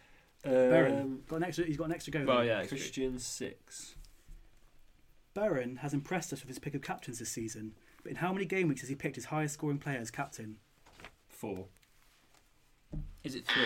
Baron, 0.42 1.00
Um, 1.00 1.20
got 1.28 1.36
an 1.36 1.44
extra, 1.44 1.64
he's 1.64 1.76
got 1.76 1.84
an 1.84 1.92
extra 1.92 2.12
go. 2.12 2.24
Well, 2.24 2.36
there. 2.38 2.46
yeah, 2.46 2.58
it's 2.60 2.68
true. 2.68 2.78
Christian 2.78 3.18
six. 3.18 3.96
Baron 5.34 5.76
has 5.76 5.92
impressed 5.92 6.32
us 6.32 6.40
with 6.40 6.48
his 6.48 6.58
pick 6.58 6.74
of 6.74 6.82
captains 6.82 7.18
this 7.18 7.28
season, 7.30 7.72
but 8.02 8.10
in 8.10 8.16
how 8.16 8.32
many 8.32 8.44
game 8.46 8.68
weeks 8.68 8.80
has 8.80 8.88
he 8.88 8.94
picked 8.94 9.16
his 9.16 9.26
highest 9.26 9.54
scoring 9.54 9.78
player 9.78 9.98
as 9.98 10.10
captain? 10.10 10.56
Four. 11.28 11.66
Is 13.24 13.34
it 13.34 13.46
three? 13.46 13.62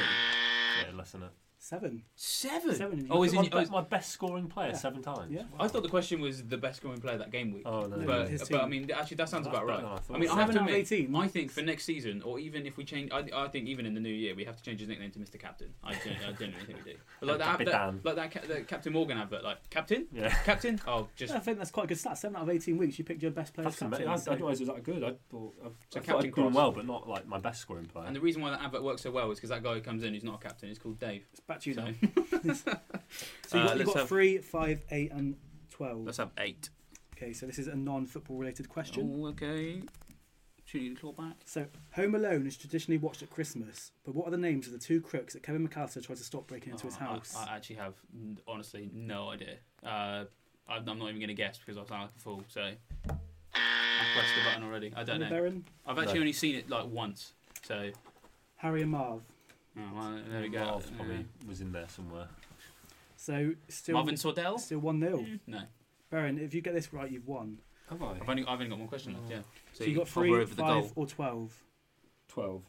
Yeah, 0.84 0.96
less 0.96 1.12
than 1.12 1.22
it. 1.24 1.30
Seven. 1.70 2.02
Seven. 2.16 2.74
Seven. 2.74 3.06
Oh, 3.10 3.22
is 3.22 3.32
my, 3.32 3.42
it? 3.42 3.54
Oh, 3.54 3.62
be- 3.62 3.70
my 3.70 3.80
best 3.82 4.10
scoring 4.10 4.48
player 4.48 4.70
Yeah. 4.70 4.76
seven 4.76 5.02
times. 5.02 5.30
Yeah. 5.30 5.42
I 5.56 5.68
thought 5.68 5.84
the 5.84 5.88
question 5.88 6.20
was 6.20 6.42
the 6.42 6.56
best 6.56 6.78
scoring 6.80 7.00
player 7.00 7.16
that 7.18 7.30
game 7.30 7.52
week. 7.52 7.62
Oh 7.64 7.82
no. 7.82 7.94
No, 7.94 8.06
but 8.06 8.28
his 8.28 8.48
but 8.48 8.64
I 8.64 8.66
mean, 8.66 8.90
actually, 8.90 9.18
that 9.18 9.28
sounds 9.28 9.44
That's 9.46 9.56
about 9.56 9.68
better 9.68 9.78
right. 9.84 9.88
than 9.88 9.92
I 9.92 10.00
thought. 10.00 10.16
I 10.16 10.18
mean, 10.18 10.30
I 10.30 10.34
have 10.34 10.40
Seven 10.48 10.54
to 10.56 10.60
out 10.62 10.68
of 10.68 10.74
admit, 10.74 10.92
18. 10.92 11.14
I 11.14 11.28
think 11.28 11.52
for 11.52 11.62
next 11.62 11.84
season, 11.84 12.22
or 12.22 12.40
even 12.40 12.66
if 12.66 12.76
we 12.76 12.82
change, 12.82 13.12
I, 13.12 13.22
I 13.32 13.46
think 13.46 13.68
even 13.68 13.86
in 13.86 13.94
the 13.94 14.00
new 14.00 14.08
year, 14.12 14.34
we 14.34 14.42
have 14.46 14.56
to 14.56 14.62
change 14.64 14.80
his 14.80 14.88
nickname 14.88 15.12
to 15.12 15.20
Mr. 15.20 15.38
Captain. 15.38 15.68
I, 15.84 15.92
gen- 15.94 16.16
I 16.26 16.32
genuinely 16.32 16.66
think 16.66 16.84
we 16.84 16.92
do. 16.92 16.98
But 17.20 17.28
like 17.28 17.38
that, 17.38 17.58
that, 17.58 17.66
Capitan. 17.70 18.00
like 18.02 18.16
that, 18.16 18.30
ca- 18.32 18.46
the 18.52 18.60
Captain 18.62 18.92
Morgan 18.92 19.18
advert, 19.18 19.44
like 19.44 19.70
Captain, 19.70 20.06
Yeah. 20.12 20.30
Captain. 20.44 20.80
Oh, 20.88 21.06
just 21.14 21.32
I 21.32 21.38
think 21.38 21.58
that's 21.58 21.70
quite 21.70 21.84
a 21.84 21.86
good 21.86 21.98
stat. 21.98 22.18
Seven 22.18 22.34
out 22.34 22.42
of 22.42 22.50
18 22.50 22.78
weeks, 22.78 22.98
you 22.98 23.04
picked 23.04 23.22
your 23.22 23.30
best 23.30 23.54
player 23.54 23.68
as 23.68 23.74
That's 23.76 23.82
amazing. 23.82 24.06
captain. 24.06 24.10
I, 24.10 24.14
I 24.14 24.16
so- 24.16 24.30
didn't 24.32 24.40
realise 24.42 24.60
it 24.60 24.66
was 24.66 24.74
that 24.74 24.82
good. 24.82 25.04
I 25.04 25.12
thought, 25.30 25.54
I, 25.62 25.64
So 25.66 25.68
I 25.68 25.68
thought 25.68 25.92
Captain 25.92 26.16
I'd 26.16 26.22
done 26.22 26.32
Cross. 26.32 26.54
well, 26.54 26.72
but 26.72 26.86
not 26.86 27.08
like 27.08 27.28
my 27.28 27.38
best 27.38 27.60
scoring 27.60 27.84
player. 27.86 28.06
And 28.08 28.16
the 28.16 28.20
reason 28.20 28.42
why 28.42 28.50
that 28.50 28.60
advert 28.60 28.82
works 28.82 29.02
so 29.02 29.12
well 29.12 29.30
is 29.30 29.38
because 29.38 29.50
that 29.50 29.62
guy 29.62 29.74
who 29.74 29.80
comes 29.80 30.02
in 30.02 30.14
who's 30.14 30.24
not 30.24 30.36
a 30.36 30.42
captain 30.42 30.68
is 30.68 30.78
called 30.80 30.98
Dave. 30.98 31.22
It's 31.30 31.40
back 31.40 31.59
to 31.62 31.70
you 31.70 31.74
So, 31.76 31.82
now. 31.84 31.94
So 33.46 33.58
you've 33.58 33.66
Uh, 33.66 33.66
got, 33.66 33.68
you've 33.70 33.78
let's 33.78 33.84
got 33.84 33.96
have- 33.96 34.08
three, 34.08 34.38
five, 34.38 34.82
eight, 34.90 35.12
and 35.12 35.36
12. 35.70 36.04
let's 36.06 36.18
have 36.18 36.30
eight. 36.38 36.68
Okay, 37.16 37.32
so 37.32 37.46
this 37.46 37.58
is 37.58 37.66
a 37.66 37.74
non 37.76 38.06
football 38.06 38.36
related 38.38 38.68
question. 38.68 39.20
Oh, 39.22 39.26
okay. 39.28 39.82
Should 40.64 40.82
you 40.82 40.94
claw 40.94 41.12
back? 41.12 41.34
So, 41.46 41.66
Home 41.96 42.14
Alone 42.14 42.46
is 42.46 42.56
traditionally 42.56 42.96
watched 42.98 43.22
at 43.22 43.30
Christmas, 43.30 43.90
but 44.04 44.14
what 44.14 44.28
are 44.28 44.30
the 44.30 44.36
names 44.38 44.66
of 44.68 44.72
the 44.72 44.78
two 44.78 45.00
crooks 45.00 45.34
that 45.34 45.42
Kevin 45.42 45.66
McCallister 45.68 46.00
tries 46.06 46.18
to 46.18 46.24
stop 46.24 46.46
breaking 46.46 46.72
into 46.72 46.86
his 46.86 46.96
Oh, 47.00 47.04
I- 47.04 47.04
house? 47.08 47.34
I, 47.36 47.56
actually 47.56 47.76
have 47.76 47.94
n- 48.14 48.38
honestly 48.46 48.88
no 48.94 49.30
idea. 49.30 49.56
Uh, 49.84 50.24
I'm 50.68 50.88
I'm 50.88 50.98
not 50.98 51.08
even 51.08 51.16
going 51.16 51.28
to 51.28 51.34
guess 51.34 51.58
because 51.58 51.76
I 51.76 51.84
sound 51.88 52.02
like 52.02 52.10
a 52.16 52.20
fool. 52.20 52.44
So 52.46 52.62
I 52.62 53.14
pressed 54.14 54.34
the 54.36 54.44
button 54.48 54.62
already. 54.62 54.92
I 54.94 55.02
don't 55.02 55.16
Emma 55.16 55.24
know. 55.24 55.30
Baron, 55.30 55.64
I've 55.86 55.98
actually 55.98 56.14
No. 56.14 56.20
only 56.20 56.32
seen 56.32 56.54
it 56.54 56.70
like 56.70 56.86
once. 56.86 57.32
So 57.64 57.90
Harry 58.56 58.82
and 58.82 58.92
Marv. 58.92 59.22
Oh, 59.80 59.96
well, 59.96 60.18
there 60.28 60.40
we 60.42 60.48
go. 60.48 60.64
Marv 60.64 60.84
Yeah. 60.90 60.96
probably 60.96 61.26
was 61.48 61.60
in 61.60 61.72
there 61.72 61.88
somewhere. 61.88 62.28
So, 63.16 63.52
still, 63.68 63.94
Marvin 63.94 64.14
Sordell. 64.14 64.58
still 64.58 64.78
1 64.78 65.00
0. 65.00 65.26
No, 65.46 65.62
Baron, 66.10 66.38
if 66.38 66.54
you 66.54 66.60
get 66.62 66.74
this 66.74 66.92
right, 66.92 67.10
you've 67.10 67.26
won. 67.26 67.58
Have 67.90 68.02
I? 68.02 68.12
I've 68.12 68.28
only 68.28 68.42
I've 68.44 68.54
only 68.58 68.68
got 68.68 68.78
one 68.78 68.88
question 68.88 69.12
left. 69.14 69.24
Oh. 69.28 69.30
Yeah. 69.34 69.42
So, 69.74 69.84
you 69.84 69.94
got 69.96 70.08
hover 70.08 70.26
3, 70.26 70.30
over 70.32 70.54
the 70.54 70.62
5, 70.62 70.82
goal. 70.82 70.92
or 70.96 71.06
12. 71.06 71.62
Twelve. 72.28 72.62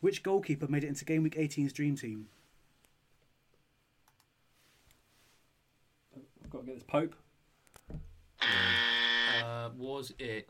Which 0.00 0.22
goalkeeper 0.22 0.66
made 0.68 0.84
it 0.84 0.86
into 0.88 1.04
Game 1.04 1.22
Week 1.22 1.34
18's 1.36 1.72
dream 1.72 1.96
team? 1.96 2.28
I've 6.44 6.50
got 6.50 6.60
to 6.60 6.66
get 6.66 6.74
this 6.76 6.84
Pope. 6.84 7.14
Uh, 9.42 9.70
was 9.76 10.12
it 10.18 10.48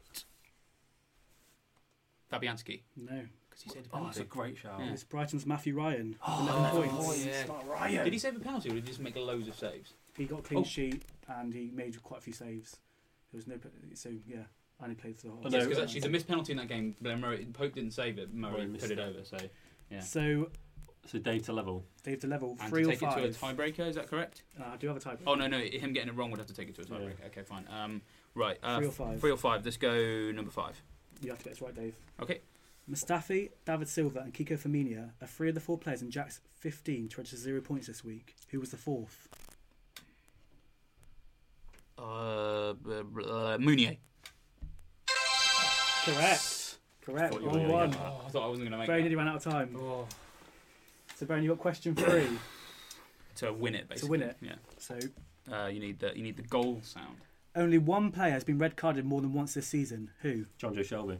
Fabianski? 2.32 2.82
No. 2.96 3.22
Because 3.50 3.62
he 3.64 3.70
saved 3.70 3.86
a 3.86 3.90
Oh, 3.92 4.06
it's 4.08 4.16
penalty. 4.16 4.20
a 4.20 4.24
great 4.24 4.56
shout. 4.58 4.80
Yeah. 4.80 4.92
It's 4.92 5.04
Brighton's 5.04 5.44
Matthew 5.46 5.76
Ryan. 5.76 6.16
Oh, 6.26 6.72
11 6.72 6.88
points. 6.90 7.26
yeah. 7.26 7.44
Start 7.44 7.66
Ryan. 7.66 8.04
Did 8.04 8.12
he 8.12 8.18
save 8.18 8.36
a 8.36 8.40
penalty 8.40 8.70
or 8.70 8.74
did 8.74 8.84
he 8.84 8.88
just 8.88 9.00
make 9.00 9.16
loads 9.16 9.48
of 9.48 9.54
saves? 9.56 9.94
He 10.16 10.24
got 10.24 10.38
a 10.40 10.42
clean 10.42 10.60
Oh. 10.60 10.64
sheet 10.64 11.02
and 11.28 11.52
he 11.52 11.70
made 11.74 12.00
quite 12.02 12.18
a 12.18 12.22
few 12.22 12.32
saves. 12.32 12.76
There 13.32 13.38
was 13.38 13.46
no, 13.46 13.56
pe- 13.58 13.68
so 13.94 14.10
yeah, 14.26 14.38
and 14.80 14.90
he 14.90 14.94
played 14.96 15.16
for 15.16 15.26
the 15.26 15.30
whole. 15.32 15.40
Oh, 15.44 15.48
Yes, 15.48 15.52
no, 15.52 15.68
because 15.68 15.78
actually 15.84 16.00
the 16.00 16.08
missed 16.08 16.26
penalty 16.28 16.52
in 16.52 16.58
that 16.58 16.68
game, 16.68 16.96
Blair 17.00 17.16
Murray, 17.16 17.46
Pope 17.52 17.74
didn't 17.74 17.92
save 17.92 18.18
it. 18.18 18.32
Murray 18.34 18.52
Murray 18.52 18.62
put 18.62 18.72
missed 18.72 18.90
it 18.90 18.98
it. 18.98 19.02
over. 19.02 19.24
So 19.24 19.36
yeah. 19.90 20.00
So 20.00 20.50
So 21.06 21.18
Dave 21.18 21.42
to 21.44 21.52
level. 21.52 21.84
Dave 22.02 22.20
to 22.20 22.26
level 22.26 22.56
And 22.60 22.68
three 22.70 22.82
to 22.84 22.88
or 22.90 22.92
take 22.92 23.02
it 23.02 23.34
to 23.34 23.46
a 23.46 23.54
tiebreaker, 23.54 23.88
is 23.88 23.94
that 23.96 24.08
correct? 24.08 24.42
Uh, 24.60 24.64
I 24.72 24.76
do 24.76 24.88
have 24.88 24.96
a 24.96 25.00
tiebreaker. 25.00 25.20
Oh 25.26 25.34
no, 25.34 25.46
no, 25.46 25.58
him 25.58 25.92
getting 25.92 26.08
it 26.08 26.16
wrong 26.16 26.30
would 26.30 26.38
have 26.38 26.46
to 26.48 26.54
take 26.54 26.68
it 26.68 26.74
to 26.76 26.82
a 26.82 26.84
tiebreaker. 26.84 27.18
Yeah. 27.20 27.26
Okay, 27.26 27.42
fine. 27.42 27.66
Um, 27.70 28.02
right, 28.34 28.58
uh, 28.62 28.78
Three 28.78 28.86
or 28.88 28.90
five. 28.92 29.20
Three 29.20 29.30
or 29.30 29.36
five. 29.36 29.64
Let's 29.64 29.76
go 29.76 29.92
number 30.32 30.50
five. 30.50 30.80
You 31.22 31.30
have 31.30 31.38
to 31.38 31.44
get 31.44 31.50
this 31.54 31.62
right, 31.62 31.74
Dave. 31.74 31.94
Okay. 32.22 32.40
Mustafi, 32.90 33.50
David 33.64 33.88
Silva, 33.88 34.20
and 34.20 34.34
Kiko 34.34 34.58
Firmino 34.58 35.10
are 35.22 35.26
three 35.26 35.48
of 35.48 35.54
the 35.54 35.60
four 35.60 35.78
players 35.78 36.02
in 36.02 36.10
Jack's 36.10 36.40
15 36.58 37.08
to 37.10 37.16
register 37.18 37.36
zero 37.36 37.60
points 37.60 37.86
this 37.86 38.04
week. 38.04 38.34
Who 38.50 38.58
was 38.60 38.70
the 38.70 38.76
fourth? 38.76 39.28
Uh, 41.98 42.72
b- 42.72 43.02
b- 43.14 43.22
uh, 43.24 43.58
Mounié. 43.58 43.98
Correct. 46.04 46.78
Correct. 47.02 47.34
Thought 47.34 47.42
One 47.42 47.62
were 47.62 47.68
one. 47.72 47.94
Oh, 47.94 48.22
I 48.26 48.28
thought 48.30 48.42
I 48.44 48.46
wasn't 48.48 48.68
going 48.68 48.72
to 48.72 48.78
make 48.78 48.86
Very 48.86 49.00
that. 49.02 49.08
nearly 49.08 49.16
ran 49.16 49.28
out 49.28 49.36
of 49.36 49.44
time. 49.44 49.76
Oh. 49.78 50.06
So, 51.16 51.26
Baron, 51.26 51.42
you 51.44 51.50
got 51.50 51.58
question 51.58 51.94
three. 51.94 52.26
To 53.36 53.52
win 53.52 53.74
it, 53.74 53.88
basically. 53.88 54.06
To 54.06 54.10
win 54.10 54.22
it. 54.22 54.36
Yeah. 54.40 54.54
so, 54.78 54.98
Uh, 55.50 55.66
you 55.66 55.80
need 55.80 55.98
the 56.00 56.12
you 56.16 56.22
need 56.22 56.36
the 56.36 56.42
goal 56.42 56.80
sound. 56.82 57.16
only 57.54 57.78
one 57.78 58.10
player 58.12 58.32
has 58.32 58.44
been 58.44 58.58
red 58.58 58.76
carded 58.76 59.04
more 59.04 59.20
than 59.20 59.32
once 59.32 59.54
this 59.54 59.66
season. 59.66 60.10
Who? 60.22 60.46
Jonjo 60.58 60.80
Shelvey. 60.80 61.18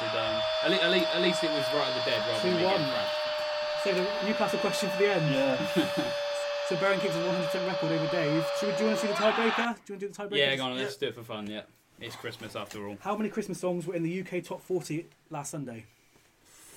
Nicely 0.00 0.18
done. 0.18 0.42
At, 0.64 0.70
le- 0.70 0.76
at, 0.76 0.90
le- 0.90 1.14
at 1.14 1.22
least 1.22 1.44
it 1.44 1.50
was 1.50 1.64
right 1.74 1.86
at 1.88 1.94
the 2.04 2.10
dead 2.10 2.20
rather 2.28 2.42
than 2.42 2.50
Two 2.52 2.56
me 2.56 2.62
getting 2.62 2.82
one. 2.82 2.90
thrashed. 2.90 3.84
So, 3.84 3.92
the 3.94 4.26
Newcastle 4.26 4.58
question 4.60 4.88
for 4.90 4.98
the 4.98 5.14
end. 5.14 5.34
Yeah. 5.34 6.04
So, 6.66 6.76
Baron 6.76 6.98
keeps 6.98 7.14
a 7.14 7.18
100% 7.18 7.66
record 7.66 7.92
over 7.92 8.06
Dave. 8.06 8.46
Should 8.58 8.70
we, 8.70 8.74
do 8.76 8.80
you 8.84 8.86
want 8.88 8.98
to 9.00 9.06
see 9.06 9.12
the 9.12 9.18
tiebreaker? 9.18 9.56
Do 9.56 9.60
you 9.60 9.64
want 9.66 9.84
to 9.86 9.96
do 9.98 10.08
the 10.08 10.14
tiebreaker? 10.14 10.36
Yeah, 10.38 10.56
go 10.56 10.64
on. 10.64 10.78
Let's 10.78 10.96
do 10.96 11.08
it 11.08 11.14
for 11.14 11.22
fun. 11.22 11.46
Yeah, 11.46 11.60
it's 12.00 12.16
Christmas 12.16 12.56
after 12.56 12.88
all. 12.88 12.96
How 13.02 13.14
many 13.18 13.28
Christmas 13.28 13.60
songs 13.60 13.86
were 13.86 13.94
in 13.94 14.02
the 14.02 14.20
UK 14.22 14.42
top 14.42 14.62
40 14.62 15.04
last 15.28 15.50
Sunday? 15.50 15.84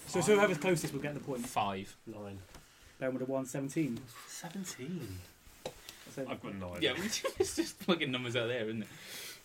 So, 0.07 0.19
so 0.19 0.35
whoever's 0.35 0.57
closest 0.57 0.91
will 0.93 0.99
get 0.99 1.13
the 1.13 1.21
point. 1.21 1.47
Five. 1.47 1.95
Nine. 2.05 2.37
Baron 2.99 3.13
would 3.13 3.21
have 3.21 3.29
won 3.29 3.45
17. 3.45 3.97
Seventeen. 4.27 5.19
I've 6.17 6.41
got 6.43 6.53
nine. 6.55 6.69
idea. 6.75 6.93
Yeah, 6.97 7.09
it's 7.39 7.55
just 7.55 7.79
plugging 7.79 8.11
numbers 8.11 8.35
out 8.35 8.49
there, 8.49 8.65
isn't 8.65 8.81
it? 8.81 8.87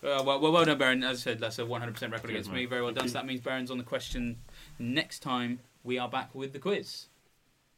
Uh, 0.02 0.20
well, 0.24 0.40
well, 0.40 0.52
well 0.52 0.64
done, 0.64 0.78
Baron. 0.78 1.04
As 1.04 1.18
I 1.18 1.20
said, 1.20 1.38
that's 1.38 1.58
a 1.58 1.62
100% 1.62 1.70
record 1.70 2.00
Cheers, 2.02 2.24
against 2.24 2.52
me. 2.52 2.66
Very 2.66 2.82
well 2.82 2.92
done. 2.92 3.08
So 3.08 3.14
that 3.14 3.26
means 3.26 3.40
Baron's 3.40 3.70
on 3.70 3.78
the 3.78 3.84
question 3.84 4.38
next 4.78 5.20
time 5.20 5.60
we 5.84 5.98
are 5.98 6.08
back 6.08 6.34
with 6.34 6.52
the 6.52 6.58
quiz. 6.58 7.06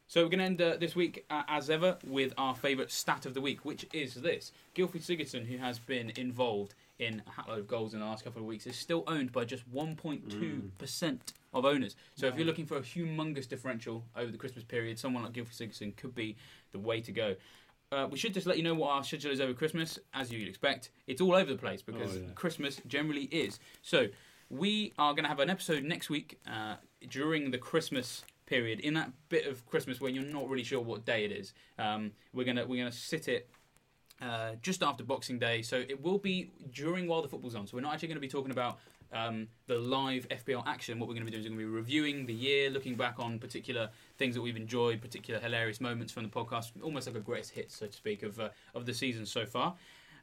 So 0.07 0.23
we're 0.23 0.29
going 0.29 0.39
to 0.39 0.45
end 0.45 0.63
uh, 0.63 0.77
this 0.79 0.95
week, 0.95 1.25
uh, 1.31 1.43
as 1.49 1.71
ever, 1.71 1.99
with 2.07 2.33
our 2.39 2.55
favourite 2.55 2.91
stat 2.91 3.27
of 3.27 3.35
the 3.35 3.41
week, 3.41 3.65
which 3.65 3.87
is 3.93 4.15
this. 4.15 4.53
Gylfi 4.75 5.03
Sigurdsson, 5.03 5.47
who 5.47 5.59
has 5.59 5.79
been 5.79 6.13
involved 6.17 6.75
in 6.99 7.23
a 7.27 7.31
hatload 7.31 7.59
of 7.61 7.67
goals 7.67 7.95
in 7.95 8.01
the 8.01 8.07
last 8.07 8.25
couple 8.25 8.41
of 8.41 8.47
weeks, 8.47 8.67
is 8.67 8.77
still 8.77 9.05
owned 9.07 9.33
by 9.33 9.45
just 9.45 9.71
1.2% 9.73 11.19
of 11.55 11.65
owners. 11.65 11.97
So 12.17 12.27
if 12.27 12.37
you're 12.37 12.47
looking 12.47 12.67
for 12.67 12.77
a 12.77 12.83
humongous 12.83 13.49
differential 13.49 14.05
over 14.15 14.31
the 14.31 14.39
Christmas 14.39 14.65
period, 14.65 14.99
someone 14.99 15.25
like 15.25 15.33
Gylfi 15.33 15.57
Sigurdsson 15.57 15.97
could 15.97 16.15
be 16.15 16.37
the 16.73 16.79
way 16.79 17.01
to 17.01 17.13
go. 17.13 17.37
Uh, 17.95 18.07
we 18.09 18.19
should 18.19 18.35
just 18.35 18.47
let 18.47 18.57
you 18.57 18.63
know 18.63 18.75
what 18.75 18.91
our 18.91 19.05
schedule 19.05 19.31
is 19.33 19.41
over 19.41 19.53
Christmas, 19.55 19.99
as 20.13 20.33
you'd 20.33 20.49
expect. 20.49 20.91
It's 21.07 21.21
all 21.21 21.35
over 21.35 21.53
the 21.53 21.59
place 21.59 21.83
because 21.83 22.17
Oh, 22.17 22.21
yeah. 22.21 22.33
Christmas 22.35 22.81
generally 22.87 23.25
is. 23.25 23.61
So 23.83 24.07
we 24.51 24.93
are 24.99 25.13
going 25.13 25.25
to 25.25 25.29
have 25.29 25.41
an 25.41 25.51
episode 25.51 25.85
next 25.85 26.11
week 26.11 26.39
uh, 26.47 26.77
during 27.09 27.51
the 27.51 27.59
Christmas 27.59 28.25
period. 28.47 28.81
In 28.81 28.95
that 28.95 29.11
bit 29.29 29.47
of 29.47 29.65
Christmas 29.67 30.01
when 30.01 30.15
you're 30.15 30.25
not 30.25 30.49
really 30.49 30.65
sure 30.65 30.81
what 30.81 31.05
day 31.05 31.25
it 31.25 31.33
is, 31.33 31.55
um, 31.79 32.13
we're 32.33 32.45
gonna 32.45 32.67
we're 32.67 32.83
gonna 32.83 32.93
sit 32.93 33.29
it. 33.29 33.49
Uh, 34.23 34.53
just 34.63 34.83
after 34.83 35.03
Boxing 35.03 35.41
Day, 35.41 35.61
so 35.61 35.77
it 35.77 36.01
will 36.01 36.19
be 36.19 36.51
during 36.73 37.09
while 37.09 37.21
the 37.21 37.29
football's 37.29 37.57
on. 37.57 37.67
So 37.67 37.77
we're 37.77 37.83
not 37.83 37.93
actually 37.95 38.09
going 38.09 38.17
to 38.17 38.21
be 38.21 38.29
talking 38.29 38.53
about 38.53 38.79
um, 39.15 39.49
the 39.67 39.79
live 39.79 40.29
FPL 40.29 40.67
action. 40.67 40.99
What 40.99 41.09
we're 41.09 41.15
going 41.15 41.27
to 41.27 41.31
be 41.31 41.37
doing 41.37 41.45
is 41.45 41.51
we're 41.51 41.57
going 41.57 41.67
to 41.67 41.73
be 41.73 41.77
reviewing 41.77 42.27
the 42.27 42.35
year, 42.35 42.69
looking 42.69 42.97
back 42.97 43.19
on 43.19 43.39
particular 43.39 43.89
things 44.19 44.35
that 44.35 44.43
we've 44.43 44.57
enjoyed, 44.57 45.01
particular 45.01 45.41
hilarious 45.41 45.81
moments 45.81 46.13
from 46.13 46.25
the 46.25 46.29
podcast, 46.29 46.73
almost 46.83 47.07
like 47.07 47.17
a 47.17 47.21
greatest 47.21 47.53
hits, 47.53 47.77
so 47.77 47.87
to 47.87 47.93
speak, 47.93 48.23
of 48.23 48.39
uh, 48.39 48.49
of 48.75 48.87
the 48.87 48.95
season 48.95 49.25
so 49.25 49.47
far. 49.47 49.75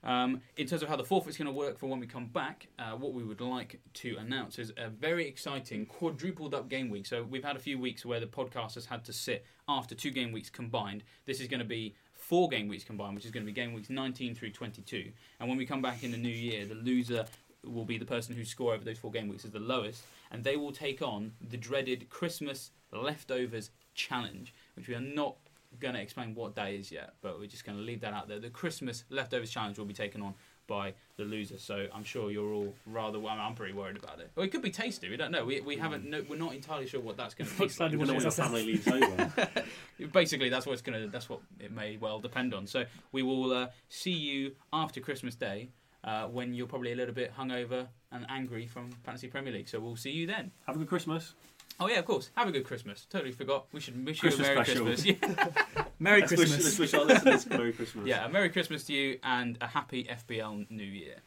Um, 0.04 0.42
in 0.58 0.66
terms 0.66 0.82
of 0.82 0.90
how 0.90 0.96
the 0.96 1.04
forfeit's 1.04 1.38
going 1.38 1.46
to 1.46 1.52
work 1.52 1.78
for 1.78 1.88
when 1.88 2.00
we 2.00 2.08
come 2.08 2.26
back, 2.26 2.68
uh, 2.80 2.92
what 2.92 3.14
we 3.14 3.24
would 3.24 3.42
like 3.42 3.80
to 3.96 4.18
announce 4.18 4.58
is 4.58 4.74
a 4.78 4.90
very 4.90 5.28
exciting 5.28 5.86
quadrupled 5.86 6.56
up 6.56 6.70
game 6.70 6.90
week. 6.90 7.06
So 7.06 7.24
we've 7.24 7.44
had 7.44 7.56
a 7.56 7.60
few 7.60 7.78
weeks 7.78 8.04
where 8.04 8.20
the 8.20 8.26
podcast 8.26 8.76
has 8.76 8.88
had 8.88 9.06
to 9.06 9.14
sit 9.14 9.46
after 9.68 9.94
two 9.94 10.10
game 10.10 10.32
weeks 10.32 10.50
combined. 10.50 11.04
This 11.26 11.40
is 11.40 11.48
going 11.48 11.60
to 11.60 11.66
be 11.66 11.96
four 12.14 12.50
game 12.50 12.68
weeks 12.68 12.84
combined, 12.84 13.16
which 13.16 13.26
is 13.26 13.32
going 13.32 13.46
to 13.46 13.52
be 13.52 13.54
game 13.54 13.74
weeks 13.74 13.90
19 13.90 14.34
through 14.34 14.52
22. 14.52 15.12
And 15.40 15.50
when 15.50 15.58
we 15.58 15.66
come 15.66 15.82
back 15.82 16.04
in 16.04 16.12
the 16.12 16.18
new 16.18 16.30
year, 16.30 16.66
the 16.66 16.76
loser 16.76 17.26
will 17.66 17.86
be 17.86 17.98
the 17.98 18.06
person 18.06 18.36
whose 18.36 18.50
score 18.50 18.74
over 18.74 18.84
those 18.84 18.98
four 18.98 19.12
game 19.12 19.28
weeks 19.28 19.46
is 19.46 19.52
the 19.52 19.60
lowest, 19.60 20.04
and 20.32 20.44
they 20.44 20.56
will 20.58 20.72
take 20.72 21.02
on 21.02 21.32
the 21.50 21.58
dreaded 21.58 22.10
Christmas 22.10 22.72
leftovers 22.92 23.70
challenge, 23.94 24.54
which 24.76 24.88
we 24.88 24.96
are 24.96 25.00
not 25.02 25.36
going 25.80 25.94
to 25.94 26.02
explain 26.02 26.36
what 26.36 26.56
day 26.56 26.76
is 26.76 26.92
yet, 26.92 27.14
but 27.22 27.40
we're 27.40 27.48
just 27.48 27.66
going 27.66 27.78
to 27.78 27.84
leave 27.84 28.02
that 28.02 28.14
out 28.14 28.28
there. 28.28 28.40
The 28.40 28.50
Christmas 28.50 29.04
leftovers 29.10 29.50
challenge 29.50 29.78
will 29.78 29.86
be 29.86 29.94
taken 29.94 30.22
on 30.22 30.34
by 30.68 30.94
the 31.18 31.24
loser, 31.24 31.58
so 31.58 31.88
I'm 31.94 32.04
sure 32.04 32.32
you're 32.32 32.54
all 32.54 32.74
rather. 32.86 33.20
Well, 33.20 33.34
I'm 33.38 33.56
pretty 33.56 33.74
worried 33.74 33.98
about 33.98 34.20
it. 34.20 34.32
Well, 34.36 34.46
it 34.46 34.50
could 34.52 34.62
be 34.62 34.72
tasty. 34.72 35.10
We 35.10 35.18
don't 35.18 35.32
know. 35.32 35.44
We, 35.44 35.60
we 35.62 35.76
haven't. 35.76 36.10
No, 36.10 36.24
we're 36.30 36.38
not 36.38 36.54
entirely 36.54 36.88
sure 36.88 37.02
what 37.02 37.18
that's 37.18 37.34
going 37.34 37.50
to 37.50 37.62
Looks 37.62 37.74
taste 37.74 37.80
like. 37.80 37.88
like 37.92 38.00
You 38.00 38.06
don't 38.06 38.08
know 38.08 38.14
What's 38.24 38.38
what 38.38 38.38
your 38.38 38.50
that? 38.50 38.54
family 38.54 38.66
leaves 38.66 38.88
over. 38.88 40.08
Basically, 40.14 40.50
that's 40.50 40.66
what 40.66 40.74
it's 40.74 40.82
gonna. 40.82 41.08
That's 41.08 41.30
what 41.30 41.42
it 41.60 41.72
may 41.72 41.98
well 41.98 42.20
depend 42.20 42.54
on. 42.54 42.68
So 42.68 42.86
we 43.12 43.22
will 43.22 43.52
uh, 43.52 43.68
see 43.90 44.12
you 44.12 44.54
after 44.72 45.00
Christmas 45.02 45.36
Day. 45.36 45.70
Uh, 46.04 46.26
when 46.26 46.52
you're 46.54 46.66
probably 46.66 46.94
a 46.94 46.96
little 46.96 47.14
bit 47.14 47.32
hungover 47.38 47.88
and 48.12 48.26
angry 48.30 48.66
from 48.66 48.90
Fantasy 49.04 49.28
Premier 49.28 49.54
League, 49.54 49.70
so 49.70 49.80
we'll 49.80 49.96
see 49.96 50.10
you 50.10 50.26
then. 50.26 50.52
Have 50.66 50.76
a 50.76 50.80
good 50.80 50.88
Christmas. 50.90 51.36
Oh 51.80 51.88
yeah, 51.88 52.00
of 52.00 52.06
course. 52.06 52.32
Have 52.36 52.48
a 52.48 52.52
good 52.52 52.64
Christmas. 52.66 53.06
Totally 53.10 53.32
forgot. 53.32 53.68
We 53.72 53.80
should 53.80 54.04
wish 54.06 54.24
you 54.24 54.30
a 54.32 54.38
Merry 54.38 54.64
special. 54.66 54.86
Christmas. 54.86 55.18
Yeah. 55.22 55.48
Merry 56.00 56.22
Let's 56.22 56.32
wish, 56.32 56.40
Christmas. 56.40 56.64
let's 56.66 56.80
wish 56.80 56.94
our 56.96 57.06
listeners 57.06 57.48
Merry 57.50 57.72
Christmas. 57.80 58.08
yeah, 58.08 58.26
a 58.26 58.30
Merry 58.30 58.50
Christmas 58.50 58.84
to 58.86 58.94
you 58.94 59.20
and 59.24 59.58
a 59.62 59.68
happy 59.68 60.06
FPL 60.06 60.70
New 60.72 60.84
Year. 60.84 61.18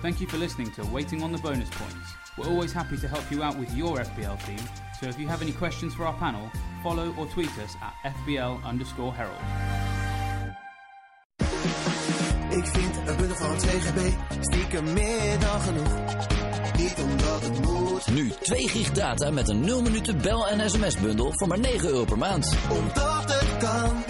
Thank 0.00 0.20
you 0.20 0.26
for 0.26 0.38
listening 0.38 0.70
to 0.72 0.84
Waiting 0.86 1.22
on 1.22 1.32
the 1.32 1.38
Bonus 1.38 1.68
Points. 1.72 2.12
We're 2.38 2.48
always 2.48 2.72
happy 2.72 2.96
to 2.96 3.06
help 3.06 3.30
you 3.30 3.42
out 3.42 3.58
with 3.58 3.72
your 3.76 3.98
FPL 3.98 4.44
team, 4.46 4.58
so 4.98 5.06
if 5.08 5.18
you 5.20 5.28
have 5.28 5.42
any 5.42 5.52
questions 5.52 5.94
for 5.94 6.04
our 6.06 6.14
panel, 6.14 6.50
follow 6.82 7.14
or 7.18 7.26
tweet 7.26 7.50
us 7.58 7.76
at 7.82 8.14
FPL 8.14 8.64
underscore 8.64 9.12
Herald. 9.12 9.83
Ik 12.56 12.66
vind 12.66 12.96
een 13.06 13.16
bundel 13.16 13.36
van 13.36 13.56
2 13.56 13.80
GB 13.80 13.98
stiekem 14.40 14.92
meer 14.92 15.38
dan 15.40 15.60
genoeg. 15.60 15.94
Niet 16.76 16.94
omdat 17.02 17.40
het 17.42 17.60
moet, 17.60 18.06
Nu 18.10 18.32
2 18.42 18.68
gig 18.68 18.90
data 18.92 19.30
met 19.30 19.48
een 19.48 19.60
0 19.60 19.82
minuten 19.82 20.22
bel- 20.22 20.48
en 20.48 20.70
sms-bundel 20.70 21.30
voor 21.32 21.48
maar 21.48 21.58
9 21.58 21.88
euro 21.88 22.04
per 22.04 22.18
maand. 22.18 22.56
omdat 22.70 23.32
het 23.32 23.56
kan. 23.58 24.04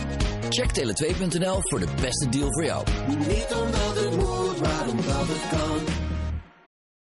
Check 0.49 0.71
tele2.nl 0.73 1.59
voor 1.61 1.81
de 1.81 1.89
beste 2.01 2.29
deal 2.29 2.53
voor 2.53 2.65
jou. 2.65 2.85
Niet 3.09 3.55
omdat 3.63 4.05
het 4.05 4.17
moet, 4.17 4.61
maar 4.61 4.89
omdat 4.89 5.27
het 5.29 5.59
kan. 5.59 6.04